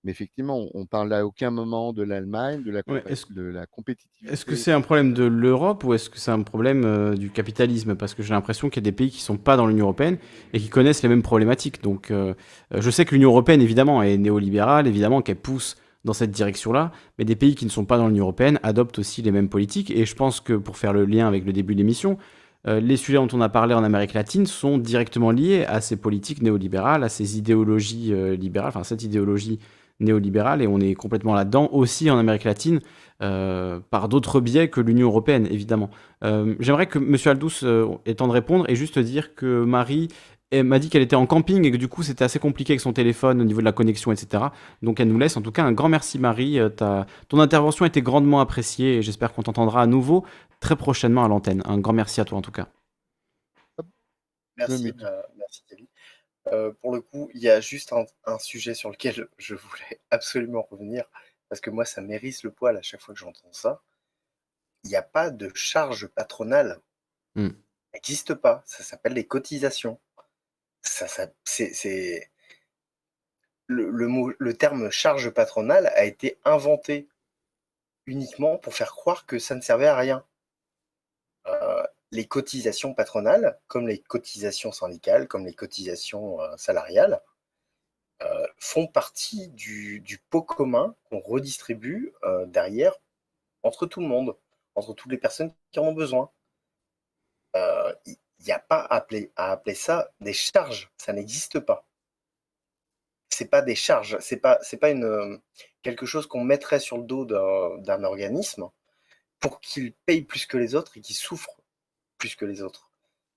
[0.05, 3.33] mais effectivement, on ne parle à aucun moment de l'Allemagne, de la, Ouais, compa- est-ce-
[3.33, 4.33] de la compétitivité.
[4.33, 7.31] Est-ce que c'est un problème de l'Europe ou est-ce que c'est un problème euh, du
[7.31, 7.95] capitalisme?
[7.95, 10.19] Parce que j'ai l'impression qu'il y a des pays qui sont pas dans l'Union européenne
[10.53, 11.83] et qui connaissent les mêmes problématiques.
[11.85, 12.35] Donc, euh,
[12.77, 17.25] je sais que l'Union européenne, évidemment, est néolibérale, évidemment qu'elle pousse dans cette direction-là, mais
[17.25, 19.93] des pays qui ne sont pas dans l'Union européenne adoptent aussi les mêmes politiques.
[19.93, 22.19] Et je pense que pour faire le lien avec le début de l'émission,
[22.69, 25.97] euh, les sujets dont on a parlé en Amérique latine sont directement liés à ces
[25.97, 29.59] politiques néolibérales, à ces idéologies euh, libérales, enfin cette idéologie
[29.99, 32.81] néolibérale, et on est complètement là-dedans aussi en Amérique latine,
[33.21, 35.91] euh, par d'autres biais que l'Union européenne, évidemment.
[36.61, 37.17] J'aimerais que M.
[37.27, 40.09] Aldous temps de répondre et juste dire que Marie
[40.59, 42.81] elle m'a dit qu'elle était en camping et que du coup c'était assez compliqué avec
[42.81, 44.45] son téléphone au niveau de la connexion, etc.
[44.83, 45.37] Donc elle nous laisse.
[45.37, 46.59] En tout cas, un grand merci Marie.
[46.59, 50.25] Euh, ta- Ton intervention a été grandement appréciée et j'espère qu'on t'entendra à nouveau
[50.61, 51.63] très prochainement à l'antenne.
[51.65, 52.69] Un grand merci à toi en tout cas.
[54.57, 55.89] Merci, euh, merci Kelly.
[56.49, 60.01] Euh, pour le coup, il y a juste un, un sujet sur lequel je voulais
[60.11, 61.05] absolument revenir,
[61.49, 63.81] parce que moi, ça m'érisse le poil à chaque fois que j'entends ça.
[64.85, 66.81] Il n'y a pas de charge patronale.
[67.93, 68.63] Ça n'existe pas.
[68.67, 70.01] Ça s'appelle les cotisations.
[70.83, 71.07] Ça,
[71.45, 72.31] c'est,
[73.67, 77.09] Le, mot, le terme charge patronale a été inventé
[78.07, 80.25] uniquement pour faire croire que ça ne servait à rien.
[81.47, 87.21] Euh, les cotisations patronales, comme les cotisations syndicales, comme les cotisations euh, salariales,
[88.23, 92.13] euh, font partie du, pot commun qu'on redistribue
[92.47, 92.95] derrière
[93.63, 94.37] entre tout le monde,
[94.75, 96.31] entre toutes les personnes qui en ont besoin.
[98.43, 101.87] Il n'y a pas à appeler, à appeler ça des charges, ça n'existe pas.
[103.31, 105.41] C'est pas des charges, c'est pas, pas une,
[105.83, 108.69] quelque chose qu'on mettrait sur le dos d'un organisme
[109.39, 111.57] pour qu'il paye plus que les autres et qu'il souffre
[112.19, 112.91] plus que les autres.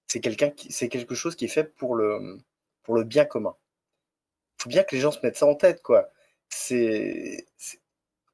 [0.08, 2.40] C'est quelque chose qui est fait pour le,
[2.82, 3.56] pour le bien commun.
[4.60, 6.10] Il faut bien que les gens se mettent ça en tête, quoi.
[6.50, 7.46] C'est,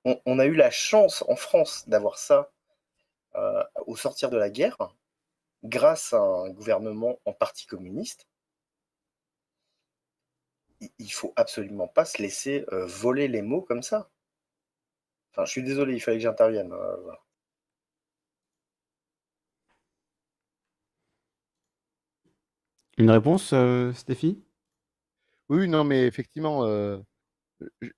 [0.06, 2.52] on a eu la chance en France d'avoir ça
[3.36, 4.78] euh, au sortir de la guerre,
[5.64, 8.28] grâce à un gouvernement en partie communiste.
[10.82, 14.12] Il- Il faut absolument pas se laisser euh, voler les mots comme ça.
[15.34, 16.72] Enfin, je suis désolé, il fallait que j'intervienne.
[16.72, 17.20] euh, voilà.
[22.98, 24.42] Une réponse, euh, Stéphie?
[25.50, 26.98] Oui, non, mais effectivement, euh,
[27.82, 27.90] je-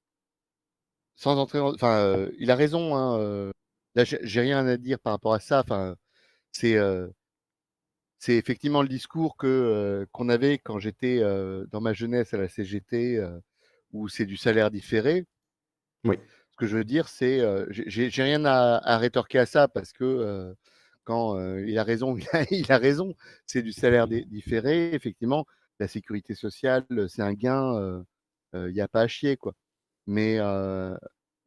[1.15, 1.73] sans entrer dans...
[1.73, 3.52] Enfin, euh, il a raison, hein, euh,
[3.95, 5.61] là, j'ai j'ai rien à dire par rapport à ça.
[5.61, 5.95] Enfin,
[6.53, 7.10] c'est euh,
[8.24, 12.38] c'est effectivement le discours que euh, qu'on avait quand j'étais euh, dans ma jeunesse à
[12.38, 13.38] la CGT, euh,
[13.91, 15.26] où c'est du salaire différé.
[16.06, 16.18] Oui.
[16.52, 20.56] Ce que je veux dire, c'est, j'ai rien à, à rétorquer à ça parce que
[21.04, 23.14] quand il a raison, il a, il a raison.
[23.45, 24.94] C'est du salaire différé.
[24.94, 25.45] Effectivement,
[25.80, 28.06] la sécurité sociale, c'est un gain.
[28.54, 29.54] Il n'y a pas à chier, quoi.
[30.08, 30.38] Mais,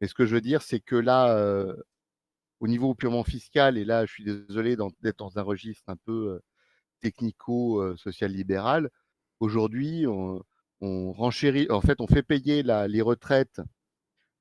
[0.01, 1.65] mais ce que je veux dire, c'est que là,
[2.59, 6.39] au niveau purement fiscal, et là, je suis désolé d'être dans un registre un peu
[6.97, 8.89] euh, technico-social-libéral.
[9.39, 10.41] Aujourd'hui, on,
[10.81, 13.61] on renchérit, en fait, on fait payer la- les retraites,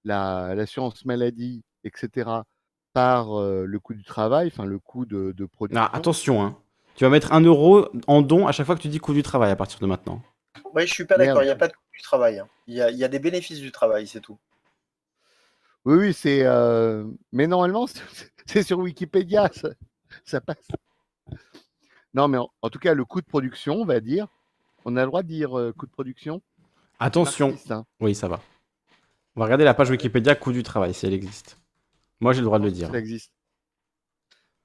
[0.05, 2.31] la- l'assurance maladie, etc.,
[2.93, 5.83] par euh, le coût du travail, enfin le coût de, de production.
[5.83, 6.59] Ah, attention, hein.
[6.95, 9.23] tu vas mettre un euro en don à chaque fois que tu dis coût du
[9.23, 10.23] travail à partir de maintenant.
[10.75, 12.39] Oui, je suis pas d'accord, il n'y a pas de coût du travail.
[12.39, 12.49] hein.
[12.67, 14.39] Il y, a, il y a des bénéfices du travail, c'est tout.
[15.85, 16.41] Oui, oui, c'est.
[16.45, 18.01] euh, Mais normalement, c'est
[18.47, 19.69] c'est sur Wikipédia, ça,
[20.25, 20.69] ça passe.
[22.17, 24.27] Non, mais en, en tout cas, le coût de production, on va dire.
[24.87, 26.41] On a le droit de dire euh, coût de production?
[26.99, 27.55] Attention.
[27.69, 27.85] Hein.
[28.01, 28.41] Oui, ça va.
[29.35, 31.59] On va regarder la page Wikipédia coût du travail si elle existe.
[32.21, 32.91] Moi, j'ai le droit de le dire.
[32.91, 33.33] Ça existe.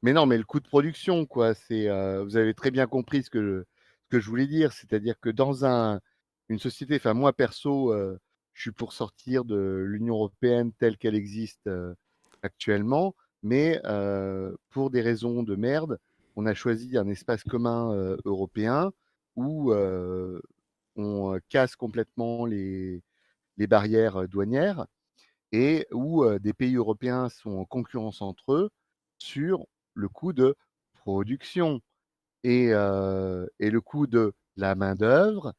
[0.02, 1.90] Mais non, mais le coût de production, quoi, c'est.
[1.90, 3.64] euh, vous avez très bien compris ce que je,
[4.06, 4.72] ce que je voulais dire.
[4.72, 6.00] C'est-à-dire que dans un,
[6.48, 8.18] une société, enfin, moi, perso, euh,
[8.54, 11.70] je suis pour sortir de l'Union européenne telle qu'elle existe
[12.44, 13.14] actuellement,
[13.44, 13.82] mais
[14.70, 16.00] pour des raisons de merde,
[16.36, 18.92] on a choisi un espace commun européen
[19.36, 19.74] où
[20.96, 23.04] on casse complètement les,
[23.58, 24.86] les barrières douanières
[25.52, 28.70] et où des pays européens sont en concurrence entre eux
[29.20, 30.56] sur le coût de
[30.94, 31.82] production
[32.44, 35.54] et, et le coût de la main-d'œuvre.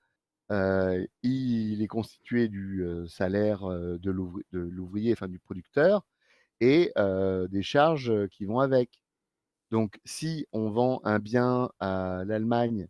[1.23, 4.11] il est constitué du salaire de
[4.53, 6.05] l'ouvrier, enfin du producteur,
[6.61, 6.93] et
[7.51, 9.02] des charges qui vont avec.
[9.73, 12.89] Donc, si on vend un bien à l'Allemagne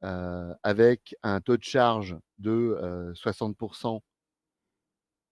[0.00, 4.00] avec un taux de charge de 60%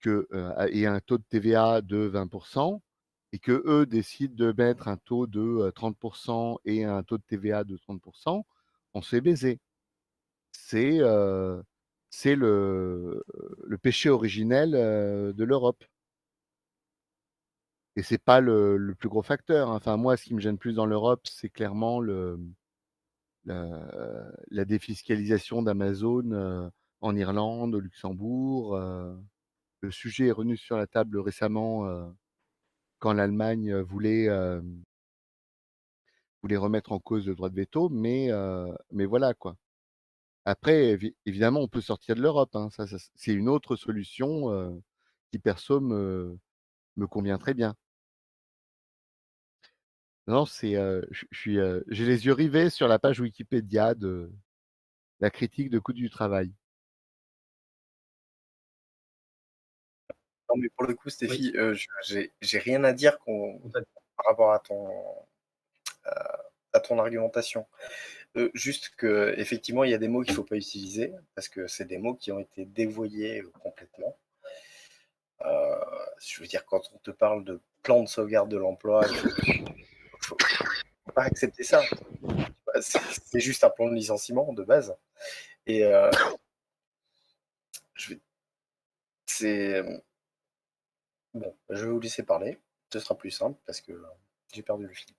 [0.00, 0.26] que,
[0.72, 2.80] et un taux de TVA de 20%,
[3.32, 7.62] et que eux décident de mettre un taux de 30% et un taux de TVA
[7.62, 8.42] de 30%,
[8.94, 9.60] on se fait baiser.
[10.50, 11.62] C'est le
[13.80, 15.84] péché originel de l'Europe.
[17.96, 19.70] Et c'est pas le, plus gros facteur.
[19.70, 19.76] hein.
[19.76, 22.00] Enfin, moi, ce qui me gêne plus dans l'Europe, c'est clairement
[23.44, 28.78] la, défiscalisation d'Amazon en Irlande, au Luxembourg.
[29.80, 32.12] le sujet est revenu sur la table récemment
[32.98, 34.28] quand l'Allemagne voulait,
[36.42, 38.30] remettre en cause le droit de veto, mais,
[38.92, 39.56] mais voilà quoi.
[40.46, 42.56] Après, évidemment, on peut sortir de l'Europe.
[42.56, 42.70] hein.
[42.70, 44.80] Ça, c'est une autre solution
[45.30, 46.38] qui perso me,
[47.00, 47.74] me convient très bien.
[50.26, 50.74] Non, c'est,
[51.10, 51.58] je suis,
[51.88, 54.30] j'ai les yeux rivés sur la page Wikipédia de
[55.18, 56.52] la critique de coût du travail.
[60.48, 64.52] Non, mais pour le coup, Stéphie, euh, je- j'ai j'ai rien à dire par rapport
[64.52, 64.88] à ton,
[66.04, 66.38] à,
[66.72, 67.66] à ton argumentation.
[68.36, 71.48] Euh, juste que effectivement, il y a des mots qu'il ne faut pas utiliser parce
[71.48, 74.16] que c'est des mots qui ont été dévoyés euh, complètement.
[75.42, 75.84] Euh,
[76.20, 79.28] je veux dire, quand on te parle de plan de sauvegarde de l'emploi, il faut,
[80.20, 80.36] faut-
[81.14, 81.82] pas accepter ça.
[82.80, 84.94] C'est c'est juste un plan de licenciement de base.
[85.66, 86.10] Et euh,
[87.94, 88.20] je vais-
[89.26, 89.82] c'est
[91.34, 92.58] bon, je vais vous laisser parler.
[92.92, 93.92] Ce sera plus simple parce que
[94.52, 95.14] j'ai perdu le fil.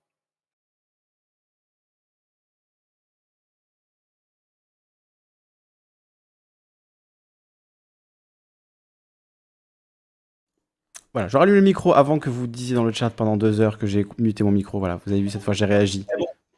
[11.12, 13.78] Voilà, j'aurais lu le micro avant que vous disiez dans le chat pendant deux heures
[13.78, 14.78] que j'ai muté mon micro.
[14.78, 16.06] Voilà, vous avez vu cette fois j'ai réagi.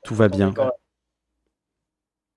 [0.04, 0.54] Tout va bien.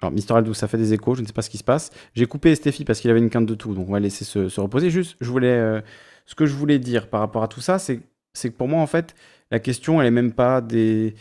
[0.01, 1.91] Alors, Mister Aldous, ça fait des échos, je ne sais pas ce qui se passe.
[2.13, 4.47] J'ai coupé Stéphie parce qu'il avait une quinte de tout, donc on va laisser se,
[4.47, 4.89] se reposer.
[4.91, 5.81] Juste, je voulais, euh,
[6.25, 7.99] ce que je voulais dire par rapport à tout ça, c'est
[8.33, 9.15] c'est que pour moi, en fait,
[9.49, 11.15] la question, elle est même pas des.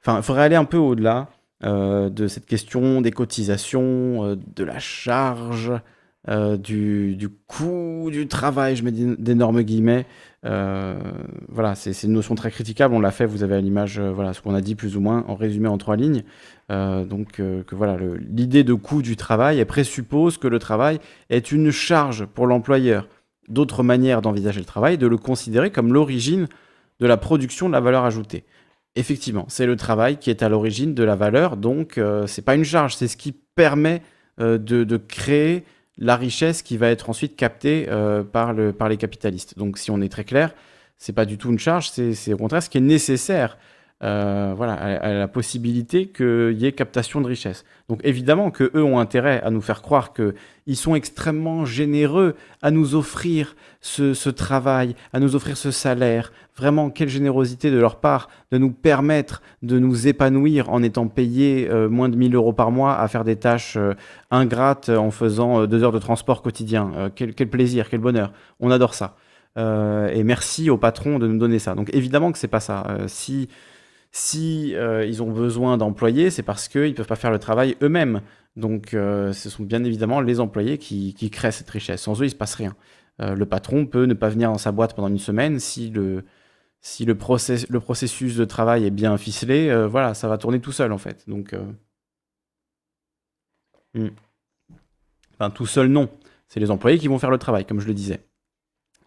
[0.00, 1.28] Enfin, il faudrait aller un peu au-delà
[1.64, 5.72] euh, de cette question des cotisations, euh, de la charge,
[6.28, 10.06] euh, du, coût du travail, je mets d'é- d'énormes guillemets.
[10.44, 10.98] Euh,
[11.48, 12.94] voilà, c'est une notion très critiquable.
[12.94, 15.00] On l'a fait, vous avez à l'image, euh, voilà, ce qu'on a dit plus ou
[15.00, 16.22] moins en résumé en trois lignes.
[16.70, 20.98] Donc, que voilà, l'idée de coût du travail, elle présuppose que le travail
[21.30, 23.08] est une charge pour l'employeur.
[23.48, 26.46] D'autres manières d'envisager le travail, de le considérer comme l'origine
[27.00, 28.44] de la production de la valeur ajoutée.
[28.96, 32.64] Effectivement, c'est le travail qui est à l'origine de la valeur, donc c'est pas une
[32.64, 34.02] charge, c'est ce qui permet
[34.38, 35.64] de créer
[35.98, 39.58] la richesse qui va être ensuite captée euh, par, le, par les capitalistes.
[39.58, 40.54] Donc si on est très clair,
[40.96, 43.58] c'est pas du tout une charge, c'est c'est au contraire ce qui est nécessaire
[44.04, 47.64] euh, voilà, à, la possibilité qu'il y ait captation de richesse.
[47.88, 52.70] Donc évidemment que eux ont intérêt à nous faire croire qu'ils sont extrêmement généreux à
[52.70, 56.32] nous offrir ce, travail, à nous offrir ce salaire.
[56.56, 61.68] Vraiment, quelle générosité de leur part de nous permettre de nous épanouir en étant payés
[61.68, 63.94] euh, moins de 1000 euros par mois à faire des tâches euh,
[64.30, 67.10] ingrates en faisant deux heures de transport quotidien.
[67.16, 68.32] Quel, plaisir, quel bonheur.
[68.60, 69.16] On adore ça.
[69.56, 71.74] Et merci au patron de nous donner ça.
[71.74, 72.86] Donc évidemment que c'est pas ça.
[73.08, 73.48] Si
[74.10, 77.76] si euh, ils ont besoin d'employés, c'est parce qu'ils ne peuvent pas faire le travail
[77.82, 78.22] eux-mêmes.
[78.56, 82.02] Donc euh, ce sont bien évidemment les employés qui, créent cette richesse.
[82.02, 82.74] Sans eux, il ne se passe rien.
[83.20, 86.24] Euh, le patron peut ne pas venir dans sa boîte pendant une semaine si le,
[86.80, 89.86] si le, process, le processus de travail est bien ficelé.
[89.86, 91.28] voilà, ça va tourner tout seul en fait.
[91.28, 91.54] Donc,
[93.94, 94.08] hmm.
[95.34, 96.08] enfin, tout seul, non.
[96.48, 98.20] C'est les employés qui vont faire le travail, comme je le disais.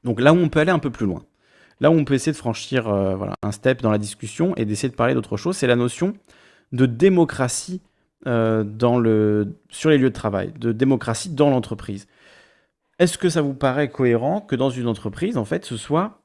[0.04, 1.24] Donc là où on peut aller un peu plus loin,
[1.82, 4.64] là où on peut essayer de franchir euh, voilà, un step dans la discussion et
[4.64, 6.14] d'essayer de parler d'autre chose, c'est la notion
[6.72, 7.82] de démocratie
[8.28, 12.08] euh, dans le, sur les lieux de travail, de démocratie dans l'entreprise.
[13.00, 16.22] Est-ce que ça vous paraît cohérent que dans une entreprise, en fait, ce soit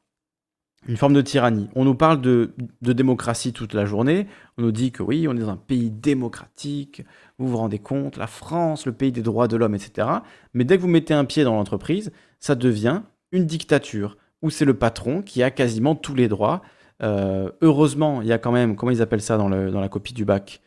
[0.86, 1.70] une forme de tyrannie?
[1.74, 2.52] On nous parle de,
[2.82, 4.26] de démocratie toute la journée,
[4.58, 7.02] on nous dit que oui, on est dans un pays démocratique,
[7.38, 10.06] vous vous rendez compte, la France, le pays des droits de l'homme, etc.
[10.52, 13.00] Mais dès que vous mettez un pied dans l'entreprise, ça devient
[13.32, 14.18] une dictature
[14.50, 16.62] c'est le patron qui a quasiment tous les droits.
[17.02, 19.88] Euh, heureusement, il y a quand même, comment ils appellent ça dans, le, dans la
[19.88, 20.60] copie du bac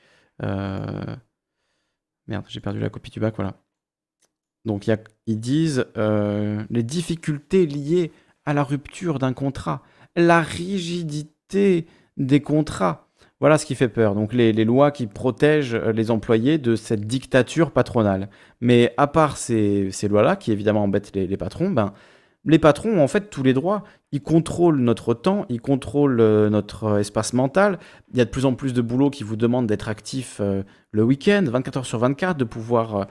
[0.44, 1.16] Euh,
[2.28, 3.56] Merde, j'ai perdu la copie du bac, voilà.
[4.66, 8.12] Donc il y a- ils disent euh, les difficultés liées
[8.46, 9.82] à la rupture d'un contrat,
[10.16, 11.88] la rigidité
[12.18, 13.08] des contrats.
[13.40, 14.16] Voilà ce qui fait peur.
[14.16, 18.30] Donc les, les lois qui protègent les employés de cette dictature patronale.
[18.62, 21.94] Mais à part ces, ces lois-là, qui évidemment embêtent les, les patrons, ben,
[22.46, 23.84] les patrons ont en fait tous les droits.
[24.12, 27.80] Ils contrôlent notre temps, ils contrôlent euh, notre euh, espace mental.
[28.12, 30.64] Il y a de plus en plus de boulot qui vous demande d'être actif euh,
[30.92, 33.08] le week-end, 24 heures sur 24, de pouvoir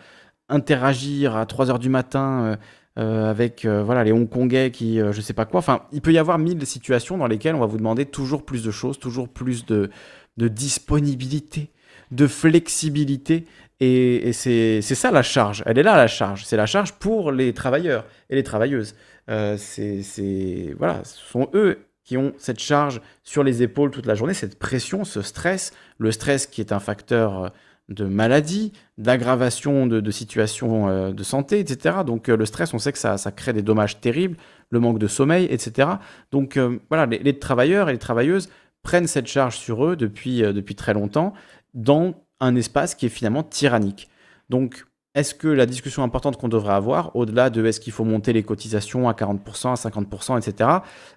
[0.49, 2.57] interagir à 3 heures du matin
[2.97, 5.59] avec voilà, les Hongkongais qui, je sais pas quoi.
[5.59, 8.65] Enfin, il peut y avoir mille situations dans lesquelles on va vous demander toujours plus
[8.65, 9.91] de choses, toujours plus de,
[10.37, 11.71] disponibilité,
[12.11, 13.45] de flexibilité.
[13.79, 15.63] Et, c'est ça la charge.
[15.67, 16.45] Elle est là la charge.
[16.45, 18.97] C'est la charge pour les travailleurs et les travailleuses.
[19.29, 24.15] Euh, c'est voilà, ce sont eux qui ont cette charge sur les épaules toute la
[24.15, 27.49] journée, cette pression, ce stress, le stress qui est un facteur euh,
[27.91, 31.99] de maladie, d'aggravation de, de situations euh, de santé, etc.
[32.07, 34.37] Donc le stress, on sait que ça, ça crée des dommages terribles,
[34.71, 35.89] le manque de sommeil, etc.
[36.31, 38.51] Donc voilà, les, travailleurs et les travailleuses
[38.83, 41.33] prennent cette charge sur eux depuis, depuis très longtemps
[41.73, 44.11] dans un espace qui est finalement tyrannique.
[44.51, 44.85] Donc
[45.19, 48.45] est-ce que la discussion importante qu'on devrait avoir, au-delà de est-ce qu'il faut monter les
[48.45, 50.71] cotisations à 40%, à 50%, etc.,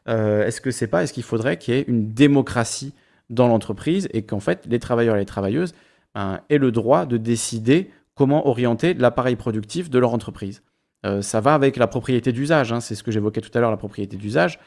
[0.08, 2.94] euh, est-ce que c'est pas, est-ce qu'il faudrait qu'il y ait une démocratie
[3.30, 5.74] dans l'entreprise et qu'en fait les travailleurs et les travailleuses
[6.16, 10.64] ben, aient le droit de décider comment orienter l'appareil productif de leur entreprise?
[11.06, 13.72] Euh, ça va avec la propriété d'usage, hein, c'est ce que j'évoquais tout à l'heure,
[13.72, 14.60] la propriété d'usage.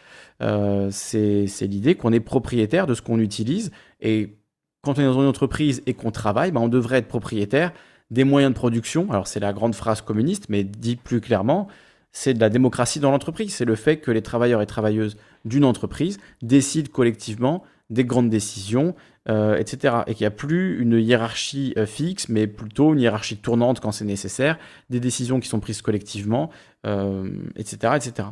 [0.43, 4.37] Euh, c'est l'idée qu'on est propriétaire de ce qu'on utilise et
[4.83, 7.73] quand on est dans une entreprise et qu'on travaille, ben, on devrait être propriétaire
[8.11, 9.11] des moyens de production.
[9.11, 11.69] Alors c'est la grande phrase communiste, mais dit plus clairement,
[12.13, 13.55] c'est de la démocratie dans l'entreprise.
[13.55, 18.95] C'est le fait que les travailleurs et travailleuses d'une entreprise décident collectivement des grandes décisions,
[19.29, 19.97] euh, etc.
[20.07, 23.93] Et qu'il n'y a plus une hiérarchie euh, fixe, mais plutôt une hiérarchie tournante quand
[23.93, 24.59] c'est nécessaire,
[24.91, 26.51] des décisions qui sont prises collectivement,
[26.87, 28.29] euh, etc., etc.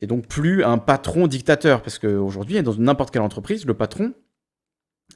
[0.00, 4.14] Et donc plus un patron dictateur, parce qu'aujourd'hui, dans n'importe quelle entreprise, le patron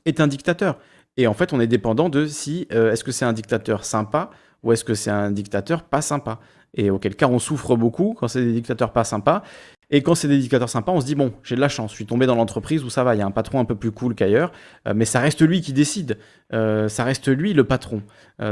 [0.04, 0.78] est un dictateur.
[1.18, 4.30] Et en fait, on est dépendant de si euh, est-ce que c'est un dictateur sympa
[4.62, 6.38] ou est-ce que c'est un dictateur pas sympa.
[6.74, 9.42] Et auquel cas, on souffre beaucoup quand c'est des dictateurs pas sympas.
[9.90, 11.96] Et quand c'est des dictateurs sympas, on se dit bon, j'ai de la chance, je
[11.96, 13.90] suis tombé dans l'entreprise où ça va, il y a un patron un peu plus
[13.90, 14.52] cool qu'ailleurs,
[14.86, 16.18] euh, mais ça reste lui qui décide,
[16.52, 18.02] Euh, ça reste lui le patron.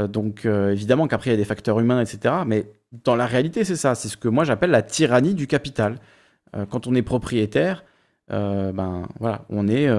[0.09, 2.35] Donc évidemment qu'après il y a des facteurs humains, etc.
[2.45, 2.71] Mais
[3.05, 5.95] dans la réalité, c'est ça, c'est ce que moi j'appelle la tyrannie du capital.
[6.69, 7.83] Quand on est propriétaire,
[8.29, 9.89] ben voilà, on est,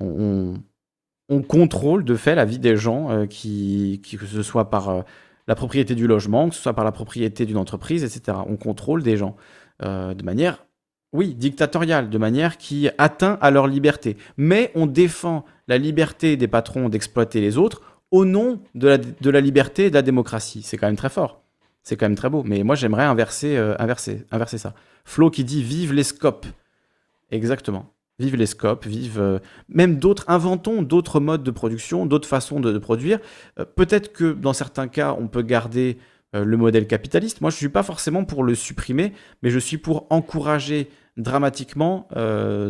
[0.00, 0.54] on-
[1.28, 5.02] on contrôle de fait la vie des gens, euh, qui, que ce soit par euh,
[5.46, 8.38] la propriété du logement, que ce soit par la propriété d'une entreprise, etc.
[8.46, 9.36] On contrôle des gens
[9.82, 10.66] euh, de manière,
[11.12, 14.16] oui, dictatoriale, de manière qui atteint à leur liberté.
[14.36, 18.88] Mais on défend la liberté des patrons d'exploiter les autres au nom de
[19.30, 20.62] la, liberté et de la démocratie.
[20.62, 21.42] C'est quand même très fort.
[21.82, 22.42] C'est quand même très beau.
[22.44, 24.74] Mais moi, j'aimerais inverser, inverser, inverser ça.
[25.04, 26.46] Flo qui dit Vive les scopes.
[27.30, 27.93] Exactement.
[28.20, 32.78] Vive les scopes, vive euh, même d'autres, inventons d'autres modes de production, d'autres façons de,
[32.78, 33.18] produire.
[33.58, 35.98] Euh, Peut-être que dans certains cas, on peut garder
[36.36, 37.40] euh, le modèle capitaliste.
[37.40, 39.12] Moi, je ne suis pas forcément pour le supprimer,
[39.42, 42.08] mais je suis pour encourager dramatiquement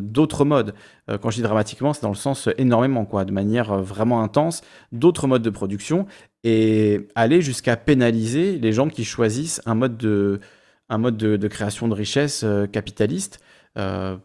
[0.02, 0.74] d'autres modes.
[1.08, 4.60] Quand je dis dramatiquement, c'est dans le sens énormément, quoi, de manière vraiment intense,
[4.92, 6.04] d'autres modes de production
[6.42, 13.40] et aller jusqu'à pénaliser les gens qui choisissent un mode de, création de richesse capitaliste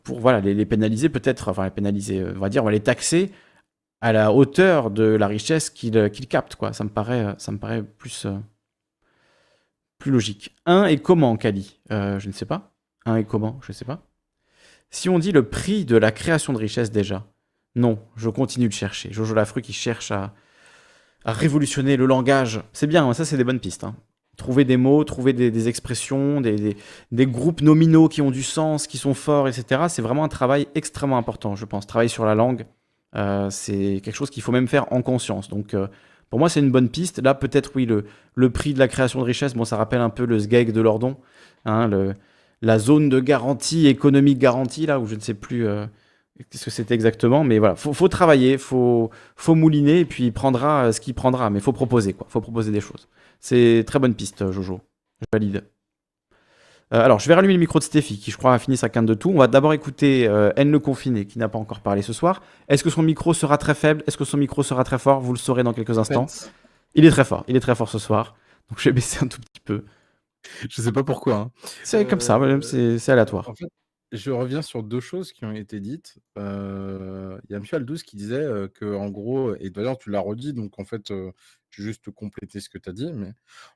[0.03, 2.79] pour voilà, les, pénaliser peut-être, enfin les pénaliser, euh, on va dire, on va les
[2.79, 3.31] taxer
[4.01, 6.55] à la hauteur de la richesse qu'ils euh, qu'ils captent.
[6.55, 6.71] Quoi.
[6.73, 8.37] Ça, me paraît, euh, ça me paraît plus, euh,
[9.97, 10.55] plus logique.
[10.65, 11.79] Un et comment, Kali?
[11.91, 12.73] Euh, Je ne sais pas.
[13.05, 13.59] Un et comment?
[13.63, 14.01] Je ne sais pas.
[14.91, 17.25] Si on dit le prix de la création de richesse déjà,
[17.75, 19.11] non, je continue de chercher.
[19.11, 20.33] Jojo Lafru qui cherche à,
[21.25, 22.61] à révolutionner le langage.
[22.73, 23.83] C'est bien, hein, ça c'est des bonnes pistes.
[23.83, 23.95] hein.
[24.39, 26.75] Trouver des mots, trouver des, expressions, des,
[27.27, 29.83] groupes nominaux qui ont du sens, qui sont forts, etc.
[29.89, 31.85] C'est vraiment un travail extrêmement important, je pense.
[31.85, 32.65] Travailler sur la langue,
[33.17, 35.49] euh, c'est quelque chose qu'il faut même faire en conscience.
[35.49, 35.87] Donc euh,
[36.29, 37.21] pour moi c'est une bonne piste.
[37.21, 40.25] Là peut-être oui, le, prix de la création de richesse, bon ça rappelle un peu
[40.25, 41.17] le SGEG de Lordon,
[41.65, 41.89] hein,
[42.61, 45.67] la zone de garantie économique garantie, là où je ne sais plus...
[45.67, 45.85] euh,
[46.49, 50.31] Qu'est-ce que c'était exactement Mais voilà, faut, faut travailler, faut, faut mouliner, et puis il
[50.33, 51.49] prendra euh, ce qu'il prendra.
[51.49, 52.27] Mais faut proposer, quoi.
[52.29, 53.07] Faut proposer des choses.
[53.39, 54.79] C'est très bonne piste, euh, Jojo.
[55.21, 55.63] Je valide.
[56.93, 58.89] Euh, alors, je vais rallumer le micro de Stéphie, qui je crois a fini sa
[58.89, 59.29] quinte de tout.
[59.29, 62.41] On va d'abord écouter euh, N le confiné, qui n'a pas encore parlé ce soir.
[62.67, 64.03] Est-ce que son micro sera très faible?
[64.07, 65.19] Est-ce que son micro sera très fort?
[65.19, 66.25] Vous le saurez dans quelques instants.
[66.95, 67.43] Il est très fort.
[67.47, 68.35] Il est très fort ce soir.
[68.69, 69.85] Donc, je vais baisser un tout petit peu.
[70.69, 71.35] Je sais pas pourquoi.
[71.35, 71.51] hein.
[71.83, 73.49] C'est comme ça, c'est c'est aléatoire.
[73.49, 73.65] En fait,
[74.11, 76.17] je reviens sur deux choses qui ont été dites.
[76.37, 77.65] Euh, Il y a M.
[77.71, 81.11] Aldous qui disait euh, que, en gros, et d'ailleurs tu l'as redit, donc en fait,
[81.11, 81.31] euh,
[81.69, 83.33] je vais juste compléter ce que tu as dit, mais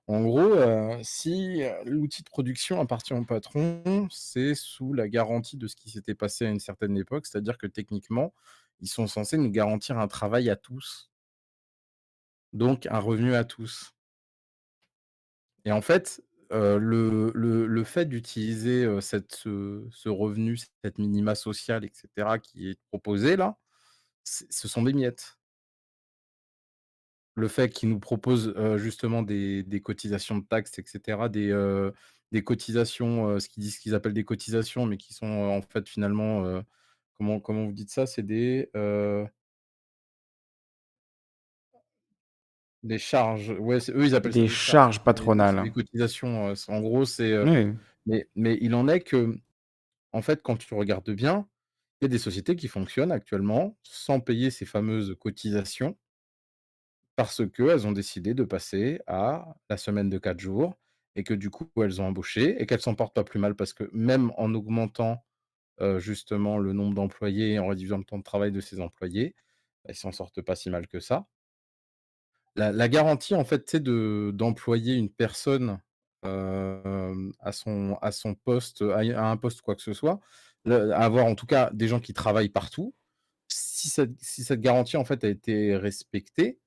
[0.08, 5.68] en gros, euh, si l'outil de production appartient au patron, c'est sous la garantie de
[5.68, 8.34] ce qui s'était passé à une certaine époque, c'est-à-dire que techniquement,
[8.82, 11.12] ils sont censés nous garantir un travail à tous,
[12.54, 13.94] donc un revenu à tous.
[15.66, 16.24] Et en fait,
[16.54, 23.36] euh, le, le- le fait d'utiliser ce, revenu, cette minima sociale, etc., qui est proposé
[23.36, 23.58] là,
[24.26, 25.38] ce sont des miettes.
[27.36, 31.52] Le fait qu'ils nous proposent justement des, des cotisations de taxes, etc., des,
[32.32, 36.62] des cotisations, ce qu'ils disent qu'ils appellent des cotisations, mais qui sont en fait finalement,
[37.16, 38.06] comment, comment vous dites ça?
[38.06, 38.70] C'est des,
[42.84, 43.50] des charges.
[43.60, 45.00] Ouais, eux, ils appellent ça Des des charges.
[45.04, 45.64] patronales.
[45.64, 46.50] des cotisations.
[46.50, 47.32] euh, en gros, c'est.
[47.32, 47.78] euh, Oui.
[48.06, 49.38] mais, mais il en est que
[50.14, 51.48] En fait, quand tu regardes bien,
[52.02, 55.98] il y a des sociétés qui fonctionnent actuellement sans payer ces fameuses cotisations
[57.16, 60.76] parce qu'elles ont décidé de passer à la semaine de 4 jours
[61.16, 63.74] et que du coup, elles ont embauché et qu'elles s'en portent pas plus mal parce
[63.74, 65.24] que même en augmentant
[65.82, 69.36] euh, justement le nombre d'employés et en réduisant le temps de travail de ces employés,
[69.86, 71.28] bah, ils s'en sortent pas si mal que ça.
[72.56, 75.80] La, garantie, en fait, c'est de d'employer une personne
[76.24, 80.20] à, son, poste, à, un poste quoi que ce soit,
[80.66, 82.94] avoir en tout cas des gens qui travaillent partout.
[83.50, 86.60] Si cette, si cette garantie, en fait, a été respectée,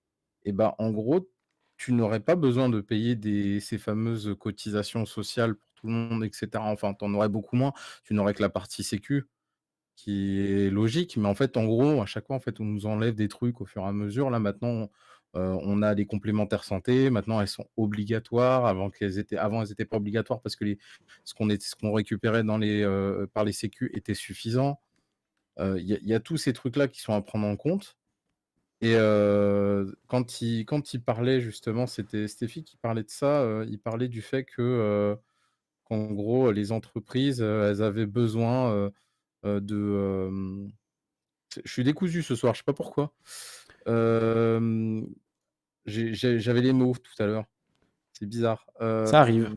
[0.45, 1.29] et ben, en gros,
[1.77, 6.49] tu n'aurais pas besoin de payer ces fameuses cotisations sociales pour tout le monde, etc.
[6.55, 7.73] Enfin, tu en aurais beaucoup moins.
[8.05, 9.27] Tu n'aurais que la partie sécu
[9.97, 13.15] qui est logique, mais en fait, en gros, à chaque fois, en on nous enlève
[13.15, 14.31] des trucs au fur et à mesure.
[14.31, 14.91] Là, maintenant,
[15.37, 17.11] euh, on a les complémentaires santé.
[17.11, 18.67] Maintenant, elles sont obligatoires.
[18.67, 20.65] Avant qu'elles étaient, avant, elles n'étaient pas obligatoires parce que
[21.25, 24.81] ce qu'on récupérait euh, par les sécu était suffisant.
[25.59, 27.97] Euh, Il y, a- tous ces trucs-là qui sont à prendre en compte.
[28.83, 28.95] Et
[30.07, 30.65] quand il,
[31.05, 33.65] parlait justement, c'était Stéphie qui parlait de ça.
[33.69, 35.17] il parlait du fait que,
[35.85, 38.91] qu'en gros, les entreprises, elles avaient besoin
[39.45, 40.69] de.
[41.65, 43.15] je suis décousu ce soir, je sais pas pourquoi.
[45.87, 47.45] J'avais les mots tout à l'heure.
[48.13, 48.67] C'est bizarre.
[48.81, 49.57] Euh, Ça arrive.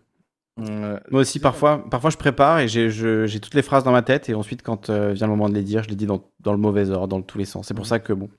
[0.60, 4.30] euh, Moi aussi, parfois, parfois je prépare et j'ai toutes les phrases dans ma tête
[4.30, 6.52] et ensuite, quand euh, vient le moment de les dire, je les dis dans, dans
[6.52, 7.68] le mauvais ordre, dans tous les sens.
[7.68, 7.90] C'est pour Mhm.
[7.90, 8.30] ça que, bon,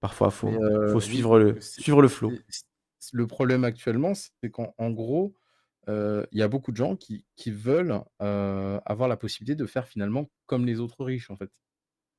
[0.00, 4.74] parfois, faut, euh, faut oui, suivre le, suivre le c'est- Le problème actuellement, c'est qu'en
[4.78, 5.34] en gros,
[5.88, 10.28] il y a beaucoup de gens qui, qui veulent avoir la possibilité de faire finalement
[10.46, 11.50] comme les autres riches, en fait.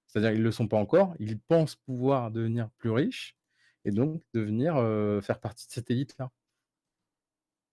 [0.07, 3.36] C'est-à-dire qu'ils ne le sont pas encore, ils pensent pouvoir devenir plus riches
[3.87, 6.31] et donc devenir euh, faire partie de cette élite-là.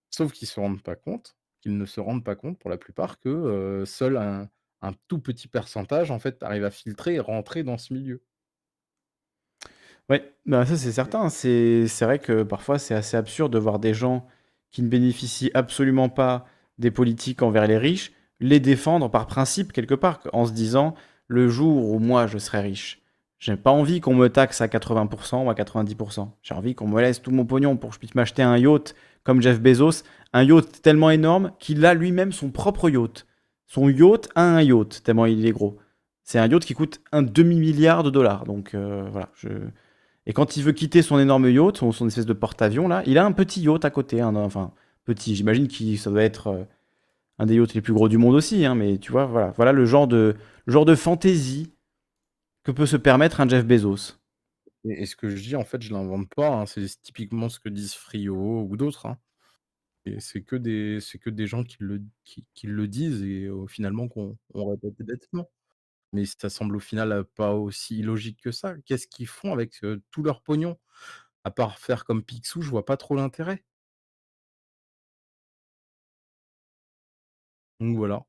[0.09, 2.77] Sauf qu'ils ne se rendent pas compte, qu'ils ne se rendent pas compte pour la
[2.77, 4.49] plupart que seul un,
[5.07, 8.23] tout petit pourcentage en fait arrive à filtrer et rentrer dans ce milieu.
[10.09, 11.29] Ouais, bah ça c'est certain.
[11.29, 14.27] C'est c'est vrai que parfois c'est assez absurde de voir des gens
[14.71, 16.45] qui ne bénéficient absolument pas
[16.77, 20.95] des politiques envers les riches les défendre par principe quelque part, en se disant
[21.27, 23.01] le jour où moi je serai riche,
[23.45, 26.29] j'ai pas envie qu'on me taxe à 80% ou à 90%.
[26.41, 28.95] J'ai envie qu'on me laisse tout mon pognon pour que je puisse m'acheter un yacht
[29.23, 30.01] comme Jeff Bezos,
[30.33, 33.27] un yacht tellement énorme qu'il a lui-même son propre yacht.
[33.67, 35.77] Son yacht a un yacht, tellement il est gros.
[36.23, 38.45] C'est un yacht qui coûte un demi-milliard de dollars.
[38.45, 39.29] Donc euh, voilà.
[40.25, 43.19] Et quand il veut quitter son énorme yacht, son, son espèce de porte-avions là, il
[43.19, 44.21] a un petit yacht à côté.
[44.21, 44.71] hein, enfin,
[45.03, 46.63] petit, j'imagine que ça doit être euh,
[47.37, 48.65] un des yachts les plus gros du monde aussi.
[48.65, 51.74] hein, mais tu vois, voilà, voilà le genre de, le genre de fantaisie
[52.65, 54.17] que peut se permettre un Jeff Bezos?
[54.83, 56.49] Et, ce que je dis, en fait, je l'invente pas.
[56.49, 59.05] hein, C'est typiquement ce que disent Frio ou d'autres.
[59.05, 59.17] hein.
[60.05, 63.45] Et c'est que des, c'est que des gens qui le, qui, qui le disent et
[63.45, 65.49] euh, finalement qu'on on répète bêtement.
[66.13, 68.75] Mais ça semble au final euh, pas aussi illogique que ça.
[68.85, 70.79] Qu'est-ce qu'ils font avec euh, tout leur pognon?
[71.45, 73.63] À part faire comme Picsou, je vois pas trop l'intérêt.
[77.79, 78.25] Donc voilà.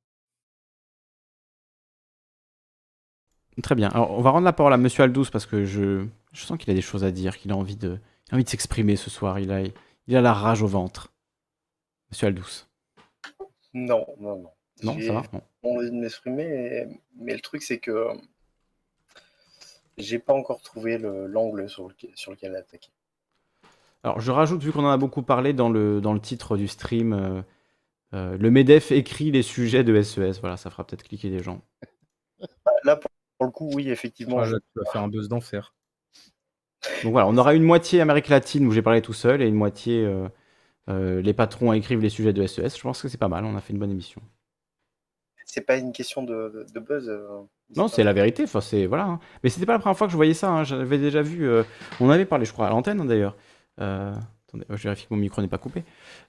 [3.63, 3.89] Très bien.
[3.91, 6.71] Alors, on va rendre la parole à Monsieur Aldous parce que je, je sens qu'il
[6.71, 9.09] a des choses à dire, qu'il a envie de, il a envie de s'exprimer ce
[9.11, 9.39] soir.
[9.39, 9.61] Il a,
[10.07, 11.13] il a la rage au ventre.
[12.11, 12.67] Monsieur Aldous.
[13.73, 14.51] Non, non, non.
[14.83, 15.41] Non, ça va Non.
[15.63, 16.87] envie de m'exprimer,
[17.19, 18.09] mais le truc, c'est que
[19.97, 22.91] j'ai pas encore trouvé le- l'angle sur, lequel- sur lequel attaquer.
[24.03, 26.69] Alors, je rajoute, vu qu'on en a beaucoup parlé dans le, dans le titre du
[26.69, 27.43] stream, euh,
[28.13, 30.41] euh, le MEDEF écrit les sujets de SES.
[30.41, 31.63] Voilà, ça fera peut-être cliquer des gens.
[32.85, 34.39] Là, pour, pour le coup, oui, effectivement.
[34.41, 35.75] Ah, là, tu vas faire un buzz d'enfer.
[37.03, 39.55] Donc voilà, on aura une moitié Amérique latine où j'ai parlé tout seul et une
[39.55, 40.29] moitié euh,
[40.91, 42.77] euh, les patrons écrivent les sujets de SES.
[42.77, 44.23] Je pense que c'est pas mal, on a fait une bonne émission.
[45.45, 47.09] c'est pas une question de, de- de buzz.
[47.09, 47.43] euh,
[47.77, 48.45] Non, c'est la vérité.
[48.45, 49.05] Enfin, c'est voilà.
[49.07, 49.21] hein.
[49.43, 50.51] Mais c'était pas la première fois que je voyais ça.
[50.51, 50.65] hein.
[50.65, 51.47] J'avais déjà vu.
[51.49, 51.63] euh,
[52.01, 53.37] On avait parlé, je crois, à l'antenne hein, d'ailleurs.
[53.81, 54.15] Euh,
[54.49, 55.85] Attendez, je vérifie que mon micro n'est pas coupé.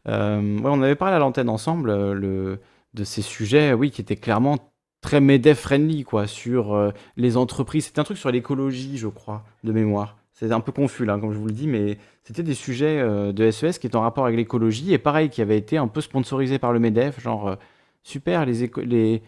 [0.08, 2.60] Euh, ouais, on avait parlé à l'antenne ensemble euh, le...
[2.94, 4.58] de ces sujets, oui, qui étaient clairement
[5.02, 7.86] très MEDEF friendly, quoi, sur euh, les entreprises.
[7.86, 10.18] C'était un truc sur l'écologie, je crois, de mémoire.
[10.34, 13.32] C'est un peu confus là, comme je vous le dis, mais c'était des sujets euh,
[13.32, 16.02] de SES qui étaient en rapport avec l'écologie et pareil, qui avaient été un peu
[16.02, 17.56] sponsorisés par le MEDEF, genre euh,
[18.04, 19.22] super les,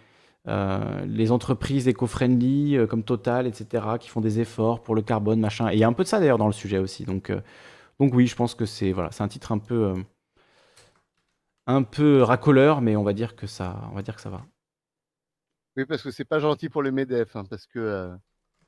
[1.07, 5.69] les, entreprises éco-friendly comme Total, etc., qui font des efforts pour le carbone, machin.
[5.69, 7.03] Et il y a un peu de ça d'ailleurs dans le sujet aussi.
[7.03, 7.31] Donc,
[7.99, 9.93] donc oui, je pense que c'est voilà, c'est un titre un peu,
[11.67, 14.45] un peu racoleur, mais on va dire que ça, on va dire que ça va.
[15.79, 18.09] Oui, parce que c'est pas gentil pour le MEDEF, hein, parce que euh,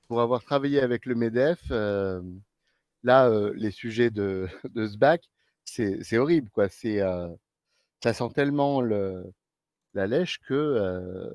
[0.07, 2.21] pour avoir travaillé avec le MEDEF, euh,
[3.03, 5.29] là, euh, les sujets de, de ce bac,
[5.65, 6.69] c'est horrible, quoi.
[6.69, 7.01] C'est,
[8.01, 9.25] ça sent tellement le,
[9.93, 11.29] la lèche que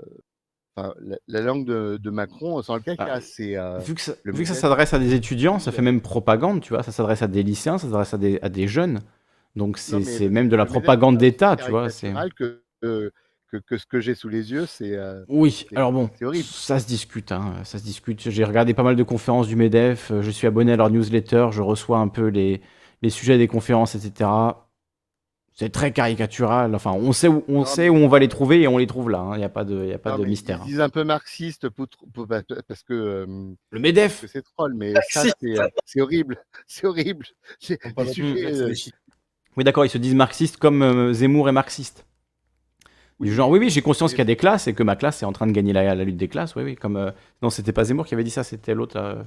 [0.74, 3.06] enfin, la, la langue de, de Macron sent le caca.
[3.10, 4.14] Ah, c'est, euh, Vu que ça,
[4.55, 6.82] s'adresse à des étudiants, ça fait même propagande, tu vois.
[6.82, 9.00] Ça s'adresse à des lycéens, ça s'adresse à des, à des jeunes.
[9.56, 11.90] Donc c'est même de la propagande d'État, tu vois.
[11.90, 12.62] C'est que,
[13.50, 16.44] que, que ce que j'ai sous les yeux, c'est euh, Oui, alors bon, horrible.
[16.44, 18.28] ça se discute, hein, ça se discute.
[18.31, 21.49] J'ai regardé pas mal de conférences du MEDEF, euh, je suis abonné à leur newsletter,
[21.52, 22.60] je reçois un peu les,
[23.02, 24.31] les sujets des conférences, etc.
[25.58, 26.75] C'est très caricatural.
[26.75, 28.86] Enfin, on sait où on Non, sait où on va les trouver et on les
[28.86, 29.20] trouve là.
[29.20, 29.34] hein.
[29.36, 30.58] Il n'y a pas de, il y a pas non, de mais ils mystère.
[30.58, 30.66] se hein.
[30.66, 33.26] disent un peu marxistes pour, pour- pa- pa- parce que euh,
[33.70, 34.26] Le MEDEF.
[34.31, 36.36] c'est troll, mais ça, c'est euh, c'est horrible.
[36.66, 37.25] C'est horrible.
[37.58, 37.78] C'est
[38.12, 38.55] sujets.
[38.55, 38.99] euh, les chiffres.
[39.57, 42.06] Oui, d'accord, ils se disent marxistes comme euh, Zemmour est marxiste.
[43.20, 44.94] Du oui, genre, oui, oui, j'ai conscience qu'il y a des classes et que ma
[44.96, 46.54] classe est en train de gagner la, la lutte des classes.
[46.54, 46.96] Oui, oui, comme.
[46.96, 47.10] euh,
[47.42, 48.96] Non, c'était pas Zemmour qui avait dit ça, c'était l'autre.
[48.96, 49.22] euh,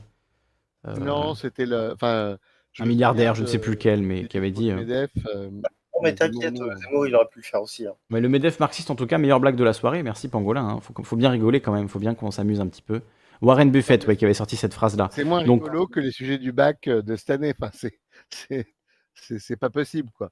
[0.88, 1.92] euh, Non, c'était le.
[1.94, 2.38] Enfin,
[2.74, 4.70] je un milliardaire, je ne sais plus lequel, mais des qui avait dit.
[4.72, 5.12] euh, MEDEF.
[5.36, 5.62] euh, Non,
[6.04, 7.88] mais mais t'inquiète, Zemmour, euh, il aurait pu le faire aussi.
[7.88, 7.94] hein.
[8.12, 10.04] Mais le MEDEF marxiste, en tout cas, meilleure blague de la soirée.
[10.04, 10.66] Merci Pangolin.
[10.68, 10.80] Hein.
[10.82, 11.90] Faut, faut bien rigoler quand même.
[11.90, 13.02] Faut bien qu'on s'amuse un petit peu.
[13.42, 15.10] Warren Buffett, ouais, qui avait sorti cette phrase-là.
[15.12, 17.54] C'est moins Donc, rigolo que les sujets du bac euh, de cette année.
[17.60, 18.68] Enfin, c'est c'est
[19.16, 20.30] c'est c'est pas possible, quoi.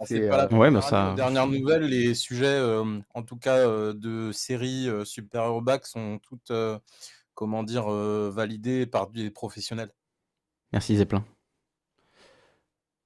[0.00, 1.14] Ah, C'est C'est pas la euh, ouais, mais ça.
[1.16, 5.86] dernières nouvelles, les sujets, euh, en tout cas euh, de séries euh, supérieures au bac,
[5.86, 6.78] sont toutes, euh,
[7.34, 9.92] comment dire, euh, validées par des professionnels.
[10.72, 11.24] Merci Zeppelin.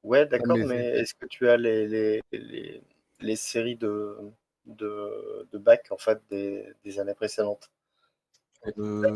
[0.02, 2.82] Ouais, ah, d'accord, mais est-ce que tu as les, les, les,
[3.20, 4.16] les séries de,
[4.64, 7.70] de, de bac, en fait, des, des années précédentes?
[8.78, 9.10] Euh,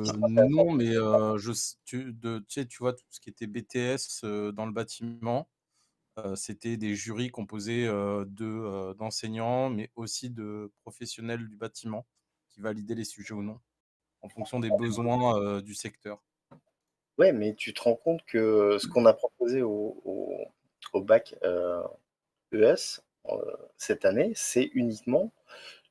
[0.50, 1.52] non, mais euh, je,
[1.84, 5.48] tu, de, tu sais, tu vois, tout ce qui était BTS euh, dans le bâtiment,
[6.34, 12.06] c'était des jurys composés de, d'enseignants, mais aussi de professionnels du bâtiment
[12.48, 13.58] qui validaient les sujets ou non,
[14.20, 16.22] en fonction des besoins du secteur.
[17.18, 20.38] Ouais, mais tu te rends compte que ce qu'on a proposé au, au,
[20.94, 21.82] au bac euh,
[22.52, 23.36] ES euh,
[23.76, 25.32] cette année, c'est uniquement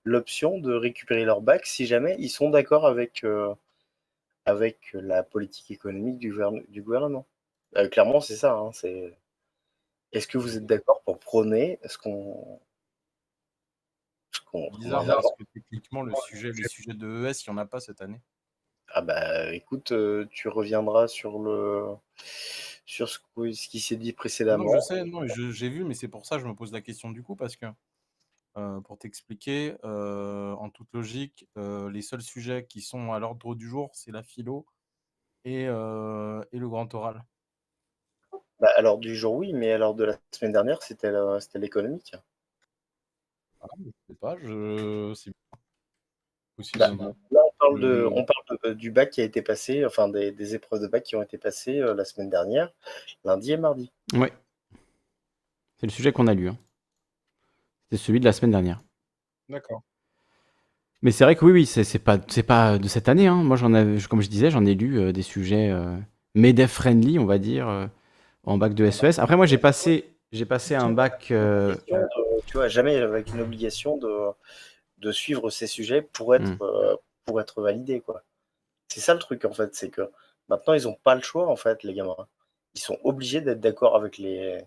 [0.04, 3.54] l'option de récupérer leur bac si jamais ils sont d'accord avec, euh,
[4.46, 7.28] avec la politique économique du, gouverne- du gouvernement.
[7.92, 8.54] Clairement, c'est ça.
[8.54, 9.16] hein, c'est...
[10.12, 12.60] Est-ce que vous êtes d'accord pour prôner ce qu'on
[14.46, 17.66] qu'on Bizarre parce que techniquement, le sujet, les sujets de ES, il n'y en a
[17.66, 18.22] pas cette année.
[18.94, 21.96] Ah bah écoute, euh, tu reviendras sur le
[22.86, 23.20] sur ce,
[23.70, 24.82] qui s'est dit Non, je précédemment.
[24.82, 27.10] sais, non, je- j'ai vu, mais c'est pour ça que je me pose la question
[27.12, 27.68] du coup, parce que
[28.58, 33.68] euh, pour t'expliquer, euh, en toute logique, les seuls sujets qui sont à l'ordre du
[33.68, 34.66] jour, c'est la philo
[35.46, 37.24] et, et le grand oral.
[38.62, 42.14] Bah, alors du jour oui, mais alors de la semaine dernière, c'était la- c'était l'économique.
[43.60, 45.14] Ah, je sais pas, je...
[45.16, 45.32] c'est
[46.76, 46.92] Bah,
[47.32, 50.10] là, on parle de, Je- on parle de- du bac qui a été passé, enfin
[50.10, 52.72] des, des épreuves de bac qui ont été passées euh, la semaine dernière,
[53.26, 53.92] lundi et mardi.
[54.14, 54.32] Ouais,
[55.78, 56.48] c'est le sujet qu'on a lu.
[56.48, 56.58] hein.
[57.92, 58.82] C'est celui de la semaine dernière.
[59.50, 59.84] D'accord.
[61.02, 63.28] Mais c'est vrai que oui, oui, c'est c'est pas, c'est pas de cette année.
[63.28, 63.44] hein.
[63.44, 65.98] Moi, j'en avais, comme je disais, j'en ai lu euh, des sujets euh,
[66.36, 67.88] MEDEF friendly, on va dire, euh,
[68.44, 69.20] en bac de SES.
[69.20, 71.30] Après, moi, j'ai passé, j'ai passé un bac.
[71.32, 71.76] euh,
[72.48, 74.10] tu vois, jamais avec une obligation de,
[75.00, 76.58] de suivre ces sujets pour être, Hmm.
[76.62, 76.96] euh,
[77.26, 78.24] pour être validé, quoi.
[78.88, 80.10] C'est ça le truc, en fait, c'est que
[80.50, 82.16] maintenant, ils n'ont pas le choix, en fait, les gamins.
[82.76, 84.58] Ils sont obligés d'être d'accord avec les...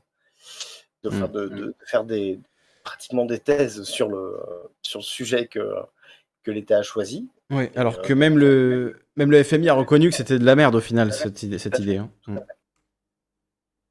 [1.03, 1.33] De, faire- Mm.
[1.33, 2.41] de, de- de faire des,
[2.83, 4.39] pratiquement des thèses sur le,
[4.83, 5.75] sur le sujet que,
[6.43, 7.29] que l'État a choisi.
[7.51, 10.57] Et, alors euh, que même le, même le FMI a reconnu que c'était de la
[10.57, 11.59] merde au final, cette idée.
[11.59, 12.11] Cette idée hein.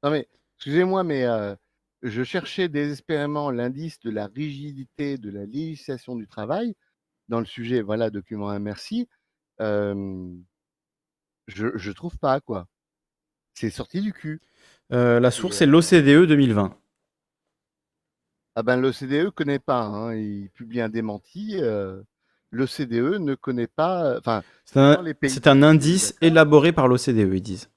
[0.04, 1.56] Non mais, excusez-moi, mais euh,
[2.02, 6.76] je cherchais désespérément l'indice de la rigidité de la législation du travail
[7.28, 9.08] dans le sujet, voilà, document 1, merci.
[9.62, 10.30] Euh,
[11.46, 12.66] je, je trouve pas, quoi.
[13.54, 14.42] C'est sorti du cul.
[14.92, 16.76] Euh, la source, c'est l'OCDE 2020.
[18.56, 21.56] Ah ben l'OCDE connaît pas, hein, il publie un démenti.
[21.60, 22.02] euh,
[22.50, 24.18] l'OCDE ne connaît pas.
[24.18, 24.42] Enfin,
[24.76, 27.70] un, c'est un indice élaboré par l'OCDE, ils disent.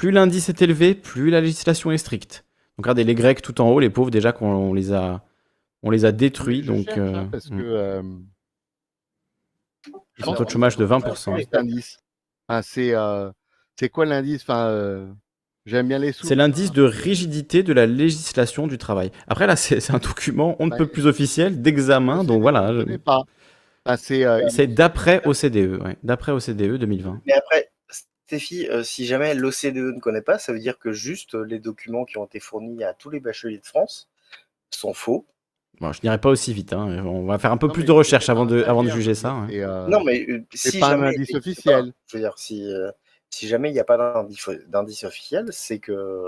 [0.00, 2.46] Plus l'indice est élevé, plus la législation est stricte.
[2.78, 5.22] Donc regardez, les Grecs tout en haut, les pauvres, déjà qu'on on les a,
[5.82, 6.62] on les a détruits.
[6.62, 7.58] Je Donc, cherche, euh, hein, parce hmm.
[7.58, 7.62] que.
[7.62, 8.02] euh,
[10.18, 11.38] Ils ont un taux de chômage de 20%.
[11.40, 11.98] cet indice?
[12.48, 13.30] Enfin, c'est euh,
[13.78, 14.40] c'est quoi l'indice?
[14.40, 15.06] Enfin, euh,
[15.66, 16.26] j'aime bien les sous.
[16.26, 19.10] C'est l'indice de rigidité de la législation du travail.
[19.28, 22.24] Après, là, c'est un document on ne peut plus officiel d'examen.
[22.24, 22.72] Donc voilà.
[22.72, 23.24] Je pas.
[23.84, 25.78] Enfin, c'est euh, d'après OCDE.
[25.82, 27.20] ouais, D'après OCDE 2020.
[27.26, 27.69] Mais après,
[28.30, 31.58] Stéphie, euh, si jamais l'OCDE ne connaît pas, ça veut dire que juste euh, les
[31.58, 34.08] documents qui ont été fournis à tous les bacheliers de France
[34.70, 35.26] sont faux.
[35.80, 36.72] Bon, je n'irai pas aussi vite.
[36.72, 37.04] hein.
[37.04, 39.14] On va faire un peu Non, plus de recherche avant de, avant de dire, juger
[39.16, 39.30] ça.
[39.32, 39.48] hein.
[39.50, 41.86] c'est, euh, non, mais euh, si pas un jamais indice il existe officiel.
[41.86, 42.92] pas, je veux dire, si, euh,
[43.30, 44.24] si jamais il n'y a pas
[44.68, 46.26] d'indice officiel, c'est que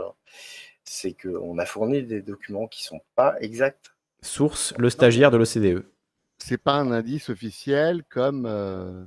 [0.84, 3.92] c'est qu'on a fourni des documents qui sont pas exacts.
[4.22, 5.84] Source, le stagiaire de l'OCDE.
[6.38, 9.04] c'est pas un indice officiel comme euh,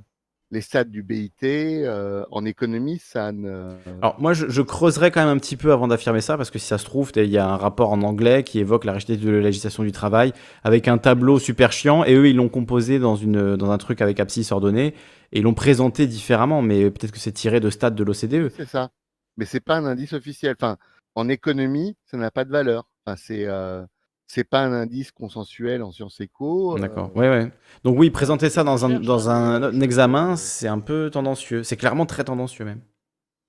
[0.50, 1.32] les stats du BIT.
[1.42, 3.70] euh, en économie, ça ne.
[4.00, 6.58] Alors moi, je, je creuserai quand même un petit peu avant d'affirmer ça, parce que
[6.58, 9.24] si ça se trouve, il y a un rapport en anglais qui évoque la rigidité
[9.24, 10.32] de la législation du travail,
[10.64, 14.00] avec un tableau super chiant, et eux, ils l'ont composé dans, une, dans un truc
[14.00, 14.94] avec abscisse ordonnée,
[15.32, 18.50] et ils l'ont présenté différemment, mais peut-être que c'est tiré de stats de l'OCDE.
[18.56, 18.90] C'est ça.
[19.36, 20.54] Mais c'est pas un indice officiel.
[20.58, 20.76] Enfin,
[21.14, 22.88] en économie, ça n'a pas de valeur.
[23.04, 23.84] Enfin, c'est euh,
[24.26, 26.76] c'est pas un indice consensuel en sciences éco.
[26.76, 27.52] euh, D'accord, ouais, ouais.
[27.84, 31.62] Donc oui, présenter ça dans un, dans un, un examen, c'est un peu tendancieux.
[31.62, 32.80] C'est clairement très tendancieux même.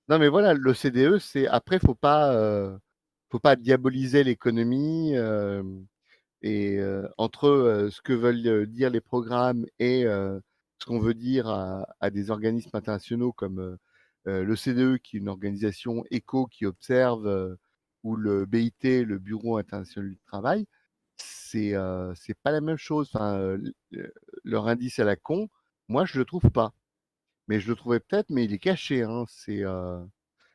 [0.08, 2.76] Non, mais voilà, l'OCDE, c'est après, faut pas, euh,
[3.30, 5.62] faut pas diaboliser l'économie euh,
[6.42, 10.38] et euh, entre euh, ce que veulent euh, dire les programmes et euh,
[10.78, 13.76] ce qu'on veut dire à, à des organismes internationaux comme euh,
[14.28, 17.56] euh, l'OCDE, qui est une organisation éco qui observe, euh,
[18.04, 20.66] ou le BIT, le Bureau international du travail,
[21.16, 23.10] c'est euh, pas la même chose.
[23.14, 23.58] Enfin,
[24.44, 25.48] leur indice à la con,
[25.88, 26.72] moi, je le trouve pas.
[27.48, 29.02] Mais je le trouvais peut-être, mais il est caché.
[29.02, 29.24] Hein.
[29.28, 30.04] C'est, euh,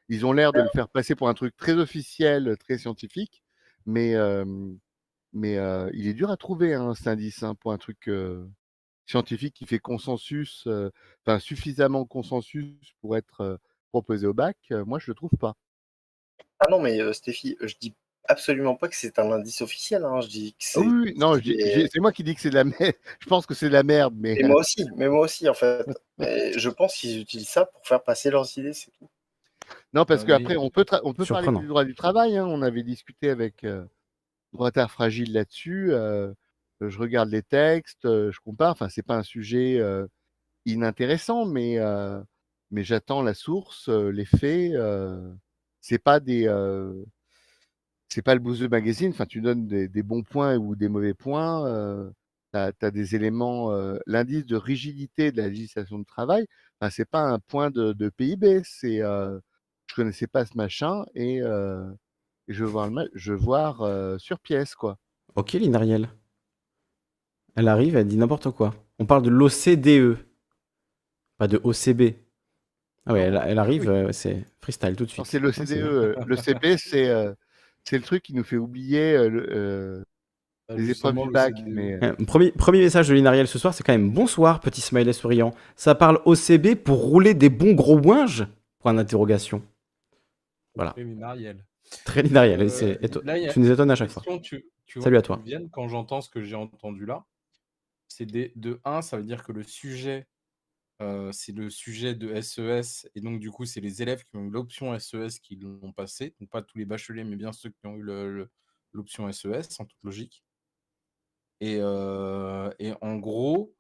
[0.10, 3.44] Ils ont l'air de le faire passer pour un truc très officiel, très scientifique,
[3.86, 4.46] mais, euh,
[5.34, 5.56] mais
[5.94, 8.10] il est dur à trouver, hein, cet indice, hein, pour un truc
[9.08, 10.68] scientifique qui fait consensus,
[11.26, 13.60] enfin suffisamment consensus pour être
[13.92, 14.58] proposé au bac.
[14.86, 15.56] moi, je le trouve pas.
[16.66, 17.94] Ah non, mais euh, Stéphie, je dis
[18.28, 20.04] absolument pas que c'est un indice officiel.
[20.06, 20.82] hein, Je dis que Ah c'est.
[20.82, 22.78] oui, oui, non, c'est- moi qui dis que c'est de la merde.
[23.20, 25.54] Je pense que c'est de la merde, mais Et moi aussi, mais moi aussi en
[25.54, 25.86] fait.
[26.20, 29.10] Mais je pense qu'ils utilisent ça pour faire passer leurs idées, c'est tout.
[29.94, 32.38] Non, parce Ah qu'après, on peut, tra- on peut parler du droit du travail.
[32.38, 32.46] hein.
[32.48, 33.84] On avait discuté avec euh,
[34.54, 35.92] Droitard Fragile là-dessus.
[35.92, 36.34] euh,
[36.82, 38.72] je regarde les textes, euh, je compare.
[38.72, 40.08] Enfin, c'est pas un sujet euh,
[40.66, 42.22] inintéressant, mais, euh,
[42.72, 44.74] mais j'attends la source, euh, les faits.
[45.84, 46.48] C'est pas des.
[46.48, 46.94] euh,
[48.10, 49.10] c'est pas le Bouzeux Magazine.
[49.12, 51.68] Enfin, tu donnes des, bons points ou des mauvais points.
[51.68, 52.10] euh,
[52.54, 53.72] tu as, des éléments.
[53.74, 56.48] euh, L'indice de rigidité de la législation de travail,
[56.80, 58.62] enfin, c'est pas un point de, PIB.
[58.66, 59.02] C'est.
[59.02, 59.40] euh,
[59.88, 61.86] je connaissais pas ce machin et, euh,
[62.48, 64.98] je veux voir, le je veux sur pièce, quoi.
[65.36, 66.10] Ok, Linariel.
[67.56, 68.74] Elle arrive, elle dit n'importe quoi.
[69.00, 70.18] On parle de l'OCDE,
[71.38, 72.16] pas de OCB.
[73.06, 75.26] Ah ouais, elle, elle arrive, euh, c'est freestyle tout de suite.
[75.26, 75.72] c'est le CDE.
[75.84, 77.34] euh, le CP, c'est euh,
[77.84, 80.04] c'est le truc qui nous fait oublier euh, le, euh,
[80.70, 81.54] Ah, les épreuves du bac.
[81.68, 85.12] Mais, Euh, Premier, premier message de Linariel ce soir, c'est quand même bonsoir, petit smiley
[85.12, 85.54] souriant.
[85.76, 88.48] Ça parle OCB pour rouler des bons gros ouinges?
[88.80, 89.62] Point d'interrogation.
[90.76, 91.66] Voilà, Oui, mais Marielle.
[92.06, 92.62] très Linariel.
[92.62, 94.24] Euh, Tu nous étonnes à chaque fois.
[94.42, 95.42] tu, tu Salut à toi.
[95.72, 97.26] quand j'entends ce que j'ai entendu là.
[98.08, 100.28] C'est des- de 1, ça veut dire que le sujet,
[101.04, 104.46] euh, c'est le sujet de SES, et donc du coup, c'est les élèves qui ont
[104.46, 107.86] eu l'option SES qui l'ont passé, donc pas tous les bacheliers, mais bien ceux qui
[107.86, 108.48] ont eu
[108.94, 110.44] l'option SES, en toute logique.
[111.60, 113.74] Et, euh, et en gros,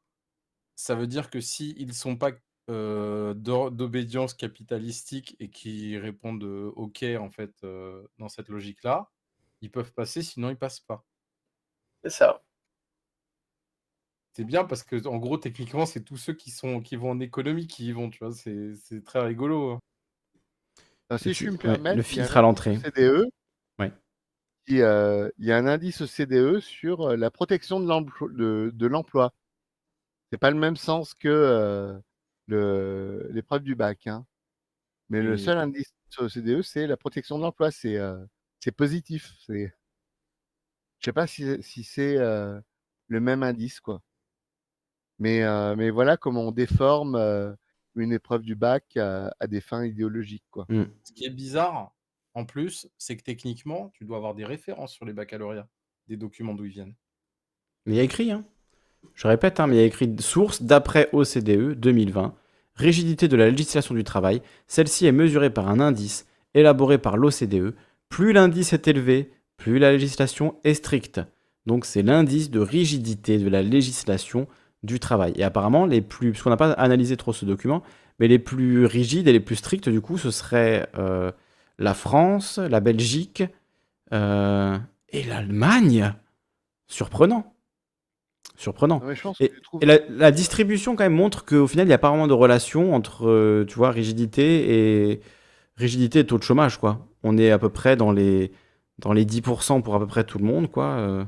[0.76, 2.32] ça veut dire que s'ils ne sont pas
[2.70, 7.66] euh, d'obédience capitalistique et qui répondent euh, OK, en fait,
[8.18, 9.12] dans cette logique-là,
[9.62, 11.06] ils peuvent passer, sinon ils passent pas.
[12.04, 12.44] C'est ça.
[14.34, 17.20] C'est bien parce que, en gros, techniquement, c'est tous ceux qui, sont, qui vont en
[17.20, 19.72] économie qui y vont, tu vois, c'est c'est très rigolo.
[19.74, 19.80] hein.
[21.18, 22.78] Si Le je puis me permettre, filtre à l'entrée.
[22.78, 23.26] CDE.
[23.80, 23.92] Ouais.
[24.66, 28.30] qui, euh, il y a un indice au CDE sur euh, la protection de l'emploi.
[28.32, 29.34] De, de l'emploi.
[30.32, 31.98] C'est pas le même sens que euh,
[32.48, 34.08] le- l'épreuve du bac.
[34.08, 34.26] hein.
[35.10, 37.72] Mais le seul indice au CDE, c'est la protection de l'emploi.
[37.72, 38.26] C'est euh,
[38.62, 39.34] c'est positif.
[39.48, 39.74] C'est...
[41.00, 42.60] Je sais pas si, si c'est euh,
[43.08, 44.02] le même indice, quoi.
[45.20, 47.54] Mais, euh, mais voilà comment on déforme euh,
[47.96, 50.66] une épreuve du bac à, à des fins idéologiques, quoi.
[50.70, 50.86] Mm.
[51.04, 51.94] Ce qui est bizarre,
[52.34, 55.68] en plus, c'est que techniquement, tu dois avoir des références sur les baccalauréats,
[56.08, 56.96] des documents d'où ils viennent.
[57.86, 58.46] Mais il y a écrit, hein.
[59.16, 62.34] Je répète, hein, mais il y a écrit source d'après OCDE 2020.
[62.76, 64.42] Rigidité de la législation du travail.
[64.68, 67.76] Celle-ci est mesurée par un indice élaboré par l'OCDE.
[68.10, 71.22] Plus l'indice est élevé, plus la législation est stricte.
[71.66, 74.48] Donc c'est l'indice de rigidité de la législation
[74.84, 75.34] du travail.
[75.36, 77.84] Et apparemment, les plus, parce qu'on n'a pas analysé trop ce document,
[78.20, 81.32] mais les plus rigides et les plus stricts, du coup, ce serait euh,
[81.80, 83.44] la France, la Belgique
[84.12, 84.78] euh,
[85.10, 86.14] et l'Allemagne.
[86.88, 87.54] Surprenant.
[88.56, 89.02] Surprenant.
[89.04, 92.28] Ouais, pense Et, la distribution, quand même, montre qu'au final, il n'y a pas vraiment
[92.28, 95.22] de relation entre, euh, tu vois, rigidité et
[95.76, 97.08] rigidité et taux de chômage, quoi.
[97.24, 98.52] On est à peu près dans les,
[99.00, 101.26] dans les 10% pour à peu près tout le monde, quoi.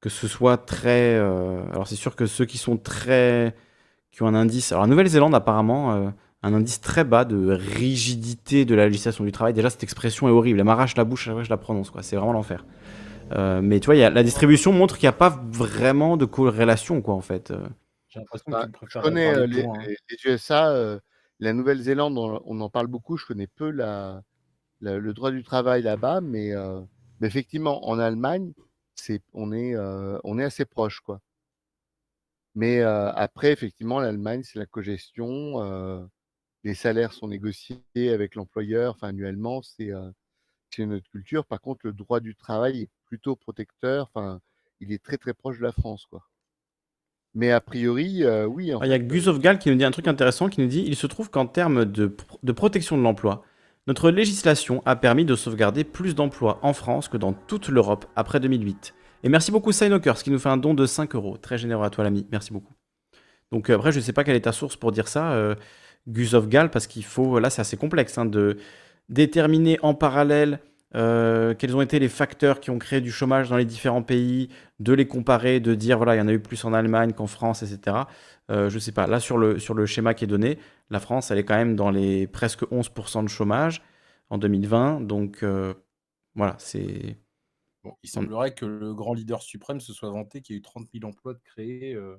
[0.00, 1.14] Que ce soit très.
[1.16, 3.54] euh, alors, c'est sûr que ceux qui sont très.
[4.12, 4.72] qui ont un indice.
[4.72, 6.10] Alors, la Nouvelle-Zélande, apparemment, euh,
[6.42, 9.54] un indice très bas de rigidité de la législation du travail.
[9.54, 10.60] Déjà, cette expression est horrible.
[10.60, 12.02] Elle m'arrache la bouche à chaque fois que je la prononce, quoi.
[12.02, 12.66] C'est vraiment l'enfer.
[13.32, 16.16] Euh, mais tu vois, il y a, la distribution montre qu'il n'y a pas vraiment
[16.16, 17.52] de corrélation, quoi, en fait.
[18.08, 19.86] J'ai l'impression Bah, qu'ils je connais euh, les, points, hein.
[19.86, 20.98] les- les USA, euh,
[21.40, 23.16] la Nouvelle-Zélande, on, on en parle beaucoup.
[23.16, 24.22] Je connais peu la,
[24.80, 26.80] la- le droit du travail là-bas, mais, euh,
[27.20, 28.52] mais effectivement, en Allemagne,
[28.98, 31.20] c'est, on, est, euh, on est assez proche, quoi.
[32.54, 35.62] Mais euh, après, effectivement, l'Allemagne, c'est la cogestion.
[35.62, 36.04] euh,
[36.64, 37.80] les salaires sont négociés
[38.12, 39.90] avec l'employeur, enfin annuellement, c'est
[40.70, 41.46] c'est notre culture.
[41.46, 44.10] Par contre, le droit du travail est plutôt protecteur.
[44.14, 44.40] Enfin,
[44.80, 46.28] il est très très proche de la France, quoi.
[47.34, 49.84] Mais a priori, oui, Ah, Il y a fait, Gus of Gall qui nous dit
[49.84, 53.02] un truc intéressant, qui nous dit il se trouve qu'en termes de, de protection de
[53.02, 53.44] l'emploi,
[53.88, 58.38] notre législation a permis de sauvegarder plus d'emplois en France que dans toute l'Europe après
[58.38, 58.92] 2008.
[59.24, 61.38] Et merci beaucoup Sinokers qui nous fait un don de 5 euros.
[61.38, 62.74] Très généreux à toi l'ami, merci beaucoup.
[63.50, 65.54] Donc euh, après, je ne sais pas quelle est ta source pour dire ça, euh,
[66.06, 68.58] Gus of Gall, parce qu'il faut, là c'est assez complexe, hein, de
[69.08, 70.60] déterminer en parallèle
[70.94, 74.50] euh, quels ont été les facteurs qui ont créé du chômage dans les différents pays,
[74.80, 77.26] de les comparer, de dire voilà, il y en a eu plus en Allemagne qu'en
[77.26, 77.96] France, etc.
[78.50, 81.30] Euh, je sais pas, là sur le, sur le schéma qui est donné, la France,
[81.30, 83.82] elle est quand même dans les presque 11% de chômage
[84.30, 85.74] en 2020, donc euh,
[86.34, 87.18] voilà, c'est...
[87.84, 90.62] Bon, il semblerait que le grand leader suprême se soit vanté qu'il y a eu
[90.62, 92.16] 30 000 emplois de créés euh,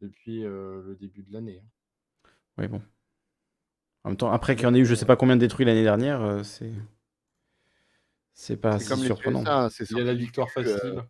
[0.00, 1.62] depuis euh, le début de l'année.
[1.62, 2.28] hein.
[2.58, 2.82] Oui, bon.
[4.02, 5.64] En même temps, après qu'il y en ait eu je sais pas combien de détruits
[5.64, 6.72] l'année dernière, euh, c'est...
[8.32, 9.42] C'est pas c'est si comme les surprenant.
[9.42, 11.02] USA, hein, c'est Il y a la victoire euh, facile.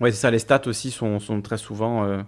[0.00, 2.24] Ouais, c'est ça, les stats aussi sont, sont très souvent...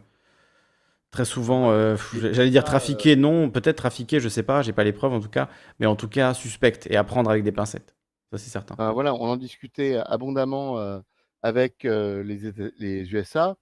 [1.14, 4.84] euh, Très souvent, euh, j'allais dire trafiqués, non, peut-être trafiqués, je sais pas, j'ai pas
[4.84, 7.52] les preuves en tout cas, mais en tout cas suspectes et à prendre avec des
[7.52, 7.94] pincettes.
[8.32, 8.74] Ça c'est certain.
[8.74, 11.00] Enfin, voilà, on en discutait abondamment euh,
[11.42, 13.56] avec euh, les, les USA.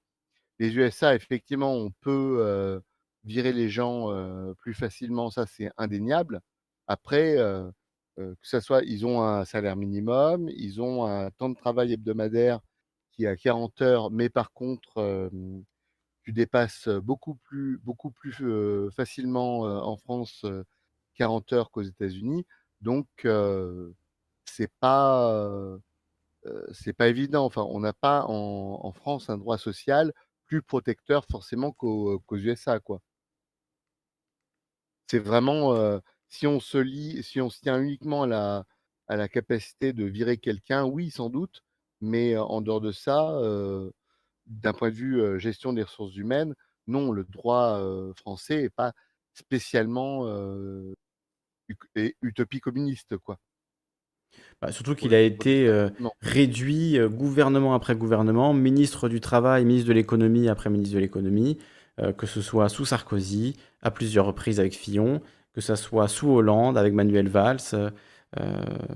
[0.59, 2.81] Les USA, effectivement, on peut euh,
[3.25, 6.41] virer les gens euh, plus facilement, ça c'est indéniable.
[6.87, 7.71] Après, euh,
[8.19, 11.93] euh, que ça soit, ils ont un salaire minimum, ils ont un temps de travail
[11.93, 12.61] hebdomadaire
[13.13, 15.29] qui est à 40 heures, mais par contre, euh,
[16.23, 17.81] tu dépasses beaucoup plus,
[18.95, 20.65] facilement en France euh,
[21.15, 22.47] 40 heures qu'aux États-Unis.
[22.81, 23.07] Donc,
[24.45, 25.79] c'est pas,
[26.73, 27.45] c'est pas évident.
[27.45, 30.13] Enfin, on n'a pas en, France un droit social
[30.47, 32.81] plus protecteur forcément qu'aux USA.
[35.09, 38.67] C'est vraiment, si on se si on se tient uniquement à la,
[39.07, 41.63] à la capacité de virer quelqu'un, oui, sans doute,
[42.01, 43.39] mais en dehors de ça,
[44.61, 46.55] d'un point de vue gestion des ressources humaines,
[46.87, 47.81] non, le droit
[48.17, 48.93] français n'est pas
[49.35, 50.27] spécialement
[52.23, 53.39] utopie communiste, quoi.
[54.61, 55.89] Bah, surtout qu'il a été euh,
[56.21, 61.59] réduit euh, gouvernement après gouvernement, ministre du Travail, ministre de l'Économie après ministre de l'Économie,
[62.01, 65.21] euh, que ce soit sous Sarkozy, à plusieurs reprises avec Fillon,
[65.53, 67.93] que ce soit sous Hollande avec Manuel Valls,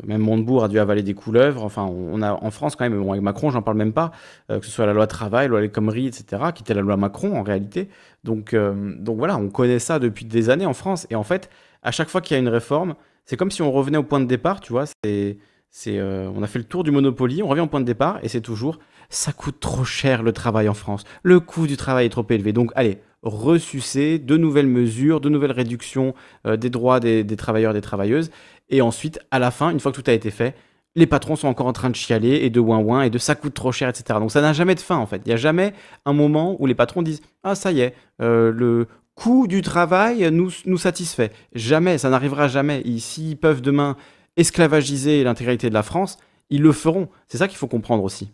[0.04, 1.62] même Montebourg a dû avaler des couleuvres.
[1.62, 4.12] Enfin, on a en France quand même, bon, avec Macron, j'en parle même pas,
[4.50, 6.96] euh, que ce soit la loi travail, la loi Khomri, etc., qui était la loi
[6.96, 7.88] Macron en réalité.
[8.24, 11.06] Donc, euh, donc voilà, on connaît ça depuis des années en France.
[11.10, 11.50] Et en fait,
[11.82, 14.20] à chaque fois qu'il y a une réforme, c'est comme si on revenait au point
[14.20, 14.84] de départ, tu vois.
[15.04, 15.38] C'est,
[15.70, 18.18] c'est, euh, on a fait le tour du Monopoly, on revient au point de départ,
[18.22, 21.04] et c'est toujours ça coûte trop cher le travail en France.
[21.22, 22.52] Le coût du travail est trop élevé.
[22.52, 26.14] Donc, allez, ressucer de nouvelles mesures, de nouvelles réductions
[26.46, 28.30] euh, des droits des, des travailleurs des travailleuses.
[28.68, 30.54] Et ensuite, à la fin, une fois que tout a été fait,
[30.96, 33.34] les patrons sont encore en train de chialer et de ouin ouin et de ça
[33.34, 34.18] coûte trop cher, etc.
[34.18, 35.20] Donc ça n'a jamais de fin en fait.
[35.26, 35.74] Il n'y a jamais
[36.06, 40.30] un moment où les patrons disent Ah, ça y est, euh, le coût du travail
[40.32, 41.30] nous, nous satisfait.
[41.54, 42.82] Jamais, ça n'arrivera jamais.
[42.98, 43.96] S'ils peuvent demain
[44.36, 46.16] esclavagiser l'intégralité de la France,
[46.48, 47.08] ils le feront.
[47.28, 48.32] C'est ça qu'il faut comprendre aussi.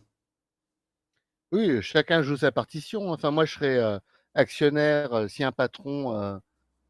[1.50, 3.10] Oui, chacun joue sa partition.
[3.10, 3.98] Enfin, moi, je serais euh,
[4.34, 6.40] actionnaire euh, si un patron,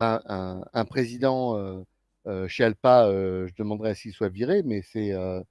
[0.01, 1.85] un président
[2.27, 5.43] euh, chiale pas, euh, je demanderais à ce qu'il soit viré, mais c'est euh,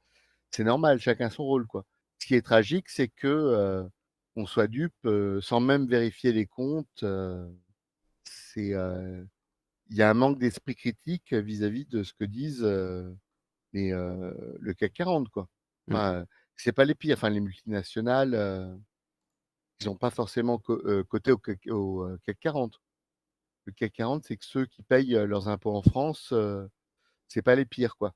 [0.52, 1.86] c'est normal, chacun son rôle, quoi.
[2.20, 3.90] Ce qui est tragique, c'est que
[4.36, 5.08] on soit dupe
[5.42, 7.06] sans même vérifier les comptes.
[8.26, 8.72] c'est,
[9.90, 12.64] il y a un manque d'esprit critique vis-à-vis de ce que disent
[13.74, 15.48] les, le CAC 40, quoi.
[15.88, 15.94] Mm.
[15.94, 16.26] Enfin, euh,
[16.58, 17.18] c'est pas les pires.
[17.18, 18.80] Enfin, les multinationales,
[19.80, 22.80] ils n'ont pas forcément co- coté au, CAC 40.
[23.66, 26.68] Le CAC 40, c'est que ceux qui payent leurs impôts en France, euh,
[27.28, 28.14] c'est pas les pires, quoi.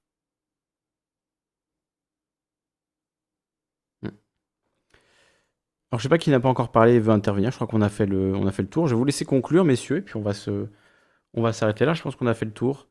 [5.92, 7.52] Alors, je sais pas qui n'a pas encore parlé et veut intervenir.
[7.52, 8.34] Je crois qu'on a fait le,
[8.70, 8.88] tour.
[8.88, 11.94] Je vais vous laisser conclure, messieurs, et puis on va s'arrêter là.
[11.94, 12.88] Je pense qu'on a fait le tour.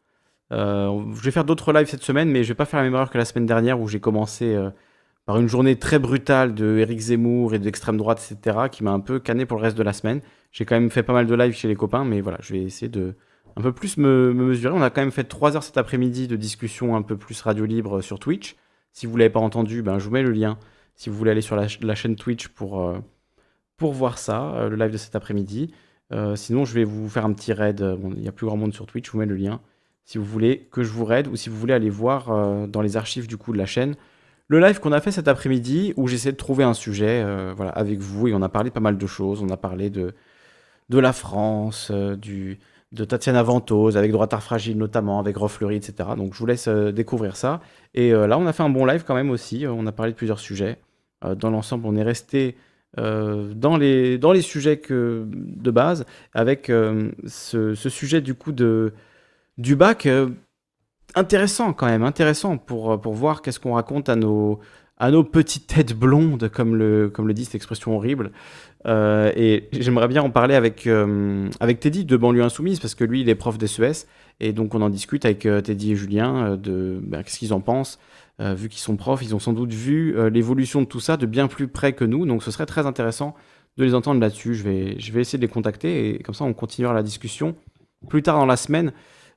[0.51, 3.11] Je vais faire d'autres lives cette semaine, mais je vais pas faire la même erreur
[3.11, 4.57] que la semaine dernière où j'ai commencé
[5.27, 9.01] par une journée très brutale de Éric Zemmour et d'extrême droite, etc., qui m'a un
[9.01, 10.21] peu canné pour le reste de la semaine.
[10.53, 12.63] J'ai quand même fait pas mal de lives chez les copains, mais voilà, je vais
[12.63, 13.15] essayer de
[13.57, 14.75] un peu plus me, me mesurer.
[14.77, 17.65] On a quand même fait 3 heures cet après-midi de discussion un peu plus radio
[17.65, 18.57] libre sur Twitch.
[18.93, 20.59] Si vous l'avez pas entendu, ben, je vous mets le lien
[20.97, 22.99] si vous voulez aller sur la, ch- la chaîne Twitch pour, euh,
[23.77, 25.73] pour voir ça, euh, le live de cet après-midi.
[26.13, 27.85] Euh, sinon, je vais vous faire un petit raid.
[28.17, 29.61] il y a plus grand monde sur Twitch, je vous mets le lien.
[30.05, 32.97] Si vous voulez que je vous raid ou si vous voulez aller voir dans les
[32.99, 33.95] archives du coup de la chaîne
[34.49, 37.71] le live qu'on a fait cet après-midi où j'essaie de trouver un sujet euh, voilà,
[37.73, 39.43] avec vous et on a parlé de pas mal de choses.
[39.43, 40.13] On a parlé de,
[40.91, 46.11] la France, euh, de Tatiana Ventose, avec Droitard Fragile notamment, avec Rolf Fleury, etc.
[46.17, 47.61] Donc je vous laisse euh, découvrir ça.
[47.95, 49.67] Et là, on a fait un bon live quand même aussi.
[49.69, 50.79] On a parlé de plusieurs sujets.
[51.37, 52.57] Dans l'ensemble, on est resté
[52.97, 58.93] dans, les, dans les sujets de base, avec ce, ce sujet du coup de,
[59.59, 60.09] du bac.
[61.17, 64.61] Euh, intéressant quand même, intéressant pour, pour voir qu'est-ce qu'on raconte à nos,
[64.99, 68.31] à nos petites têtes blondes, comme le, comme le dit cette expression horrible.
[68.87, 73.05] Euh, et j'aimerais bien en parler avec, euh, avec Teddy de Banlieue Insoumise, parce que
[73.05, 74.07] lui, il est prof d'SES,
[74.41, 77.55] et donc on en discute avec euh, Teddy et Julien euh, de ben, qu'est-ce qu'ils
[77.55, 77.99] en pensent.
[78.41, 81.17] Euh, vu qu'ils sont profs, ils ont sans doute vu euh, l'évolution de tout ça
[81.17, 83.35] de bien plus près que nous, donc ce serait très intéressant
[83.77, 84.55] de les entendre là-dessus.
[84.55, 87.55] Je vais, je vais essayer de les contacter, et comme ça on continuera la discussion
[88.09, 88.93] plus tard dans la semaine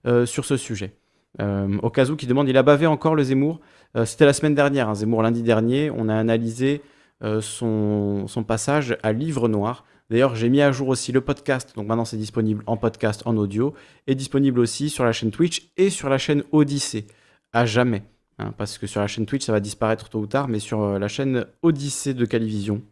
[0.08, 0.94] euh, sur ce sujet.
[1.40, 3.60] Euh, au cas où qui demande, il a bavé encore le Zemmour.
[3.96, 5.92] Euh, C'était la semaine dernière, hein, Zemmour lundi dernier.
[5.92, 6.82] On a analysé
[7.24, 9.86] euh, son, passage à Livre Noir.
[10.10, 11.76] D'ailleurs, j'ai mis à jour aussi le podcast.
[11.76, 13.74] Donc maintenant, c'est disponible en podcast, en audio,
[14.06, 17.08] et disponible aussi sur la chaîne Twitch et sur la chaîne Odyssée.
[17.54, 18.04] À jamais.
[18.40, 20.82] hein, parce que sur la chaîne Twitch, ça va disparaître tôt ou tard, mais sur
[20.84, 22.84] euh, la chaîne Odyssée de Calivision,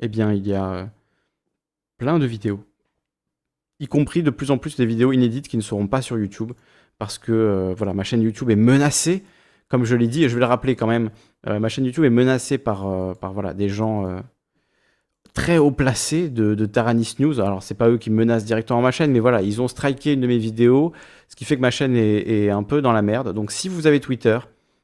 [0.00, 0.90] eh bien, il y a
[1.98, 2.64] plein de vidéos.
[3.78, 6.52] Y compris de plus en plus des vidéos inédites qui ne seront pas sur YouTube
[6.98, 9.24] parce que euh, voilà, ma chaîne YouTube est menacée,
[9.68, 11.10] comme je l'ai dit, et je vais le rappeler quand même,
[11.46, 14.22] euh, ma chaîne YouTube est menacée par, euh, voilà, des gens
[15.34, 17.40] très haut placés de, Taranis News.
[17.40, 20.14] Alors, c'est pas eux qui me menacent directement ma chaîne, mais voilà, ils ont striké
[20.14, 20.92] une de mes vidéos,
[21.28, 23.34] ce qui fait que ma chaîne est, un peu dans la merde.
[23.34, 24.38] Donc, si vous avez Twitter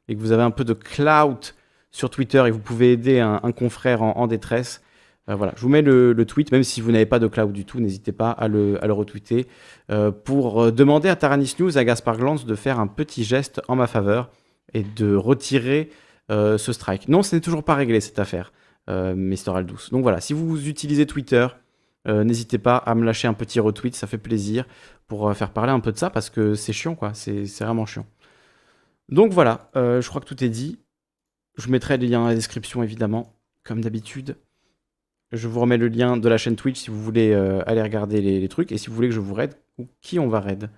[0.09, 1.55] et que vous avez un peu de clout
[1.91, 4.83] sur Twitter et que vous pouvez aider un, confrère en détresse,
[5.28, 7.65] euh, voilà, je vous mets le, tweet, même si vous n'avez pas de cloud du
[7.65, 9.47] tout, n'hésitez pas à le, retweeter
[9.91, 13.60] euh, pour euh, demander à Taranis News, à Gaspard Glantz de faire un petit geste
[13.68, 14.31] en ma faveur
[14.75, 15.91] et de retirer
[16.31, 17.09] ce strike.
[17.09, 18.55] Non, ce n'est toujours pas réglé cette affaire,
[18.89, 19.55] Mr.
[19.55, 19.91] Aldous.
[19.91, 21.47] Donc voilà, si vous utilisez Twitter,
[22.09, 24.65] n'hésitez pas à me lâcher un petit retweet, ça fait plaisir
[25.09, 27.12] pour faire parler un peu de ça parce que c'est chiant, quoi.
[27.12, 28.07] C'est vraiment chiant.
[29.10, 30.78] Donc voilà, je crois que tout est dit.
[31.59, 34.36] Je mettrai les liens dans la description, évidemment, comme d'habitude.
[35.33, 38.20] Je vous remets le lien de la chaîne Twitch si vous voulez euh, aller regarder
[38.20, 40.41] les, les trucs et si vous voulez que je vous raid ou qui on va
[40.41, 40.70] raid.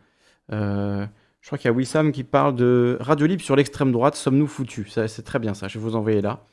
[0.53, 1.05] Euh,
[1.41, 4.47] je crois qu'il y a Wissam qui parle de Radio Libre sur l'extrême droite, sommes-nous
[4.47, 4.99] foutus?
[5.07, 6.47] C'est très bien ça, je vais vous envoyer là.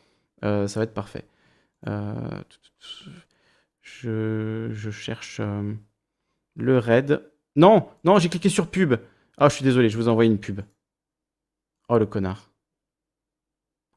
[0.44, 1.26] Euh, ça va être parfait.
[3.82, 5.40] Je, je cherche
[6.56, 7.24] le raid.
[7.56, 8.96] Non, non, j'ai cliqué sur pub.
[9.38, 10.62] Ah, je suis désolé, je vous ai envoyé une pub.
[11.88, 12.50] Oh le connard.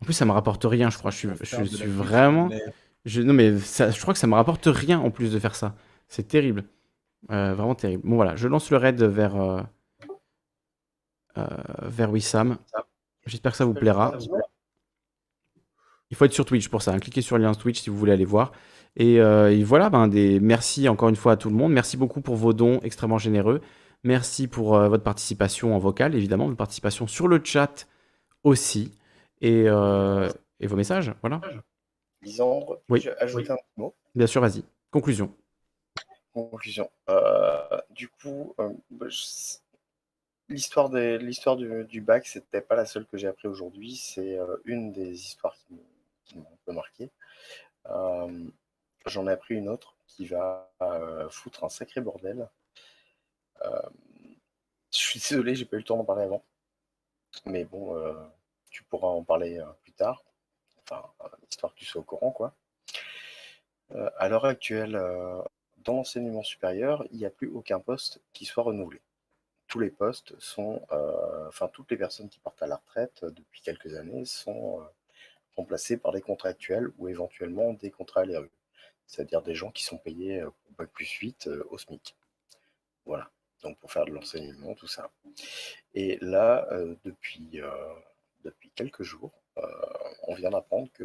[0.00, 1.10] En plus, ça me rapporte rien, je crois.
[1.10, 2.50] Je suis, je pub, vraiment.
[3.06, 5.74] Non, mais je crois que ça me rapporte rien en plus de faire ça.
[6.08, 6.64] C'est terrible.
[7.30, 8.02] Euh, vraiment terrible.
[8.06, 9.62] Bon, voilà, je lance le raid vers, euh,
[11.38, 11.46] euh,
[11.82, 12.58] vers Wissam.
[13.26, 14.16] J'espère que ça vous plaira.
[16.10, 16.92] Il faut être sur Twitch pour ça.
[16.92, 16.98] hein.
[16.98, 18.52] Cliquez sur le lien Twitch si vous voulez aller voir.
[18.96, 20.38] Et, et voilà, ben, des...
[20.40, 21.72] merci encore une fois à tout le monde.
[21.72, 23.60] Merci beaucoup pour vos dons extrêmement généreux.
[24.04, 27.88] Merci pour votre participation en vocal, évidemment, votre participation sur le chat
[28.44, 28.92] aussi.
[29.40, 31.40] Et, et vos messages, voilà.
[32.24, 33.06] Lisandre, Oui.
[33.18, 34.64] ajouter un petit mot Bien sûr, vas-y.
[34.90, 35.34] Conclusion.
[36.32, 36.90] Conclusion.
[37.08, 39.06] Euh, du coup, euh, bah,
[40.48, 43.96] l'histoire l'histoire du, du bac, c'était pas la seule que j'ai appris aujourd'hui.
[43.96, 45.74] C'est euh, une des histoires qui,
[46.36, 47.10] m'ont- un peu marqué.
[49.06, 50.72] J'en ai appris une autre qui va
[51.30, 52.48] foutre un sacré bordel.
[53.62, 56.42] Je suis désolé, j'ai pas eu le temps d'en parler avant.
[57.44, 57.94] Mais bon,
[58.70, 60.24] tu pourras en parler plus tard.
[60.88, 62.54] Enfin, euh, histoire que tu sois au courant, quoi.
[63.92, 65.42] Euh, à l'heure actuelle, euh,
[65.78, 69.00] dans l'enseignement supérieur, il n'y a plus aucun poste qui soit renouvelé.
[69.66, 70.82] Tous les postes sont,
[71.48, 74.86] enfin toutes les personnes qui partent à la retraite depuis quelques années sont
[75.56, 78.50] remplacées par des contractuels ou éventuellement des contrats à l'ERU,
[79.06, 80.44] c'est-à-dire des gens qui sont payés
[80.92, 82.16] plus 8 euh, au SMIC.
[83.06, 83.30] Voilà,
[83.62, 85.10] donc pour faire de l'enseignement, tout ça.
[85.94, 86.68] Et là,
[87.04, 87.60] depuis,
[88.44, 91.04] depuis quelques jours, on vient d'apprendre que,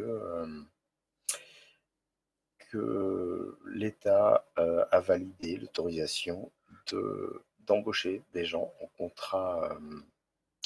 [2.74, 6.50] euh, l'État euh, a validé l'autorisation
[6.92, 10.00] de, d'embaucher des gens en contrat, euh,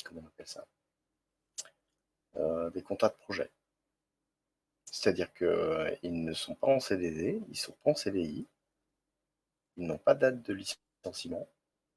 [0.05, 0.67] comment on appelle ça?
[2.37, 3.51] Euh, Des contrats de projet.
[4.87, 8.47] C'est-à-dire qu'ils ne sont pas en CDD, ils sont pas en CDI,
[9.77, 11.49] ils n'ont pas date de licenciement,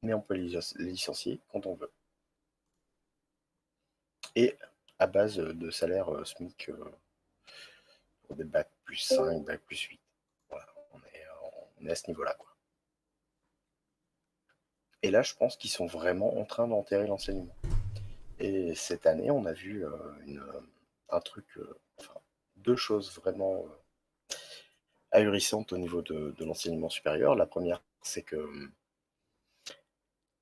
[0.04, 1.92] mais on peut les licencier quand on veut.
[4.36, 4.56] Et
[5.00, 6.92] à base de salaire euh, SMIC euh,
[8.24, 10.00] pour des bacs plus 5, bac plus 8.
[10.50, 11.50] Voilà, on est, euh,
[11.82, 12.34] on est à ce niveau-là.
[12.36, 12.48] quoi.
[15.04, 17.56] Et là, je pense qu'ils sont vraiment en train d'enterrer l'enseignement.
[18.40, 19.92] Et cette année, on a vu euh,
[20.26, 20.44] une,
[21.10, 22.20] un truc, euh, enfin,
[22.58, 24.36] deux choses vraiment euh,
[25.12, 27.36] ahurissantes au niveau de, de l'enseignement supérieur.
[27.36, 28.70] La première, c'est que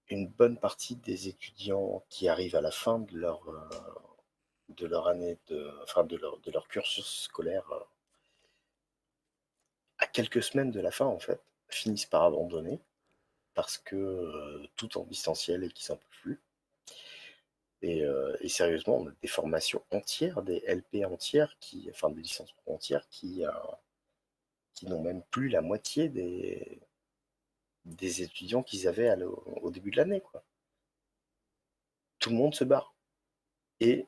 [0.10, 3.70] une bonne partie des étudiants qui arrivent à la fin de leur, euh,
[4.70, 7.80] de leur année, de, enfin de leur, de leur cursus scolaire, euh,
[10.00, 12.80] à quelques semaines de la fin, en fait, finissent par abandonner
[13.56, 16.42] parce que euh, tout en distanciel et qu'ils n'en peuvent plus.
[17.82, 22.22] Et, euh, et sérieusement, on a des formations entières, des LP entières, qui, enfin des
[22.22, 23.52] licences entières qui, euh,
[24.74, 26.80] qui n'ont même plus la moitié des,
[27.86, 30.22] des étudiants qu'ils avaient au début de l'année.
[32.20, 32.94] Tout le monde se barre.
[33.80, 34.08] Et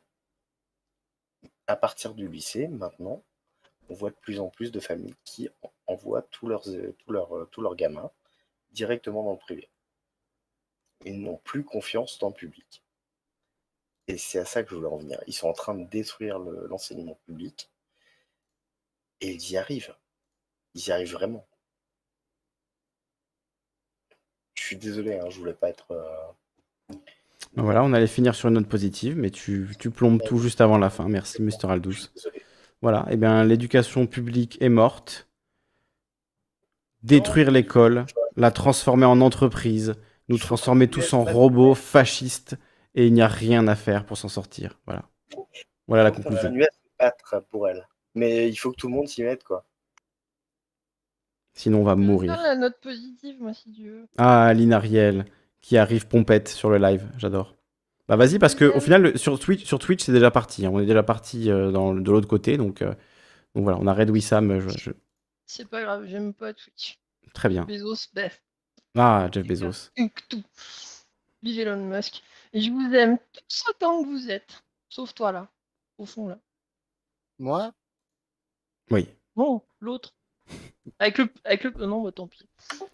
[1.67, 3.23] à partir du lycée, maintenant,
[3.89, 7.45] on voit de plus en plus de familles qui en- envoient tous leurs, euh, euh,
[7.51, 8.11] tous leurs gamins
[8.73, 9.69] directement dans le privé.
[11.05, 12.83] Ils n'ont plus confiance dans le public.
[14.07, 15.21] Et c'est à ça que je voulais en venir.
[15.27, 17.69] Ils sont en train de détruire le- l'enseignement public.
[19.21, 19.95] Et ils y arrivent.
[20.75, 21.47] Ils y arrivent vraiment.
[24.55, 25.91] Je suis désolé, hein, je voulais pas être.
[25.91, 26.33] euh,
[27.57, 30.77] Voilà, on allait finir sur une note positive, mais tu, tu plombes tout juste avant
[30.77, 31.09] la fin.
[31.09, 31.69] Merci, Mr.
[31.69, 32.09] Aldous.
[32.81, 35.27] Voilà, et bien l'éducation publique est morte.
[37.01, 38.05] Détruire l'école,
[38.35, 39.95] la transformer en entreprise,
[40.29, 42.57] nous transformer tous en robots fascistes,
[42.93, 44.79] et il n'y a rien à faire pour s'en sortir.
[44.85, 45.03] Voilà.
[45.87, 46.41] Voilà la conclusion.
[46.41, 47.87] continuer à se battre pour elle.
[48.15, 49.65] Mais il faut que tout le monde s'y mette, quoi.
[51.53, 52.37] Sinon, on va mourir.
[52.41, 54.01] la note positive, moi, si Dieu.
[54.01, 54.07] veut.
[54.17, 55.25] Ah, Lynn Ariel,
[55.61, 57.55] qui arrive pompette sur le live, j'adore.
[58.07, 60.65] Bah vas-y, parce que au final, le- sur Twitch, sur Twitch c'est déjà parti.
[60.65, 60.69] hein.
[60.73, 62.93] On est déjà parti euh, dans, de l'autre côté, donc, euh,
[63.53, 64.49] donc voilà, on a Red Wissam.
[64.51, 64.91] euh, je- je-
[65.45, 66.99] C'est pas grave, j'aime pas Twitch.
[67.33, 67.65] Très bien.
[67.65, 68.07] Bezos.
[68.95, 69.91] Ah, Jeff Bezos.
[70.29, 70.43] Tout.
[71.43, 72.23] Vive Elon Musk.
[72.53, 74.63] Et je vous aime tous autant que vous êtes.
[74.89, 75.49] Sauf toi, là.
[75.97, 76.39] Au fond, là.
[77.39, 77.73] Moi?
[78.89, 79.07] Oui.
[79.35, 80.15] Bon, l'autre.
[80.99, 81.29] Avec le...
[81.43, 81.71] Avec le...
[81.85, 82.47] Non, bah tant pis.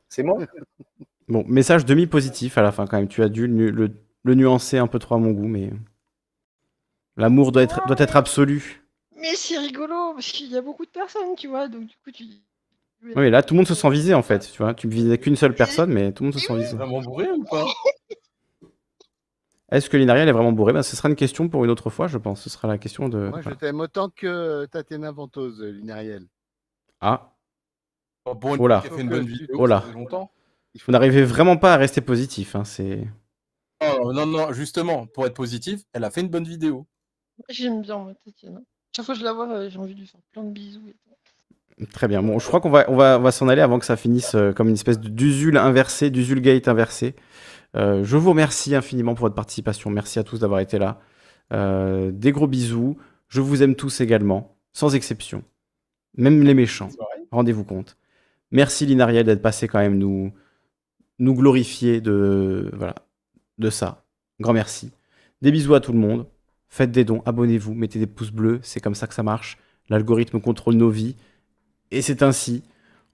[0.09, 0.39] C'est moi?
[1.27, 3.07] Bon, message demi-positif à la fin quand même.
[3.07, 3.91] Tu as dû le, le-
[4.23, 5.71] le nuancer un peu trop à mon goût, mais
[7.17, 8.83] l'amour doit être, doit être absolu.
[9.17, 12.11] Mais c'est rigolo, parce qu'il y a beaucoup de personnes, tu vois, donc du coup,
[12.11, 12.25] tu...
[13.03, 14.49] Oui, mais là, tout le monde se sent visé en fait.
[14.51, 16.75] Tu vois, tu visais qu'une seule personne, mais tout le monde se sent visé.
[16.77, 17.65] Vraiment bourré ou pas?
[19.71, 22.07] Est-ce que Linariel est vraiment bourré ben, Ce sera une question pour une autre fois,
[22.07, 22.41] je pense.
[22.41, 23.17] Ce sera la question de.
[23.17, 23.57] Moi, je voilà.
[23.57, 26.27] t'aime autant que Tatiana Ventose, Linariel.
[27.01, 27.33] Ah,
[28.25, 28.81] Bon, Oh là.
[28.81, 29.81] fait une bonne vidéo, Oh là.
[29.81, 30.31] ça fait longtemps.
[30.85, 32.55] Vous n'arrivez vraiment pas à rester positif.
[32.55, 33.07] Hein, c'est.
[33.81, 36.87] Non, non, non, justement, pour être positif, elle a fait une bonne vidéo.
[37.49, 38.61] J'aime bien, moi, Tatiana.
[38.95, 40.87] Chaque fois que je la vois, euh, j'ai envie de lui faire plein de bisous.
[40.87, 41.13] Et tout.
[41.91, 42.21] Très bien.
[42.21, 44.35] Bon, je crois qu'on va, on va, on va s'en aller avant que ça finisse
[44.35, 47.15] euh, comme une espèce d'usule inversé, d'usule gate inversé.
[47.75, 49.89] Euh, je vous remercie infiniment pour votre participation.
[49.89, 50.99] Merci à tous d'avoir été là.
[51.51, 52.97] Euh, des gros bisous.
[53.27, 55.43] Je vous aime tous également, sans exception.
[56.15, 56.89] Même les méchants.
[57.31, 57.97] Rendez-vous compte.
[58.51, 60.31] Merci Linariel d'être passé quand même nous,
[61.19, 62.95] nous glorifier de, voilà,
[63.57, 64.05] de ça.
[64.39, 64.91] Grand merci.
[65.41, 66.25] Des bisous à tout le monde.
[66.69, 69.57] Faites des dons, abonnez-vous, mettez des pouces bleus, c'est comme ça que ça marche.
[69.89, 71.15] L'algorithme contrôle nos vies.
[71.91, 72.63] Et c'est ainsi.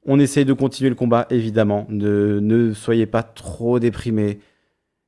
[0.05, 1.85] On essaye de continuer le combat, évidemment.
[1.89, 4.39] Ne, soyez pas trop déprimés.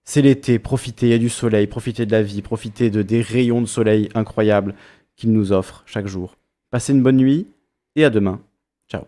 [0.03, 3.21] C'est l'été, profitez, il y a du soleil, profitez de la vie, profitez de des
[3.21, 4.75] rayons de soleil incroyables
[5.15, 6.35] qu'il nous offre chaque jour.
[6.71, 7.47] Passez une bonne nuit
[7.95, 8.41] et à demain.
[8.89, 9.03] Ciao.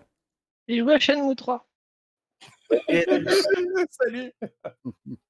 [0.68, 1.66] Et jouer à Shenmue 3.
[3.92, 4.34] Salut